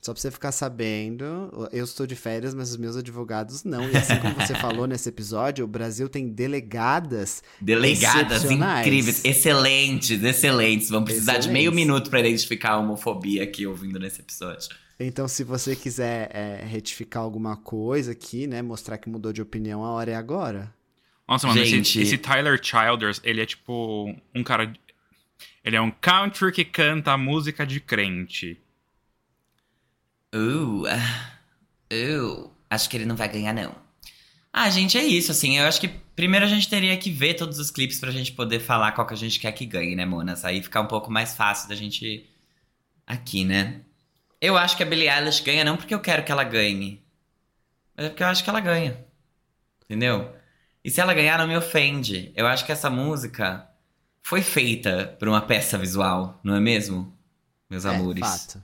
Só 0.02 0.14
pra 0.14 0.20
você 0.20 0.32
ficar 0.32 0.52
sabendo, 0.52 1.70
eu 1.72 1.84
estou 1.84 2.08
de 2.08 2.16
férias, 2.16 2.56
mas 2.56 2.72
os 2.72 2.78
meus 2.78 2.98
advogados 2.98 3.64
não. 3.64 3.88
E 3.88 3.96
assim 3.96 4.18
como 4.18 4.34
você 4.34 4.56
falou 4.60 4.88
nesse 4.88 5.08
episódio, 5.08 5.64
o 5.64 5.68
Brasil 5.68 6.10
tem 6.10 6.28
delegadas 6.28 7.44
Delegadas 7.62 8.44
incríveis, 8.46 9.24
excelentes, 9.24 10.24
excelentes. 10.24 10.90
Vão 10.90 11.04
precisar 11.04 11.38
de 11.38 11.50
meio 11.50 11.70
Excelentes. 11.70 11.88
minuto 11.88 12.10
pra 12.10 12.20
identificar 12.20 12.72
a 12.72 12.78
homofobia 12.80 13.44
aqui 13.44 13.68
ouvindo 13.68 14.00
nesse 14.00 14.22
episódio. 14.22 14.76
Então, 15.00 15.28
se 15.28 15.44
você 15.44 15.76
quiser 15.76 16.30
é, 16.34 16.64
retificar 16.66 17.22
alguma 17.22 17.56
coisa 17.56 18.12
aqui, 18.14 18.48
né, 18.48 18.62
mostrar 18.64 18.98
que 18.98 19.08
mudou 19.08 19.32
de 19.32 19.42
opinião, 19.42 19.84
a 19.84 19.92
hora 19.92 20.12
é 20.12 20.16
agora. 20.16 20.74
Nossa, 21.28 21.48
mano, 21.48 21.62
esse, 21.62 21.70
Gente. 21.70 22.02
esse 22.02 22.18
Tyler 22.18 22.60
Childers, 22.62 23.22
ele 23.24 23.40
é 23.40 23.46
tipo 23.46 24.16
um 24.34 24.44
cara. 24.44 24.74
Ele 25.64 25.76
é 25.76 25.82
um 25.82 25.92
country 25.92 26.52
que 26.52 26.66
canta 26.66 27.16
música 27.18 27.66
de 27.66 27.80
crente. 27.80 28.60
Uh, 30.34 30.86
ah, 30.88 31.38
uh, 31.94 32.52
acho 32.70 32.90
que 32.90 32.98
ele 32.98 33.06
não 33.06 33.16
vai 33.16 33.28
ganhar, 33.30 33.54
não. 33.54 33.76
Ah, 34.54 34.70
gente, 34.70 34.98
é 34.98 35.04
isso, 35.04 35.32
assim. 35.32 35.58
Eu 35.58 35.66
acho 35.68 35.80
que 35.80 35.88
primeiro 35.88 36.46
a 36.46 36.50
gente 36.50 36.70
teria 36.70 36.96
que 36.98 37.10
ver 37.10 37.36
todos 37.36 37.58
os 37.60 37.72
clipes 37.72 38.00
pra 38.00 38.12
gente 38.12 38.34
poder 38.34 38.60
falar 38.60 38.92
qual 38.92 39.08
que 39.08 39.14
a 39.14 39.18
gente 39.18 39.40
quer 39.40 39.52
que 39.54 39.66
ganhe, 39.66 39.96
né, 39.96 40.06
Monas? 40.06 40.44
Aí 40.44 40.62
ficar 40.62 40.82
um 40.82 40.88
pouco 40.88 41.12
mais 41.12 41.36
fácil 41.36 41.70
da 41.70 41.76
gente 41.76 42.30
aqui, 43.08 43.46
né? 43.46 43.82
Eu 44.40 44.58
acho 44.58 44.76
que 44.76 44.84
a 44.84 44.86
Billie 44.86 45.10
Eilish 45.10 45.42
ganha 45.44 45.64
não 45.64 45.78
porque 45.78 45.94
eu 45.94 46.00
quero 46.00 46.24
que 46.24 46.32
ela 46.32 46.44
ganhe, 46.44 47.02
mas 47.96 48.08
é 48.08 48.10
porque 48.10 48.24
eu 48.24 48.28
acho 48.28 48.44
que 48.44 48.50
ela 48.50 48.60
ganha. 48.60 49.06
Entendeu? 49.86 50.34
E 50.84 50.90
se 50.90 51.00
ela 51.00 51.14
ganhar, 51.14 51.38
não 51.38 51.48
me 51.48 51.56
ofende. 51.56 52.32
Eu 52.36 52.48
acho 52.48 52.66
que 52.66 52.72
essa 52.72 52.90
música 52.90 53.68
foi 54.22 54.42
feita 54.42 55.16
por 55.20 55.28
uma 55.28 55.42
peça 55.42 55.78
visual, 55.78 56.40
não 56.44 56.56
é 56.56 56.60
mesmo? 56.60 57.16
Meus 57.70 57.86
É, 57.86 57.90
amores. 57.90 58.20
fato. 58.20 58.64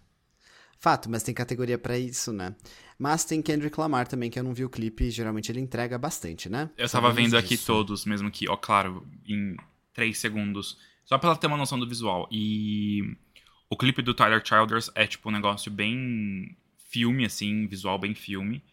Fato, 0.80 1.10
mas 1.10 1.24
tem 1.24 1.34
categoria 1.34 1.78
pra 1.78 1.98
isso, 1.98 2.32
né? 2.32 2.56
Mas 3.00 3.26
tem 3.26 3.42
Kendrick 3.42 3.80
Lamar 3.80 4.08
também, 4.08 4.30
que 4.30 4.40
eu 4.40 4.44
não 4.44 4.54
vi 4.54 4.64
o 4.64 4.70
clipe, 4.70 5.06
e 5.06 5.12
geralmente 5.12 5.52
ele 5.52 5.60
entrega 5.60 5.98
bastante, 5.98 6.50
né? 6.50 6.70
Eu 6.78 6.88
tava 6.90 7.08
Sabemos 7.08 7.16
vendo 7.32 7.38
aqui 7.38 7.58
todos, 7.58 8.06
mesmo 8.06 8.30
que, 8.30 8.48
ó, 8.48 8.56
claro, 8.56 9.08
em 9.28 9.56
três 9.94 10.20
segundos. 10.20 10.78
Só 11.04 11.18
pra 11.18 11.30
ela 11.30 11.38
ter 11.38 11.48
uma 11.48 11.58
noção 11.58 11.80
do 11.80 11.88
visual. 11.88 12.28
E 12.32 13.02
o 13.70 13.76
clipe 13.76 14.02
do 14.02 14.14
Tyler 14.14 14.42
Childers 14.46 14.92
é, 14.94 15.08
tipo, 15.08 15.30
um 15.30 15.32
negócio 15.32 15.72
bem 15.72 16.56
filme, 16.90 17.26
assim, 17.26 17.66
visual 17.68 17.98
bem 17.98 18.14
filme. 18.14 18.64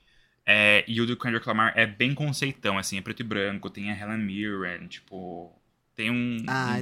É, 0.47 0.85
e 0.87 1.01
o 1.01 1.07
do 1.07 1.17
Kendrick 1.17 1.49
Lamar 1.49 1.73
é 1.75 1.87
bem 1.87 2.15
conceitão, 2.15 2.77
assim, 2.77 2.99
é 2.99 3.01
preto 3.01 3.21
e 3.21 3.25
branco, 3.25 3.71
tem 3.71 3.91
a 3.91 3.99
Helen 3.99 4.19
Mirren, 4.19 4.89
tipo... 4.89 5.59
Tem 5.95 6.11
um, 6.11 6.39
Ah, 6.47 6.77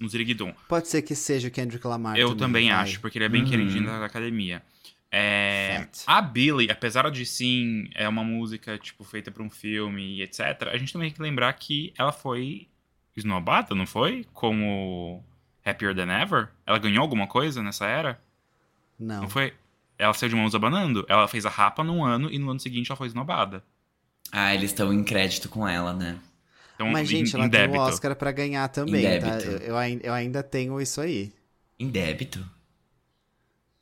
um, 0.00 0.04
um 0.04 0.08
ziriguidum. 0.08 0.52
Pode 0.68 0.88
ser 0.88 1.02
que 1.02 1.14
seja 1.14 1.48
o 1.48 1.50
Kendrick 1.50 1.86
Lamar 1.86 2.16
Eu 2.16 2.34
também 2.36 2.68
vai. 2.68 2.78
acho, 2.82 3.00
porque 3.00 3.18
ele 3.18 3.24
é 3.24 3.28
bem 3.28 3.42
Uhum. 3.42 3.48
queridinho 3.48 3.86
da 3.86 4.04
academia. 4.04 4.62
É, 5.10 5.86
a 6.06 6.20
Billy, 6.20 6.68
apesar 6.70 7.08
de 7.10 7.24
sim, 7.24 7.88
é 7.94 8.08
uma 8.08 8.24
música 8.24 8.76
tipo 8.76 9.04
feita 9.04 9.30
para 9.30 9.42
um 9.42 9.48
filme 9.48 10.16
e 10.18 10.22
etc. 10.22 10.40
A 10.72 10.76
gente 10.76 10.92
também 10.92 11.08
tem 11.08 11.16
que 11.16 11.22
lembrar 11.22 11.52
que 11.54 11.92
ela 11.96 12.12
foi 12.12 12.68
esnobada, 13.16 13.74
não 13.74 13.86
foi? 13.86 14.26
Como 14.32 15.24
Happier 15.64 15.94
Than 15.94 16.10
Ever? 16.22 16.48
Ela 16.66 16.78
ganhou 16.78 17.02
alguma 17.02 17.26
coisa 17.26 17.62
nessa 17.62 17.86
era? 17.86 18.20
Não. 18.98 19.22
Não 19.22 19.28
foi? 19.30 19.54
Ela 19.98 20.12
saiu 20.12 20.28
de 20.30 20.36
mãos 20.36 20.54
abanando? 20.54 21.06
Ela 21.08 21.26
fez 21.28 21.46
a 21.46 21.50
rapa 21.50 21.82
num 21.82 22.04
ano 22.04 22.30
e 22.30 22.38
no 22.38 22.50
ano 22.50 22.60
seguinte 22.60 22.90
ela 22.90 22.96
foi 22.98 23.06
esnobada. 23.06 23.64
Ah, 24.32 24.54
eles 24.54 24.70
estão 24.70 24.92
em 24.92 25.02
crédito 25.04 25.48
com 25.48 25.66
ela, 25.66 25.94
né? 25.94 26.18
Então, 26.76 26.88
Mas, 26.90 27.08
gente, 27.08 27.32
em, 27.32 27.36
ela 27.36 27.46
em 27.46 27.50
tem 27.50 27.68
o. 27.68 27.80
Oscar 27.80 28.14
pra 28.14 28.30
ganhar 28.30 28.68
também, 28.68 29.02
tá? 29.18 29.40
Eu, 29.40 29.58
eu 29.58 29.76
ai- 29.76 30.00
eu 30.02 30.12
ainda 30.12 30.42
tenho 30.42 30.80
isso 30.80 31.00
aí. 31.00 31.32
Em 31.80 31.88
débito? 31.88 32.48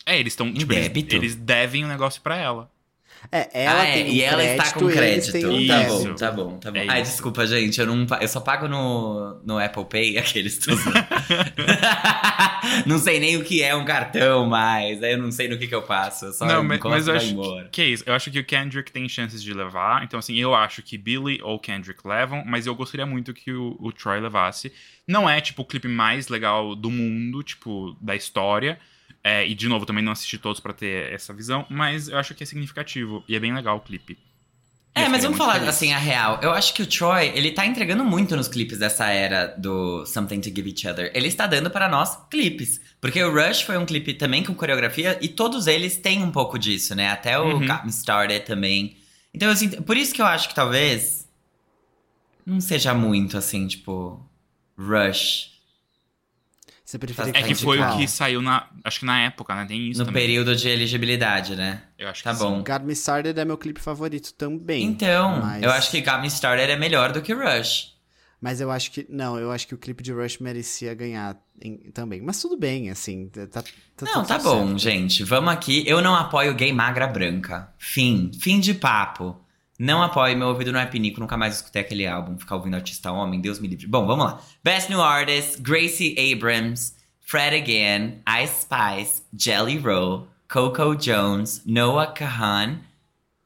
É, 0.07 0.19
eles 0.19 0.33
estão. 0.33 0.47
Em 0.49 0.55
Tipo, 0.55 0.73
eles, 0.73 0.89
débito? 0.89 1.15
eles 1.16 1.35
devem 1.35 1.85
um 1.85 1.89
negócio 1.89 2.23
pra 2.23 2.37
ela. 2.37 2.71
É, 3.32 3.64
ela 3.64 3.80
ah, 3.80 3.86
é, 3.86 3.92
tem 3.94 4.05
um 4.05 4.09
e 4.09 4.22
ela 4.22 4.44
está 4.44 4.72
com 4.72 4.86
crédito, 4.86 5.32
crédito. 5.32 5.51
um 5.51 5.66
Tá 5.66 5.82
bom, 5.84 6.14
tá 6.14 6.32
bom, 6.32 6.59
tá 6.59 6.70
bom. 6.70 6.78
É 6.78 6.86
Ai, 6.88 7.02
isso. 7.02 7.12
desculpa, 7.12 7.46
gente, 7.46 7.80
eu 7.80 7.86
não 7.86 8.06
eu 8.20 8.28
só 8.28 8.40
pago 8.40 8.68
no, 8.68 9.40
no 9.44 9.59
Apple 9.59 9.84
Pay 9.86 10.18
aqueles. 10.24 10.60
não 12.86 12.98
sei 12.98 13.20
nem 13.20 13.36
o 13.36 13.44
que 13.44 13.62
é 13.62 13.74
um 13.74 13.84
cartão 13.84 14.46
mais, 14.46 15.02
aí 15.02 15.12
eu 15.12 15.18
não 15.18 15.32
sei 15.32 15.48
no 15.48 15.59
que 15.59 15.66
que 15.66 15.74
eu 15.74 15.82
passo. 15.82 16.26
Eu 16.26 16.32
só 16.32 16.46
Não, 16.46 16.62
mas, 16.62 16.78
encosto 16.78 16.96
mas 16.96 17.09
eu 17.09 17.14
acho 17.14 17.32
embora. 17.32 17.64
que, 17.64 17.70
que 17.70 17.82
é 17.82 17.86
isso. 17.86 18.05
Eu 18.06 18.14
acho 18.14 18.30
que 18.30 18.38
o 18.38 18.44
Kendrick 18.44 18.92
tem 18.92 19.09
chances 19.09 19.42
de 19.42 19.52
levar. 19.52 20.05
Então, 20.05 20.18
assim, 20.18 20.38
eu 20.38 20.55
acho 20.55 20.82
que 20.82 20.98
Billy 20.98 21.40
ou 21.42 21.59
Kendrick 21.59 22.06
levam, 22.06 22.42
mas 22.46 22.66
eu 22.66 22.74
gostaria 22.74 23.06
muito 23.06 23.32
que 23.32 23.52
o, 23.52 23.76
o 23.80 23.92
Troy 23.92 24.20
levasse. 24.20 24.72
Não 25.06 25.28
é, 25.28 25.40
tipo, 25.40 25.62
o 25.62 25.64
clipe 25.64 25.88
mais 25.88 26.28
legal 26.28 26.74
do 26.74 26.90
mundo, 26.90 27.42
tipo, 27.42 27.96
da 28.01 28.16
história. 28.16 28.78
É, 29.26 29.46
e, 29.46 29.55
de 29.55 29.68
novo, 29.68 29.86
também 29.86 30.05
não 30.05 30.12
assisti 30.12 30.36
todos 30.36 30.60
pra 30.60 30.74
ter 30.74 31.10
essa 31.10 31.32
visão, 31.32 31.64
mas 31.70 32.09
eu 32.09 32.18
acho 32.18 32.34
que 32.34 32.42
é 32.42 32.46
significativo. 32.46 33.24
E 33.26 33.34
é 33.34 33.40
bem 33.40 33.55
legal 33.55 33.78
o 33.78 33.80
clipe. 33.80 34.18
E 34.96 35.01
É, 35.01 35.09
mas 35.09 35.22
vamos 35.22 35.38
falar 35.38 35.55
feliz. 35.55 35.68
assim 35.70 35.92
a 35.94 35.98
real. 35.98 36.38
Eu 36.42 36.52
acho 36.52 36.74
que 36.74 36.82
o 36.82 36.86
Troy, 36.86 37.32
ele 37.34 37.51
tá 37.51 37.64
entregando 37.64 38.05
muito 38.05 38.36
nos 38.36 38.48
clipes 38.48 38.78
dessa 38.78 39.06
era 39.09 39.46
do 39.46 40.05
Something 40.05 40.40
to 40.42 40.51
Give 40.55 40.68
Each 40.68 40.86
Other. 40.86 41.10
Ele 41.14 41.26
está 41.26 41.46
dando 41.46 41.70
para 41.70 41.88
nós 41.88 42.16
clipes. 42.30 42.80
Porque 43.01 43.20
o 43.24 43.32
Rush 43.32 43.62
foi 43.62 43.76
um 43.78 43.86
clipe 43.86 44.12
também 44.14 44.44
com 44.44 44.55
coreografia 44.55 45.18
e 45.22 45.28
todos 45.28 45.66
eles 45.66 45.96
têm 45.96 46.22
um 46.22 46.30
pouco 46.30 46.59
disso, 46.59 46.94
né? 46.94 47.10
Até 47.10 47.38
o 47.38 47.55
Uhum. 47.55 47.66
Got 47.66 47.82
Me 47.84 47.90
Started 47.90 48.40
também. 48.44 48.96
Então, 49.32 49.51
assim, 49.51 49.68
por 49.70 49.96
isso 49.96 50.14
que 50.14 50.20
eu 50.22 50.26
acho 50.26 50.48
que 50.51 50.55
talvez 50.55 51.26
não 52.46 52.60
seja 52.60 52.94
muito 52.94 53.36
assim, 53.38 53.66
tipo, 53.66 54.22
Rush 54.78 55.53
Você 56.95 56.99
preferia 56.99 57.33
É 57.35 57.43
que 57.43 57.55
foi 57.57 57.81
o 57.81 57.97
que 57.97 58.07
saiu 58.07 58.41
na. 58.41 58.69
Acho 58.85 59.01
que 59.01 59.07
na 59.07 59.21
época, 59.23 59.55
né? 59.55 59.65
Tem 59.66 59.89
isso 59.91 59.99
no 60.01 60.07
também. 60.07 60.23
período 60.23 60.55
de 60.55 60.69
elegibilidade, 60.69 61.57
né? 61.57 61.83
Eu 61.99 62.09
acho 62.09 62.23
Tá 62.23 62.33
que 62.33 62.39
bom. 62.39 62.59
sim. 62.59 62.65
Got 62.73 62.85
Me 62.85 62.93
Started 62.93 63.39
é 63.41 63.45
meu 63.45 63.59
clipe 63.59 63.81
favorito 63.81 64.33
também. 64.35 64.85
Então, 64.85 65.41
mas- 65.41 65.62
eu 65.62 65.71
acho 65.71 65.91
que 65.91 66.01
Got 66.01 66.21
Me 66.21 66.29
Started 66.29 66.71
é 66.71 66.77
melhor 66.77 67.12
do 67.12 67.21
que 67.21 67.33
Rush. 67.35 67.93
Mas 68.41 68.61
eu 68.61 68.71
acho 68.71 68.91
que. 68.93 69.07
Não, 69.09 69.39
eu 69.39 69.51
acho 69.51 69.66
que 69.66 69.75
o 69.75 69.79
clipe 69.79 70.03
de 70.03 70.12
Rush 70.12 70.39
merecia 70.39 70.93
ganhar 70.95 71.37
em- 71.62 71.91
também. 71.93 72.21
Mas 72.21 72.41
tudo 72.41 72.57
bem, 72.57 72.91
assim. 72.91 73.29
Tá, 73.29 73.62
tá 73.62 73.65
Não, 74.03 74.25
tá 74.25 74.39
bom, 74.39 74.66
certo. 74.66 74.79
gente. 74.79 75.25
Vamos 75.25 75.53
aqui. 75.53 75.83
Eu 75.87 76.01
não 76.03 76.15
apoio 76.15 76.55
gay 76.55 76.73
magra 76.73 77.07
branca. 77.07 77.73
Fim. 77.79 78.31
Fim 78.41 78.61
de 78.61 78.75
papo. 78.75 79.41
Não 79.78 80.02
apoio. 80.02 80.36
Meu 80.36 80.48
ouvido 80.48 80.72
não 80.72 80.80
é 80.80 80.86
pinico. 80.86 81.20
Nunca 81.20 81.36
mais 81.36 81.56
escutei 81.56 81.82
aquele 81.82 82.06
álbum. 82.06 82.38
Ficar 82.38 82.56
ouvindo 82.56 82.74
artista 82.74 83.10
homem. 83.10 83.40
Deus 83.40 83.59
me 83.59 83.68
livre. 83.68 83.86
Bom, 83.86 84.06
vamos 84.06 84.24
lá. 84.24 84.40
Best 84.62 84.88
New 84.90 85.01
Artist. 85.02 85.60
Gracie 85.60 86.14
Abrams. 86.32 86.94
Fred 87.20 87.56
Again. 87.56 88.20
Ice 88.42 88.62
Spice. 88.62 89.22
Jelly 89.36 89.78
Roll. 89.78 90.28
Coco 90.48 90.94
Jones. 90.94 91.62
Noah 91.66 92.06
Kahan. 92.12 92.78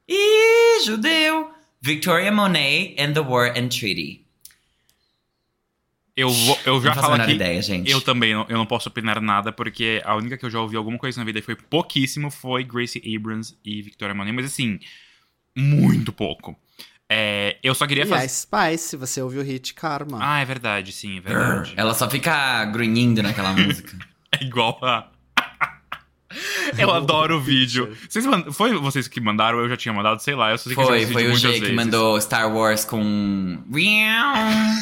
E 0.06 0.82
judeu. 0.84 1.50
Victoria 1.80 2.30
Monet 2.32 2.94
and 2.98 3.12
the 3.14 3.20
War 3.20 3.48
and 3.56 3.68
Treaty. 3.68 4.24
Eu, 6.16 6.30
vou, 6.30 6.58
eu 6.66 6.80
já 6.82 6.94
não 6.96 7.02
falo 7.02 7.14
aqui. 7.14 7.32
ideia, 7.32 7.62
gente. 7.62 7.88
Eu 7.88 8.00
também, 8.00 8.34
não- 8.34 8.44
eu 8.48 8.56
não 8.58 8.66
posso 8.66 8.88
opinar 8.88 9.20
nada, 9.20 9.52
porque 9.52 10.02
a 10.04 10.16
única 10.16 10.36
que 10.36 10.44
eu 10.44 10.50
já 10.50 10.60
ouvi 10.60 10.76
alguma 10.76 10.98
coisa 10.98 11.20
na 11.20 11.24
vida 11.24 11.38
e 11.38 11.42
foi 11.42 11.54
pouquíssimo 11.54 12.28
foi 12.28 12.64
Gracie 12.64 13.00
Abrams 13.16 13.56
e 13.64 13.80
Victoria 13.82 14.12
Monet, 14.16 14.32
mas 14.34 14.46
assim, 14.46 14.80
muito 15.56 16.12
pouco. 16.12 16.56
É, 17.10 17.56
eu 17.62 17.74
só 17.74 17.86
queria 17.86 18.04
E 18.04 18.06
fazer. 18.06 18.24
a 18.24 18.28
Spice, 18.28 18.96
você 18.96 19.22
ouviu 19.22 19.40
o 19.40 19.44
hit 19.44 19.72
Karma. 19.74 20.18
Ah, 20.20 20.40
é 20.40 20.44
verdade, 20.44 20.92
sim, 20.92 21.18
é 21.18 21.20
verdade. 21.20 21.72
Ela 21.76 21.94
só 21.94 22.08
fica 22.08 22.64
grunhindo 22.66 23.22
naquela 23.22 23.52
música. 23.56 23.96
É 24.38 24.44
igual 24.44 24.78
a. 24.82 25.08
Eu 26.78 26.90
adoro 26.92 27.38
o 27.38 27.40
vídeo. 27.40 27.96
Vocês 28.06 28.26
mand- 28.26 28.52
Foi 28.52 28.74
vocês 28.74 29.08
que 29.08 29.18
mandaram? 29.20 29.56
ou 29.58 29.64
Eu 29.64 29.70
já 29.70 29.76
tinha 29.78 29.94
mandado, 29.94 30.20
sei 30.22 30.34
lá. 30.34 30.50
Eu 30.50 30.58
só 30.58 30.64
sei 30.64 30.76
que 30.76 30.82
Foi, 30.84 31.00
esse 31.00 31.12
foi 31.12 31.26
o 31.28 31.34
G 31.34 31.60
que 31.60 31.72
mandou 31.72 32.20
Star 32.20 32.54
Wars 32.54 32.84
com. 32.84 33.62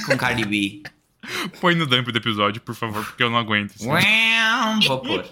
com 0.07 0.17
Cardi 0.19 0.45
B. 0.45 0.83
Põe 1.61 1.77
no 1.77 1.87
dump 1.87 2.11
do 2.11 2.19
episódio, 2.19 2.61
por 2.61 2.75
favor, 2.75 3.05
porque 3.05 3.23
eu 3.23 3.31
não 3.31 3.39
aguento. 3.39 3.73
assim. 3.77 3.89
Vou 4.89 5.01
pôr. 5.01 5.25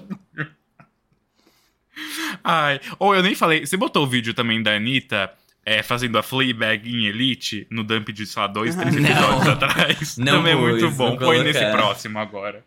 Ai, 2.42 2.80
ou 2.98 3.14
eu 3.14 3.22
nem 3.22 3.34
falei. 3.34 3.64
Você 3.64 3.76
botou 3.76 4.04
o 4.04 4.06
vídeo 4.06 4.34
também 4.34 4.62
da 4.62 4.74
Anitta 4.74 5.32
é, 5.64 5.82
fazendo 5.82 6.18
a 6.18 6.22
Fleabag 6.22 6.88
em 6.88 7.06
Elite 7.06 7.66
no 7.70 7.82
dump 7.82 8.08
de, 8.12 8.26
sei 8.26 8.42
lá, 8.42 8.46
dois, 8.46 8.74
três 8.74 8.94
Não. 8.94 9.10
episódios 9.10 9.48
atrás? 9.48 10.18
Não 10.18 10.36
também 10.38 10.52
é 10.52 10.56
muito 10.56 10.86
pus, 10.86 10.96
bom. 10.96 11.16
Põe 11.16 11.42
nesse 11.42 11.64
próximo 11.70 12.18
agora. 12.18 12.64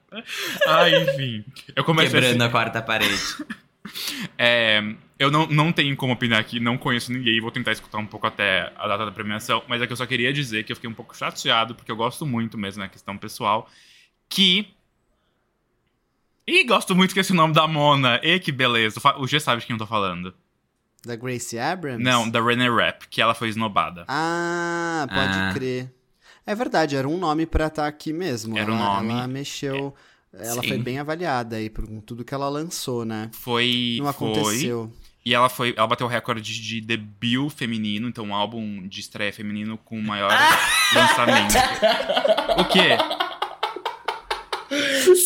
Ai, 0.68 1.04
enfim. 1.04 1.46
Eu 1.76 1.84
começo 1.84 2.12
Quebrando 2.12 2.42
assim. 2.42 2.48
a 2.48 2.50
quarta 2.50 2.82
parede. 2.82 3.16
É, 4.38 4.84
eu 5.18 5.32
não, 5.32 5.48
não 5.48 5.72
tenho 5.72 5.96
como 5.96 6.12
opinar 6.12 6.40
aqui, 6.40 6.60
não 6.60 6.78
conheço 6.78 7.12
ninguém, 7.12 7.40
vou 7.40 7.52
tentar 7.52 7.72
escutar 7.72 7.98
um 7.98 8.06
pouco 8.06 8.28
até 8.28 8.72
a 8.76 8.86
data 8.86 9.06
da 9.06 9.12
premiação, 9.12 9.64
mas 9.66 9.82
é 9.82 9.88
que 9.88 9.94
eu 9.94 9.98
só 9.98 10.06
queria 10.06 10.32
dizer 10.34 10.64
que 10.64 10.72
eu 10.74 10.76
fiquei 10.76 10.90
um 10.90 10.94
pouco 10.94 11.16
chateado, 11.16 11.74
porque 11.74 11.90
eu 11.90 11.96
gosto 11.96 12.26
muito 12.26 12.58
mesmo, 12.58 12.84
na 12.84 12.90
questão 12.90 13.18
pessoal, 13.18 13.70
que. 14.30 14.68
E 16.48 16.64
gosto 16.64 16.96
muito 16.96 17.14
que 17.14 17.20
esse 17.20 17.34
nome 17.34 17.54
da 17.54 17.68
Mona. 17.68 18.20
E 18.24 18.40
que 18.40 18.52
beleza. 18.52 19.00
O 19.20 19.28
G 19.28 19.40
sabe 19.40 19.60
de 19.62 19.68
quem 19.68 19.74
eu 19.74 19.78
tô 19.80 19.86
falando. 19.86 20.34
Da 21.06 21.16
Gracie 21.16 21.60
Abrams? 21.60 22.02
Não, 22.04 22.30
da 22.30 22.42
Renee 22.42 22.70
Rapp, 22.70 23.08
que 23.10 23.22
ela 23.22 23.34
foi 23.34 23.50
esnobada. 23.50 24.06
Ah, 24.08 25.06
pode 25.10 25.38
Ah. 25.40 25.52
crer. 25.54 25.94
É 26.46 26.56
verdade, 26.56 26.96
era 26.96 27.08
um 27.08 27.18
nome 27.18 27.46
pra 27.46 27.68
estar 27.68 27.86
aqui 27.86 28.14
mesmo. 28.14 28.58
Era 28.58 28.72
um 28.72 28.78
nome. 28.78 29.12
Ela 29.12 29.28
mexeu. 29.28 29.94
Ela 30.34 30.62
Sim. 30.62 30.68
foi 30.70 30.78
bem 30.78 31.00
avaliada 31.00 31.58
aí 31.58 31.70
por 31.70 31.86
tudo 32.02 32.24
que 32.24 32.34
ela 32.34 32.48
lançou, 32.48 33.04
né? 33.04 33.30
Foi. 33.34 33.98
Não 34.02 34.12
foi, 34.14 34.30
aconteceu. 34.32 34.92
E 35.26 35.34
ela 35.34 35.50
foi. 35.50 35.74
Ela 35.76 35.88
bateu 35.88 36.08
o 36.08 36.10
recorde 36.10 36.42
de 36.62 36.80
debut 36.80 37.50
feminino, 37.54 38.08
então 38.08 38.26
um 38.26 38.34
álbum 38.36 38.88
de 38.88 39.00
estreia 39.02 39.34
feminino 39.34 39.78
com 39.78 40.00
o 40.00 40.04
maior 40.04 40.30
lançamento. 40.96 41.54
O 42.60 42.66
quê? 42.66 42.98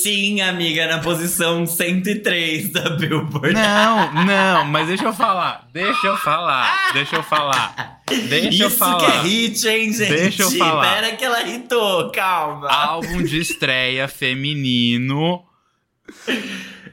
Sim, 0.04 0.42
amiga, 0.42 0.88
na 0.88 1.00
posição 1.00 1.66
103 1.66 2.70
da 2.72 2.90
Billboard. 2.92 3.54
Não, 3.54 4.14
não, 4.26 4.66
mas 4.66 4.88
deixa 4.88 5.06
eu 5.06 5.14
falar. 5.14 5.68
Deixa 5.74 6.08
eu 6.08 6.18
falar. 6.18 6.92
Deixa 6.94 7.16
eu 7.16 7.24
falar. 7.24 8.02
Deixa 8.30 8.64
eu 8.64 8.68
Isso 8.68 8.78
falar. 8.78 8.98
que 9.00 9.06
é 9.06 9.22
hit, 9.22 9.68
hein, 9.68 9.94
gente? 9.94 10.10
Deixa 10.10 10.44
eu 10.44 10.52
falar. 10.52 10.94
Pera 10.96 11.16
que 11.16 11.24
ela 11.26 11.44
hitou, 11.48 12.12
calma. 12.12 12.68
Álbum 12.70 13.24
de 13.24 13.40
estreia 13.40 14.08
feminino. 14.08 15.44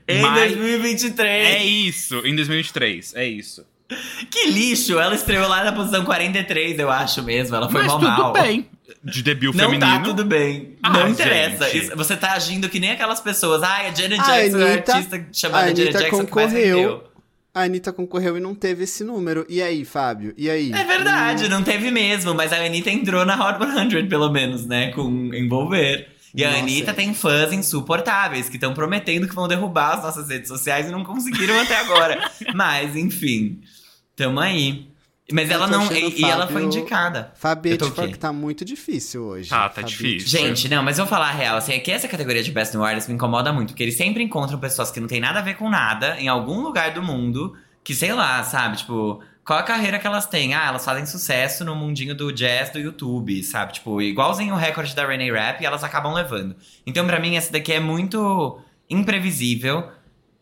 em 0.08 0.20
mas- 0.22 0.52
2023. 0.52 1.48
É 1.48 1.64
isso, 1.64 2.16
em 2.24 2.34
2023. 2.34 3.14
É 3.14 3.26
isso. 3.26 3.64
Que 4.30 4.46
lixo, 4.50 4.98
ela 4.98 5.14
estreou 5.14 5.48
lá 5.48 5.64
na 5.64 5.72
posição 5.72 6.04
43, 6.04 6.78
eu 6.78 6.90
acho 6.90 7.22
mesmo. 7.22 7.56
Ela 7.56 7.70
foi 7.70 7.80
Mas 7.80 7.88
mal 7.90 7.98
tudo 7.98 8.10
mal. 8.22 8.32
bem. 8.34 8.68
De 9.10 9.22
debut 9.22 9.54
Não 9.54 9.64
feminino. 9.70 9.80
tá 9.92 10.00
tudo 10.00 10.24
bem. 10.24 10.76
Ah, 10.82 10.90
não 10.90 11.08
interessa. 11.08 11.68
Isso- 11.76 11.96
você 11.96 12.16
tá 12.16 12.32
agindo 12.32 12.68
que 12.68 12.78
nem 12.80 12.90
aquelas 12.90 13.20
pessoas. 13.20 13.62
Ai, 13.62 13.88
a 13.88 13.94
Janet 13.94 14.20
A 14.20 14.24
Jackson 14.24 14.58
é 14.58 14.62
a 14.62 14.72
Anitta- 14.72 14.92
artista 14.94 15.26
chamada 15.32 15.64
a 15.64 15.68
Janet 15.68 15.82
Anitta 15.82 15.98
Jackson 16.00 16.26
que 16.26 16.34
mais 16.34 16.52
concorreu. 16.52 17.04
A 17.54 17.62
Anitta 17.62 17.92
concorreu 17.92 18.36
e 18.36 18.40
não 18.40 18.54
teve 18.54 18.84
esse 18.84 19.02
número. 19.02 19.44
E 19.48 19.60
aí, 19.60 19.84
Fábio? 19.84 20.32
E 20.36 20.48
aí? 20.48 20.70
É 20.72 20.84
verdade, 20.84 21.48
não 21.48 21.62
teve 21.62 21.90
mesmo, 21.90 22.32
mas 22.34 22.52
a 22.52 22.56
Anitta 22.64 22.90
entrou 22.90 23.24
na 23.24 23.34
Hot 23.34 23.58
100, 23.90 24.08
pelo 24.08 24.30
menos, 24.30 24.64
né? 24.66 24.92
Com 24.92 25.34
Envolver. 25.34 26.08
E 26.34 26.44
a 26.44 26.50
Nossa, 26.50 26.62
Anitta 26.62 26.90
é. 26.90 26.94
tem 26.94 27.14
fãs 27.14 27.52
insuportáveis 27.52 28.48
que 28.48 28.56
estão 28.56 28.74
prometendo 28.74 29.26
que 29.26 29.34
vão 29.34 29.48
derrubar 29.48 29.94
as 29.96 30.02
nossas 30.04 30.28
redes 30.28 30.46
sociais 30.46 30.86
e 30.86 30.92
não 30.92 31.02
conseguiram 31.02 31.58
até 31.58 31.76
agora. 31.80 32.30
Mas, 32.54 32.94
enfim, 32.94 33.60
tamo 34.14 34.38
aí. 34.38 34.86
Mas 35.30 35.50
Eu 35.50 35.56
ela 35.56 35.66
não. 35.66 35.92
E, 35.92 36.20
e 36.20 36.24
ela 36.24 36.46
foi 36.46 36.62
Fábio- 36.62 36.66
indicada. 36.66 37.32
Fabete 37.36 37.72
Eu 37.72 37.78
tô 37.78 37.86
o 37.86 37.90
falou 37.90 38.06
quê? 38.08 38.12
que 38.14 38.18
tá 38.18 38.32
muito 38.32 38.64
difícil 38.64 39.24
hoje. 39.24 39.50
Tá, 39.50 39.68
tá 39.68 39.74
Fabete. 39.82 39.90
difícil. 39.90 40.28
Gente, 40.40 40.68
não, 40.68 40.82
mas 40.82 40.98
eu 40.98 41.04
vou 41.04 41.10
falar 41.10 41.28
a 41.28 41.32
real, 41.32 41.56
assim, 41.58 41.72
é 41.74 41.78
que 41.78 41.90
essa 41.90 42.08
categoria 42.08 42.42
de 42.42 42.50
Best 42.50 42.74
New 42.74 42.82
Artist 42.84 43.08
me 43.10 43.14
incomoda 43.14 43.52
muito, 43.52 43.68
porque 43.70 43.82
eles 43.82 43.96
sempre 43.96 44.22
encontram 44.22 44.58
pessoas 44.58 44.90
que 44.90 44.98
não 45.00 45.06
tem 45.06 45.20
nada 45.20 45.40
a 45.40 45.42
ver 45.42 45.54
com 45.56 45.68
nada, 45.68 46.16
em 46.18 46.28
algum 46.28 46.60
lugar 46.62 46.92
do 46.92 47.02
mundo, 47.02 47.54
que 47.84 47.94
sei 47.94 48.12
lá, 48.14 48.42
sabe, 48.42 48.78
tipo, 48.78 49.22
qual 49.44 49.58
a 49.58 49.62
carreira 49.62 49.98
que 49.98 50.06
elas 50.06 50.24
têm? 50.26 50.54
Ah, 50.54 50.66
elas 50.66 50.84
fazem 50.84 51.04
sucesso 51.04 51.62
no 51.64 51.74
mundinho 51.76 52.14
do 52.14 52.32
jazz 52.32 52.70
do 52.70 52.78
YouTube, 52.78 53.42
sabe, 53.42 53.74
tipo, 53.74 54.00
igualzinho 54.00 54.54
o 54.54 54.58
recorde 54.58 54.94
da 54.94 55.06
Renee 55.06 55.30
Rapp, 55.30 55.62
e 55.62 55.66
elas 55.66 55.84
acabam 55.84 56.14
levando. 56.14 56.56
Então, 56.86 57.06
pra 57.06 57.20
mim, 57.20 57.36
essa 57.36 57.52
daqui 57.52 57.72
é 57.74 57.80
muito 57.80 58.58
imprevisível, 58.88 59.88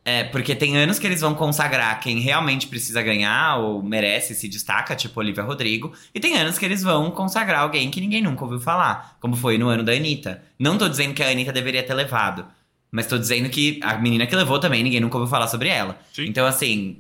é, 0.09 0.23
porque 0.23 0.55
tem 0.55 0.77
anos 0.79 1.01
que 1.01 1.07
eles 1.07 1.21
vão 1.21 1.35
consagrar 1.35 1.99
quem 2.01 2.21
realmente 2.21 2.69
precisa 2.69 3.03
ganhar 3.03 3.57
ou 3.59 3.83
merece, 3.83 4.37
se 4.37 4.47
destaca, 4.49 4.95
tipo 4.95 5.19
Olivia 5.19 5.43
Rodrigo. 5.43 5.93
E 6.15 6.21
tem 6.21 6.37
anos 6.37 6.57
que 6.61 6.65
eles 6.65 6.81
vão 6.81 7.11
consagrar 7.11 7.61
alguém 7.63 7.91
que 7.91 8.01
ninguém 8.01 8.23
nunca 8.23 8.45
ouviu 8.45 8.61
falar, 8.61 9.17
como 9.21 9.35
foi 9.35 9.59
no 9.59 9.67
ano 9.69 9.83
da 9.83 9.91
Anitta. 9.93 10.41
Não 10.57 10.79
tô 10.79 10.89
dizendo 10.89 11.13
que 11.13 11.25
a 11.25 11.29
Anitta 11.29 11.53
deveria 11.53 11.83
ter 11.83 11.93
levado, 11.95 12.47
mas 12.89 13.07
tô 13.09 13.19
dizendo 13.19 13.49
que 13.51 13.81
a 13.83 13.99
menina 13.99 14.29
que 14.29 14.37
levou 14.37 14.61
também 14.61 14.85
ninguém 14.85 15.01
nunca 15.01 15.17
ouviu 15.19 15.29
falar 15.29 15.49
sobre 15.49 15.69
ela. 15.71 15.99
Sim. 16.15 16.27
Então, 16.27 16.47
assim, 16.47 16.99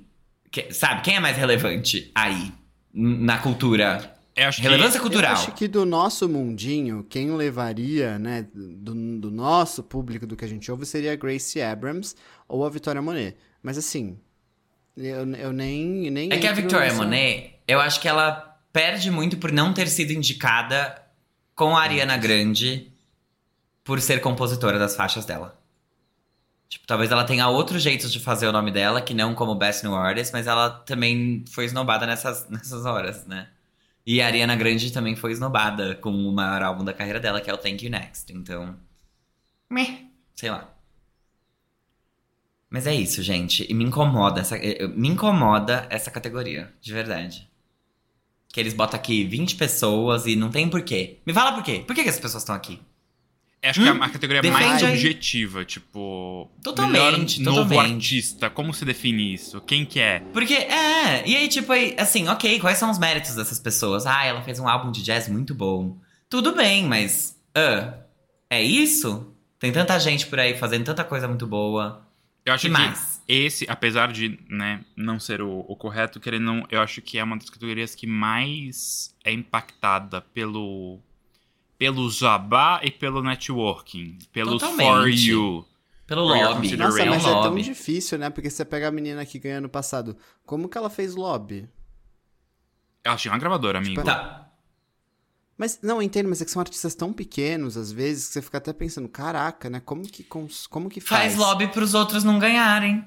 que- 0.50 0.72
sabe, 0.74 1.02
quem 1.02 1.14
é 1.14 1.20
mais 1.20 1.36
relevante 1.36 2.10
aí, 2.12 2.52
na 2.92 3.38
cultura? 3.38 4.14
Eu 4.34 4.48
acho 4.48 4.58
que- 4.60 4.68
Relevância 4.68 4.98
Eu 4.98 5.02
cultural. 5.02 5.32
acho 5.32 5.52
que 5.52 5.66
do 5.66 5.86
nosso 5.86 6.28
mundinho, 6.28 7.06
quem 7.08 7.30
levaria, 7.34 8.18
né, 8.18 8.46
do, 8.54 8.94
do 9.18 9.30
nosso 9.30 9.82
público, 9.82 10.26
do 10.26 10.36
que 10.36 10.44
a 10.44 10.48
gente 10.48 10.70
ouve, 10.70 10.84
seria 10.84 11.12
a 11.12 11.16
Gracie 11.16 11.62
Abrams 11.62 12.14
ou 12.48 12.64
a 12.64 12.70
Victoria 12.70 13.02
Monet. 13.02 13.36
Mas 13.62 13.76
assim, 13.78 14.18
eu, 14.96 15.26
eu 15.34 15.52
nem, 15.52 16.10
nem. 16.10 16.32
É 16.32 16.38
que 16.38 16.46
a 16.46 16.52
Victoria 16.52 16.86
nessa- 16.88 16.96
Monet, 17.02 17.54
eu 17.66 17.80
acho 17.80 18.00
que 18.00 18.08
ela 18.08 18.58
perde 18.72 19.10
muito 19.10 19.36
por 19.38 19.50
não 19.52 19.72
ter 19.72 19.88
sido 19.88 20.12
indicada 20.12 21.02
com 21.54 21.76
a 21.76 21.82
Ariana 21.82 22.16
Grande 22.16 22.92
por 23.82 24.00
ser 24.00 24.20
compositora 24.20 24.78
das 24.78 24.94
faixas 24.96 25.24
dela. 25.24 25.58
Tipo, 26.68 26.86
talvez 26.86 27.10
ela 27.12 27.24
tenha 27.24 27.48
outros 27.48 27.82
jeitos 27.82 28.12
de 28.12 28.18
fazer 28.18 28.46
o 28.48 28.52
nome 28.52 28.72
dela, 28.72 29.00
que 29.00 29.14
não 29.14 29.34
como 29.34 29.54
Best 29.54 29.84
New 29.84 29.94
Artist, 29.94 30.32
mas 30.32 30.46
ela 30.48 30.68
também 30.68 31.44
foi 31.48 31.64
esnobada 31.64 32.06
nessas, 32.06 32.46
nessas 32.50 32.84
horas, 32.84 33.24
né? 33.26 33.48
E 34.04 34.20
a 34.20 34.26
Ariana 34.26 34.54
Grande 34.56 34.92
também 34.92 35.16
foi 35.16 35.32
esnobada 35.32 35.94
com 35.96 36.10
o 36.10 36.32
maior 36.32 36.62
álbum 36.62 36.84
da 36.84 36.92
carreira 36.92 37.18
dela, 37.20 37.40
que 37.40 37.48
é 37.50 37.54
o 37.54 37.58
Thank 37.58 37.84
You 37.84 37.90
Next. 37.90 38.32
Então. 38.32 38.76
Meh, 39.70 40.06
sei 40.34 40.50
lá. 40.50 40.68
Mas 42.70 42.86
é 42.86 42.94
isso, 42.94 43.22
gente. 43.22 43.66
E 43.68 43.74
me 43.74 43.84
incomoda 43.84 44.40
essa, 44.40 44.56
eh, 44.56 44.78
eh, 44.82 44.86
me 44.88 45.08
incomoda 45.08 45.86
essa 45.90 46.10
categoria, 46.10 46.72
de 46.80 46.92
verdade. 46.92 47.48
Que 48.52 48.60
eles 48.60 48.74
botam 48.74 48.98
aqui 48.98 49.24
20 49.24 49.56
pessoas 49.56 50.26
e 50.26 50.34
não 50.34 50.50
tem 50.50 50.68
porquê. 50.68 51.18
Me 51.26 51.32
fala 51.32 51.52
por 51.52 51.62
quê. 51.62 51.84
Por 51.86 51.94
que, 51.94 52.02
que 52.02 52.08
as 52.08 52.18
pessoas 52.18 52.42
estão 52.42 52.54
aqui? 52.54 52.80
Acho 53.62 53.82
que 53.82 53.88
é 53.88 53.92
Hum, 53.92 54.02
a 54.02 54.08
categoria 54.08 54.42
defende 54.42 54.64
mais 54.64 54.82
aí. 54.82 54.92
objetiva, 54.92 55.64
tipo. 55.64 56.48
Totalmente, 56.62 57.40
melhor 57.40 57.52
novo 57.56 57.68
totalmente. 57.70 57.94
artista. 57.94 58.48
Como 58.50 58.72
se 58.72 58.84
define 58.84 59.34
isso? 59.34 59.60
Quem 59.62 59.84
que 59.84 59.98
é? 59.98 60.20
Porque, 60.32 60.54
é, 60.54 61.26
e 61.26 61.36
aí, 61.36 61.48
tipo, 61.48 61.72
aí, 61.72 61.94
assim, 61.98 62.28
ok, 62.28 62.60
quais 62.60 62.78
são 62.78 62.90
os 62.90 62.98
méritos 62.98 63.34
dessas 63.34 63.58
pessoas? 63.58 64.06
Ah, 64.06 64.24
ela 64.24 64.42
fez 64.42 64.60
um 64.60 64.68
álbum 64.68 64.92
de 64.92 65.02
jazz 65.02 65.28
muito 65.28 65.54
bom. 65.54 65.98
Tudo 66.28 66.54
bem, 66.54 66.84
mas. 66.84 67.36
ah, 67.56 67.94
é 68.48 68.62
isso? 68.62 69.32
Tem 69.58 69.72
tanta 69.72 69.98
gente 69.98 70.26
por 70.26 70.38
aí 70.38 70.56
fazendo 70.56 70.84
tanta 70.84 71.02
coisa 71.02 71.26
muito 71.26 71.46
boa. 71.46 72.05
Eu 72.46 72.54
acho 72.54 72.66
que 72.66 72.72
mais? 72.72 73.20
esse, 73.26 73.66
apesar 73.68 74.12
de 74.12 74.38
né, 74.48 74.84
não 74.96 75.18
ser 75.18 75.42
o, 75.42 75.64
o 75.66 75.74
correto, 75.74 76.20
querendo 76.20 76.44
não, 76.44 76.66
eu 76.70 76.80
acho 76.80 77.02
que 77.02 77.18
é 77.18 77.24
uma 77.24 77.36
das 77.36 77.50
categorias 77.50 77.92
que 77.92 78.06
mais 78.06 79.12
é 79.24 79.32
impactada 79.32 80.20
pelo 80.20 81.00
pelo 81.76 82.08
jabá 82.08 82.80
e 82.84 82.90
pelo 82.90 83.20
networking, 83.22 84.16
pelo 84.32 84.60
for 84.60 84.70
Totalmente. 84.70 85.28
you. 85.28 85.66
Pelo 86.06 86.28
For 86.28 86.36
lobby. 86.36 86.76
Nossa, 86.76 87.04
mas 87.04 87.26
é 87.26 87.32
tão 87.32 87.54
difícil, 87.56 88.16
né? 88.16 88.30
Porque 88.30 88.48
você 88.48 88.64
pega 88.64 88.88
a 88.88 88.92
menina 88.92 89.26
que 89.26 89.40
ganhou 89.40 89.60
no 89.60 89.68
passado. 89.68 90.16
Como 90.46 90.68
que 90.68 90.78
ela 90.78 90.88
fez 90.88 91.16
lobby? 91.16 91.68
Ela 93.02 93.16
tinha 93.16 93.32
uma 93.32 93.38
gravadora, 93.38 93.78
amigo. 93.78 94.02
Tá. 94.04 94.45
Mas, 95.58 95.78
não, 95.82 95.96
eu 95.96 96.02
entendo, 96.02 96.28
mas 96.28 96.42
é 96.42 96.44
que 96.44 96.50
são 96.50 96.60
artistas 96.60 96.94
tão 96.94 97.12
pequenos, 97.12 97.76
às 97.78 97.90
vezes, 97.90 98.26
que 98.26 98.32
você 98.34 98.42
fica 98.42 98.58
até 98.58 98.72
pensando, 98.72 99.08
caraca, 99.08 99.70
né? 99.70 99.80
Como 99.84 100.02
que, 100.02 100.22
cons- 100.22 100.66
como 100.66 100.90
que 100.90 101.00
faz? 101.00 101.22
Faz 101.32 101.36
lobby 101.36 101.68
pros 101.68 101.94
outros 101.94 102.22
não 102.24 102.38
ganharem. 102.38 103.02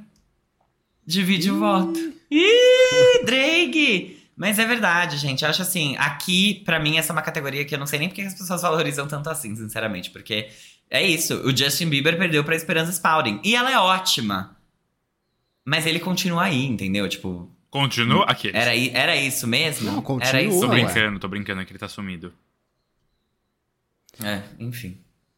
Divide 1.06 1.52
o 1.52 1.60
voto. 1.60 2.00
Ih, 2.30 3.24
Drake! 3.26 4.18
Mas 4.36 4.58
é 4.58 4.66
verdade, 4.66 5.18
gente. 5.18 5.44
Eu 5.44 5.50
acho 5.50 5.62
assim, 5.62 5.96
aqui, 5.98 6.62
pra 6.64 6.80
mim, 6.80 6.98
essa 6.98 7.12
é 7.12 7.14
uma 7.14 7.22
categoria 7.22 7.66
que 7.66 7.76
eu 7.76 7.80
não 7.80 7.86
sei 7.86 8.00
nem 8.00 8.08
porque 8.10 8.22
as 8.22 8.34
pessoas 8.34 8.62
valorizam 8.62 9.08
tanto 9.08 9.30
assim, 9.30 9.56
sinceramente. 9.56 10.10
Porque 10.12 10.50
é 10.90 11.06
isso, 11.06 11.36
o 11.46 11.56
Justin 11.56 11.90
Bieber 11.90 12.18
perdeu 12.18 12.44
pra 12.44 12.56
Esperança 12.56 12.92
Spalding. 12.92 13.42
E 13.44 13.56
ela 13.56 13.72
é 13.72 13.78
ótima. 13.78 14.58
Mas 15.66 15.86
ele 15.86 16.00
continua 16.00 16.44
aí, 16.46 16.66
entendeu? 16.66 17.08
Tipo, 17.10 17.52
Continua 17.70 18.26
aqui. 18.26 18.50
era, 18.54 18.76
era 18.76 19.16
isso 19.16 19.46
mesmo? 19.48 19.92
Não, 19.92 20.02
continua. 20.02 20.30
Era 20.30 20.42
isso 20.42 20.60
Tô 20.60 20.68
Ué. 20.68 20.84
brincando, 20.84 21.20
tô 21.20 21.28
brincando 21.28 21.66
que 21.66 21.72
ele 21.72 21.80
tá 21.80 21.88
sumido. 21.88 22.34
É, 24.24 24.42
enfim. 24.60 24.98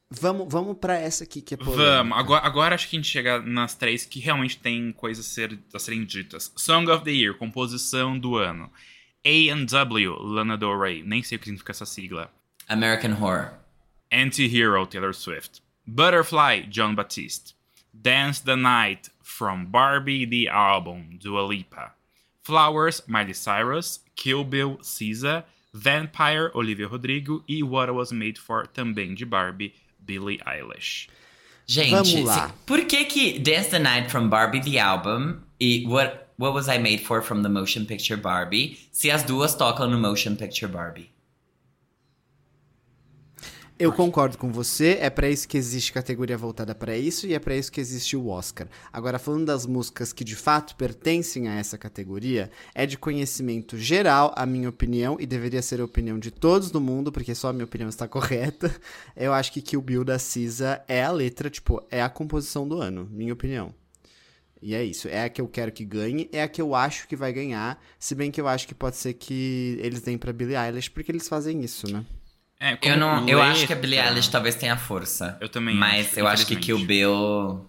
Vamos, 0.10 0.52
vamos 0.52 0.78
pra 0.78 0.98
essa 0.98 1.24
aqui 1.24 1.42
que 1.42 1.54
é 1.54 1.58
polêmica. 1.58 1.84
Vamos, 1.84 2.18
agora, 2.18 2.46
agora 2.46 2.76
acho 2.76 2.90
que 2.90 2.96
a 2.98 3.00
gente 3.00 3.10
chega 3.10 3.40
nas 3.42 3.76
três 3.76 4.06
que 4.06 4.20
realmente 4.20 4.58
tem 4.58 4.92
coisas 4.92 5.26
a, 5.26 5.30
ser, 5.30 5.60
a 5.74 5.80
serem 5.80 6.04
ditas. 6.04 6.52
Song 6.56 6.90
of 6.92 7.06
the 7.06 7.12
Year, 7.12 7.34
composição 7.38 8.18
do 8.18 8.38
ano. 8.38 8.70
A&W, 9.26 10.16
Lana 10.20 10.58
Del 10.58 10.78
Rey, 10.78 11.04
nem 11.04 11.22
sei 11.24 11.36
o 11.38 11.40
que 11.40 11.46
significa 11.46 11.72
essa 11.72 11.86
sigla. 11.86 12.30
American 12.68 13.12
Horror. 13.22 13.54
Anti-Hero, 14.12 14.86
Taylor 14.88 15.14
Swift. 15.14 15.62
Butterfly, 15.86 16.68
John 16.70 16.96
Batiste. 16.96 17.56
Dance 17.94 18.44
the 18.44 18.56
Night, 18.56 19.10
from 19.22 19.66
Barbie 19.66 20.26
the 20.26 20.50
Album, 20.50 21.18
Dua 21.22 21.48
Lipa. 21.48 21.94
Flowers, 22.44 23.02
Miley 23.08 23.34
Cyrus. 23.34 24.00
Kill 24.16 24.44
Bill, 24.44 24.78
SZA. 24.82 25.44
Vampire, 25.74 26.52
Olivia 26.54 26.88
Rodrigo. 26.88 27.44
E 27.48 27.64
What 27.64 27.90
I 27.90 27.92
Was 27.92 28.12
Made 28.12 28.38
For, 28.40 28.68
também 28.68 29.14
de 29.16 29.26
Barbie, 29.26 29.74
Billie 30.00 30.40
Eilish. 30.46 31.08
Gente, 31.68 31.92
Vamos 31.92 32.14
lá. 32.26 32.48
se- 32.50 32.54
por 32.66 32.84
que 32.86 33.06
que 33.06 33.40
Dance 33.40 33.70
the 33.70 33.80
Night 33.80 34.10
from 34.10 34.28
Barbie 34.30 34.60
the 34.62 34.78
Album 34.80 35.42
e 35.60 35.86
What, 35.88 36.26
What 36.38 36.54
Was 36.54 36.68
I 36.68 36.78
Made 36.80 36.98
For 37.06 37.22
from 37.22 37.44
the 37.44 37.50
Motion 37.50 37.86
Picture 37.86 38.18
Barbie, 38.18 38.78
se 38.92 39.10
as 39.12 39.24
duas 39.24 39.56
tocam 39.56 39.88
no 39.90 39.98
Motion 39.98 40.36
Picture 40.36 40.68
Barbie? 40.68 41.11
Eu 43.82 43.92
concordo 43.92 44.38
com 44.38 44.52
você, 44.52 45.00
é 45.02 45.10
pra 45.10 45.28
isso 45.28 45.48
que 45.48 45.58
existe 45.58 45.92
categoria 45.92 46.38
voltada 46.38 46.76
pra 46.76 46.96
isso 46.96 47.26
e 47.26 47.34
é 47.34 47.40
pra 47.40 47.56
isso 47.56 47.72
que 47.72 47.82
existe 47.82 48.16
o 48.16 48.28
Oscar. 48.28 48.68
Agora, 48.94 49.18
falando 49.18 49.46
das 49.46 49.66
músicas 49.66 50.14
que 50.14 50.24
de 50.24 50.36
fato 50.36 50.76
pertencem 50.76 51.48
a 51.48 51.56
essa 51.56 51.80
categoria, 51.80 52.52
é 52.76 52.86
de 52.86 52.96
conhecimento 52.96 53.80
geral, 53.80 54.32
a 54.38 54.46
minha 54.46 54.70
opinião, 54.70 55.18
e 55.20 55.26
deveria 55.26 55.64
ser 55.64 55.82
a 55.82 55.86
opinião 55.86 56.20
de 56.20 56.30
todos 56.30 56.70
do 56.70 56.80
mundo, 56.80 57.12
porque 57.12 57.34
só 57.34 57.48
a 57.48 57.54
minha 57.54 57.66
opinião 57.66 57.90
está 57.90 58.06
correta. 58.08 58.72
Eu 59.18 59.34
acho 59.34 59.52
que 59.52 59.64
Kill 59.64 59.82
Bill 59.82 60.06
da 60.06 60.20
Cisa 60.20 60.84
é 60.88 61.04
a 61.04 61.12
letra, 61.12 61.50
tipo, 61.50 61.84
é 61.90 62.04
a 62.04 62.10
composição 62.10 62.68
do 62.68 62.80
ano, 62.80 63.10
minha 63.10 63.34
opinião. 63.34 63.74
E 64.62 64.76
é 64.76 64.84
isso, 64.84 65.08
é 65.08 65.24
a 65.24 65.30
que 65.30 65.42
eu 65.42 65.48
quero 65.48 65.72
que 65.72 65.84
ganhe, 65.84 66.30
é 66.32 66.44
a 66.44 66.48
que 66.48 66.62
eu 66.62 66.76
acho 66.76 67.08
que 67.08 67.16
vai 67.16 67.34
ganhar, 67.34 67.84
se 67.98 68.14
bem 68.14 68.30
que 68.30 68.40
eu 68.40 68.48
acho 68.48 68.68
que 68.68 68.76
pode 68.76 68.96
ser 68.98 69.16
que 69.16 69.80
eles 69.82 70.02
deem 70.02 70.20
pra 70.20 70.32
Billie 70.32 70.56
Eilish, 70.56 70.92
porque 70.92 71.12
eles 71.12 71.28
fazem 71.28 71.64
isso, 71.64 71.92
né? 71.92 72.06
É, 72.64 72.76
como 72.76 72.94
Eu, 72.94 72.98
não, 72.98 73.28
eu 73.28 73.42
acho 73.42 73.66
que 73.66 73.74
a 73.74 73.76
Billie 73.76 74.00
Eilish 74.00 74.30
talvez 74.30 74.54
tenha 74.54 74.78
força. 74.78 75.36
Eu 75.42 75.50
também 75.50 75.76
Mas 75.76 76.10
acho, 76.10 76.20
eu 76.20 76.28
acho 76.28 76.46
que 76.46 76.56
Kill. 76.56 76.86
Bill 76.86 77.68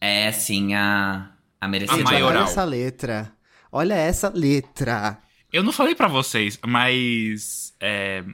é, 0.00 0.32
sim, 0.32 0.74
a, 0.74 1.30
a 1.60 1.68
merecedora. 1.68 2.08
A 2.08 2.10
maioral. 2.10 2.42
Olha 2.42 2.50
essa 2.50 2.64
letra. 2.64 3.32
Olha 3.70 3.94
essa 3.94 4.28
letra. 4.28 5.18
Eu 5.52 5.62
não 5.62 5.70
falei 5.70 5.94
pra 5.94 6.08
vocês, 6.08 6.58
mas 6.66 7.72
é, 7.78 8.24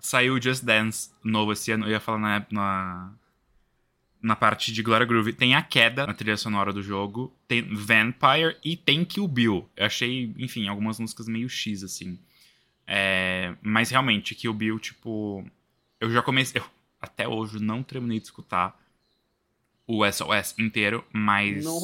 saiu 0.00 0.34
o 0.34 0.42
Just 0.42 0.64
Dance 0.64 1.10
novo 1.22 1.52
esse 1.52 1.70
ano. 1.70 1.86
Eu 1.86 1.90
ia 1.92 2.00
falar 2.00 2.18
na, 2.18 2.46
na, 2.50 3.12
na 4.20 4.34
parte 4.34 4.72
de 4.72 4.82
Gloria 4.82 5.06
Groove. 5.06 5.32
Tem 5.32 5.54
a 5.54 5.62
queda 5.62 6.08
na 6.08 6.14
trilha 6.14 6.36
sonora 6.36 6.72
do 6.72 6.82
jogo, 6.82 7.32
tem 7.46 7.62
Vampire 7.72 8.56
e 8.64 8.76
tem 8.76 9.04
Kill 9.04 9.28
Bill. 9.28 9.70
Eu 9.76 9.86
achei, 9.86 10.34
enfim, 10.36 10.66
algumas 10.66 10.98
músicas 10.98 11.28
meio 11.28 11.48
X, 11.48 11.84
assim. 11.84 12.18
É, 12.86 13.54
mas 13.62 13.90
realmente, 13.90 14.34
Kill 14.34 14.52
Bill, 14.52 14.78
tipo. 14.78 15.44
Eu 16.00 16.10
já 16.10 16.22
comecei. 16.22 16.60
Eu, 16.60 16.66
até 17.00 17.26
hoje 17.28 17.58
não 17.58 17.82
terminei 17.82 18.18
de 18.18 18.26
escutar 18.26 18.78
o 19.86 20.04
SOS 20.10 20.54
inteiro, 20.58 21.04
mas. 21.12 21.64
Não. 21.64 21.80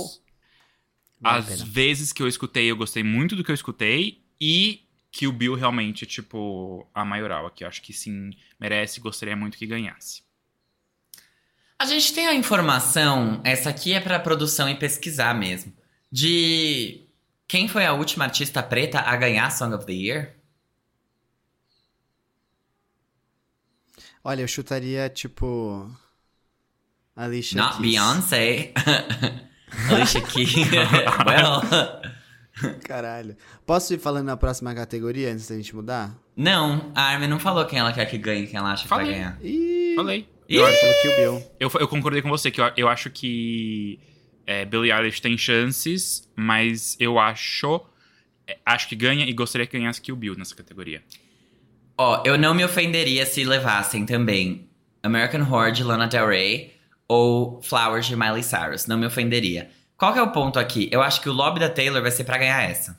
Vale 1.21 1.37
a 1.37 1.39
Às 1.39 1.47
pena. 1.47 1.65
vezes 1.67 2.13
que 2.13 2.23
eu 2.23 2.29
escutei, 2.29 2.71
eu 2.71 2.77
gostei 2.77 3.03
muito 3.03 3.37
do 3.37 3.45
que 3.45 3.51
eu 3.51 3.55
escutei. 3.55 4.21
E 4.41 4.83
que 5.13 5.27
o 5.27 5.33
Bill 5.33 5.55
realmente 5.55 6.05
é, 6.05 6.07
tipo, 6.07 6.87
a 6.95 7.05
maioral 7.05 7.47
aqui. 7.47 7.65
Eu 7.65 7.69
acho 7.69 7.83
que 7.83 7.93
sim, 7.93 8.31
merece, 8.59 9.01
gostaria 9.01 9.37
muito 9.37 9.59
que 9.59 9.67
ganhasse. 9.67 10.23
A 11.79 11.85
gente 11.87 12.13
tem 12.13 12.27
a 12.27 12.35
informação, 12.35 13.41
essa 13.43 13.71
aqui 13.71 13.93
é 13.93 14.01
pra 14.01 14.21
produção 14.21 14.69
e 14.69 14.75
pesquisar 14.75 15.35
mesmo, 15.35 15.73
de 16.13 17.07
quem 17.49 17.67
foi 17.69 17.87
a 17.87 17.95
última 17.95 18.25
artista 18.25 18.63
preta 18.63 19.01
a 19.01 19.17
ganhar 19.17 19.51
Song 19.51 19.75
of 19.75 19.87
the 19.87 19.93
Year? 19.93 20.37
Olha, 24.23 24.43
eu 24.43 24.49
chutaria, 24.49 25.09
tipo. 25.09 25.91
Alicia 27.17 27.61
Not 27.61 27.77
Keys. 27.79 27.83
Beyoncé. 27.83 28.73
Alicia 29.91 30.21
Keys. 30.23 30.55
well, 31.27 31.63
Caralho. 32.87 33.37
Posso 33.67 33.95
ir 33.95 33.99
falando 33.99 34.27
na 34.27 34.37
próxima 34.37 34.75
categoria 34.75 35.33
antes 35.33 35.49
da 35.49 35.57
gente 35.57 35.75
mudar? 35.75 36.15
não, 36.37 36.91
a 36.95 37.03
Armin 37.03 37.27
não 37.29 37.39
falou 37.39 37.65
quem 37.67 37.79
ela 37.79 37.93
quer 37.93 38.07
que 38.07 38.17
ganhe, 38.19 38.47
quem 38.47 38.57
ela 38.59 38.73
acha 38.73 38.83
que 38.85 38.89
Falei. 38.89 39.07
vai 39.07 39.15
ganhar. 39.15 39.39
Ih, 39.43 39.95
Falei. 39.97 40.29
Eu, 40.49 40.67
acho, 40.67 40.81
Kill 41.03 41.17
Bill. 41.17 41.51
eu, 41.61 41.71
eu 41.81 41.89
concordei 41.89 42.21
com 42.23 42.29
você, 42.29 42.51
que 42.51 42.61
eu, 42.61 42.73
eu 42.77 42.89
acho 42.89 43.09
que 43.11 44.01
é, 44.47 44.65
Billie 44.65 44.91
Eilish 44.93 45.21
tem 45.21 45.39
chances, 45.39 46.29
mas 46.35 46.97
eu 46.99 47.19
acho. 47.19 47.81
é, 48.47 48.59
Acho 48.67 48.89
que 48.89 48.97
ganha 48.97 49.25
e 49.27 49.33
gostaria 49.33 49.67
que 49.67 49.79
ganhasse 49.79 50.01
Kill 50.01 50.17
Bill 50.17 50.35
nessa 50.35 50.55
categoria. 50.57 51.03
Ó, 52.03 52.23
eu 52.25 52.39
não 52.39 52.55
me 52.55 52.65
ofenderia 52.65 53.27
se 53.27 53.45
levassem 53.45 54.07
também 54.07 54.67
American 55.03 55.43
Horror 55.43 55.71
de 55.71 55.85
Lana 55.85 56.07
Del 56.07 56.27
Rey 56.29 56.73
ou 57.07 57.61
Flowers 57.63 58.07
de 58.07 58.17
Miley 58.17 58.43
Cyrus. 58.43 58.87
Não 58.87 58.97
me 58.97 59.05
ofenderia. 59.05 59.69
Qual 59.99 60.11
que 60.15 60.19
é 60.19 60.23
o 60.23 60.33
ponto 60.33 60.59
aqui? 60.59 60.89
Eu 60.91 61.03
acho 61.03 61.21
que 61.21 61.29
o 61.29 61.33
lobby 61.35 61.61
da 61.61 61.69
Taylor 61.69 62.01
vai 62.01 62.11
ser 62.11 62.25
pra 62.25 62.39
ganhar 62.39 62.63
essa. 62.63 62.99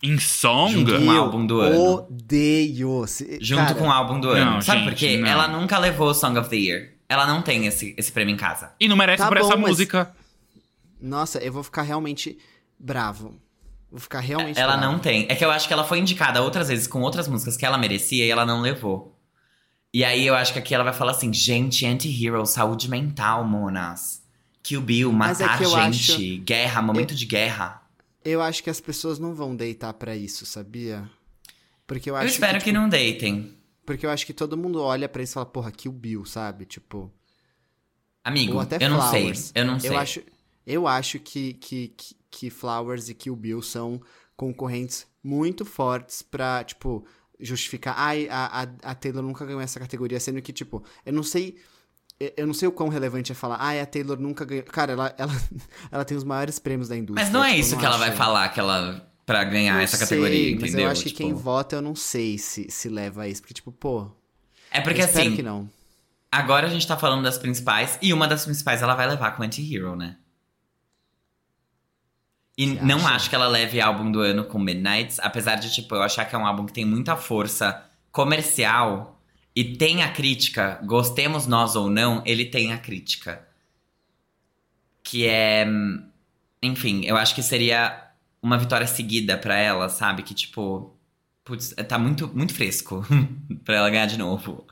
Em 0.00 0.16
song? 0.16 0.72
Junto 0.72 0.92
com 0.96 1.06
o 1.06 1.10
álbum 1.10 1.44
do 1.44 1.60
ano. 1.60 1.92
Odeio. 1.94 3.04
Se- 3.08 3.36
Junto 3.40 3.62
cara, 3.62 3.74
com 3.74 3.88
o 3.88 3.90
álbum 3.90 4.20
do 4.20 4.30
ano. 4.30 4.52
Não, 4.52 4.60
Sabe 4.62 4.78
gente, 4.82 4.88
por 4.90 4.94
quê? 4.96 5.16
não. 5.16 5.26
Ela 5.28 5.48
nunca 5.48 5.76
levou 5.76 6.10
o 6.10 6.14
Song 6.14 6.38
of 6.38 6.48
the 6.48 6.56
Year. 6.56 6.90
Ela 7.08 7.26
não 7.26 7.42
tem 7.42 7.66
esse, 7.66 7.96
esse 7.98 8.12
prêmio 8.12 8.32
em 8.32 8.36
casa. 8.36 8.70
E 8.78 8.86
não 8.86 8.94
merece 8.96 9.24
Tá 9.24 9.28
por 9.28 9.38
essa 9.38 9.48
bom, 9.56 9.62
mas- 9.62 9.70
música. 9.70 10.14
Nossa, 11.00 11.38
eu 11.40 11.52
vou 11.52 11.64
ficar 11.64 11.82
realmente 11.82 12.38
bravo. 12.78 13.34
Vou 13.90 13.98
ficar 14.00 14.20
realmente 14.20 14.58
Ela 14.58 14.76
não 14.76 14.98
tem. 14.98 15.26
É 15.28 15.34
que 15.34 15.44
eu 15.44 15.50
acho 15.50 15.66
que 15.66 15.72
ela 15.72 15.84
foi 15.84 15.98
indicada 15.98 16.42
outras 16.42 16.68
vezes 16.68 16.86
com 16.86 17.00
outras 17.00 17.26
músicas 17.26 17.56
que 17.56 17.64
ela 17.64 17.78
merecia 17.78 18.24
e 18.24 18.30
ela 18.30 18.44
não 18.44 18.60
levou. 18.60 19.18
E 19.94 20.04
aí 20.04 20.26
eu 20.26 20.34
acho 20.34 20.52
que 20.52 20.58
aqui 20.58 20.74
ela 20.74 20.84
vai 20.84 20.92
falar 20.92 21.12
assim: 21.12 21.32
gente, 21.32 21.86
anti-hero, 21.86 22.44
saúde 22.44 22.88
mental, 22.90 23.44
monas. 23.44 24.22
Kill 24.62 24.82
Bill, 24.82 25.10
é 25.10 25.14
matar 25.14 25.56
que 25.56 25.64
eu 25.64 25.70
gente, 25.70 26.12
acho- 26.12 26.42
guerra, 26.44 26.82
momento 26.82 27.14
de 27.14 27.24
guerra. 27.24 27.82
Eu 28.22 28.42
acho 28.42 28.62
que 28.62 28.68
as 28.68 28.80
pessoas 28.80 29.18
não 29.18 29.34
vão 29.34 29.56
deitar 29.56 29.94
pra 29.94 30.14
isso, 30.14 30.44
sabia? 30.44 31.08
Porque 31.86 32.10
eu 32.10 32.14
Eu, 32.14 32.18
acho 32.20 32.34
espero 32.34 32.58
que, 32.58 32.64
tipo, 32.66 32.76
não 32.78 32.86
deitem. 32.88 33.56
Porque 33.86 34.04
eu 34.04 34.10
acho 34.10 34.26
que 34.26 34.34
todo 34.34 34.58
mundo 34.58 34.82
olha 34.82 35.08
pra 35.08 35.22
isso 35.22 35.32
e 35.32 35.34
fala, 35.34 35.46
porra, 35.46 35.70
Kill 35.72 35.92
Bill, 35.92 36.26
sabe? 36.26 36.66
Tipo. 36.66 37.10
Amigo, 38.22 38.60
eu 38.78 38.90
não 38.90 39.00
Flowers. 39.08 39.38
sei. 39.38 39.52
Eu 39.62 39.64
não 39.64 39.80
sei. 39.80 39.88
Eu 39.90 39.98
acho, 39.98 40.22
eu 40.66 40.86
acho 40.86 41.18
que, 41.18 41.54
que, 41.54 41.88
que, 41.96 42.14
que 42.30 42.50
Flowers 42.50 43.08
e 43.08 43.14
Kill 43.14 43.34
Bill 43.36 43.62
são 43.62 44.00
concorrentes 44.36 45.06
muito 45.22 45.64
fortes 45.64 46.22
pra, 46.22 46.62
tipo, 46.64 47.04
justificar. 47.40 47.94
Ai, 47.96 48.28
a, 48.30 48.62
a, 48.82 48.90
a 48.90 48.94
Taylor 48.94 49.22
nunca 49.22 49.44
ganhou 49.44 49.60
essa 49.60 49.80
categoria, 49.80 50.20
sendo 50.20 50.40
que, 50.42 50.52
tipo, 50.52 50.82
eu 51.04 51.12
não 51.12 51.22
sei. 51.22 51.56
eu- 52.36 52.46
não 52.46 52.54
sei 52.54 52.68
o 52.68 52.72
quão 52.72 52.88
relevante 52.88 53.32
é 53.32 53.34
falar, 53.34 53.56
ai, 53.60 53.80
a 53.80 53.86
Taylor 53.86 54.18
nunca 54.18 54.44
ganhou. 54.44 54.64
Cara, 54.64 54.92
ela, 54.92 55.14
ela, 55.18 55.32
ela 55.90 56.04
tem 56.04 56.16
os 56.16 56.24
maiores 56.24 56.58
prêmios 56.58 56.88
da 56.88 56.96
indústria. 56.96 57.24
Mas 57.24 57.32
não 57.32 57.42
é 57.44 57.48
tipo, 57.50 57.60
isso 57.60 57.76
que 57.78 57.84
ela 57.84 57.96
vai 57.96 58.12
falar 58.12 58.48
que 58.50 58.60
ela. 58.60 59.08
pra 59.26 59.44
ganhar 59.44 59.74
Não 59.74 59.80
essa 59.80 59.96
sei, 59.96 60.06
categoria, 60.06 60.54
Mas 60.54 60.68
entendeu? 60.70 60.86
eu 60.86 60.90
acho 60.92 61.02
que 61.02 61.08
Tipo, 61.10 61.22
quem 61.22 61.34
vota, 61.34 61.76
eu 61.76 61.82
não 61.82 61.94
sei 61.94 62.38
se, 62.38 62.70
se 62.70 62.88
leva 62.88 63.22
a 63.22 63.28
isso. 63.28 63.40
Porque, 63.42 63.54
tipo, 63.54 63.70
pô. 63.72 64.10
É 64.70 64.80
porque 64.80 65.00
assim, 65.02 65.34
que 65.36 65.42
não. 65.42 65.68
agora 66.30 66.66
a 66.66 66.70
gente 66.70 66.86
tá 66.86 66.96
falando 66.96 67.22
das 67.22 67.38
principais, 67.38 67.98
e 68.02 68.12
uma 68.12 68.26
das 68.28 68.44
principais 68.44 68.82
ela 68.82 68.94
vai 68.94 69.08
levar 69.08 69.32
com 69.36 69.42
Anti-Hero, 69.42 69.96
né? 69.96 70.16
E 72.58 72.66
Você 72.66 72.84
não 72.84 72.98
acha? 72.98 73.14
acho 73.14 73.30
que 73.30 73.36
ela 73.36 73.46
leve 73.46 73.80
álbum 73.80 74.10
do 74.10 74.20
ano 74.20 74.44
com 74.44 74.58
Midnights, 74.58 75.20
apesar 75.20 75.54
de, 75.54 75.72
tipo, 75.72 75.94
eu 75.94 76.02
achar 76.02 76.24
que 76.24 76.34
é 76.34 76.38
um 76.38 76.44
álbum 76.44 76.66
que 76.66 76.72
tem 76.72 76.84
muita 76.84 77.16
força 77.16 77.88
comercial 78.10 79.22
e 79.54 79.76
tem 79.76 80.02
a 80.02 80.10
crítica, 80.10 80.80
gostemos 80.84 81.46
nós 81.46 81.76
ou 81.76 81.88
não, 81.88 82.20
ele 82.26 82.44
tem 82.44 82.72
a 82.72 82.78
crítica. 82.78 83.46
Que 85.04 85.26
é. 85.26 85.66
Enfim, 86.60 87.04
eu 87.04 87.16
acho 87.16 87.34
que 87.34 87.42
seria 87.42 88.10
uma 88.42 88.58
vitória 88.58 88.86
seguida 88.88 89.38
pra 89.38 89.56
ela, 89.56 89.88
sabe? 89.88 90.22
Que, 90.24 90.34
tipo. 90.34 90.94
Putz, 91.44 91.74
tá 91.88 91.96
muito, 91.98 92.28
muito 92.28 92.52
fresco 92.52 93.06
pra 93.64 93.76
ela 93.76 93.88
ganhar 93.90 94.06
de 94.06 94.18
novo. 94.18 94.66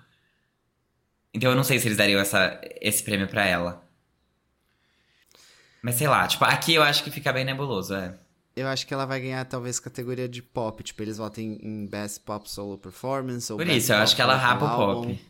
Então 1.33 1.51
eu 1.51 1.57
não 1.57 1.65
sei 1.65 1.79
se 1.79 1.87
eles 1.87 1.97
dariam 1.97 2.21
essa, 2.21 2.61
esse 2.81 3.03
prêmio 3.03 3.29
pra 3.29 3.47
ela. 3.47 3.86
Mas 5.87 5.95
sei 5.95 6.09
lá, 6.09 6.27
tipo, 6.27 6.45
aqui 6.45 6.75
eu 6.75 6.83
acho 6.83 7.05
que 7.05 7.13
fica 7.13 7.33
bem 7.33 7.45
nebuloso, 7.45 7.95
é. 7.95 8.13
Eu 8.57 8.67
acho 8.67 8.85
que 8.85 8.93
ela 8.93 9.07
vai 9.07 9.21
ganhar 9.21 9.45
talvez 9.45 9.79
categoria 9.79 10.29
de 10.29 10.43
pop. 10.43 10.83
Tipo, 10.83 11.01
eles 11.01 11.17
votem 11.17 11.61
em 11.63 11.87
Best 11.87 12.23
Pop 12.23 12.51
Solo 12.51 12.77
Performance 12.77 13.53
ou 13.53 13.57
Por 13.57 13.65
Best 13.65 13.79
isso, 13.79 13.93
eu 13.93 13.97
Pop 13.97 14.03
acho 14.03 14.17
que 14.17 14.23
ela 14.23 14.35
rapa 14.35 14.65
o 14.65 14.77
pop. 14.77 15.21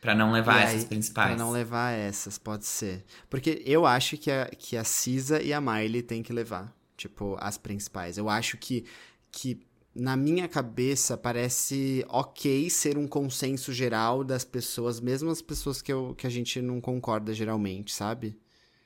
Pra 0.00 0.16
não 0.16 0.32
levar 0.32 0.58
E 0.58 0.64
essas 0.64 0.82
aí, 0.82 0.88
principais. 0.88 1.36
Pra 1.36 1.44
não 1.44 1.52
levar 1.52 1.92
essas, 1.92 2.38
pode 2.38 2.66
ser. 2.66 3.04
Porque 3.30 3.62
eu 3.64 3.86
acho 3.86 4.16
que 4.16 4.32
a, 4.32 4.46
que 4.46 4.76
a 4.76 4.82
Cisa 4.82 5.40
e 5.40 5.52
a 5.52 5.60
Miley 5.60 6.02
tem 6.02 6.24
que 6.24 6.32
levar. 6.32 6.74
Tipo, 6.96 7.36
as 7.38 7.56
principais. 7.56 8.18
Eu 8.18 8.28
acho 8.28 8.56
que, 8.56 8.84
que 9.30 9.60
na 9.94 10.16
minha 10.16 10.48
cabeça 10.48 11.16
parece 11.16 12.04
ok 12.08 12.68
ser 12.68 12.98
um 12.98 13.06
consenso 13.06 13.72
geral 13.72 14.24
das 14.24 14.44
pessoas, 14.44 14.98
mesmo 14.98 15.30
as 15.30 15.40
pessoas 15.40 15.80
que, 15.80 15.92
eu, 15.92 16.16
que 16.18 16.26
a 16.26 16.30
gente 16.30 16.60
não 16.60 16.80
concorda 16.80 17.32
geralmente, 17.32 17.94
sabe? 17.94 18.36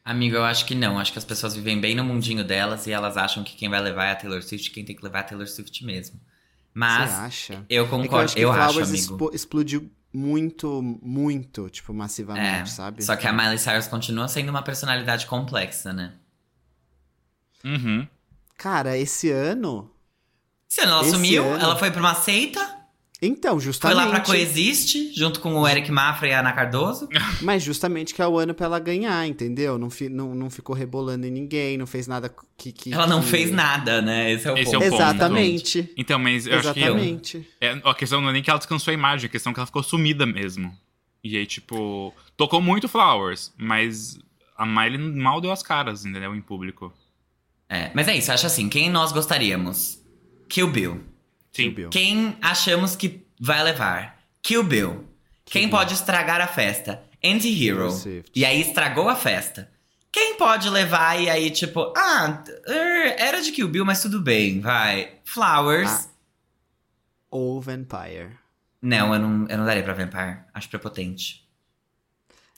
Amigo, 0.05 0.35
eu 0.37 0.45
acho 0.45 0.67
que 0.67 0.75
não. 0.75 0.99
Acho 0.99 1.13
que 1.13 1.19
as 1.19 1.25
pessoas 1.25 1.55
vivem 1.55 1.81
bem 1.81 1.95
no 1.95 2.03
mundinho 2.05 2.43
delas 2.45 2.87
e 2.87 2.93
elas 2.93 3.17
acham 3.17 3.45
que 3.45 3.55
quem 3.55 3.69
vai 3.69 3.81
levar 3.81 4.07
é 4.07 4.13
a 4.13 4.17
Taylor 4.17 4.43
Swift, 4.43 4.71
quem 4.71 4.85
tem 4.85 4.97
que 4.97 5.03
levar 5.05 5.19
é 5.19 5.21
a 5.21 5.25
Taylor 5.25 5.47
Swift 5.49 5.85
mesmo. 5.85 6.21
Mas 6.75 7.11
Você 7.11 7.17
acha? 7.21 7.53
eu 7.53 7.85
É 7.85 7.87
que 7.89 7.95
eu 7.95 7.99
concordo, 7.99 8.25
acho 8.25 8.35
que 8.35 8.41
eu 8.41 8.51
acho, 8.53 8.81
amigo. 8.83 9.31
explodiu 9.33 9.91
muito, 10.13 10.83
muito, 11.03 11.71
tipo, 11.71 11.95
massivamente, 11.95 12.63
É, 12.63 12.67
sabe? 12.67 13.03
Só 13.05 13.15
que 13.15 13.27
a 13.27 13.33
Miley 13.33 13.59
Cyrus 13.59 13.87
continua 13.87 14.27
sendo 14.29 14.49
uma 14.51 14.63
personalidade 14.63 15.27
complexa, 15.27 15.93
né? 15.93 16.15
Uhum. 17.65 18.07
Cara, 18.57 18.97
esse 18.99 19.31
ano. 19.31 19.91
Esse 20.69 20.81
ano 20.81 20.93
ela 20.93 21.03
Esse 21.03 21.11
sumiu, 21.13 21.45
ano- 21.45 21.63
ela 21.63 21.77
foi 21.77 21.91
pra 21.91 22.01
uma 22.01 22.15
seita, 22.15 22.77
Então, 23.25 23.53
foi 23.55 23.61
justamente. 23.61 23.97
lá 23.97 24.09
pra 24.09 24.21
Coexiste, 24.21 25.13
junto 25.15 25.39
com 25.39 25.55
o 25.55 25.69
Eric 25.69 25.93
Mafra 25.93 26.27
e 26.27 26.33
a 26.33 26.41
Ana 26.41 26.53
Cardoso. 26.53 27.09
Mas 27.41 27.63
justamente 27.63 28.13
que 28.15 28.21
é 28.21 28.27
o 28.27 28.37
ano 28.37 28.53
pra 28.53 28.67
ela 28.67 28.81
ganhar, 28.81 29.25
entendeu? 29.29 29.79
Não, 29.79 29.89
fi- 29.89 30.09
não, 30.09 30.35
não 30.35 30.51
ficou 30.51 30.75
rebolando 30.75 31.25
em 31.25 31.31
ninguém, 31.31 31.79
não 31.79 31.87
fez 31.87 32.09
nada 32.09 32.35
que. 32.59 32.73
que 32.73 32.93
Ela 32.93 33.07
não 33.07 33.21
que- 33.23 33.29
fez 33.29 33.53
nada, 33.53 34.03
né? 34.03 34.33
Esse 34.33 34.49
é 34.49 34.53
o 34.53 34.59
Esse 34.59 34.75
é 34.75 34.79
ponto. 34.79 34.87
o 34.89 34.91
ponto. 34.91 35.03
Exatamente. 35.03 35.93
Então, 35.97 36.19
mas 36.19 36.47
eu 36.49 36.59
acho 36.59 36.75
que 36.75 36.81
Exatamente. 36.81 37.49
é, 37.61 37.81
a 37.85 37.95
questão 37.95 38.21
não 38.21 38.31
é 38.31 38.33
nem 38.33 38.43
que 38.43 38.51
ela 38.51 38.59
descansou 38.59 38.91
a 38.91 38.95
imagem, 38.95 39.27
a 39.27 39.31
questão 39.31 39.53
é 39.53 39.55
que 39.55 39.61
ela 39.61 39.67
ficou 39.67 39.85
sumida 39.85 40.27
mesmo. 40.27 40.77
E 41.23 41.37
aí, 41.37 41.47
tipo, 41.47 42.13
tocou 42.37 42.61
muito 42.61 42.89
Flowers, 42.89 43.53
mas 43.57 44.19
a 44.59 44.67
Miley 44.67 44.99
mal 44.99 45.41
deu 45.41 45.53
as 45.53 45.63
caras, 45.63 46.05
entendeu? 46.05 46.35
Em 46.35 46.41
público. 46.41 46.93
É, 47.69 47.93
mas 47.95 48.09
é 48.09 48.17
isso, 48.17 48.33
acho 48.33 48.47
assim, 48.47 48.69
quem 48.69 48.91
nós 48.91 49.13
gostaríamos? 49.13 50.01
Kill 50.49 50.67
Bill. 50.69 51.01
Sim. 51.53 51.75
Quem 51.91 52.37
achamos 52.41 52.97
que 52.97 53.27
vai 53.41 53.63
levar? 53.63 54.19
Kill 54.43 54.63
Bill. 54.65 55.07
Quem 55.45 55.69
pode 55.69 55.95
estragar 55.95 56.41
a 56.41 56.47
festa? 56.47 57.03
Anti-Hero. 57.23 57.89
E 58.35 58.45
aí 58.45 58.61
estragou 58.61 59.09
a 59.09 59.15
festa. 59.15 59.71
Quem 60.11 60.37
pode 60.37 60.69
levar 60.69 61.21
e 61.21 61.31
aí, 61.31 61.51
tipo, 61.51 61.93
ah, 61.97 62.43
er, 62.67 63.17
era 63.19 63.41
de 63.41 63.51
Kill 63.53 63.69
Bill, 63.69 63.85
mas 63.85 64.03
tudo 64.03 64.21
bem, 64.21 64.61
vai. 64.61 65.15
Flowers. 65.25 65.91
Ah. 65.91 66.09
Ou 67.31 67.61
Vampire. 67.61 68.31
Não, 68.81 69.15
eu 69.15 69.21
não, 69.21 69.47
eu 69.49 69.59
não 69.59 69.65
daria 69.65 69.83
pra 69.83 69.95
Vampire. 69.95 70.41
Acho 70.53 70.69
prepotente. 70.69 71.49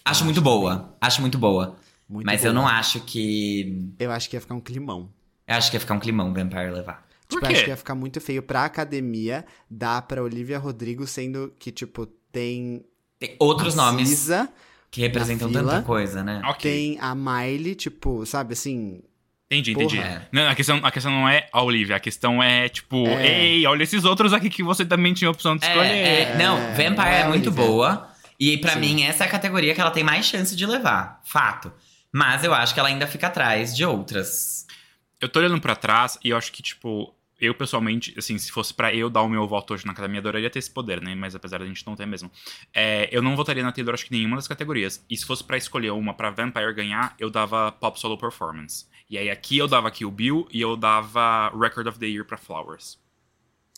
Acho 0.04 0.22
Eu 0.22 0.24
muito 0.24 0.38
acho 0.38 0.44
boa. 0.44 0.96
Acho 1.00 1.20
muito 1.20 1.38
boa. 1.38 1.76
Muito 2.08 2.26
mas 2.26 2.40
boa. 2.40 2.50
eu 2.50 2.54
não 2.54 2.66
acho 2.66 3.00
que. 3.00 3.92
Eu 3.98 4.10
acho 4.10 4.28
que 4.28 4.36
ia 4.36 4.40
ficar 4.40 4.54
um 4.54 4.60
climão. 4.60 5.12
Eu 5.46 5.54
acho 5.54 5.70
que 5.70 5.76
ia 5.76 5.80
ficar 5.80 5.94
um 5.94 6.00
climão 6.00 6.34
Vampire 6.34 6.70
levar. 6.70 7.03
Por 7.28 7.36
Tipo, 7.36 7.46
quê? 7.46 7.52
acho 7.54 7.64
que 7.64 7.70
ia 7.70 7.76
ficar 7.76 7.94
muito 7.94 8.20
feio 8.20 8.42
pra 8.42 8.64
academia 8.64 9.44
dar 9.70 10.02
pra 10.02 10.22
Olivia 10.22 10.58
Rodrigo, 10.58 11.06
sendo 11.06 11.52
que, 11.58 11.72
tipo, 11.72 12.06
tem. 12.30 12.84
Tem 13.18 13.36
outros 13.38 13.78
a 13.78 13.86
nomes 13.86 14.08
Cisa, 14.08 14.48
que 14.90 15.00
representam 15.00 15.48
na 15.50 15.58
fila. 15.60 15.72
tanta 15.74 15.86
coisa, 15.86 16.22
né? 16.22 16.42
Ok. 16.44 16.70
tem 16.70 16.98
a 17.00 17.14
Miley, 17.14 17.74
tipo, 17.74 18.26
sabe 18.26 18.52
assim. 18.52 19.00
Entendi, 19.50 19.72
entendi. 19.72 19.98
É. 19.98 20.22
Não, 20.32 20.48
a 20.48 20.54
questão, 20.54 20.80
a 20.82 20.90
questão 20.90 21.12
não 21.12 21.28
é 21.28 21.46
a 21.52 21.62
Olivia, 21.62 21.96
a 21.96 22.00
questão 22.00 22.42
é, 22.42 22.68
tipo, 22.68 23.06
É. 23.06 23.26
ei, 23.44 23.66
olha 23.66 23.82
esses 23.84 24.04
outros 24.04 24.32
aqui 24.32 24.50
que 24.50 24.62
você 24.62 24.84
também 24.84 25.14
tinha 25.14 25.28
a 25.28 25.30
opção 25.30 25.56
de 25.56 25.64
escolher. 25.64 25.86
É, 25.90 26.20
é, 26.22 26.36
não, 26.38 26.58
É, 26.58 26.72
Vampire 26.72 27.08
é 27.08 27.20
é, 27.20 27.28
muito 27.28 27.50
boa. 27.50 28.08
E 28.40 28.58
pra 28.58 28.72
Sim. 28.72 28.80
mim, 28.80 29.02
essa 29.04 29.22
é 29.24 29.26
a 29.26 29.30
categoria 29.30 29.74
que 29.74 29.80
ela 29.80 29.90
tem 29.92 30.02
mais 30.02 30.26
chance 30.26 30.56
de 30.56 30.66
levar. 30.66 31.20
Fato. 31.24 31.72
Mas 32.12 32.42
eu 32.42 32.52
acho 32.52 32.74
que 32.74 32.80
ela 32.80 32.88
ainda 32.88 33.06
fica 33.06 33.28
atrás 33.28 33.74
de 33.76 33.84
outras. 33.84 34.63
Eu 35.20 35.28
tô 35.28 35.38
olhando 35.38 35.60
pra 35.60 35.76
trás 35.76 36.18
e 36.22 36.30
eu 36.30 36.36
acho 36.36 36.52
que, 36.52 36.62
tipo, 36.62 37.14
eu 37.40 37.54
pessoalmente, 37.54 38.14
assim, 38.16 38.38
se 38.38 38.50
fosse 38.50 38.72
pra 38.72 38.94
eu 38.94 39.10
dar 39.10 39.22
o 39.22 39.28
meu 39.28 39.46
voto 39.46 39.74
hoje 39.74 39.84
na 39.86 39.92
academia, 39.92 40.20
adoraria 40.20 40.50
ter 40.50 40.58
esse 40.58 40.70
poder, 40.70 41.00
né? 41.00 41.14
Mas 41.14 41.34
apesar 41.34 41.58
da 41.58 41.66
gente 41.66 41.86
não 41.86 41.96
ter 41.96 42.06
mesmo. 42.06 42.30
É, 42.72 43.08
eu 43.12 43.22
não 43.22 43.36
votaria 43.36 43.62
na 43.62 43.72
Taylor, 43.72 43.94
acho 43.94 44.06
que 44.06 44.12
nenhuma 44.12 44.36
das 44.36 44.48
categorias. 44.48 45.04
E 45.08 45.16
se 45.16 45.26
fosse 45.26 45.42
pra 45.44 45.56
escolher 45.56 45.90
uma 45.90 46.14
pra 46.14 46.30
Vampire 46.30 46.72
ganhar, 46.74 47.14
eu 47.18 47.30
dava 47.30 47.72
Pop 47.72 47.98
Solo 47.98 48.18
Performance. 48.18 48.86
E 49.08 49.18
aí 49.18 49.30
aqui 49.30 49.58
eu 49.58 49.68
dava 49.68 49.90
Kill 49.90 50.10
Bill 50.10 50.48
e 50.50 50.60
eu 50.60 50.76
dava 50.76 51.50
Record 51.50 51.86
of 51.86 51.98
the 51.98 52.06
Year 52.06 52.24
pra 52.24 52.38
Flowers. 52.38 52.98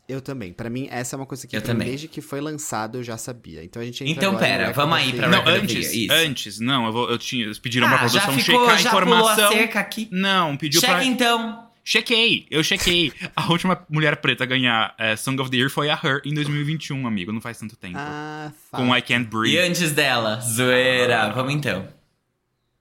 Eu 0.08 0.20
também. 0.20 0.52
Pra 0.52 0.70
mim, 0.70 0.86
essa 0.90 1.14
é 1.14 1.18
uma 1.18 1.26
coisa 1.26 1.46
que 1.48 1.56
Eu 1.56 1.60
pra 1.60 1.72
mim, 1.74 1.78
também. 1.80 1.88
desde 1.88 2.06
que 2.08 2.20
foi 2.20 2.40
lançado 2.40 2.98
eu 2.98 3.02
já 3.02 3.16
sabia. 3.16 3.64
Então 3.64 3.82
a 3.82 3.84
gente 3.84 4.04
entra 4.04 4.12
Então, 4.26 4.38
pera, 4.38 4.72
vamos 4.72 4.96
aí 4.96 5.12
pra. 5.12 5.28
Não, 5.28 5.46
antes, 5.48 5.92
Year, 5.92 5.94
isso. 5.94 6.12
antes, 6.12 6.60
não, 6.60 6.86
eu 6.86 6.92
vou, 6.92 7.10
eu 7.10 7.18
tinha, 7.18 7.44
eles 7.44 7.58
pediram 7.58 7.88
pra 7.88 7.96
Ah, 8.04 8.06
já 8.08 8.20
produção 8.20 8.38
ficou, 8.44 8.60
checar 8.60 8.74
a 8.74 8.78
já 8.82 8.90
pulou 8.90 9.02
a 9.02 9.18
informação. 9.20 9.52
cerca 9.52 9.80
aqui. 9.80 10.08
Não, 10.12 10.56
pediu 10.56 10.80
Checa 10.80 10.94
pra. 10.94 11.04
então. 11.04 11.66
Chequei, 11.88 12.46
eu 12.50 12.64
chequei. 12.64 13.12
A 13.36 13.48
última 13.50 13.84
mulher 13.88 14.16
preta 14.16 14.42
a 14.42 14.46
ganhar 14.46 14.92
é, 14.98 15.14
Song 15.16 15.40
of 15.40 15.50
the 15.50 15.56
Year 15.56 15.70
foi 15.70 15.88
a 15.88 15.94
Her 15.94 16.20
em 16.24 16.34
2021, 16.34 17.06
amigo. 17.06 17.32
Não 17.32 17.40
faz 17.40 17.58
tanto 17.58 17.76
tempo. 17.76 17.94
Ah, 17.96 18.50
Com 18.72 18.86
fato. 18.88 18.98
I 18.98 19.02
Can't 19.02 19.24
E 19.26 19.28
Breathe. 19.28 19.58
antes 19.58 19.92
dela, 19.92 20.40
zoeira. 20.40 21.30
Vamos 21.30 21.52
então. 21.54 21.86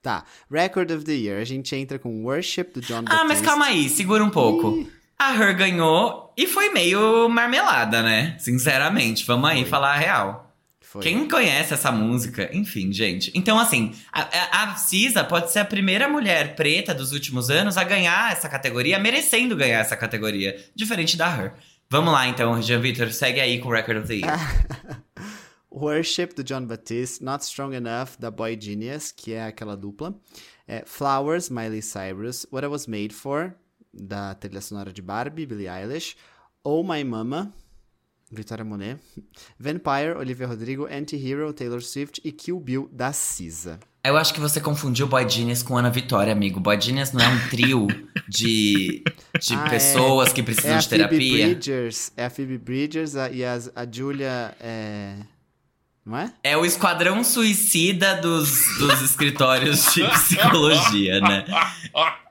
Tá. 0.01 0.23
Record 0.51 0.91
of 0.91 1.03
the 1.05 1.13
Year. 1.13 1.39
A 1.41 1.43
gente 1.45 1.75
entra 1.75 1.97
com 1.99 2.23
Worship 2.23 2.65
do 2.75 2.81
John 2.81 3.03
Ah, 3.07 3.23
mas 3.25 3.41
calma 3.41 3.65
aí, 3.65 3.89
segura 3.89 4.23
um 4.23 4.29
pouco. 4.29 4.87
A 5.17 5.33
Her 5.33 5.55
ganhou 5.55 6.33
e 6.37 6.45
foi 6.45 6.69
meio 6.69 7.29
marmelada, 7.29 8.01
né? 8.01 8.35
Sinceramente, 8.37 9.25
vamos 9.25 9.49
aí 9.49 9.61
Foi. 9.61 9.69
falar 9.69 9.93
a 9.93 9.97
real. 9.97 10.45
Foi. 10.81 11.01
Quem 11.01 11.27
conhece 11.27 11.73
essa 11.73 11.91
música? 11.91 12.49
Enfim, 12.53 12.91
gente. 12.91 13.31
Então, 13.33 13.59
assim, 13.59 13.93
a, 14.13 14.75
Cisa 14.75 15.23
pode 15.23 15.51
ser 15.51 15.59
a 15.59 15.65
primeira 15.65 16.07
mulher 16.07 16.55
preta 16.55 16.93
dos 16.93 17.11
últimos 17.11 17.49
anos 17.49 17.77
a 17.77 17.83
ganhar 17.83 18.31
essa 18.31 18.47
categoria, 18.47 18.99
merecendo 18.99 19.55
ganhar 19.55 19.79
essa 19.79 19.97
categoria, 19.97 20.55
diferente 20.73 21.17
da 21.17 21.27
Her. 21.27 21.53
Vamos 21.89 22.13
lá, 22.13 22.27
então, 22.27 22.61
Jean 22.61 22.79
Victor, 22.79 23.11
segue 23.11 23.39
aí 23.39 23.59
com 23.59 23.69
o 23.69 23.71
Record 23.71 23.99
of 23.99 24.07
the 24.07 24.15
Year. 24.15 24.39
Worship 25.71 26.27
do 26.27 26.43
John 26.43 26.65
Batiste, 26.65 27.21
Not 27.21 27.43
Strong 27.43 27.75
Enough 27.75 28.17
da 28.17 28.31
Boy 28.31 28.57
Genius, 28.59 29.11
que 29.11 29.33
é 29.33 29.45
aquela 29.45 29.75
dupla. 29.75 30.15
É, 30.65 30.83
Flowers, 30.85 31.49
Miley 31.49 31.81
Cyrus, 31.81 32.47
What 32.51 32.65
I 32.65 32.69
Was 32.69 32.87
Made 32.87 33.13
For, 33.13 33.53
da 33.95 34.33
trilha 34.35 34.61
sonora 34.61 34.91
de 34.91 35.01
Barbie, 35.01 35.45
Billie 35.45 35.67
Eilish. 35.67 36.15
Oh 36.63 36.83
My 36.83 37.03
Mama, 37.03 37.53
Victoria 38.31 38.65
Monet. 38.65 38.97
Vampire, 39.59 40.17
Olivia 40.17 40.47
Rodrigo, 40.47 40.87
Anti-Hero, 40.91 41.53
Taylor 41.53 41.81
Swift 41.81 42.21
e 42.23 42.31
Kill 42.31 42.59
Bill 42.59 42.89
da 42.91 43.13
Cisa. 43.13 43.79
Eu 44.03 44.17
acho 44.17 44.33
que 44.35 44.39
você 44.39 44.61
confundiu 44.61 45.07
Boy 45.07 45.27
Genius 45.27 45.63
com 45.63 45.75
Ana 45.77 45.89
Vitória, 45.89 46.31
amigo. 46.31 46.59
Boy 46.59 46.79
Genius 46.79 47.11
não 47.11 47.21
é 47.25 47.27
um 47.27 47.49
trio 47.49 47.87
de, 48.29 49.03
de 49.41 49.55
Ah, 49.55 49.65
é. 49.65 49.69
pessoas 49.69 50.31
que 50.31 50.41
É 50.41 50.43
precisam 50.43 50.75
a 50.75 50.79
de 50.79 50.87
Phoebe 50.87 50.97
terapia. 51.07 51.47
Bridgers, 51.47 52.11
é 52.15 52.25
a 52.25 52.29
Phoebe 52.29 52.57
Bridgers 52.59 53.15
a- 53.15 53.31
e 53.31 53.43
as- 53.43 53.71
a 53.75 53.83
Julia, 53.91 54.55
é... 54.59 55.15
Não 56.05 56.15
é? 56.15 56.31
É 56.43 56.55
o 56.55 56.63
esquadrão 56.63 57.23
suicida 57.23 58.13
dos, 58.21 58.51
dos 58.77 59.01
escritórios 59.01 59.91
de 59.95 60.07
psicologia, 60.07 61.19
né? 61.21 61.45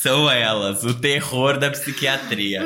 São 0.00 0.30
elas, 0.30 0.84
o 0.84 0.94
terror 0.94 1.58
da 1.58 1.70
psiquiatria. 1.70 2.62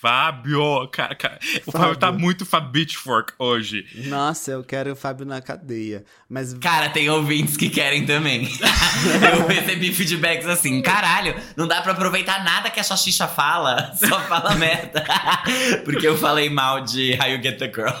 Fábio, 0.00 0.88
cara, 0.88 1.14
cara, 1.14 1.38
o 1.66 1.72
Fábio. 1.72 1.88
Fábio 1.88 1.96
tá 1.96 2.10
muito 2.10 2.46
Fabitchfork 2.46 3.34
hoje. 3.38 3.84
Nossa, 4.06 4.52
eu 4.52 4.64
quero 4.64 4.92
o 4.92 4.96
Fábio 4.96 5.26
na 5.26 5.42
cadeia. 5.42 6.04
Mas 6.26 6.54
Cara, 6.54 6.88
tem 6.88 7.10
ouvintes 7.10 7.54
que 7.54 7.68
querem 7.68 8.06
também. 8.06 8.48
Eu 9.38 9.46
recebi 9.46 9.92
feedbacks 9.92 10.46
assim, 10.46 10.80
caralho, 10.80 11.34
não 11.54 11.68
dá 11.68 11.82
pra 11.82 11.92
aproveitar 11.92 12.42
nada 12.42 12.70
que 12.70 12.80
a 12.80 12.82
Xaxixa 12.82 13.28
fala, 13.28 13.92
só 13.98 14.18
fala 14.20 14.54
merda. 14.54 15.04
Porque 15.84 16.06
eu 16.06 16.16
falei 16.16 16.48
mal 16.48 16.80
de 16.80 17.18
How 17.20 17.28
You 17.28 17.42
Get 17.42 17.58
The 17.58 17.72
Girl. 17.74 17.94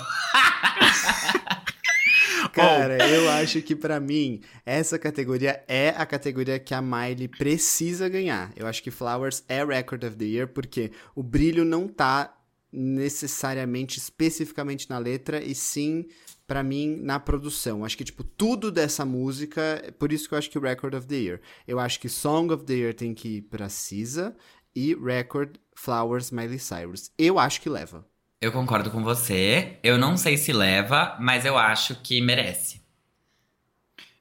Cara, 2.52 3.08
eu 3.08 3.28
acho 3.30 3.60
que 3.62 3.76
pra 3.76 4.00
mim, 4.00 4.40
essa 4.64 4.98
categoria 4.98 5.62
é 5.68 5.90
a 5.90 6.04
categoria 6.06 6.58
que 6.58 6.74
a 6.74 6.82
Miley 6.82 7.28
precisa 7.28 8.08
ganhar. 8.08 8.52
Eu 8.56 8.66
acho 8.66 8.82
que 8.82 8.90
Flowers 8.90 9.44
é 9.48 9.64
Record 9.64 10.04
of 10.04 10.16
the 10.16 10.24
Year, 10.24 10.48
porque 10.48 10.92
o 11.14 11.22
brilho 11.22 11.64
não 11.64 11.88
tá 11.88 12.34
necessariamente, 12.72 13.98
especificamente 13.98 14.88
na 14.90 14.98
letra, 14.98 15.42
e 15.42 15.54
sim, 15.54 16.06
pra 16.46 16.62
mim, 16.62 16.96
na 17.02 17.18
produção. 17.18 17.84
Acho 17.84 17.96
que, 17.96 18.04
tipo, 18.04 18.22
tudo 18.22 18.70
dessa 18.70 19.04
música, 19.04 19.94
por 19.98 20.12
isso 20.12 20.28
que 20.28 20.34
eu 20.34 20.38
acho 20.38 20.50
que 20.50 20.58
Record 20.58 20.94
of 20.94 21.06
the 21.06 21.16
Year. 21.16 21.40
Eu 21.66 21.78
acho 21.78 22.00
que 22.00 22.08
Song 22.08 22.52
of 22.52 22.64
the 22.64 22.74
Year 22.74 22.94
tem 22.94 23.14
que 23.14 23.38
ir 23.38 23.42
pra 23.42 23.68
Cisa 23.68 24.36
e 24.74 24.94
Record 24.94 25.56
Flowers 25.74 26.30
Miley 26.30 26.58
Cyrus. 26.58 27.10
Eu 27.18 27.38
acho 27.38 27.60
que 27.60 27.68
leva. 27.68 28.06
Eu 28.40 28.52
concordo 28.52 28.90
com 28.90 29.02
você. 29.02 29.78
Eu 29.82 29.98
não 29.98 30.16
sei 30.16 30.36
se 30.36 30.52
leva, 30.52 31.16
mas 31.20 31.44
eu 31.44 31.58
acho 31.58 31.96
que 31.96 32.20
merece. 32.20 32.80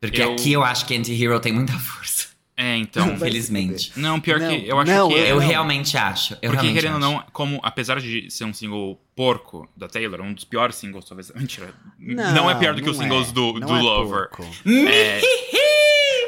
Porque 0.02 0.22
Eu- 0.22 0.34
aqui 0.34 0.54
eu 0.54 0.64
acho 0.64 0.86
que 0.86 0.96
Anti-Hero 0.96 1.40
tem 1.40 1.54
muita 1.54 1.74
força. 1.80 2.28
É, 2.60 2.76
então. 2.76 3.08
Infelizmente. 3.14 3.92
Não, 3.96 4.20
pior 4.20 4.40
Não, 4.40 4.50
que 4.50 4.68
eu 4.68 4.80
acho 4.80 4.92
não, 4.92 5.10
que. 5.10 5.14
Eu 5.16 5.40
é- 5.40 5.46
realmente 5.46 5.96
acho. 5.96 6.34
Eu 6.34 6.50
Porque, 6.52 6.56
realmente 6.56 6.74
querendo 6.74 6.94
ou 6.96 7.00
não, 7.00 7.24
como, 7.32 7.60
apesar 7.62 8.00
de 8.02 8.32
ser 8.32 8.46
um 8.46 8.54
single 8.54 9.00
porco 9.16 9.70
da 9.78 9.88
Taylor, 9.88 10.22
um 10.22 10.34
dos 10.34 10.44
piores 10.44 10.76
singles, 10.76 11.06
talvez. 11.06 11.32
Mentira. 11.36 11.72
Não, 12.00 12.34
Não, 12.34 12.50
é 12.50 12.56
pior 12.56 12.74
do 12.74 12.82
que 12.82 12.90
os 12.90 12.98
singles 12.98 13.30
é. 13.30 13.32
do, 13.34 13.54
Não 13.60 13.68
do 13.68 13.76
é 13.76 13.82
Lover. 13.82 14.30
porco. 14.30 14.44
É, 14.66 15.22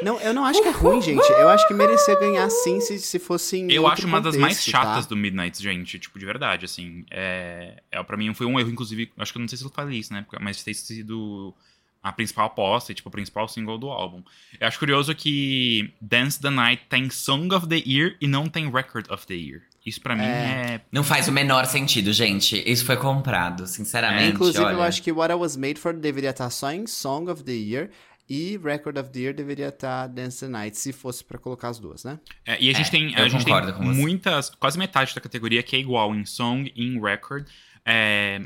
Não, 0.02 0.20
eu 0.20 0.32
não 0.32 0.44
acho 0.44 0.62
que 0.62 0.68
é 0.68 0.72
ruim, 0.72 1.00
gente. 1.00 1.28
Eu 1.32 1.48
acho 1.48 1.66
que 1.66 1.74
merecia 1.74 2.18
ganhar 2.18 2.48
sim 2.50 2.80
se, 2.80 2.98
se 2.98 3.18
fosse 3.18 3.58
em 3.58 3.72
eu 3.72 3.82
outro 3.82 3.98
acho 3.98 4.06
uma 4.06 4.20
das 4.20 4.36
mais 4.36 4.58
contexto, 4.58 4.70
chatas 4.70 5.06
tá? 5.06 5.08
do 5.10 5.16
Midnight, 5.16 5.62
gente. 5.62 5.98
Tipo, 5.98 6.18
de 6.18 6.26
verdade, 6.26 6.64
assim. 6.64 7.04
É, 7.10 7.82
é, 7.90 8.02
pra 8.02 8.16
mim 8.16 8.32
foi 8.34 8.46
um 8.46 8.58
erro, 8.58 8.70
inclusive. 8.70 9.10
Acho 9.18 9.32
que 9.32 9.38
eu 9.38 9.40
não 9.40 9.48
sei 9.48 9.58
se 9.58 9.64
eu 9.64 9.70
falei 9.70 9.98
isso, 9.98 10.12
né? 10.12 10.24
Mas 10.40 10.62
tem 10.62 10.74
sido 10.74 11.54
a 12.02 12.12
principal 12.12 12.46
aposta 12.46 12.92
e, 12.92 12.94
tipo, 12.94 13.08
o 13.08 13.12
principal 13.12 13.46
single 13.46 13.78
do 13.78 13.90
álbum. 13.90 14.22
Eu 14.58 14.66
acho 14.66 14.78
curioso 14.78 15.14
que 15.14 15.92
Dance 16.00 16.40
the 16.40 16.50
Night 16.50 16.84
tem 16.88 17.10
Song 17.10 17.54
of 17.54 17.68
the 17.68 17.82
Year 17.86 18.16
e 18.20 18.26
não 18.26 18.48
tem 18.48 18.70
Record 18.70 19.10
of 19.10 19.26
the 19.26 19.34
Year. 19.34 19.62
Isso 19.84 20.00
pra 20.00 20.14
mim 20.14 20.22
é. 20.22 20.82
Não 20.92 21.02
faz 21.02 21.26
o 21.26 21.32
menor 21.32 21.64
sentido, 21.64 22.12
gente. 22.12 22.62
Isso 22.70 22.84
foi 22.84 22.96
comprado, 22.96 23.66
sinceramente. 23.66 24.34
Inclusive, 24.34 24.62
olha. 24.62 24.74
eu 24.74 24.82
acho 24.82 25.02
que 25.02 25.10
What 25.10 25.32
I 25.32 25.36
Was 25.36 25.56
Made 25.56 25.80
For 25.80 25.94
deveria 25.94 26.30
estar 26.30 26.50
só 26.50 26.70
em 26.70 26.86
Song 26.86 27.30
of 27.30 27.42
the 27.44 27.52
Year 27.52 27.90
e 28.30 28.56
Record 28.56 28.96
of 28.96 29.10
the 29.10 29.18
Year 29.18 29.34
deveria 29.34 29.68
estar 29.68 30.06
Dance 30.06 30.40
the 30.40 30.48
Night, 30.48 30.76
se 30.78 30.92
fosse 30.92 31.24
pra 31.24 31.36
colocar 31.36 31.68
as 31.68 31.80
duas, 31.80 32.04
né? 32.04 32.20
É, 32.46 32.56
e 32.62 32.70
a 32.70 32.72
gente 32.72 32.86
É, 32.86 32.90
tem, 32.90 33.14
a 33.16 33.28
gente 33.28 33.44
tem 33.44 33.52
você. 33.54 33.72
muitas, 33.82 34.48
quase 34.50 34.78
metade 34.78 35.12
da 35.14 35.20
categoria 35.20 35.62
que 35.64 35.74
é 35.74 35.78
igual 35.80 36.14
em 36.14 36.24
song 36.24 36.72
e 36.76 36.86
em 36.86 37.00
record. 37.00 37.44
É, 37.84 38.40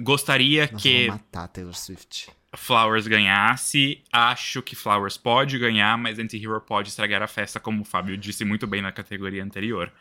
gostaria 0.00 0.62
Nossa, 0.72 0.76
que 0.82 1.06
vou 1.06 1.16
matar 1.16 1.48
Taylor 1.48 1.74
Swift. 1.74 2.28
Flowers 2.54 3.06
ganhasse. 3.06 4.02
Acho 4.10 4.62
que 4.62 4.74
Flowers 4.74 5.18
pode 5.18 5.58
ganhar, 5.58 5.98
mas 5.98 6.18
Anti-Hero 6.18 6.58
pode 6.62 6.88
estragar 6.88 7.22
a 7.22 7.26
festa, 7.26 7.60
como 7.60 7.82
o 7.82 7.84
Fábio 7.84 8.16
disse 8.16 8.46
muito 8.46 8.66
bem 8.66 8.80
na 8.80 8.90
categoria 8.92 9.44
anterior. 9.44 9.92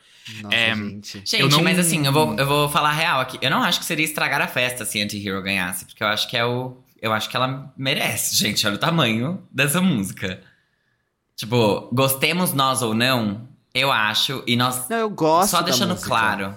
Nossa, 0.42 0.56
É, 0.56 0.74
gente. 0.74 1.18
Gente, 1.20 1.36
Eu 1.42 1.50
não- 1.50 1.62
mas 1.62 1.78
assim, 1.78 2.06
eu 2.06 2.14
vou, 2.14 2.34
eu 2.38 2.46
vou 2.48 2.70
falar 2.70 2.90
a 2.92 2.94
real 2.94 3.20
aqui. 3.20 3.38
Eu 3.42 3.50
não 3.52 3.62
acho 3.62 3.80
que 3.80 3.86
seria 3.86 4.06
estragar 4.06 4.42
a 4.42 4.48
festa 4.48 4.86
se 4.86 5.02
Anti-Hero 5.02 5.42
ganhasse, 5.42 5.84
porque 5.86 6.02
eu 6.02 6.08
acho 6.08 6.30
que 6.30 6.38
é 6.38 6.46
o. 6.46 6.78
Eu 7.02 7.14
acho 7.14 7.30
que 7.30 7.36
ela 7.36 7.74
merece, 7.78 8.36
gente. 8.36 8.66
Olha 8.66 8.76
o 8.76 8.80
tamanho 8.80 9.44
dessa 9.52 9.82
música. 9.82 10.42
Tipo, 11.36 11.90
gostemos 11.92 12.54
nós 12.54 12.82
ou 12.82 12.94
não, 12.94 13.48
eu 13.74 13.92
acho, 13.92 14.42
e 14.48 14.56
nós. 14.56 14.88
Não, 14.88 14.98
eu 14.98 15.10
gosto 15.10 15.52
Só 15.52 15.62
deixando 15.62 15.96
claro. 15.98 16.56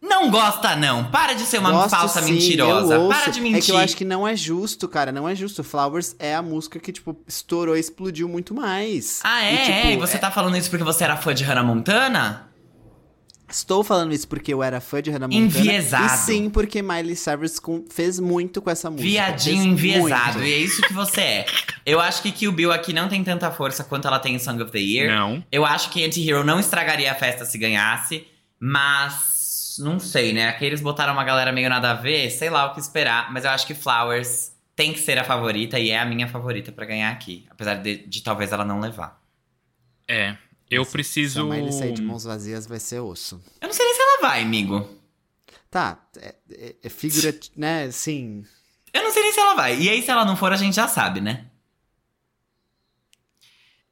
Não 0.00 0.30
gosta, 0.30 0.74
não. 0.74 1.04
Para 1.10 1.32
de 1.32 1.42
ser 1.42 1.58
uma 1.58 1.70
Gosto 1.70 1.90
falsa 1.90 2.22
sim, 2.22 2.32
mentirosa. 2.32 3.08
Para 3.08 3.30
de 3.30 3.40
mentir. 3.40 3.58
É 3.58 3.60
que 3.62 3.70
eu 3.70 3.76
acho 3.76 3.96
que 3.96 4.04
não 4.04 4.26
é 4.26 4.34
justo, 4.34 4.88
cara. 4.88 5.12
Não 5.12 5.28
é 5.28 5.34
justo. 5.34 5.62
Flowers 5.62 6.16
é 6.18 6.34
a 6.34 6.42
música 6.42 6.80
que, 6.80 6.90
tipo, 6.90 7.16
estourou 7.26 7.76
e 7.76 7.80
explodiu 7.80 8.28
muito 8.28 8.52
mais. 8.52 9.20
Ah, 9.22 9.44
é? 9.44 9.54
E, 9.54 9.58
tipo, 9.58 9.70
é? 9.70 9.92
E 9.92 9.96
você 9.96 10.18
tá 10.18 10.28
falando 10.28 10.56
isso 10.56 10.68
porque 10.68 10.82
você 10.82 11.04
era 11.04 11.16
fã 11.16 11.32
de 11.32 11.44
Hannah 11.44 11.62
Montana? 11.62 12.48
Estou 13.52 13.84
falando 13.84 14.12
isso 14.14 14.26
porque 14.26 14.52
eu 14.52 14.62
era 14.62 14.80
fã 14.80 15.02
de 15.02 15.10
Hannah 15.10 15.28
Montana. 15.28 15.44
Enviesado. 15.46 16.04
E 16.14 16.16
sim, 16.18 16.48
porque 16.50 16.80
Miley 16.82 17.14
Cyrus 17.14 17.58
com- 17.58 17.84
fez 17.90 18.18
muito 18.18 18.62
com 18.62 18.70
essa 18.70 18.90
música. 18.90 19.08
Viadinho 19.08 19.62
enviesado. 19.64 20.38
muito. 20.38 20.48
E 20.48 20.52
é 20.54 20.56
isso 20.58 20.80
que 20.82 20.92
você 20.92 21.20
é. 21.20 21.46
Eu 21.84 22.00
acho 22.00 22.22
que 22.22 22.32
Kill 22.32 22.50
Bill 22.52 22.72
aqui 22.72 22.92
não 22.92 23.08
tem 23.08 23.22
tanta 23.22 23.50
força 23.50 23.84
quanto 23.84 24.08
ela 24.08 24.18
tem 24.18 24.34
em 24.34 24.38
Song 24.38 24.62
of 24.62 24.72
the 24.72 24.78
Year. 24.78 25.14
Não. 25.14 25.44
Eu 25.52 25.64
acho 25.66 25.90
que 25.90 26.04
Anti-Hero 26.04 26.42
não 26.44 26.58
estragaria 26.58 27.12
a 27.12 27.14
festa 27.14 27.44
se 27.44 27.58
ganhasse, 27.58 28.26
mas 28.58 29.76
não 29.78 29.98
sei, 29.98 30.32
né? 30.32 30.48
Aqui 30.48 30.64
eles 30.64 30.80
botaram 30.80 31.12
uma 31.12 31.24
galera 31.24 31.52
meio 31.52 31.68
nada 31.68 31.90
a 31.90 31.94
ver, 31.94 32.30
sei 32.30 32.50
lá 32.50 32.66
o 32.66 32.74
que 32.74 32.80
esperar, 32.80 33.32
mas 33.32 33.44
eu 33.44 33.50
acho 33.50 33.66
que 33.66 33.74
Flowers 33.74 34.52
tem 34.74 34.92
que 34.92 34.98
ser 35.00 35.18
a 35.18 35.24
favorita 35.24 35.78
e 35.78 35.90
é 35.90 35.98
a 35.98 36.04
minha 36.06 36.26
favorita 36.28 36.72
pra 36.72 36.86
ganhar 36.86 37.10
aqui, 37.10 37.44
apesar 37.50 37.74
de, 37.74 37.96
de 38.06 38.22
talvez 38.22 38.52
ela 38.52 38.64
não 38.64 38.80
levar. 38.80 39.20
É. 40.08 40.36
Eu 40.72 40.84
Se 40.84 40.88
a 40.88 40.92
preciso. 40.92 41.46
Miley 41.46 41.72
sair 41.72 41.92
de 41.92 42.02
mãos 42.02 42.24
vazias 42.24 42.66
vai 42.66 42.80
ser 42.80 43.00
osso. 43.00 43.42
Eu 43.60 43.68
não 43.68 43.74
sei 43.74 43.84
nem 43.84 43.94
se 43.94 44.00
ela 44.00 44.20
vai, 44.22 44.42
amigo. 44.42 44.88
Tá, 45.70 45.98
é, 46.16 46.34
é, 46.50 46.76
é 46.82 46.88
figura, 46.88 47.34
né, 47.56 47.84
assim... 47.84 48.44
Eu 48.92 49.02
não 49.02 49.10
sei 49.10 49.22
nem 49.22 49.32
se 49.32 49.40
ela 49.40 49.54
vai. 49.54 49.80
E 49.80 49.88
aí, 49.88 50.02
se 50.02 50.10
ela 50.10 50.24
não 50.24 50.36
for, 50.36 50.52
a 50.52 50.56
gente 50.56 50.74
já 50.76 50.86
sabe, 50.86 51.20
né? 51.20 51.46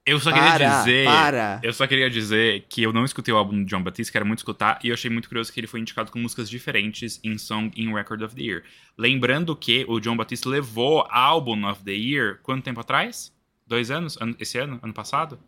Eu 0.05 0.19
só 0.19 0.33
queria 0.33 0.51
para, 0.51 0.79
dizer. 0.79 1.05
para. 1.07 1.61
Eu 1.63 1.73
só 1.73 1.87
queria 1.87 2.11
dizer 2.11 2.67
que 2.69 2.83
eu 2.83 2.93
não 2.93 3.05
escutei 3.05 3.33
o 3.33 3.37
álbum 3.37 3.63
do 3.63 3.65
John 3.65 3.83
Batiste, 3.83 4.11
quero 4.11 4.27
muito 4.27 4.41
escutar, 4.41 4.79
e 4.83 4.89
eu 4.89 4.95
achei 4.95 5.11
muito 5.11 5.29
curioso 5.29 5.53
que 5.53 5.61
ele 5.61 5.67
foi 5.67 5.81
indicado 5.81 6.11
com 6.11 6.19
músicas 6.19 6.51
diferentes 6.51 7.21
em 7.23 7.39
Song 7.39 7.71
em 7.77 7.95
Record 7.95 8.23
of 8.23 8.35
the 8.35 8.43
Year. 8.43 8.63
Lembrando 8.99 9.55
que 9.55 9.85
o 9.89 10.01
John 10.01 10.17
Batiste 10.17 10.49
levou 10.49 11.07
Album 11.11 11.67
of 11.71 11.83
the 11.85 11.93
Year 11.93 12.41
quanto 12.43 12.65
tempo 12.65 12.81
atrás? 12.81 13.33
Dois 13.67 13.91
anos? 13.91 14.17
Ano- 14.21 14.37
esse 14.41 14.59
ano? 14.59 14.81
Ano 14.83 14.93
passado? 14.93 15.39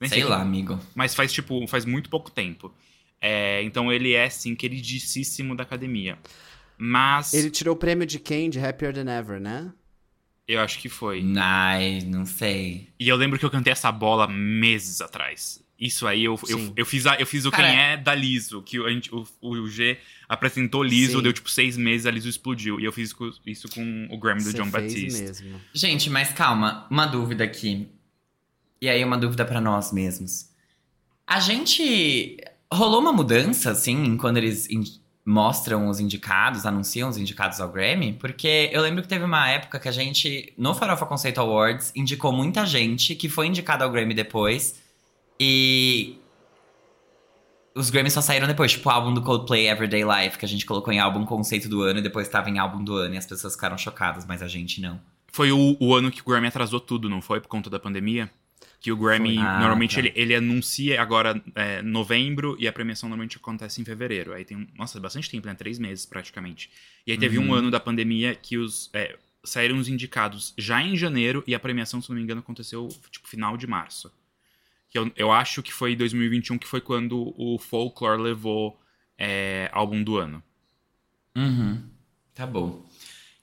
Nem 0.00 0.08
sei 0.08 0.24
lá, 0.24 0.40
amigo. 0.40 0.78
Mas 0.94 1.14
faz, 1.14 1.32
tipo, 1.32 1.66
faz 1.66 1.84
muito 1.84 2.08
pouco 2.08 2.30
tempo. 2.30 2.72
É, 3.20 3.62
então 3.64 3.92
ele 3.92 4.12
é, 4.12 4.28
sim, 4.30 4.54
queridíssimo 4.54 5.56
da 5.56 5.64
academia. 5.64 6.18
Mas 6.76 7.34
Ele 7.34 7.50
tirou 7.50 7.74
o 7.74 7.78
prêmio 7.78 8.06
de 8.06 8.18
quem? 8.20 8.48
De 8.48 8.60
Happier 8.60 8.94
Than 8.94 9.10
Ever, 9.10 9.40
né? 9.40 9.72
eu 10.46 10.60
acho 10.60 10.78
que 10.78 10.88
foi. 10.88 11.22
Ai, 11.36 12.00
não 12.06 12.24
sei. 12.24 12.88
E 12.98 13.06
eu 13.08 13.16
lembro 13.16 13.38
que 13.38 13.44
eu 13.44 13.50
cantei 13.50 13.70
essa 13.72 13.92
bola 13.92 14.26
meses 14.28 15.00
atrás. 15.02 15.62
Isso 15.78 16.06
aí, 16.06 16.24
eu, 16.24 16.40
eu, 16.48 16.72
eu, 16.76 16.86
fiz, 16.86 17.06
a- 17.06 17.16
eu 17.16 17.26
fiz 17.26 17.44
o 17.44 17.50
Cara, 17.50 17.68
Quem 17.68 17.78
É 17.78 17.96
da 17.96 18.14
Liso, 18.14 18.62
que 18.62 18.78
a 18.84 18.88
gente, 18.88 19.14
o, 19.14 19.26
o 19.42 19.68
G 19.68 19.98
apresentou 20.28 20.82
Liso, 20.82 21.18
Sim. 21.18 21.22
deu 21.22 21.32
tipo 21.32 21.50
seis 21.50 21.76
meses, 21.76 22.06
a 22.06 22.10
Liso 22.10 22.28
explodiu. 22.28 22.80
E 22.80 22.84
eu 22.84 22.92
fiz 22.92 23.14
isso 23.46 23.68
com 23.68 24.08
o 24.10 24.18
Grammy 24.18 24.42
do 24.42 24.50
Você 24.50 24.56
John 24.56 24.70
fez 24.70 24.92
Batiste. 24.94 25.20
mesmo. 25.22 25.60
Gente, 25.74 26.08
mas 26.10 26.32
calma, 26.32 26.86
uma 26.90 27.04
dúvida 27.06 27.44
aqui. 27.44 27.88
E 28.80 28.88
aí, 28.88 29.04
uma 29.04 29.18
dúvida 29.18 29.44
pra 29.44 29.60
nós 29.60 29.92
mesmos. 29.92 30.48
A 31.26 31.40
gente. 31.40 32.36
Rolou 32.72 33.00
uma 33.00 33.12
mudança, 33.12 33.70
assim, 33.70 34.16
quando 34.18 34.36
eles 34.36 34.68
in- 34.70 34.84
mostram 35.24 35.88
os 35.88 36.00
indicados, 36.00 36.66
anunciam 36.66 37.08
os 37.08 37.16
indicados 37.16 37.60
ao 37.60 37.70
Grammy? 37.70 38.12
Porque 38.12 38.68
eu 38.72 38.82
lembro 38.82 39.02
que 39.02 39.08
teve 39.08 39.24
uma 39.24 39.48
época 39.48 39.80
que 39.80 39.88
a 39.88 39.92
gente, 39.92 40.52
no 40.56 40.74
Farofa 40.74 41.06
Conceito 41.06 41.40
Awards, 41.40 41.92
indicou 41.96 42.30
muita 42.32 42.64
gente 42.66 43.14
que 43.14 43.28
foi 43.28 43.46
indicada 43.46 43.84
ao 43.84 43.90
Grammy 43.90 44.14
depois. 44.14 44.80
E. 45.40 46.18
Os 47.74 47.90
Grammys 47.90 48.12
só 48.12 48.20
saíram 48.20 48.46
depois, 48.48 48.72
tipo 48.72 48.88
o 48.88 48.92
álbum 48.92 49.14
do 49.14 49.22
Coldplay 49.22 49.68
Everyday 49.68 50.02
Life, 50.02 50.36
que 50.36 50.44
a 50.44 50.48
gente 50.48 50.66
colocou 50.66 50.92
em 50.92 50.98
álbum 50.98 51.24
conceito 51.24 51.68
do 51.68 51.82
ano 51.82 52.00
e 52.00 52.02
depois 52.02 52.28
tava 52.28 52.50
em 52.50 52.58
álbum 52.58 52.82
do 52.82 52.96
ano 52.96 53.14
e 53.14 53.18
as 53.18 53.24
pessoas 53.26 53.54
ficaram 53.54 53.78
chocadas, 53.78 54.26
mas 54.26 54.42
a 54.42 54.48
gente 54.48 54.80
não. 54.80 55.00
Foi 55.32 55.52
o, 55.52 55.76
o 55.78 55.94
ano 55.94 56.10
que 56.10 56.20
o 56.20 56.24
Grammy 56.24 56.48
atrasou 56.48 56.80
tudo, 56.80 57.08
não 57.08 57.22
foi? 57.22 57.40
Por 57.40 57.48
conta 57.48 57.70
da 57.70 57.78
pandemia? 57.78 58.28
Que 58.80 58.92
o 58.92 58.96
Grammy. 58.96 59.38
Ah, 59.38 59.58
normalmente, 59.58 59.94
tá. 59.94 60.00
ele, 60.00 60.12
ele 60.14 60.34
anuncia 60.34 61.00
agora 61.02 61.42
é, 61.54 61.82
novembro 61.82 62.56
e 62.60 62.68
a 62.68 62.72
premiação 62.72 63.08
normalmente 63.08 63.36
acontece 63.36 63.80
em 63.80 63.84
fevereiro. 63.84 64.32
Aí 64.32 64.44
tem, 64.44 64.56
um- 64.56 64.66
nossa, 64.76 65.00
bastante 65.00 65.28
tempo, 65.28 65.46
né? 65.48 65.54
Três 65.54 65.78
meses 65.80 66.06
praticamente. 66.06 66.70
E 67.06 67.10
aí 67.12 67.18
teve 67.18 67.38
um 67.38 67.48
Uhum. 67.48 67.54
ano 67.54 67.70
da 67.70 67.80
pandemia 67.80 68.34
que 68.36 68.56
os 68.56 68.88
é, 68.94 69.18
saíram 69.42 69.78
os 69.78 69.88
indicados 69.88 70.54
já 70.56 70.80
em 70.80 70.96
janeiro 70.96 71.42
e 71.46 71.54
a 71.54 71.60
premiação, 71.60 72.00
se 72.00 72.08
não 72.08 72.16
me 72.16 72.22
engano, 72.22 72.40
aconteceu 72.40 72.88
tipo 73.10 73.26
final 73.26 73.56
de 73.56 73.66
março. 73.66 74.12
Que 74.90 74.98
eu, 74.98 75.10
eu 75.16 75.32
acho 75.32 75.60
que 75.62 75.72
foi 75.72 75.96
2021 75.96 76.56
que 76.56 76.66
foi 76.66 76.80
quando 76.80 77.34
o 77.36 77.58
Folklore 77.58 78.22
levou 78.22 78.80
é, 79.18 79.68
álbum 79.72 80.02
do 80.04 80.16
ano. 80.18 80.40
Uhum. 81.36 81.82
Tá 82.34 82.46
bom. 82.46 82.87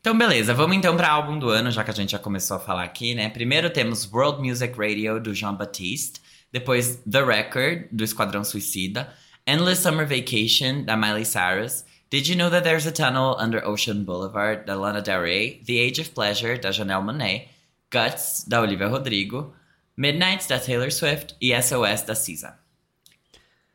Então, 0.06 0.16
beleza. 0.16 0.54
Vamos 0.54 0.78
então 0.78 0.96
para 0.96 1.10
álbum 1.10 1.40
do 1.40 1.50
ano, 1.50 1.72
já 1.72 1.84
que 1.84 1.90
a 1.90 1.94
gente 1.94 2.12
já 2.12 2.20
começou 2.20 2.58
a 2.58 2.60
falar 2.60 2.84
aqui, 2.84 3.16
né? 3.16 3.28
Primeiro 3.28 3.72
temos 3.72 4.08
World 4.14 4.40
Music 4.40 4.78
Radio, 4.78 5.20
do 5.20 5.34
Jean 5.34 5.56
Baptiste. 5.56 6.22
Depois 6.52 6.98
The 7.10 7.24
Record, 7.24 7.88
do 7.92 8.04
Esquadrão 8.04 8.44
Suicida. 8.44 9.12
Endless 9.48 9.82
Summer 9.82 10.06
Vacation, 10.06 10.84
da 10.84 10.96
Miley 10.96 11.26
Cyrus. 11.26 11.84
Did 12.12 12.28
You 12.28 12.38
Know 12.38 12.52
That 12.52 12.62
There's 12.64 12.86
a 12.86 12.92
Tunnel 12.92 13.36
Under 13.40 13.68
Ocean 13.68 14.04
Boulevard, 14.04 14.68
da 14.68 14.76
Lana 14.76 15.02
Del 15.02 15.24
Rey. 15.24 15.64
The 15.66 15.80
Age 15.80 16.02
of 16.02 16.12
Pleasure, 16.12 16.60
da 16.60 16.72
Janelle 16.72 17.04
Monáe. 17.04 17.48
Guts, 17.92 18.46
da 18.48 18.62
Olivia 18.62 18.88
Rodrigo. 18.88 19.56
Midnight, 19.98 20.48
da 20.48 20.60
Taylor 20.60 20.92
Swift. 20.92 21.36
E 21.42 21.60
SOS, 21.60 22.04
da 22.04 22.14
SZA. 22.14 22.60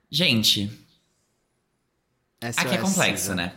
Gente, 0.09 0.71
SOS 2.41 2.59
aqui 2.59 2.75
é 2.77 2.79
complexo, 2.79 3.23
Cisa. 3.23 3.35
né? 3.35 3.53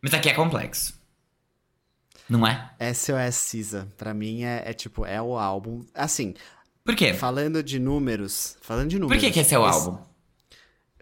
Mas 0.00 0.14
aqui 0.14 0.30
é 0.30 0.32
complexo. 0.32 0.95
Não 2.28 2.46
é? 2.46 2.70
SOS 2.92 3.34
Cisa, 3.36 3.88
pra 3.96 4.12
mim 4.12 4.42
é, 4.42 4.62
é 4.66 4.72
tipo, 4.72 5.04
é 5.06 5.20
o 5.22 5.38
álbum. 5.38 5.84
Assim, 5.94 6.34
Por 6.84 6.94
quê? 6.96 7.14
falando 7.14 7.62
de 7.62 7.78
números. 7.78 8.56
Falando 8.60 8.88
de 8.90 8.96
Por 8.96 9.02
números. 9.02 9.22
que, 9.22 9.30
que 9.30 9.40
esse 9.40 9.54
é 9.54 9.58
o 9.58 9.64
álbum? 9.64 9.98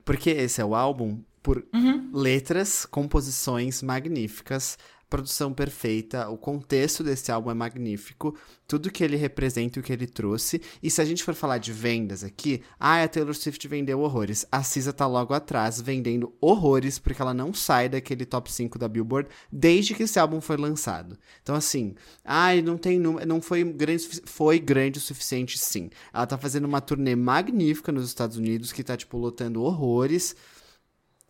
Porque 0.05 0.31
esse 0.31 0.61
é 0.61 0.65
o 0.65 0.75
álbum 0.75 1.21
por 1.43 1.65
Uhum. 1.73 2.11
letras, 2.13 2.85
composições 2.87 3.83
magníficas. 3.83 4.79
Produção 5.09 5.53
perfeita, 5.53 6.29
o 6.29 6.37
contexto 6.37 7.05
desse 7.05 7.31
álbum 7.31 7.51
é 7.51 7.55
magnífico, 7.55 8.37
tudo 8.67 8.91
que 8.91 9.05
ele 9.05 9.17
representa 9.17 9.79
e 9.79 9.81
o 9.81 9.83
que 9.83 9.93
ele 9.93 10.07
trouxe. 10.07 10.61
E 10.83 10.91
se 10.91 11.01
a 11.01 11.05
gente 11.05 11.23
for 11.23 11.35
falar 11.35 11.59
de 11.59 11.73
vendas 11.73 12.25
aqui, 12.25 12.63
ah, 12.79 13.03
a 13.03 13.09
Taylor 13.09 13.35
Swift 13.35 13.67
vendeu 13.69 14.01
horrores. 14.01 14.47
A 14.51 14.63
Cisa 14.63 14.93
tá 14.93 15.07
logo 15.07 15.35
atrás 15.35 15.81
vendendo 15.81 16.35
horrores 16.41 16.99
porque 16.99 17.21
ela 17.21 17.35
não 17.35 17.53
sai 17.53 17.89
daquele 17.89 18.25
top 18.25 18.51
5 18.51 18.79
da 18.79 18.89
Billboard 18.89 19.29
desde 19.53 19.95
que 19.95 20.05
esse 20.05 20.19
álbum 20.19 20.41
foi 20.41 20.57
lançado. 20.57 21.19
Então 21.43 21.55
assim, 21.55 21.95
ai, 22.25 22.63
não 22.63 22.77
tem 22.77 22.99
número, 22.99 23.27
não 23.27 23.41
foi 23.41 23.63
grande, 23.65 24.23
foi 24.25 24.59
grande 24.59 24.99
o 24.99 25.03
suficiente 25.03 25.59
sim. 25.59 25.91
Ela 26.13 26.27
tá 26.27 26.39
fazendo 26.39 26.65
uma 26.65 26.81
turnê 26.81 27.15
magnífica 27.15 27.93
nos 27.93 28.07
Estados 28.07 28.37
Unidos 28.37 28.73
que 28.73 28.83
tá 28.83 28.97
tipo 28.97 29.19
lotando 29.19 29.63
horrores 29.63 30.35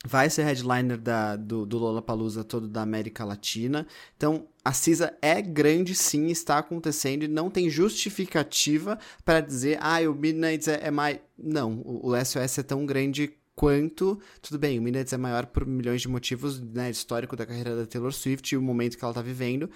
vai 0.07 0.29
ser 0.29 0.45
headliner 0.45 0.99
da, 0.99 1.35
do, 1.35 1.65
do 1.65 1.79
Lollapalooza 1.79 2.45
todo 2.45 2.69
da 2.69 2.83
América 2.83 3.25
Latina. 3.25 3.87
Então, 4.17 4.47
a 4.63 4.73
CISA 4.73 5.17
é 5.23 5.41
grande 5.41 5.95
sim, 5.95 6.27
está 6.27 6.59
acontecendo 6.59 7.25
e 7.25 7.29
não 7.29 7.49
tem 7.49 7.71
justificativa 7.71 8.99
para 9.25 9.41
dizer, 9.41 9.79
ah, 9.81 10.01
o 10.09 10.15
Midnight 10.15 10.71
é, 10.71 10.89
é 10.89 10.91
mais... 10.91 11.19
Não, 11.39 11.73
o, 11.85 12.11
o 12.11 12.25
SOS 12.25 12.59
é 12.59 12.63
tão 12.63 12.85
grande 12.85 13.33
quanto... 13.57 14.21
Tudo 14.43 14.59
bem, 14.59 14.79
o 14.79 14.83
Midnight 14.83 15.15
é 15.15 15.19
maior 15.19 15.47
por 15.47 15.65
milhões 15.65 16.03
de 16.03 16.09
motivos, 16.09 16.61
né, 16.61 16.91
histórico 16.91 17.35
da 17.35 17.47
carreira 17.47 17.75
da 17.75 17.87
Taylor 17.87 18.13
Swift 18.13 18.55
e 18.55 18.59
o 18.59 18.63
momento 18.63 18.99
que 18.99 19.05
ela 19.05 19.13
está 19.13 19.23
vivendo, 19.23 19.71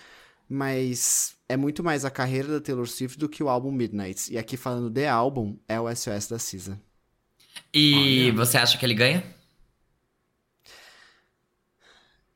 mas 0.47 1.37
é 1.49 1.57
muito 1.57 1.83
mais 1.83 2.05
a 2.05 2.11
carreira 2.11 2.49
da 2.49 2.61
Taylor 2.61 2.87
Swift 2.87 3.19
do 3.19 3.31
que 3.31 3.43
o 3.43 3.49
álbum 3.49 3.73
Midnight. 3.73 4.31
E 4.31 4.37
aqui 4.37 4.59
falando 4.59 4.91
de 4.91 5.07
álbum, 5.07 5.57
é 5.67 5.81
o 5.81 5.89
SOS 5.95 6.29
da 6.29 6.39
CISA. 6.39 6.79
E 7.73 8.27
Olha. 8.27 8.35
você 8.35 8.59
acha 8.59 8.77
que 8.77 8.85
ele 8.85 8.95
ganha? 8.95 9.38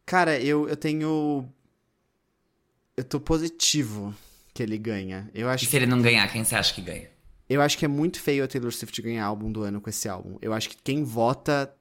Cara, 0.06 0.38
eu, 0.40 0.68
eu 0.68 0.76
tenho. 0.76 1.48
Eu 2.96 3.04
tô 3.04 3.18
positivo 3.20 4.14
que 4.52 4.62
ele 4.62 4.76
ganha. 4.76 5.30
Eu 5.34 5.48
acho 5.48 5.64
e 5.64 5.66
se 5.66 5.70
que... 5.70 5.76
ele 5.76 5.86
não 5.86 6.02
ganhar, 6.02 6.26
quem 6.30 6.44
você 6.44 6.54
acha 6.54 6.74
que 6.74 6.82
ganha? 6.82 7.08
Eu 7.48 7.60
acho 7.60 7.76
que 7.76 7.84
é 7.84 7.88
muito 7.88 8.20
feio 8.20 8.44
a 8.44 8.48
Taylor 8.48 8.72
Swift 8.72 9.02
ganhar 9.02 9.24
álbum 9.24 9.50
do 9.50 9.62
ano 9.62 9.80
com 9.80 9.90
esse 9.90 10.08
álbum. 10.08 10.38
Eu 10.40 10.52
acho 10.52 10.70
que 10.70 10.76
quem 10.82 11.04
vota 11.04 11.72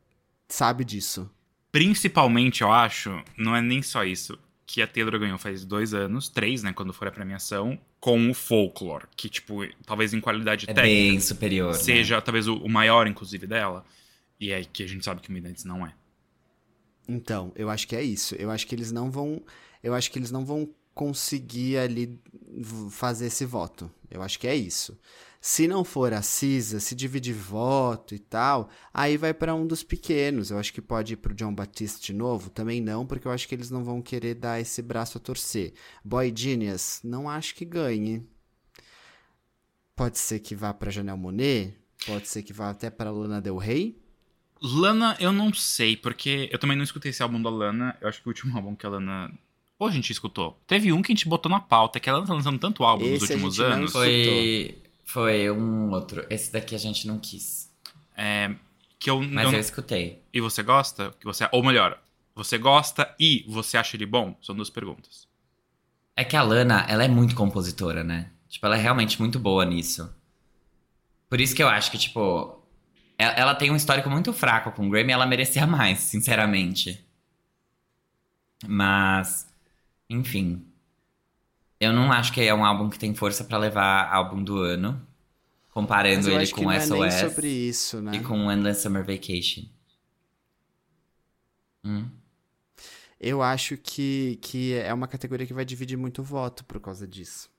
sabe 0.48 0.84
disso. 0.84 1.30
Principalmente, 1.72 2.62
eu 2.62 2.72
acho, 2.72 3.24
não 3.38 3.56
é 3.56 3.62
nem 3.62 3.82
só 3.82 4.04
isso. 4.04 4.38
Que 4.66 4.82
a 4.82 4.88
Taylor 4.88 5.20
ganhou 5.20 5.38
faz 5.38 5.66
dois 5.66 5.94
anos, 5.94 6.30
três, 6.30 6.64
né, 6.64 6.72
quando 6.74 6.94
for 6.94 7.08
a 7.08 7.12
premiação, 7.12 7.80
com 8.00 8.30
o 8.30 8.34
Folklore. 8.34 9.06
Que, 9.16 9.30
tipo, 9.30 9.66
talvez 9.86 10.14
em 10.14 10.20
qualidade 10.20 10.66
é 10.70 10.74
técnica. 10.74 10.84
bem 10.84 11.20
superior. 11.20 11.74
Seja 11.76 12.16
né? 12.16 12.22
talvez 12.22 12.48
o, 12.48 12.56
o, 12.56 12.70
maior, 12.70 13.08
inclusive, 13.08 13.48
dela. 13.48 13.86
E 14.40 14.52
é 14.52 14.64
que 14.64 14.84
a 14.84 14.88
gente 14.88 15.04
sabe 15.04 15.22
que 15.22 15.30
o 15.30 15.32
Midnight 15.32 15.66
não 15.66 15.86
é. 15.86 15.94
Então, 17.08 17.52
eu 17.56 17.70
acho 17.70 17.88
que 17.88 17.96
é 17.96 18.04
isso. 18.04 18.36
Eu 18.36 18.50
acho 18.52 18.68
que 18.68 18.76
eles 18.76 18.92
não 18.92 19.10
vão. 19.12 19.42
Eu 19.84 19.94
acho 19.94 20.12
que 20.12 20.20
eles 20.20 20.32
não 20.32 20.46
vão 20.46 20.70
conseguir 20.94 21.78
ali 21.78 22.22
fazer 22.90 23.28
esse 23.28 23.46
voto. 23.46 23.92
Eu 24.10 24.22
acho 24.22 24.40
que 24.40 24.48
é 24.48 24.56
isso. 24.56 24.98
Se 25.44 25.68
não 25.68 25.84
for 25.84 26.14
a 26.14 26.22
CISA, 26.22 26.80
se 26.80 26.94
dividir 26.94 27.34
voto 27.34 28.14
e 28.14 28.20
tal, 28.20 28.70
aí 28.94 29.18
vai 29.18 29.34
para 29.34 29.56
um 29.56 29.66
dos 29.66 29.82
pequenos. 29.82 30.52
Eu 30.52 30.60
acho 30.60 30.72
que 30.72 30.82
pode 30.82 31.14
ir 31.14 31.18
pro 31.18 31.34
John 31.34 31.54
Batiste 31.54 32.06
de 32.06 32.14
novo. 32.14 32.52
Também 32.52 32.80
não, 32.80 33.08
porque 33.08 33.28
eu 33.28 33.32
acho 33.32 33.48
que 33.48 33.56
eles 33.56 33.72
não 33.72 33.84
vão 33.84 34.04
querer 34.04 34.36
dar 34.36 34.62
esse 34.62 34.84
braço 34.84 35.18
a 35.18 35.22
torcer. 35.22 35.74
Boy 36.06 36.32
Genius, 36.36 37.00
não 37.04 37.28
acho 37.28 37.56
que 37.56 37.66
ganhe. 37.66 38.24
Pode 39.96 40.20
ser 40.20 40.40
que 40.40 40.56
vá 40.56 40.74
para 40.74 40.92
Janelle 40.92 41.20
Monet, 41.20 41.76
pode 42.06 42.28
ser 42.28 42.44
que 42.44 42.54
vá 42.54 42.70
até 42.70 42.92
para 42.92 43.12
Lana 43.12 43.42
Del 43.42 43.58
Rey. 43.58 44.00
Lana, 44.62 45.18
eu 45.20 45.32
não 45.32 45.52
sei, 45.54 45.98
porque 45.98 46.48
eu 46.52 46.60
também 46.60 46.78
não 46.78 46.84
escutei 46.84 47.10
esse 47.10 47.24
álbum 47.24 47.42
da 47.42 47.50
Lana. 47.50 47.98
Eu 48.00 48.08
acho 48.08 48.22
que 48.22 48.28
o 48.28 48.30
último 48.30 48.56
álbum 48.56 48.76
que 48.76 48.86
a 48.86 48.90
Lana. 48.90 49.32
Pô, 49.78 49.88
a 49.88 49.92
gente 49.92 50.12
escutou. 50.12 50.60
Teve 50.68 50.94
um 50.94 51.02
que 51.02 51.12
a 51.12 51.16
gente 51.16 51.28
botou 51.28 51.50
na 51.50 51.60
pauta, 51.60 52.00
que 52.00 52.08
ela 52.08 52.24
tá 52.26 52.34
lançando 52.34 52.60
tanto 52.60 52.84
álbum 52.84 53.06
esse 53.06 53.14
nos 53.14 53.30
últimos 53.30 53.60
anos. 53.60 53.92
Foi. 53.92 54.78
Foi 55.04 55.52
um 55.52 55.90
outro. 55.92 56.26
Esse 56.30 56.52
daqui 56.54 56.76
a 56.76 56.78
gente 56.78 57.08
não 57.08 57.18
quis. 57.18 57.70
É. 58.16 58.54
Que 59.00 59.10
eu, 59.10 59.20
Mas 59.20 59.46
eu, 59.46 59.54
eu 59.54 59.60
escutei. 59.60 60.22
E 60.32 60.40
você 60.40 60.62
gosta? 60.62 61.12
Que 61.20 61.26
você, 61.26 61.50
ou 61.52 61.64
melhor, 61.64 62.00
você 62.36 62.58
gosta 62.60 63.14
e 63.20 63.44
você 63.48 63.78
acha 63.78 63.98
ele 63.98 64.06
bom? 64.06 64.38
São 64.44 64.56
duas 64.56 64.70
perguntas. 64.70 65.28
É 66.16 66.24
que 66.24 66.36
a 66.36 66.44
Lana, 66.44 66.86
ela 66.88 67.04
é 67.04 67.08
muito 67.08 67.36
compositora, 67.36 68.04
né? 68.04 68.30
Tipo, 68.48 68.68
ela 68.68 68.78
é 68.78 68.82
realmente 68.82 69.20
muito 69.20 69.40
boa 69.40 69.66
nisso. 69.66 70.14
Por 71.28 71.42
isso 71.42 71.56
que 71.56 71.64
eu 71.64 71.68
acho 71.68 71.90
que, 71.90 71.98
tipo, 71.98 72.61
ela 73.22 73.56
tem 73.56 73.72
um 73.72 73.76
histórico 73.76 74.10
muito 74.10 74.34
fraco 74.34 74.72
com 74.72 74.88
o 74.88 74.90
Grammy, 74.90 75.12
ela 75.12 75.26
merecia 75.26 75.68
mais, 75.68 76.00
sinceramente. 76.00 77.06
Mas, 78.68 79.48
enfim. 80.10 80.66
Eu 81.80 81.92
não 81.94 82.12
acho 82.12 82.32
que 82.32 82.42
é 82.42 82.54
um 82.54 82.64
álbum 82.64 82.90
que 82.90 83.00
tem 83.00 83.14
força 83.16 83.44
para 83.44 83.58
levar 83.58 84.12
álbum 84.14 84.44
do 84.44 84.58
ano, 84.58 85.02
comparando 85.72 86.30
ele 86.30 86.50
com 86.52 86.64
não 86.64 86.80
SOS 86.80 87.14
é 87.14 87.30
sobre 87.30 87.48
isso, 87.48 88.02
né? 88.02 88.12
e 88.16 88.20
com 88.20 88.52
Endless 88.52 88.82
Summer 88.82 89.04
Vacation. 89.04 89.64
Hum. 91.84 92.08
Eu 93.20 93.42
acho 93.42 93.78
que, 93.78 94.38
que 94.42 94.74
é 94.74 94.94
uma 94.94 95.08
categoria 95.08 95.46
que 95.46 95.54
vai 95.54 95.66
dividir 95.66 95.98
muito 95.98 96.24
voto 96.24 96.64
por 96.66 96.80
causa 96.80 97.08
disso. 97.08 97.50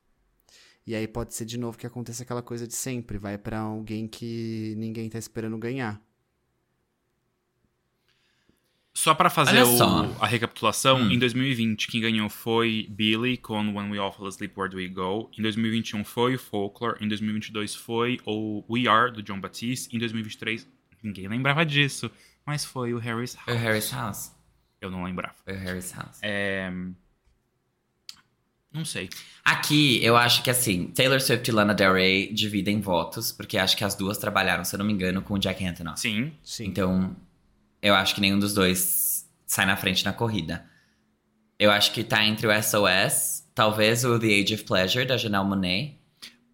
E 0.87 0.95
aí 0.95 1.07
pode 1.07 1.35
ser 1.35 1.45
de 1.45 1.59
novo 1.59 1.79
que 1.79 1.87
aconteça 1.87 2.23
aquela 2.23 2.43
coisa 2.43 2.67
de 2.67 2.75
sempre, 2.75 3.19
vai 3.19 3.39
para 3.39 3.59
alguém 3.59 4.09
que 4.09 4.75
ninguém 4.77 5.09
tá 5.09 5.19
esperando 5.19 5.57
ganhar. 5.57 6.01
Só 8.95 9.15
para 9.15 9.31
fazer 9.31 9.63
o, 9.63 10.23
a 10.23 10.27
recapitulação, 10.27 10.99
hum. 10.99 11.11
em 11.11 11.19
2020 11.19 11.89
quem 11.89 12.01
ganhou 12.01 12.29
foi 12.29 12.87
Billy 12.91 13.39
com 13.39 13.75
When 13.75 13.91
We 13.91 13.99
All 13.99 14.13
Fall 14.13 14.27
Asleep 14.27 14.53
Where 14.57 14.71
Do 14.71 14.77
We 14.77 14.89
Go. 14.89 15.31
Em 15.39 15.43
2021 15.43 16.05
foi 16.05 16.35
o 16.35 16.39
Folklore. 16.39 17.03
Em 17.03 17.09
2022 17.09 17.75
foi 17.75 18.21
o 18.27 18.63
We 18.69 18.87
Are 18.89 19.11
do 19.11 19.23
John 19.23 19.41
Batiste. 19.41 19.95
Em 19.97 19.99
2023 19.99 20.69
ninguém 21.03 21.27
lembrava 21.27 21.65
disso, 21.65 22.11
mas 22.45 22.65
foi 22.65 22.93
o 22.93 22.99
Harry's 22.99 23.35
House. 23.35 23.49
O 23.49 23.59
Harry's 23.59 23.91
House. 23.93 24.33
Eu 24.81 24.91
não 24.91 25.05
lembrava. 25.05 25.37
O 25.49 25.53
Harry's 25.53 25.93
House. 25.93 26.19
É... 26.21 26.71
Não 28.73 28.85
sei. 28.85 29.11
Aqui, 29.45 30.03
eu 30.03 30.17
acho 30.17 30.43
que 30.43 30.49
assim, 30.49 30.87
Taylor 30.87 31.21
Swift 31.21 31.49
e 31.49 31.53
Lana 31.53 31.75
Del 31.75 31.93
Rey 31.93 32.33
dividem 32.33 32.81
votos, 32.81 33.31
porque 33.31 33.59
acho 33.59 33.77
que 33.77 33.85
as 33.85 33.95
duas 33.95 34.17
trabalharam, 34.17 34.65
se 34.65 34.75
eu 34.75 34.79
não 34.79 34.87
me 34.87 34.93
engano, 34.93 35.21
com 35.21 35.35
o 35.35 35.39
Jack 35.39 35.65
Antonoff. 35.65 36.01
Sim, 36.01 36.33
sim. 36.43 36.65
Então, 36.65 37.15
eu 37.83 37.95
acho 37.95 38.15
que 38.15 38.21
nenhum 38.21 38.39
dos 38.39 38.55
dois 38.55 39.29
sai 39.47 39.67
na 39.67 39.77
frente 39.77 40.05
na 40.05 40.13
corrida. 40.13 40.65
Eu 41.59 41.71
acho 41.71 41.93
que 41.93 42.03
tá 42.03 42.25
entre 42.25 42.47
o 42.47 42.63
SOS, 42.63 43.47
talvez 43.55 44.05
o 44.05 44.19
The 44.19 44.41
Age 44.41 44.55
of 44.55 44.65
Pleasure, 44.65 45.05
da 45.05 45.17
Janelle 45.17 45.47
Monáe. 45.47 45.99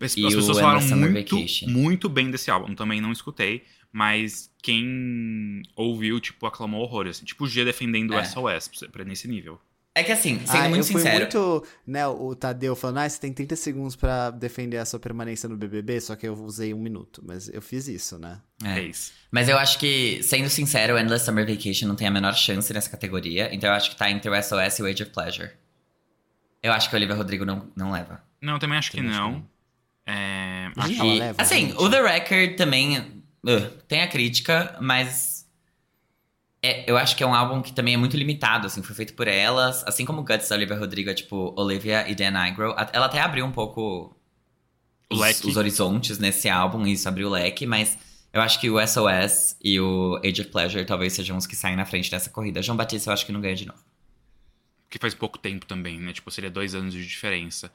As, 0.01 0.17
e 0.17 0.27
as 0.27 0.35
pessoas 0.35 0.59
falaram 0.59 0.81
muito, 0.97 1.69
muito 1.69 2.09
bem 2.09 2.31
desse 2.31 2.51
álbum. 2.51 2.75
Também 2.75 3.01
não 3.01 3.13
escutei, 3.13 3.65
mas 3.93 4.51
quem 4.63 5.63
ouviu, 5.75 6.21
tipo, 6.21 6.47
aclamou 6.47 6.83
horrores. 6.83 7.17
Assim, 7.17 7.27
tipo, 7.27 7.45
o 7.45 7.49
G 7.49 7.65
defendendo 7.65 8.15
é. 8.15 8.21
o 8.21 8.25
SOS, 8.25 8.71
pra, 8.93 9.05
nesse 9.05 9.29
nível. 9.29 9.61
É 9.99 10.05
que 10.05 10.13
assim, 10.13 10.39
sendo 10.47 10.65
ah, 10.65 10.69
muito 10.69 10.83
eu 10.83 10.85
fui 10.85 11.01
sincero. 11.01 11.19
muito, 11.19 11.67
né, 11.85 12.07
o 12.07 12.35
Tadeu 12.37 12.77
falando, 12.77 12.99
ah, 12.99 13.09
você 13.09 13.21
tem 13.21 13.33
30 13.33 13.57
segundos 13.57 13.97
para 13.97 14.31
defender 14.31 14.77
a 14.77 14.85
sua 14.85 15.01
permanência 15.01 15.49
no 15.49 15.57
BBB, 15.57 16.01
só 16.01 16.15
que 16.15 16.29
eu 16.29 16.35
usei 16.35 16.73
um 16.73 16.79
minuto. 16.79 17.21
Mas 17.27 17.49
eu 17.49 17.61
fiz 17.61 17.89
isso, 17.89 18.17
né? 18.17 18.41
É. 18.65 18.79
é 18.79 18.83
isso. 18.83 19.13
Mas 19.31 19.49
eu 19.49 19.59
acho 19.59 19.79
que, 19.79 20.23
sendo 20.23 20.49
sincero, 20.49 20.95
o 20.95 20.99
Endless 20.99 21.25
Summer 21.25 21.45
Vacation 21.45 21.89
não 21.89 21.97
tem 21.97 22.07
a 22.07 22.11
menor 22.11 22.35
chance 22.35 22.73
nessa 22.73 22.89
categoria. 22.89 23.53
Então 23.53 23.69
eu 23.69 23.75
acho 23.75 23.91
que 23.91 23.97
tá 23.97 24.09
entre 24.09 24.31
o 24.31 24.43
SOS 24.43 24.79
e 24.79 24.83
o 24.83 24.87
Age 24.87 25.03
of 25.03 25.13
Pleasure. 25.13 25.51
Eu 26.63 26.73
acho 26.73 26.89
que 26.89 26.95
o 26.95 26.99
Olivia 26.99 27.17
Rodrigo 27.17 27.45
não, 27.45 27.69
não 27.75 27.91
leva. 27.91 28.23
Não, 28.41 28.55
eu 28.55 28.59
também 28.59 28.79
acho 28.79 28.93
que 28.93 29.01
não. 29.01 29.45
É... 30.07 30.71
Acho 30.77 30.95
que... 30.95 31.19
leva, 31.19 31.43
assim, 31.43 31.67
gente. 31.67 31.77
o 31.77 31.91
The 31.91 32.03
Record 32.03 32.57
também 32.57 32.99
uh, 32.99 33.71
tem 33.87 34.03
a 34.03 34.09
crítica, 34.09 34.77
mas 34.81 35.38
é, 36.63 36.91
eu 36.91 36.97
acho 36.97 37.17
que 37.17 37.23
é 37.23 37.27
um 37.27 37.35
álbum 37.35 37.63
que 37.63 37.73
também 37.73 37.95
é 37.95 37.97
muito 37.97 38.17
limitado, 38.17 38.67
assim, 38.67 38.83
foi 38.83 38.95
feito 38.95 39.15
por 39.15 39.29
elas, 39.29 39.85
assim 39.87 40.05
como 40.05 40.25
Guts 40.25 40.49
da 40.49 40.57
Olivia 40.57 40.77
Rodrigo 40.77 41.09
é 41.09 41.15
tipo 41.15 41.55
Olivia 41.57 42.09
e 42.09 42.15
Dan 42.15 42.49
Igro. 42.49 42.75
Ela 42.93 43.07
até 43.07 43.21
abriu 43.21 43.45
um 43.47 43.53
pouco 43.53 44.17
os, 45.11 45.45
os, 45.45 45.57
horizontes 45.57 46.19
nesse 46.19 46.49
álbum, 46.49 46.85
isso 46.87 47.09
abriu 47.09 47.29
o 47.29 47.31
leque, 47.31 47.65
mas 47.65 47.97
eu 48.33 48.41
acho 48.43 48.61
que 48.61 48.69
o 48.69 48.85
SOS 48.85 49.57
e 49.63 49.81
o 49.81 50.21
Age 50.25 50.43
of 50.43 50.51
Pleasure 50.51 50.85
talvez 50.85 51.13
sejam 51.13 51.37
os 51.37 51.47
que 51.47 51.55
saem 51.55 51.77
na 51.77 51.87
frente 51.87 52.11
dessa 52.11 52.29
corrida. 52.29 52.61
João 52.61 52.77
Batista 52.77 53.11
eu 53.11 53.15
acho 53.15 53.25
que 53.25 53.33
não 53.33 53.41
ganha 53.41 53.55
de 53.55 53.67
novo. 53.67 53.83
Que 54.91 54.99
faz 54.99 55.15
pouco 55.15 55.39
tempo 55.39 55.65
também, 55.65 56.01
né? 56.01 56.13
Tipo, 56.13 56.31
seria 56.31 56.51
dois 56.51 56.75
anos 56.75 56.93
de 56.93 57.07
diferença. 57.07 57.71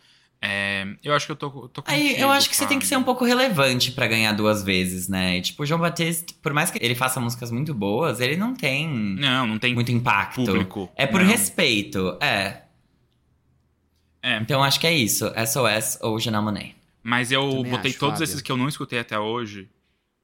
É, 0.45 0.85
eu 1.01 1.13
acho 1.13 1.25
que 1.25 1.31
eu 1.31 1.37
tô, 1.37 1.69
tô 1.69 1.81
Aí, 1.85 2.19
eu 2.19 2.29
acho 2.29 2.49
que 2.49 2.55
você 2.57 2.67
tem 2.67 2.77
que 2.77 2.85
ser 2.85 2.97
um 2.97 3.03
pouco 3.03 3.23
relevante 3.23 3.93
para 3.93 4.07
ganhar 4.07 4.33
duas 4.33 4.61
vezes, 4.61 5.07
né? 5.07 5.37
E, 5.37 5.41
tipo, 5.41 5.63
o 5.63 5.65
João 5.65 5.79
Batista, 5.79 6.33
por 6.41 6.51
mais 6.51 6.69
que 6.69 6.77
ele 6.83 6.95
faça 6.95 7.17
músicas 7.17 7.49
muito 7.49 7.73
boas, 7.73 8.19
ele 8.19 8.35
não 8.35 8.53
tem. 8.53 8.89
Não, 8.89 9.47
não 9.47 9.57
tem 9.57 9.73
muito 9.73 9.89
impacto. 9.93 10.43
Público. 10.43 10.91
É 10.97 11.07
por 11.07 11.21
não. 11.21 11.29
respeito, 11.29 12.17
é. 12.19 12.63
É. 14.21 14.35
Então 14.39 14.61
acho 14.61 14.81
que 14.81 14.85
é 14.85 14.93
isso. 14.93 15.31
SOS 15.47 15.99
ou 16.01 16.19
Janelle 16.19 16.43
Monáe. 16.43 16.75
Mas 17.01 17.31
eu 17.31 17.49
Também 17.49 17.71
botei 17.71 17.91
acho, 17.91 17.99
todos 17.99 18.15
Fábio. 18.15 18.23
esses 18.25 18.41
que 18.41 18.51
eu 18.51 18.57
não 18.57 18.67
escutei 18.67 18.99
até 18.99 19.17
hoje. 19.17 19.69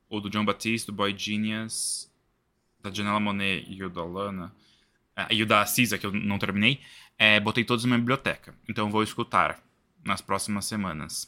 O 0.09 0.19
do 0.19 0.29
John 0.29 0.43
Batiste, 0.43 0.87
do 0.87 0.93
Boy 0.93 1.15
Genius, 1.17 2.11
da 2.83 2.91
Janela 2.91 3.21
Monet 3.21 3.65
e 3.69 3.81
o 3.81 3.89
da 3.89 4.03
Lana. 4.03 4.51
ah, 5.15 5.27
e 5.31 5.41
o 5.41 5.45
da 5.45 5.65
Cisa, 5.65 5.97
que 5.97 6.05
eu 6.05 6.11
não 6.11 6.37
terminei, 6.37 6.81
é, 7.17 7.39
botei 7.39 7.63
todos 7.63 7.85
na 7.85 7.89
minha 7.89 7.99
biblioteca. 7.99 8.53
Então 8.67 8.87
eu 8.87 8.91
vou 8.91 9.01
escutar 9.01 9.61
nas 10.05 10.21
próximas 10.21 10.65
semanas. 10.65 11.27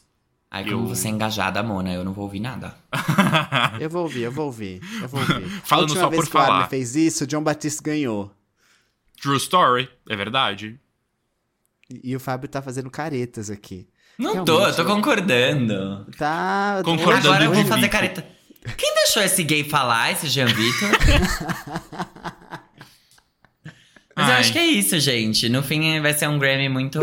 Ai, 0.50 0.64
como 0.64 0.84
Eu- 0.84 0.86
você 0.88 1.08
é 1.08 1.10
engajada, 1.10 1.62
Mona, 1.62 1.92
eu 1.92 2.04
não 2.04 2.12
vou 2.12 2.24
ouvir 2.24 2.40
nada. 2.40 2.74
Eu 3.80 3.88
vou 3.88 4.02
ouvir, 4.02 4.22
eu 4.22 4.32
vou 4.32 4.46
ouvir, 4.46 4.80
eu 5.00 5.08
vou 5.08 5.20
ouvir. 5.20 5.48
Falando 5.64 5.94
só 5.94 6.10
por 6.10 6.28
que 6.28 6.36
o 6.36 6.38
Armin 6.40 6.52
falar. 6.52 6.68
fez 6.68 6.94
isso, 6.94 7.24
o 7.24 7.26
John 7.26 7.42
Batiste 7.42 7.82
ganhou. 7.82 8.30
True 9.20 9.36
story, 9.38 9.88
é 10.08 10.14
verdade. 10.14 10.78
E, 11.88 12.10
e 12.10 12.16
o 12.16 12.20
Fábio 12.20 12.48
tá 12.48 12.60
fazendo 12.60 12.90
caretas 12.90 13.48
aqui. 13.50 13.88
Não 14.18 14.44
tô, 14.44 14.52
eu 14.52 14.58
Realmente. 14.58 14.76
tô 14.76 14.84
concordando. 14.84 16.06
Tá. 16.18 16.82
Concordando 16.84 17.28
Agora 17.28 17.44
eu 17.44 17.52
vou 17.54 17.64
fazer 17.64 17.80
bico. 17.82 17.92
careta. 17.92 18.26
Quem 18.76 18.94
deixou 18.94 19.22
esse 19.22 19.42
gay 19.42 19.64
falar, 19.64 20.12
esse 20.12 20.28
Jean 20.28 20.46
Vitor? 20.46 20.90
Mas 24.14 24.28
eu 24.28 24.34
Ai. 24.34 24.40
acho 24.40 24.52
que 24.52 24.58
é 24.58 24.66
isso, 24.66 25.00
gente. 25.00 25.48
No 25.48 25.62
fim 25.62 25.98
vai 26.00 26.12
ser 26.12 26.28
um 26.28 26.38
Grammy 26.38 26.68
muito. 26.68 27.00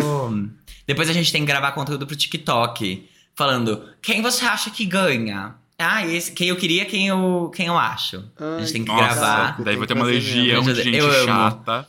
Depois 0.90 1.07
a 1.07 1.14
gente 1.14 1.32
tem 1.32 1.41
que 1.44 1.48
gravar 1.48 1.74
conteúdo 1.74 2.07
pro 2.07 2.16
TikTok. 2.16 3.07
Falando, 3.36 3.94
quem 4.02 4.24
você 4.24 4.44
acha 4.44 4.72
que 4.72 4.84
ganha? 4.86 5.53
Ah, 5.78 6.03
esse, 6.03 6.32
quem 6.32 6.49
eu 6.49 6.56
queria, 6.56 6.84
quem 6.84 7.07
eu, 7.07 7.52
quem 7.56 7.68
eu 7.68 7.78
acho. 7.78 8.28
a 8.40 8.60
gente 8.60 8.74
tem 8.74 8.84
que 8.84 8.90
Nossa, 8.91 9.03
gravar. 9.03 9.61
Daí 9.64 9.76
vai 9.76 9.86
ter 9.86 9.94
uma 9.94 10.06
legião 10.06 10.64
mesmo. 10.64 10.74
de 10.74 10.82
gente 10.82 10.98
Eu 10.98 11.06
amo. 11.06 11.26
chata 11.28 11.88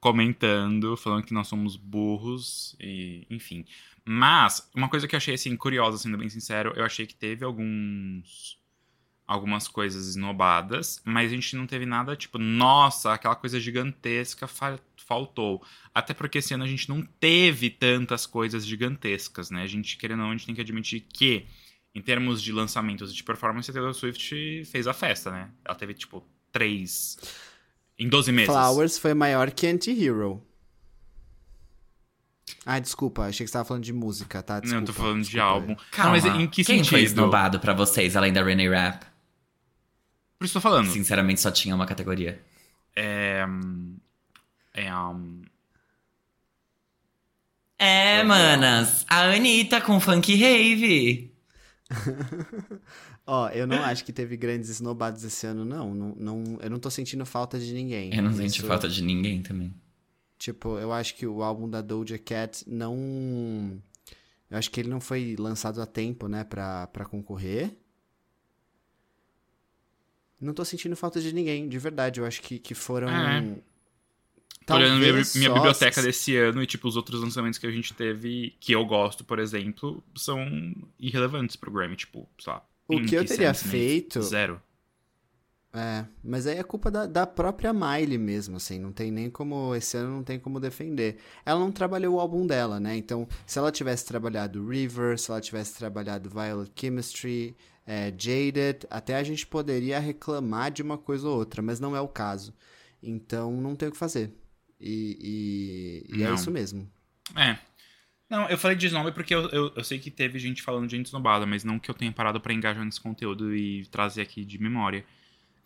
comentando, 0.00 0.96
falando 0.96 1.22
que 1.22 1.34
nós 1.34 1.48
somos 1.48 1.76
burros 1.76 2.74
e 2.80 3.26
enfim. 3.28 3.66
Mas 4.06 4.66
uma 4.74 4.88
coisa 4.88 5.06
que 5.06 5.14
eu 5.14 5.18
achei 5.18 5.34
assim 5.34 5.54
curiosa, 5.54 5.98
sendo 5.98 6.16
bem 6.16 6.30
sincero, 6.30 6.72
eu 6.76 6.84
achei 6.86 7.06
que 7.06 7.14
teve 7.14 7.44
alguns 7.44 8.57
algumas 9.28 9.68
coisas 9.68 10.08
esnobadas, 10.08 11.00
mas 11.04 11.30
a 11.30 11.34
gente 11.34 11.54
não 11.54 11.66
teve 11.66 11.84
nada 11.84 12.16
tipo, 12.16 12.38
nossa, 12.38 13.12
aquela 13.12 13.36
coisa 13.36 13.60
gigantesca 13.60 14.46
fa- 14.48 14.80
faltou. 15.06 15.62
Até 15.94 16.14
porque 16.14 16.38
esse 16.38 16.54
ano 16.54 16.64
a 16.64 16.66
gente 16.66 16.88
não 16.88 17.02
teve 17.20 17.68
tantas 17.68 18.24
coisas 18.24 18.66
gigantescas, 18.66 19.50
né? 19.50 19.62
A 19.62 19.66
gente 19.66 19.98
querendo 19.98 20.20
ou 20.20 20.24
não, 20.24 20.30
a 20.30 20.36
gente 20.36 20.46
tem 20.46 20.54
que 20.54 20.60
admitir 20.62 21.00
que 21.12 21.46
em 21.94 22.00
termos 22.00 22.42
de 22.42 22.52
lançamentos 22.52 23.10
e 23.12 23.14
de 23.14 23.22
performance, 23.22 23.70
a 23.70 23.74
Taylor 23.74 23.92
Swift 23.92 24.64
fez 24.64 24.86
a 24.86 24.94
festa, 24.94 25.30
né? 25.30 25.50
Ela 25.64 25.74
teve, 25.74 25.92
tipo, 25.94 26.24
três 26.50 27.18
em 27.98 28.08
12 28.08 28.32
meses. 28.32 28.52
Flowers 28.54 28.98
foi 28.98 29.12
maior 29.12 29.50
que 29.50 29.66
Anti-Hero. 29.66 30.42
Ah, 32.64 32.78
desculpa, 32.78 33.22
achei 33.22 33.44
que 33.44 33.48
você 33.50 33.52
tava 33.54 33.64
falando 33.66 33.84
de 33.84 33.92
música, 33.92 34.42
tá? 34.42 34.60
Desculpa, 34.60 34.80
não, 34.80 34.86
tô 34.86 34.92
falando 34.92 35.16
de 35.22 35.30
desculpa. 35.30 35.46
álbum. 35.46 35.76
Calma. 35.90 36.16
Não, 36.18 36.30
mas 36.30 36.40
em 36.40 36.46
que 36.46 36.64
Quem 36.64 36.78
sentido? 36.78 36.90
foi 36.90 37.02
esnobado 37.02 37.60
pra 37.60 37.72
vocês, 37.74 38.16
além 38.16 38.32
da 38.32 38.42
Renee 38.42 38.68
Rapp? 38.68 39.06
Por 40.38 40.44
isso 40.44 40.54
tô 40.54 40.60
falando. 40.60 40.88
Sinceramente, 40.90 41.40
só 41.40 41.50
tinha 41.50 41.74
uma 41.74 41.86
categoria. 41.86 42.40
É. 42.94 43.44
É. 44.74 44.94
Um... 44.94 45.42
É, 47.78 48.22
manas. 48.22 49.04
A 49.08 49.22
Anitta 49.22 49.80
com 49.80 50.00
Funk 50.00 50.34
Rave. 50.34 51.32
Ó, 53.26 53.48
eu 53.50 53.66
não 53.66 53.82
acho 53.84 54.04
que 54.04 54.12
teve 54.12 54.36
grandes 54.36 54.68
esnobados 54.70 55.22
esse 55.22 55.46
ano, 55.46 55.64
não. 55.64 55.94
não, 55.94 56.14
não 56.16 56.58
eu 56.60 56.70
não 56.70 56.78
tô 56.78 56.90
sentindo 56.90 57.26
falta 57.26 57.58
de 57.58 57.72
ninguém. 57.72 58.14
Eu 58.14 58.22
não 58.22 58.32
senti 58.32 58.58
Isso- 58.58 58.66
falta 58.66 58.88
de 58.88 59.02
ninguém 59.02 59.42
também. 59.42 59.74
Tipo, 60.38 60.78
eu 60.78 60.92
acho 60.92 61.16
que 61.16 61.26
o 61.26 61.42
álbum 61.42 61.68
da 61.68 61.80
Doja 61.82 62.16
Cat 62.16 62.64
não. 62.66 62.96
Eu 64.50 64.56
acho 64.56 64.70
que 64.70 64.80
ele 64.80 64.88
não 64.88 65.00
foi 65.00 65.34
lançado 65.38 65.82
a 65.82 65.86
tempo, 65.86 66.28
né, 66.28 66.44
pra, 66.44 66.86
pra 66.86 67.04
concorrer. 67.04 67.76
Não 70.40 70.54
tô 70.54 70.64
sentindo 70.64 70.94
falta 70.96 71.20
de 71.20 71.32
ninguém, 71.32 71.68
de 71.68 71.78
verdade. 71.78 72.20
Eu 72.20 72.26
acho 72.26 72.40
que, 72.42 72.58
que 72.58 72.74
foram. 72.74 73.08
É. 73.08 73.40
Tô 74.64 74.74
olhando 74.74 74.98
minha, 74.98 75.06
Talvez 75.06 75.34
minha 75.34 75.50
biblioteca 75.52 76.02
desse 76.02 76.36
ano 76.36 76.62
e, 76.62 76.66
tipo, 76.66 76.86
os 76.86 76.94
outros 76.96 77.22
lançamentos 77.22 77.58
que 77.58 77.66
a 77.66 77.70
gente 77.70 77.94
teve, 77.94 78.54
que 78.60 78.72
eu 78.72 78.84
gosto, 78.84 79.24
por 79.24 79.38
exemplo, 79.38 80.04
são 80.14 80.74
irrelevantes 81.00 81.56
pro 81.56 81.70
Grammy. 81.70 81.96
Tipo, 81.96 82.28
sei 82.38 82.52
lá. 82.52 82.62
O 82.86 83.00
que 83.02 83.14
eu 83.14 83.24
teria 83.24 83.52
feito- 83.54 84.20
Zero. 84.22 84.60
É, 85.72 86.06
mas 86.24 86.46
aí 86.46 86.56
é 86.56 86.62
culpa 86.62 86.90
da, 86.90 87.06
da 87.06 87.26
própria 87.26 87.74
Miley 87.74 88.16
mesmo, 88.16 88.56
assim, 88.56 88.78
não 88.78 88.90
tem 88.90 89.10
nem 89.10 89.28
como, 89.28 89.74
esse 89.74 89.98
ano 89.98 90.10
não 90.16 90.24
tem 90.24 90.38
como 90.38 90.58
defender. 90.58 91.18
Ela 91.44 91.60
não 91.60 91.70
trabalhou 91.70 92.16
o 92.16 92.20
álbum 92.20 92.46
dela, 92.46 92.80
né, 92.80 92.96
então 92.96 93.28
se 93.46 93.58
ela 93.58 93.70
tivesse 93.70 94.06
trabalhado 94.06 94.66
River, 94.66 95.18
se 95.18 95.30
ela 95.30 95.40
tivesse 95.42 95.76
trabalhado 95.76 96.30
Violet 96.30 96.72
Chemistry, 96.74 97.54
é, 97.86 98.06
Jaded, 98.18 98.86
até 98.90 99.16
a 99.16 99.22
gente 99.22 99.46
poderia 99.46 99.98
reclamar 99.98 100.70
de 100.70 100.82
uma 100.82 100.96
coisa 100.96 101.28
ou 101.28 101.36
outra, 101.36 101.60
mas 101.60 101.78
não 101.78 101.94
é 101.94 102.00
o 102.00 102.08
caso. 102.08 102.54
Então 103.02 103.52
não 103.52 103.76
tem 103.76 103.88
o 103.88 103.92
que 103.92 103.98
fazer. 103.98 104.32
E, 104.80 106.04
e- 106.10 106.16
e 106.18 106.22
é 106.22 106.32
isso 106.34 106.50
mesmo. 106.50 106.90
É. 107.36 107.58
Não, 108.28 108.48
eu 108.48 108.58
falei 108.58 108.76
de 108.76 108.86
Snob 108.86 109.10
porque 109.12 109.34
eu, 109.34 109.48
eu, 109.50 109.72
eu 109.74 109.84
sei 109.84 109.98
que 109.98 110.10
teve 110.10 110.38
gente 110.38 110.62
falando 110.62 110.86
de 110.86 110.96
gente 110.96 111.06
snobada, 111.06 111.46
mas 111.46 111.64
não 111.64 111.78
que 111.78 111.90
eu 111.90 111.94
tenha 111.94 112.12
parado 112.12 112.40
pra 112.40 112.52
engajar 112.52 112.84
nesse 112.84 113.00
conteúdo 113.00 113.54
e 113.54 113.86
trazer 113.86 114.22
aqui 114.22 114.44
de 114.44 114.58
memória. 114.60 115.04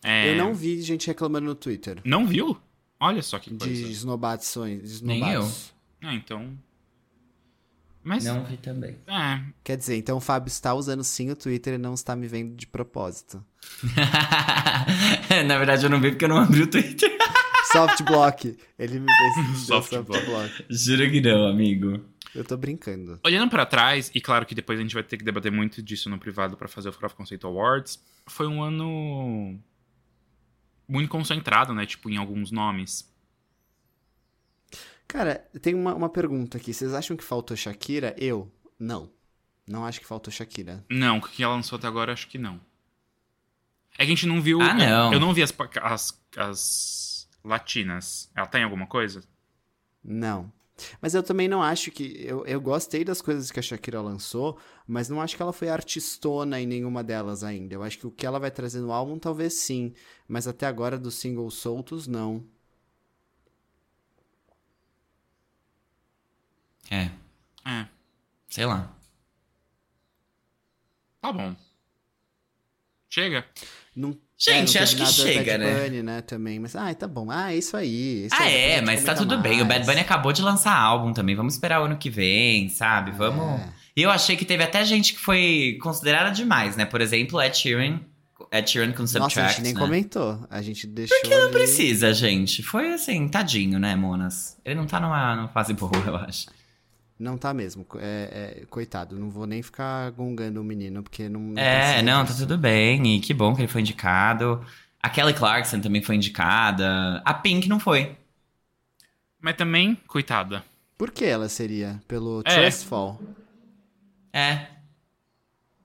É, 0.02 0.30
Eu 0.32 0.36
não 0.36 0.52
vi 0.54 0.80
gente 0.82 1.06
reclamando 1.06 1.46
no 1.46 1.54
Twitter 1.54 2.00
Não 2.04 2.26
viu? 2.26 2.56
Olha 2.98 3.22
só 3.22 3.38
que 3.38 3.50
de 3.50 3.58
coisa. 3.58 3.82
esnobações. 3.88 4.98
de 4.98 5.04
Nem 5.04 5.20
esnobados. 5.20 5.72
Ah, 6.02 6.14
então. 6.14 6.56
Mas. 8.04 8.24
Não 8.24 8.44
vi 8.44 8.56
também. 8.56 8.96
É. 9.06 9.40
Quer 9.62 9.76
dizer, 9.76 9.96
então 9.96 10.16
o 10.16 10.20
Fábio 10.20 10.48
está 10.48 10.74
usando 10.74 11.04
sim 11.04 11.30
o 11.30 11.36
Twitter 11.36 11.74
e 11.74 11.78
não 11.78 11.94
está 11.94 12.16
me 12.16 12.26
vendo 12.26 12.54
de 12.56 12.66
propósito. 12.66 13.44
Na 15.46 15.58
verdade, 15.58 15.84
eu 15.84 15.90
não 15.90 16.00
vi 16.00 16.10
porque 16.10 16.24
eu 16.24 16.28
não 16.28 16.38
abri 16.38 16.62
o 16.62 16.66
Twitter. 16.66 17.10
Soft 17.72 18.02
block. 18.02 18.56
Ele 18.78 19.00
me 19.00 19.06
fez 19.06 19.58
Soft 19.66 19.90
soft 19.90 20.06
block. 20.06 20.26
block. 20.26 20.64
Juro 20.68 21.10
que 21.10 21.20
não, 21.20 21.46
amigo. 21.46 22.00
Eu 22.34 22.44
tô 22.44 22.56
brincando. 22.56 23.18
Olhando 23.24 23.48
pra 23.50 23.64
trás, 23.64 24.10
e 24.14 24.20
claro 24.20 24.44
que 24.46 24.54
depois 24.54 24.78
a 24.78 24.82
gente 24.82 24.94
vai 24.94 25.02
ter 25.02 25.16
que 25.16 25.24
debater 25.24 25.52
muito 25.52 25.82
disso 25.82 26.08
no 26.10 26.18
privado 26.18 26.56
pra 26.56 26.66
fazer 26.68 26.88
o 26.88 26.92
Froth 26.92 27.14
Conceito 27.14 27.46
Awards, 27.46 28.02
foi 28.26 28.46
um 28.46 28.62
ano 28.62 29.58
muito 30.92 31.08
concentrado, 31.08 31.74
né? 31.74 31.86
Tipo, 31.86 32.10
em 32.10 32.16
alguns 32.16 32.50
nomes. 32.50 33.10
Cara, 35.08 35.36
tem 35.60 35.74
uma, 35.74 35.94
uma 35.94 36.08
pergunta 36.08 36.58
aqui. 36.58 36.72
Vocês 36.72 36.94
acham 36.94 37.16
que 37.16 37.24
faltou 37.24 37.56
Shakira? 37.56 38.14
Eu? 38.18 38.50
Não. 38.78 39.10
Não 39.66 39.84
acho 39.84 40.00
que 40.00 40.06
faltou 40.06 40.32
Shakira. 40.32 40.84
Não, 40.90 41.18
o 41.18 41.22
que 41.22 41.42
ela 41.42 41.54
lançou 41.54 41.76
até 41.76 41.86
agora, 41.86 42.12
acho 42.12 42.28
que 42.28 42.38
não. 42.38 42.60
É 43.94 43.98
que 43.98 44.02
a 44.02 44.06
gente 44.06 44.26
não 44.26 44.40
viu. 44.40 44.60
Ah, 44.60 44.74
não. 44.74 45.12
Eu 45.12 45.20
não 45.20 45.34
vi 45.34 45.42
as, 45.42 45.54
as, 45.82 46.22
as 46.36 47.28
latinas. 47.44 48.30
Ela 48.34 48.46
tem 48.46 48.64
alguma 48.64 48.86
coisa? 48.86 49.22
Não. 50.02 50.52
Mas 51.00 51.14
eu 51.14 51.22
também 51.22 51.48
não 51.48 51.62
acho 51.62 51.90
que. 51.90 52.16
Eu, 52.24 52.44
eu 52.46 52.60
gostei 52.60 53.04
das 53.04 53.20
coisas 53.22 53.50
que 53.50 53.58
a 53.58 53.62
Shakira 53.62 54.00
lançou, 54.00 54.58
mas 54.86 55.08
não 55.08 55.20
acho 55.20 55.36
que 55.36 55.42
ela 55.42 55.52
foi 55.52 55.68
artistona 55.68 56.60
em 56.60 56.66
nenhuma 56.66 57.02
delas 57.04 57.42
ainda. 57.44 57.74
Eu 57.74 57.82
acho 57.82 57.98
que 57.98 58.06
o 58.06 58.10
que 58.10 58.26
ela 58.26 58.38
vai 58.38 58.50
trazer 58.50 58.80
no 58.80 58.92
álbum, 58.92 59.18
talvez 59.18 59.54
sim. 59.54 59.92
Mas 60.28 60.46
até 60.48 60.66
agora, 60.66 60.98
dos 60.98 61.14
singles 61.16 61.54
soltos, 61.54 62.06
não. 62.06 62.44
É, 66.90 67.10
É. 67.64 67.86
sei 68.48 68.66
lá. 68.66 68.94
Tá 71.20 71.32
bom. 71.32 71.54
Chega. 73.08 73.46
não 73.94 74.18
Gente, 74.42 74.76
é, 74.76 74.82
acho 74.82 74.96
que 74.96 75.06
chega, 75.06 75.52
Bad 75.58 75.64
né? 75.64 75.84
Bunny, 75.84 76.02
né? 76.02 76.20
Também. 76.22 76.58
Mas, 76.58 76.74
ai, 76.74 76.94
tá 76.94 77.06
bom. 77.06 77.30
Ah, 77.30 77.52
é 77.52 77.56
isso 77.56 77.76
aí. 77.76 78.26
isso 78.26 78.34
Ah, 78.38 78.50
é, 78.50 78.80
mas 78.80 79.04
tá 79.04 79.14
tudo 79.14 79.38
bem. 79.38 79.60
O 79.62 79.64
Bad 79.64 79.80
mais. 79.80 79.86
Bunny 79.86 80.00
acabou 80.00 80.32
de 80.32 80.42
lançar 80.42 80.76
álbum 80.76 81.12
também. 81.12 81.34
Vamos 81.36 81.54
esperar 81.54 81.80
o 81.80 81.84
ano 81.84 81.96
que 81.96 82.10
vem, 82.10 82.68
sabe? 82.68 83.12
Vamos. 83.12 83.60
É. 83.60 83.68
E 83.96 84.02
eu 84.02 84.10
achei 84.10 84.36
que 84.36 84.44
teve 84.44 84.64
até 84.64 84.84
gente 84.84 85.12
que 85.12 85.20
foi 85.20 85.78
considerada 85.82 86.30
demais, 86.30 86.76
né? 86.76 86.84
Por 86.84 87.00
exemplo, 87.00 87.40
Ed 87.40 87.56
Sheeran. 87.56 88.00
Ed 88.50 88.68
Sheeran 88.68 88.92
com 88.92 89.02
Nossa, 89.02 89.18
a 89.18 89.22
Subtract, 89.22 89.52
gente 89.56 89.62
nem 89.64 89.74
né? 89.74 89.80
comentou. 89.80 90.44
A 90.50 90.60
gente 90.60 90.86
deixou. 90.86 91.16
Porque 91.20 91.34
não 91.34 91.44
ali- 91.44 91.52
precisa, 91.52 92.12
gente. 92.12 92.62
Foi 92.62 92.92
assim, 92.94 93.28
tadinho, 93.28 93.78
né, 93.78 93.94
Monas? 93.94 94.56
Ele 94.64 94.74
não 94.74 94.86
tá 94.86 94.98
numa, 94.98 95.36
numa 95.36 95.48
fase 95.48 95.72
boa, 95.72 95.92
eu 96.06 96.16
acho. 96.16 96.46
Não 97.22 97.38
tá 97.38 97.54
mesmo. 97.54 97.86
É, 98.00 98.58
é, 98.62 98.66
coitado, 98.66 99.16
não 99.16 99.30
vou 99.30 99.46
nem 99.46 99.62
ficar 99.62 100.10
gongando 100.10 100.60
o 100.60 100.64
menino, 100.64 101.04
porque 101.04 101.28
não. 101.28 101.40
não 101.40 101.62
É, 101.62 102.02
não, 102.02 102.24
tá 102.24 102.34
tudo 102.34 102.58
bem. 102.58 103.16
E 103.16 103.20
que 103.20 103.32
bom 103.32 103.54
que 103.54 103.60
ele 103.60 103.68
foi 103.68 103.80
indicado. 103.80 104.60
A 105.00 105.08
Kelly 105.08 105.32
Clarkson 105.32 105.80
também 105.80 106.02
foi 106.02 106.16
indicada. 106.16 107.22
A 107.24 107.32
Pink 107.32 107.68
não 107.68 107.78
foi. 107.78 108.16
Mas 109.40 109.54
também, 109.54 109.96
coitada. 110.06 110.64
Por 110.98 111.12
que 111.12 111.24
ela 111.24 111.48
seria? 111.48 112.00
Pelo 112.08 112.42
É. 112.44 112.54
Trust 112.54 112.86
Fall? 112.86 113.20
É. 114.32 114.66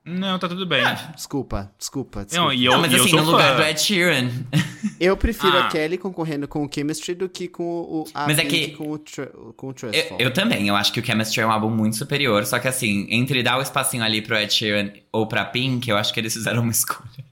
Não, 0.08 0.38
tá 0.38 0.48
tudo 0.48 0.64
bem. 0.66 0.82
Desculpa, 1.14 1.70
desculpa. 1.78 2.20
Não, 2.20 2.26
desculpa. 2.26 2.54
e 2.54 2.64
eu, 2.64 2.72
não, 2.72 2.80
mas 2.80 2.92
e 2.92 2.94
eu 2.96 3.00
assim, 3.02 3.10
sou 3.10 3.22
no 3.24 3.30
lugar 3.32 3.56
fã. 3.56 3.62
do 3.62 3.68
Ed 3.68 3.80
Sheeran. 3.80 4.30
Eu 5.00 5.16
prefiro 5.16 5.56
Ah. 5.56 5.66
a 5.66 5.68
Kelly 5.68 5.96
concorrendo 5.98 6.48
com 6.48 6.64
o 6.64 6.68
Chemistry 6.72 7.14
do 7.14 7.28
que 7.28 7.46
com 7.46 7.62
o, 7.64 8.04
a 8.14 8.26
Mas 8.26 8.38
é 8.38 8.44
que- 8.44 8.68
com 8.72 8.90
o, 8.90 8.98
tr 8.98 9.22
com 9.56 9.68
o 9.68 9.72
Trust 9.72 9.96
Eu, 9.96 10.16
eu 10.18 10.32
também, 10.32 10.66
eu 10.66 10.74
acho 10.74 10.92
que 10.92 10.98
o 10.98 11.04
Chemistry 11.04 11.40
é 11.40 11.46
um 11.46 11.50
álbum 11.52 11.70
muito 11.70 11.96
superior. 11.96 12.44
Só 12.46 12.58
que 12.58 12.66
assim, 12.66 13.06
entre 13.10 13.42
dar 13.42 13.58
o 13.58 13.62
espacinho 13.62 14.02
ali 14.02 14.20
pro 14.22 14.36
Ed 14.36 14.52
Sheeran 14.52 14.90
ou 15.12 15.26
pra 15.28 15.44
Pink, 15.44 15.88
eu 15.88 15.96
acho 15.96 16.12
que 16.12 16.18
eles 16.18 16.32
fizeram 16.32 16.62
uma 16.62 16.70
escolha. 16.72 17.24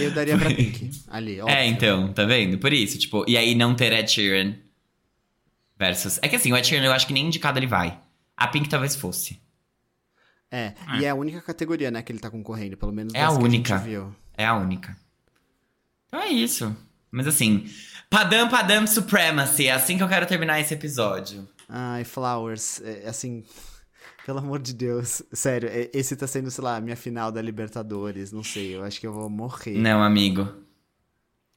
Eu 0.00 0.10
daria 0.12 0.38
pra 0.38 0.48
Pink. 0.48 0.90
Ali, 1.08 1.40
óbvio. 1.40 1.54
É, 1.56 1.66
então, 1.66 2.10
tá 2.12 2.24
vendo? 2.24 2.56
Por 2.58 2.72
isso, 2.72 2.98
tipo, 2.98 3.22
e 3.28 3.36
aí 3.36 3.54
não 3.54 3.74
ter 3.74 3.92
Ed 3.92 4.10
Sheeran 4.10 4.54
versus. 5.78 6.18
É 6.22 6.28
que 6.28 6.36
assim, 6.36 6.52
o 6.52 6.56
Ed 6.56 6.66
Sheeran 6.66 6.86
eu 6.86 6.92
acho 6.92 7.06
que 7.06 7.12
nem 7.12 7.26
indicado 7.26 7.58
ele 7.58 7.66
vai. 7.66 7.98
A 8.36 8.46
Pink 8.46 8.68
talvez 8.68 8.94
fosse. 8.96 9.38
É, 10.50 10.72
e 10.98 11.04
é 11.04 11.10
a 11.10 11.14
única 11.14 11.40
categoria, 11.42 11.90
né, 11.90 12.00
que 12.02 12.10
ele 12.10 12.18
tá 12.18 12.30
concorrendo, 12.30 12.76
pelo 12.76 12.92
menos 12.92 13.12
É 13.14 13.22
a 13.22 13.30
única. 13.30 13.76
viu. 13.78 14.14
É 14.36 14.46
a 14.46 14.54
única. 14.54 14.96
Então 16.06 16.20
é 16.20 16.28
isso. 16.28 16.74
Mas 17.10 17.26
assim, 17.26 17.66
Padam 18.08 18.48
Padam 18.48 18.86
Supremacy, 18.86 19.66
é 19.66 19.72
assim 19.72 19.96
que 19.96 20.02
eu 20.02 20.08
quero 20.08 20.26
terminar 20.26 20.58
esse 20.60 20.72
episódio. 20.74 21.46
Ai, 21.68 22.02
Flowers, 22.04 22.80
é, 22.82 23.06
assim, 23.08 23.44
pelo 24.24 24.38
amor 24.38 24.58
de 24.58 24.72
Deus, 24.72 25.22
sério, 25.32 25.68
é- 25.68 25.90
esse 25.92 26.16
tá 26.16 26.26
sendo, 26.26 26.50
sei 26.50 26.64
lá, 26.64 26.76
a 26.76 26.80
minha 26.80 26.96
final 26.96 27.30
da 27.30 27.42
Libertadores, 27.42 28.32
não 28.32 28.42
sei, 28.42 28.74
eu 28.74 28.82
acho 28.84 28.98
que 29.00 29.06
eu 29.06 29.12
vou 29.12 29.28
morrer. 29.28 29.76
Não, 29.78 30.02
amigo. 30.02 30.48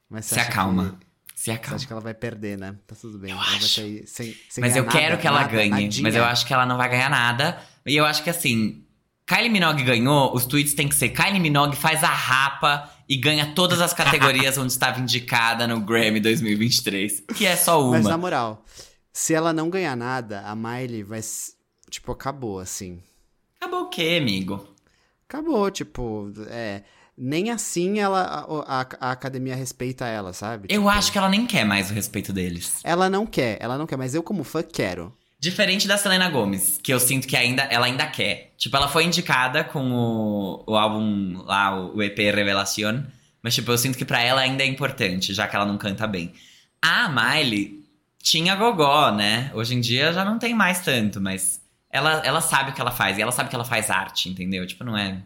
Mas 0.08 0.26
Se 0.26 0.38
acalma. 0.38 0.98
que- 1.00 1.06
Se 1.42 1.50
acalma. 1.50 1.74
acha 1.74 1.86
que 1.88 1.92
ela 1.92 2.00
vai 2.00 2.14
perder, 2.14 2.56
né? 2.56 2.76
Tá 2.86 2.94
tudo 2.94 3.18
bem. 3.18 3.32
Eu 3.32 3.36
ela 3.36 3.44
acho. 3.56 3.68
sem, 4.06 4.06
sem 4.06 4.36
Mas 4.58 4.76
eu 4.76 4.86
quero 4.86 5.08
nada, 5.10 5.16
que 5.16 5.26
ela 5.26 5.40
nada, 5.40 5.52
ganhe. 5.52 5.70
nadinha. 5.70 6.02
Mas 6.04 6.14
eu 6.14 6.24
acho 6.24 6.46
que 6.46 6.54
ela 6.54 6.64
não 6.64 6.76
vai 6.76 6.88
ganhar 6.88 7.10
nada. 7.10 7.60
E 7.84 7.96
eu 7.96 8.04
acho 8.04 8.22
que 8.22 8.30
assim, 8.30 8.84
Kylie 9.26 9.50
Minogue 9.50 9.82
ganhou, 9.82 10.32
os 10.36 10.46
tweets 10.46 10.72
tem 10.72 10.88
que 10.88 10.94
ser 10.94 11.08
Kylie 11.08 11.40
Minogue 11.40 11.74
faz 11.74 12.04
a 12.04 12.10
rapa 12.10 12.88
e 13.08 13.16
ganha 13.16 13.54
todas 13.56 13.80
as 13.80 13.92
categorias 13.92 14.56
onde 14.58 14.70
estava 14.70 15.00
indicada 15.00 15.66
no 15.66 15.80
Grammy 15.80 16.20
2023. 16.20 17.24
Que 17.34 17.44
é 17.44 17.56
só 17.56 17.82
uma. 17.82 17.96
Mas 17.98 18.04
na 18.04 18.16
moral, 18.16 18.64
se 19.12 19.34
ela 19.34 19.52
não 19.52 19.68
ganhar 19.68 19.96
nada, 19.96 20.42
a 20.42 20.54
Miley 20.54 21.02
vai. 21.02 21.20
Tipo, 21.90 22.12
acabou, 22.12 22.60
assim. 22.60 23.02
Acabou 23.60 23.80
o 23.86 23.88
quê, 23.88 24.16
amigo? 24.20 24.64
Acabou, 25.28 25.68
tipo, 25.72 26.32
é. 26.46 26.84
Nem 27.24 27.50
assim 27.50 28.00
ela, 28.00 28.20
a, 28.22 28.80
a- 28.80 28.86
a 29.00 29.10
academia 29.12 29.54
respeita 29.54 30.06
ela, 30.06 30.32
sabe? 30.32 30.66
Eu 30.68 30.80
Tipo, 30.80 30.88
acho 30.88 31.12
que 31.12 31.18
ela 31.18 31.28
nem 31.28 31.46
quer 31.46 31.64
mais 31.64 31.90
o 31.90 31.94
respeito 31.94 32.32
deles. 32.32 32.80
Ela 32.82 33.08
não 33.08 33.24
quer, 33.24 33.58
ela 33.60 33.78
não 33.78 33.86
quer, 33.86 33.96
mas 33.96 34.12
eu, 34.14 34.22
como 34.24 34.42
fã, 34.42 34.62
quero. 34.62 35.16
Diferente 35.38 35.86
da 35.86 35.96
Selena 35.96 36.28
Gomez, 36.28 36.78
que 36.82 36.92
eu 36.92 36.98
sinto 37.00 37.26
que 37.28 37.36
ainda, 37.36 37.62
ela 37.64 37.86
ainda 37.86 38.06
quer. 38.06 38.52
Tipo, 38.56 38.76
ela 38.76 38.88
foi 38.88 39.04
indicada 39.04 39.62
com 39.62 39.90
o, 39.92 40.64
o 40.66 40.76
álbum 40.76 41.42
lá, 41.44 41.78
o 41.80 42.02
EP 42.02 42.18
Revelación. 42.18 43.04
Mas, 43.42 43.54
tipo, 43.54 43.70
eu 43.70 43.78
sinto 43.78 43.98
que 43.98 44.04
pra 44.04 44.20
ela 44.20 44.40
ainda 44.40 44.62
é 44.62 44.66
importante, 44.66 45.32
já 45.34 45.46
que 45.48 45.54
ela 45.56 45.64
não 45.66 45.76
canta 45.78 46.06
bem. 46.06 46.32
A 46.80 47.08
Miley 47.08 47.84
tinha 48.22 48.54
gogó, 48.56 49.10
né? 49.12 49.50
Hoje 49.54 49.74
em 49.74 49.80
dia 49.80 50.12
já 50.12 50.24
não 50.24 50.38
tem 50.38 50.54
mais 50.54 50.80
tanto, 50.80 51.20
mas 51.20 51.60
ela, 51.90 52.20
ela 52.24 52.40
sabe 52.40 52.70
o 52.70 52.74
que 52.74 52.80
ela 52.80 52.92
faz. 52.92 53.18
E 53.18 53.22
ela 53.22 53.32
sabe 53.32 53.48
que 53.48 53.54
ela 53.54 53.64
faz 53.64 53.90
arte, 53.90 54.28
entendeu? 54.28 54.64
Tipo, 54.66 54.84
não 54.84 54.96
é, 54.96 55.22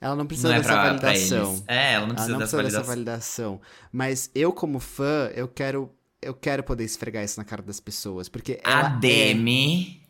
Ela 0.00 0.16
não 0.16 0.26
precisa 0.26 0.48
não 0.48 0.54
é 0.54 0.58
dessa 0.58 0.72
pra, 0.72 0.80
pra 0.82 0.92
validação. 1.08 1.48
eles. 1.50 1.64
É, 1.68 1.92
ela 1.94 2.06
não 2.06 2.06
Ela 2.06 2.14
precisa 2.14 2.32
não 2.32 2.38
dessa 2.38 2.56
precisa 2.56 2.78
dessa 2.78 2.88
validação. 2.90 3.50
validação. 3.52 3.60
Mas 3.92 4.30
eu, 4.34 4.52
como 4.52 4.78
fã, 4.80 5.30
eu 5.34 5.46
quero. 5.48 5.90
Eu 6.22 6.34
quero 6.34 6.62
poder 6.62 6.84
esfregar 6.84 7.24
isso 7.24 7.40
na 7.40 7.44
cara 7.44 7.62
das 7.62 7.80
pessoas. 7.80 8.28
Porque 8.28 8.60
A 8.62 8.70
ela 8.80 8.88
é- 8.96 8.98
Demi 8.98 10.02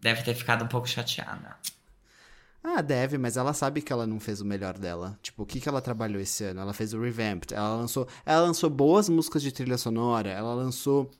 deve 0.00 0.22
ter 0.22 0.34
ficado 0.34 0.64
um 0.64 0.68
pouco 0.68 0.88
chateada. 0.88 1.56
Ah, 2.62 2.80
deve, 2.82 3.16
mas 3.18 3.36
ela 3.36 3.52
sabe 3.52 3.80
que 3.80 3.92
ela 3.92 4.06
não 4.06 4.20
fez 4.20 4.40
o 4.40 4.44
melhor 4.44 4.76
dela. 4.76 5.18
Tipo, 5.22 5.42
o 5.42 5.46
que, 5.46 5.60
que 5.60 5.68
ela 5.68 5.80
trabalhou 5.80 6.20
esse 6.20 6.44
ano? 6.44 6.60
Ela 6.60 6.72
fez 6.72 6.92
o 6.92 7.00
Revamped. 7.00 7.54
Ela 7.54 7.74
lançou, 7.76 8.06
ela 8.26 8.42
lançou 8.42 8.68
boas 8.68 9.08
músicas 9.08 9.42
de 9.42 9.50
trilha 9.52 9.78
sonora. 9.78 10.28
Ela 10.28 10.54
lançou 10.54 11.10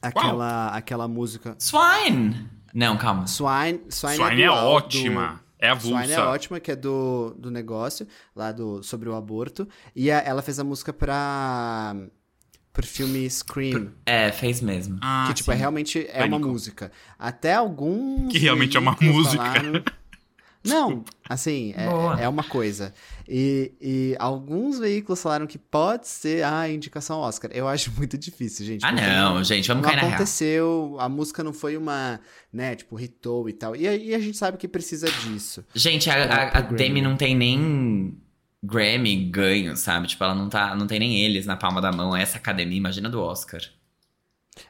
aquela, 0.00 0.68
aquela 0.68 1.06
música. 1.08 1.54
Swine! 1.58 2.48
Não, 2.72 2.96
calma. 2.96 3.26
Swine. 3.26 3.80
Swine, 3.88 4.16
Swine 4.16 4.42
é, 4.42 4.44
é 4.44 4.48
do- 4.48 4.54
ótima. 4.54 5.40
É 5.60 5.68
a 5.70 5.78
Swine 5.78 6.12
é 6.12 6.20
ótima, 6.20 6.58
que 6.60 6.70
é 6.70 6.76
do, 6.76 7.34
do 7.38 7.50
negócio, 7.50 8.06
lá 8.34 8.50
do, 8.52 8.82
sobre 8.82 9.08
o 9.08 9.14
aborto. 9.14 9.68
E 9.94 10.10
a- 10.10 10.18
ela 10.20 10.40
fez 10.42 10.58
a 10.58 10.64
música 10.64 10.92
pra. 10.92 11.94
pro 12.72 12.86
filme 12.86 13.28
Scream. 13.28 13.92
É, 14.06 14.32
fez 14.32 14.60
mesmo. 14.60 14.98
Ah, 15.02 15.26
que, 15.28 15.34
tipo, 15.34 15.52
é 15.52 15.54
realmente 15.54 16.06
é 16.08 16.20
uma 16.24 16.30
Pânico. 16.30 16.48
música. 16.48 16.90
Até 17.18 17.54
alguns. 17.54 18.32
Que 18.32 18.38
realmente 18.38 18.76
é 18.76 18.80
uma 18.80 18.96
música. 19.00 19.36
falaram- 19.44 19.82
Não, 20.62 21.02
assim, 21.28 21.72
é, 21.76 22.24
é 22.24 22.28
uma 22.28 22.44
coisa. 22.44 22.92
E, 23.28 23.72
e 23.80 24.16
alguns 24.18 24.78
veículos 24.78 25.22
falaram 25.22 25.46
que 25.46 25.56
pode 25.58 26.06
ser 26.06 26.44
a 26.44 26.68
indicação 26.68 27.18
Oscar. 27.18 27.50
Eu 27.54 27.66
acho 27.66 27.90
muito 27.96 28.18
difícil, 28.18 28.66
gente. 28.66 28.84
Ah, 28.84 28.92
não, 28.92 29.42
gente, 29.42 29.66
vamos 29.68 29.82
Não 29.82 29.88
cair 29.88 29.96
na 29.96 30.02
real. 30.02 30.14
aconteceu, 30.14 30.96
a 31.00 31.08
música 31.08 31.42
não 31.42 31.52
foi 31.54 31.76
uma, 31.76 32.20
né, 32.52 32.74
tipo, 32.76 33.00
hitou 33.00 33.48
e 33.48 33.52
tal. 33.54 33.74
E, 33.74 33.88
a- 33.88 33.96
e 33.96 34.14
a 34.14 34.18
gente 34.18 34.36
sabe 34.36 34.58
que 34.58 34.68
precisa 34.68 35.10
disso. 35.10 35.64
Gente, 35.74 36.10
a, 36.10 36.24
a, 36.24 36.58
a. 36.58 36.60
Demi 36.60 37.00
não 37.00 37.16
tem 37.16 37.34
nem 37.34 38.18
Grammy 38.62 39.16
ganho, 39.30 39.74
sabe? 39.76 40.08
Tipo, 40.08 40.24
ela 40.24 40.34
não, 40.34 40.48
tá, 40.50 40.74
não 40.74 40.86
tem 40.86 40.98
nem 40.98 41.24
eles 41.24 41.46
na 41.46 41.56
palma 41.56 41.80
da 41.80 41.90
mão. 41.90 42.14
Essa 42.14 42.36
academia, 42.36 42.76
imagina 42.76 43.08
do 43.08 43.18
Oscar. 43.20 43.62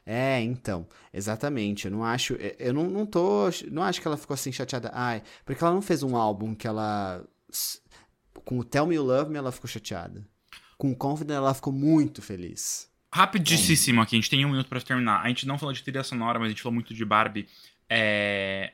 É, 0.05 0.41
então, 0.43 0.87
exatamente. 1.13 1.87
Eu 1.87 1.91
não 1.91 2.05
acho, 2.05 2.35
eu 2.59 2.73
não, 2.73 2.85
não 2.89 3.07
tô, 3.07 3.45
não 3.71 3.83
acho 3.83 4.01
que 4.01 4.07
ela 4.07 4.17
ficou 4.17 4.35
assim 4.35 4.53
chateada. 4.53 4.91
Ai, 4.95 5.23
porque 5.45 5.63
ela 5.63 5.73
não 5.75 5.83
fez 5.83 6.03
um 6.03 6.17
álbum 6.17 6.55
que 6.55 6.67
ela 6.67 7.25
com 8.45 8.59
o 8.59 8.65
Tell 8.65 8.87
Me 8.87 8.95
You 8.95 9.05
Love 9.05 9.31
Me 9.31 9.37
ela 9.39 9.53
ficou 9.53 9.69
chateada. 9.69 10.25
Com 10.79 10.91
o 10.93 10.97
Confident 10.97 11.37
ela 11.37 11.53
ficou 11.55 11.73
muito 11.73 12.23
feliz. 12.23 12.89
Rapidíssimo 13.13 14.01
aqui, 14.01 14.15
a 14.17 14.19
gente 14.19 14.31
tem 14.31 14.45
um 14.47 14.51
minuto 14.51 14.69
pra 14.69 14.81
terminar. 14.81 15.21
A 15.23 15.29
gente 15.29 15.47
não 15.47 15.59
falou 15.59 15.73
de 15.75 15.83
trilha 15.83 16.03
sonora, 16.05 16.39
mas 16.39 16.47
a 16.47 16.51
gente 16.51 16.63
falou 16.63 16.75
muito 16.75 16.95
de 16.95 17.05
Barbie. 17.05 17.47
É, 17.89 18.73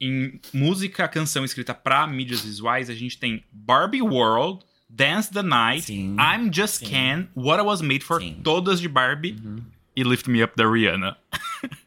Em 0.00 0.40
música, 0.52 1.06
canção 1.08 1.44
escrita 1.44 1.72
pra 1.72 2.06
mídias 2.06 2.40
visuais, 2.42 2.90
a 2.90 2.94
gente 2.94 3.16
tem 3.18 3.44
Barbie 3.50 4.02
World, 4.02 4.64
Dance 4.90 5.32
the 5.32 5.42
Night, 5.42 5.82
Sim. 5.86 6.16
I'm 6.18 6.52
Just 6.52 6.80
Sim. 6.80 6.86
Ken, 6.86 7.28
What 7.34 7.62
I 7.62 7.64
Was 7.64 7.80
Made 7.80 8.00
For, 8.04 8.20
Sim. 8.20 8.40
todas 8.42 8.80
de 8.80 8.88
Barbie, 8.88 9.36
Uhum. 9.42 9.62
E 9.96 10.02
Lift 10.02 10.28
Me 10.28 10.44
Up 10.44 10.54
da 10.56 10.70
Rihanna. 10.70 11.16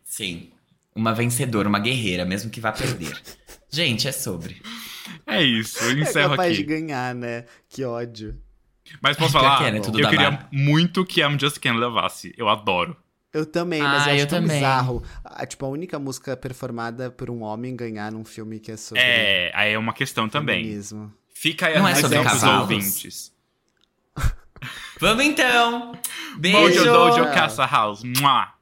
Sim. 0.04 0.50
Uma 0.96 1.14
vencedora, 1.14 1.70
uma 1.70 1.80
guerreira, 1.80 2.26
mesmo 2.26 2.50
que 2.50 2.60
vá 2.60 2.72
perder. 2.72 3.18
Gente, 3.70 4.08
é 4.08 4.12
sobre. 4.12 4.62
É 5.26 5.42
isso, 5.44 5.82
eu 5.84 5.92
É 5.98 6.02
encerro 6.02 6.32
capaz 6.32 6.56
de 6.56 6.64
aqui. 6.64 6.70
ganhar, 6.70 7.14
né? 7.16 7.46
Que 7.70 7.84
ódio. 7.84 8.36
Mas 9.02 9.16
posso 9.16 9.32
falar? 9.34 9.60
que 9.60 9.64
é, 9.66 9.72
né? 9.72 9.80
Tudo 9.80 10.00
eu 10.00 10.10
queria 10.10 10.32
Barbie. 10.32 10.58
muito 10.58 11.06
que 11.06 11.22
I'm 11.22 11.38
Just 11.40 11.60
Ken 11.60 11.74
levasse. 11.74 12.34
Eu 12.36 12.50
adoro. 12.50 12.98
Eu 13.32 13.46
também, 13.46 13.80
mas 13.80 14.08
Ah, 14.08 14.10
eu 14.10 14.14
acho 14.16 14.24
eu 14.24 14.28
tão 14.28 14.42
também. 14.42 14.58
bizarro. 14.58 15.04
Ah, 15.24 15.46
tipo, 15.46 15.64
a 15.64 15.70
única 15.70 16.00
música 16.00 16.36
performada 16.36 17.12
por 17.12 17.30
um 17.30 17.44
homem 17.44 17.76
ganhar 17.76 18.12
num 18.12 18.26
filme 18.26 18.60
que 18.60 18.72
é 18.72 18.78
sobre 18.78 19.04
É, 19.04 19.52
aí 19.54 19.74
é 19.74 19.78
uma 19.78 19.94
questão 19.94 20.28
também. 20.28 20.64
feminismo. 20.64 21.14
Fica 21.32 21.68
aí 21.68 21.76
a 21.76 21.80
Não 21.80 21.88
é 21.88 21.94
sobre 21.94 22.24
cavalos? 22.24 22.62
ouvintes. 22.62 23.32
Vamos 25.00 25.24
então! 25.24 25.94
Beijo! 26.38 26.60
Mojo 26.60 26.84
Dojo. 26.84 27.24
Casa 27.34 27.66
House. 27.66 28.04
Mua. 28.04 28.59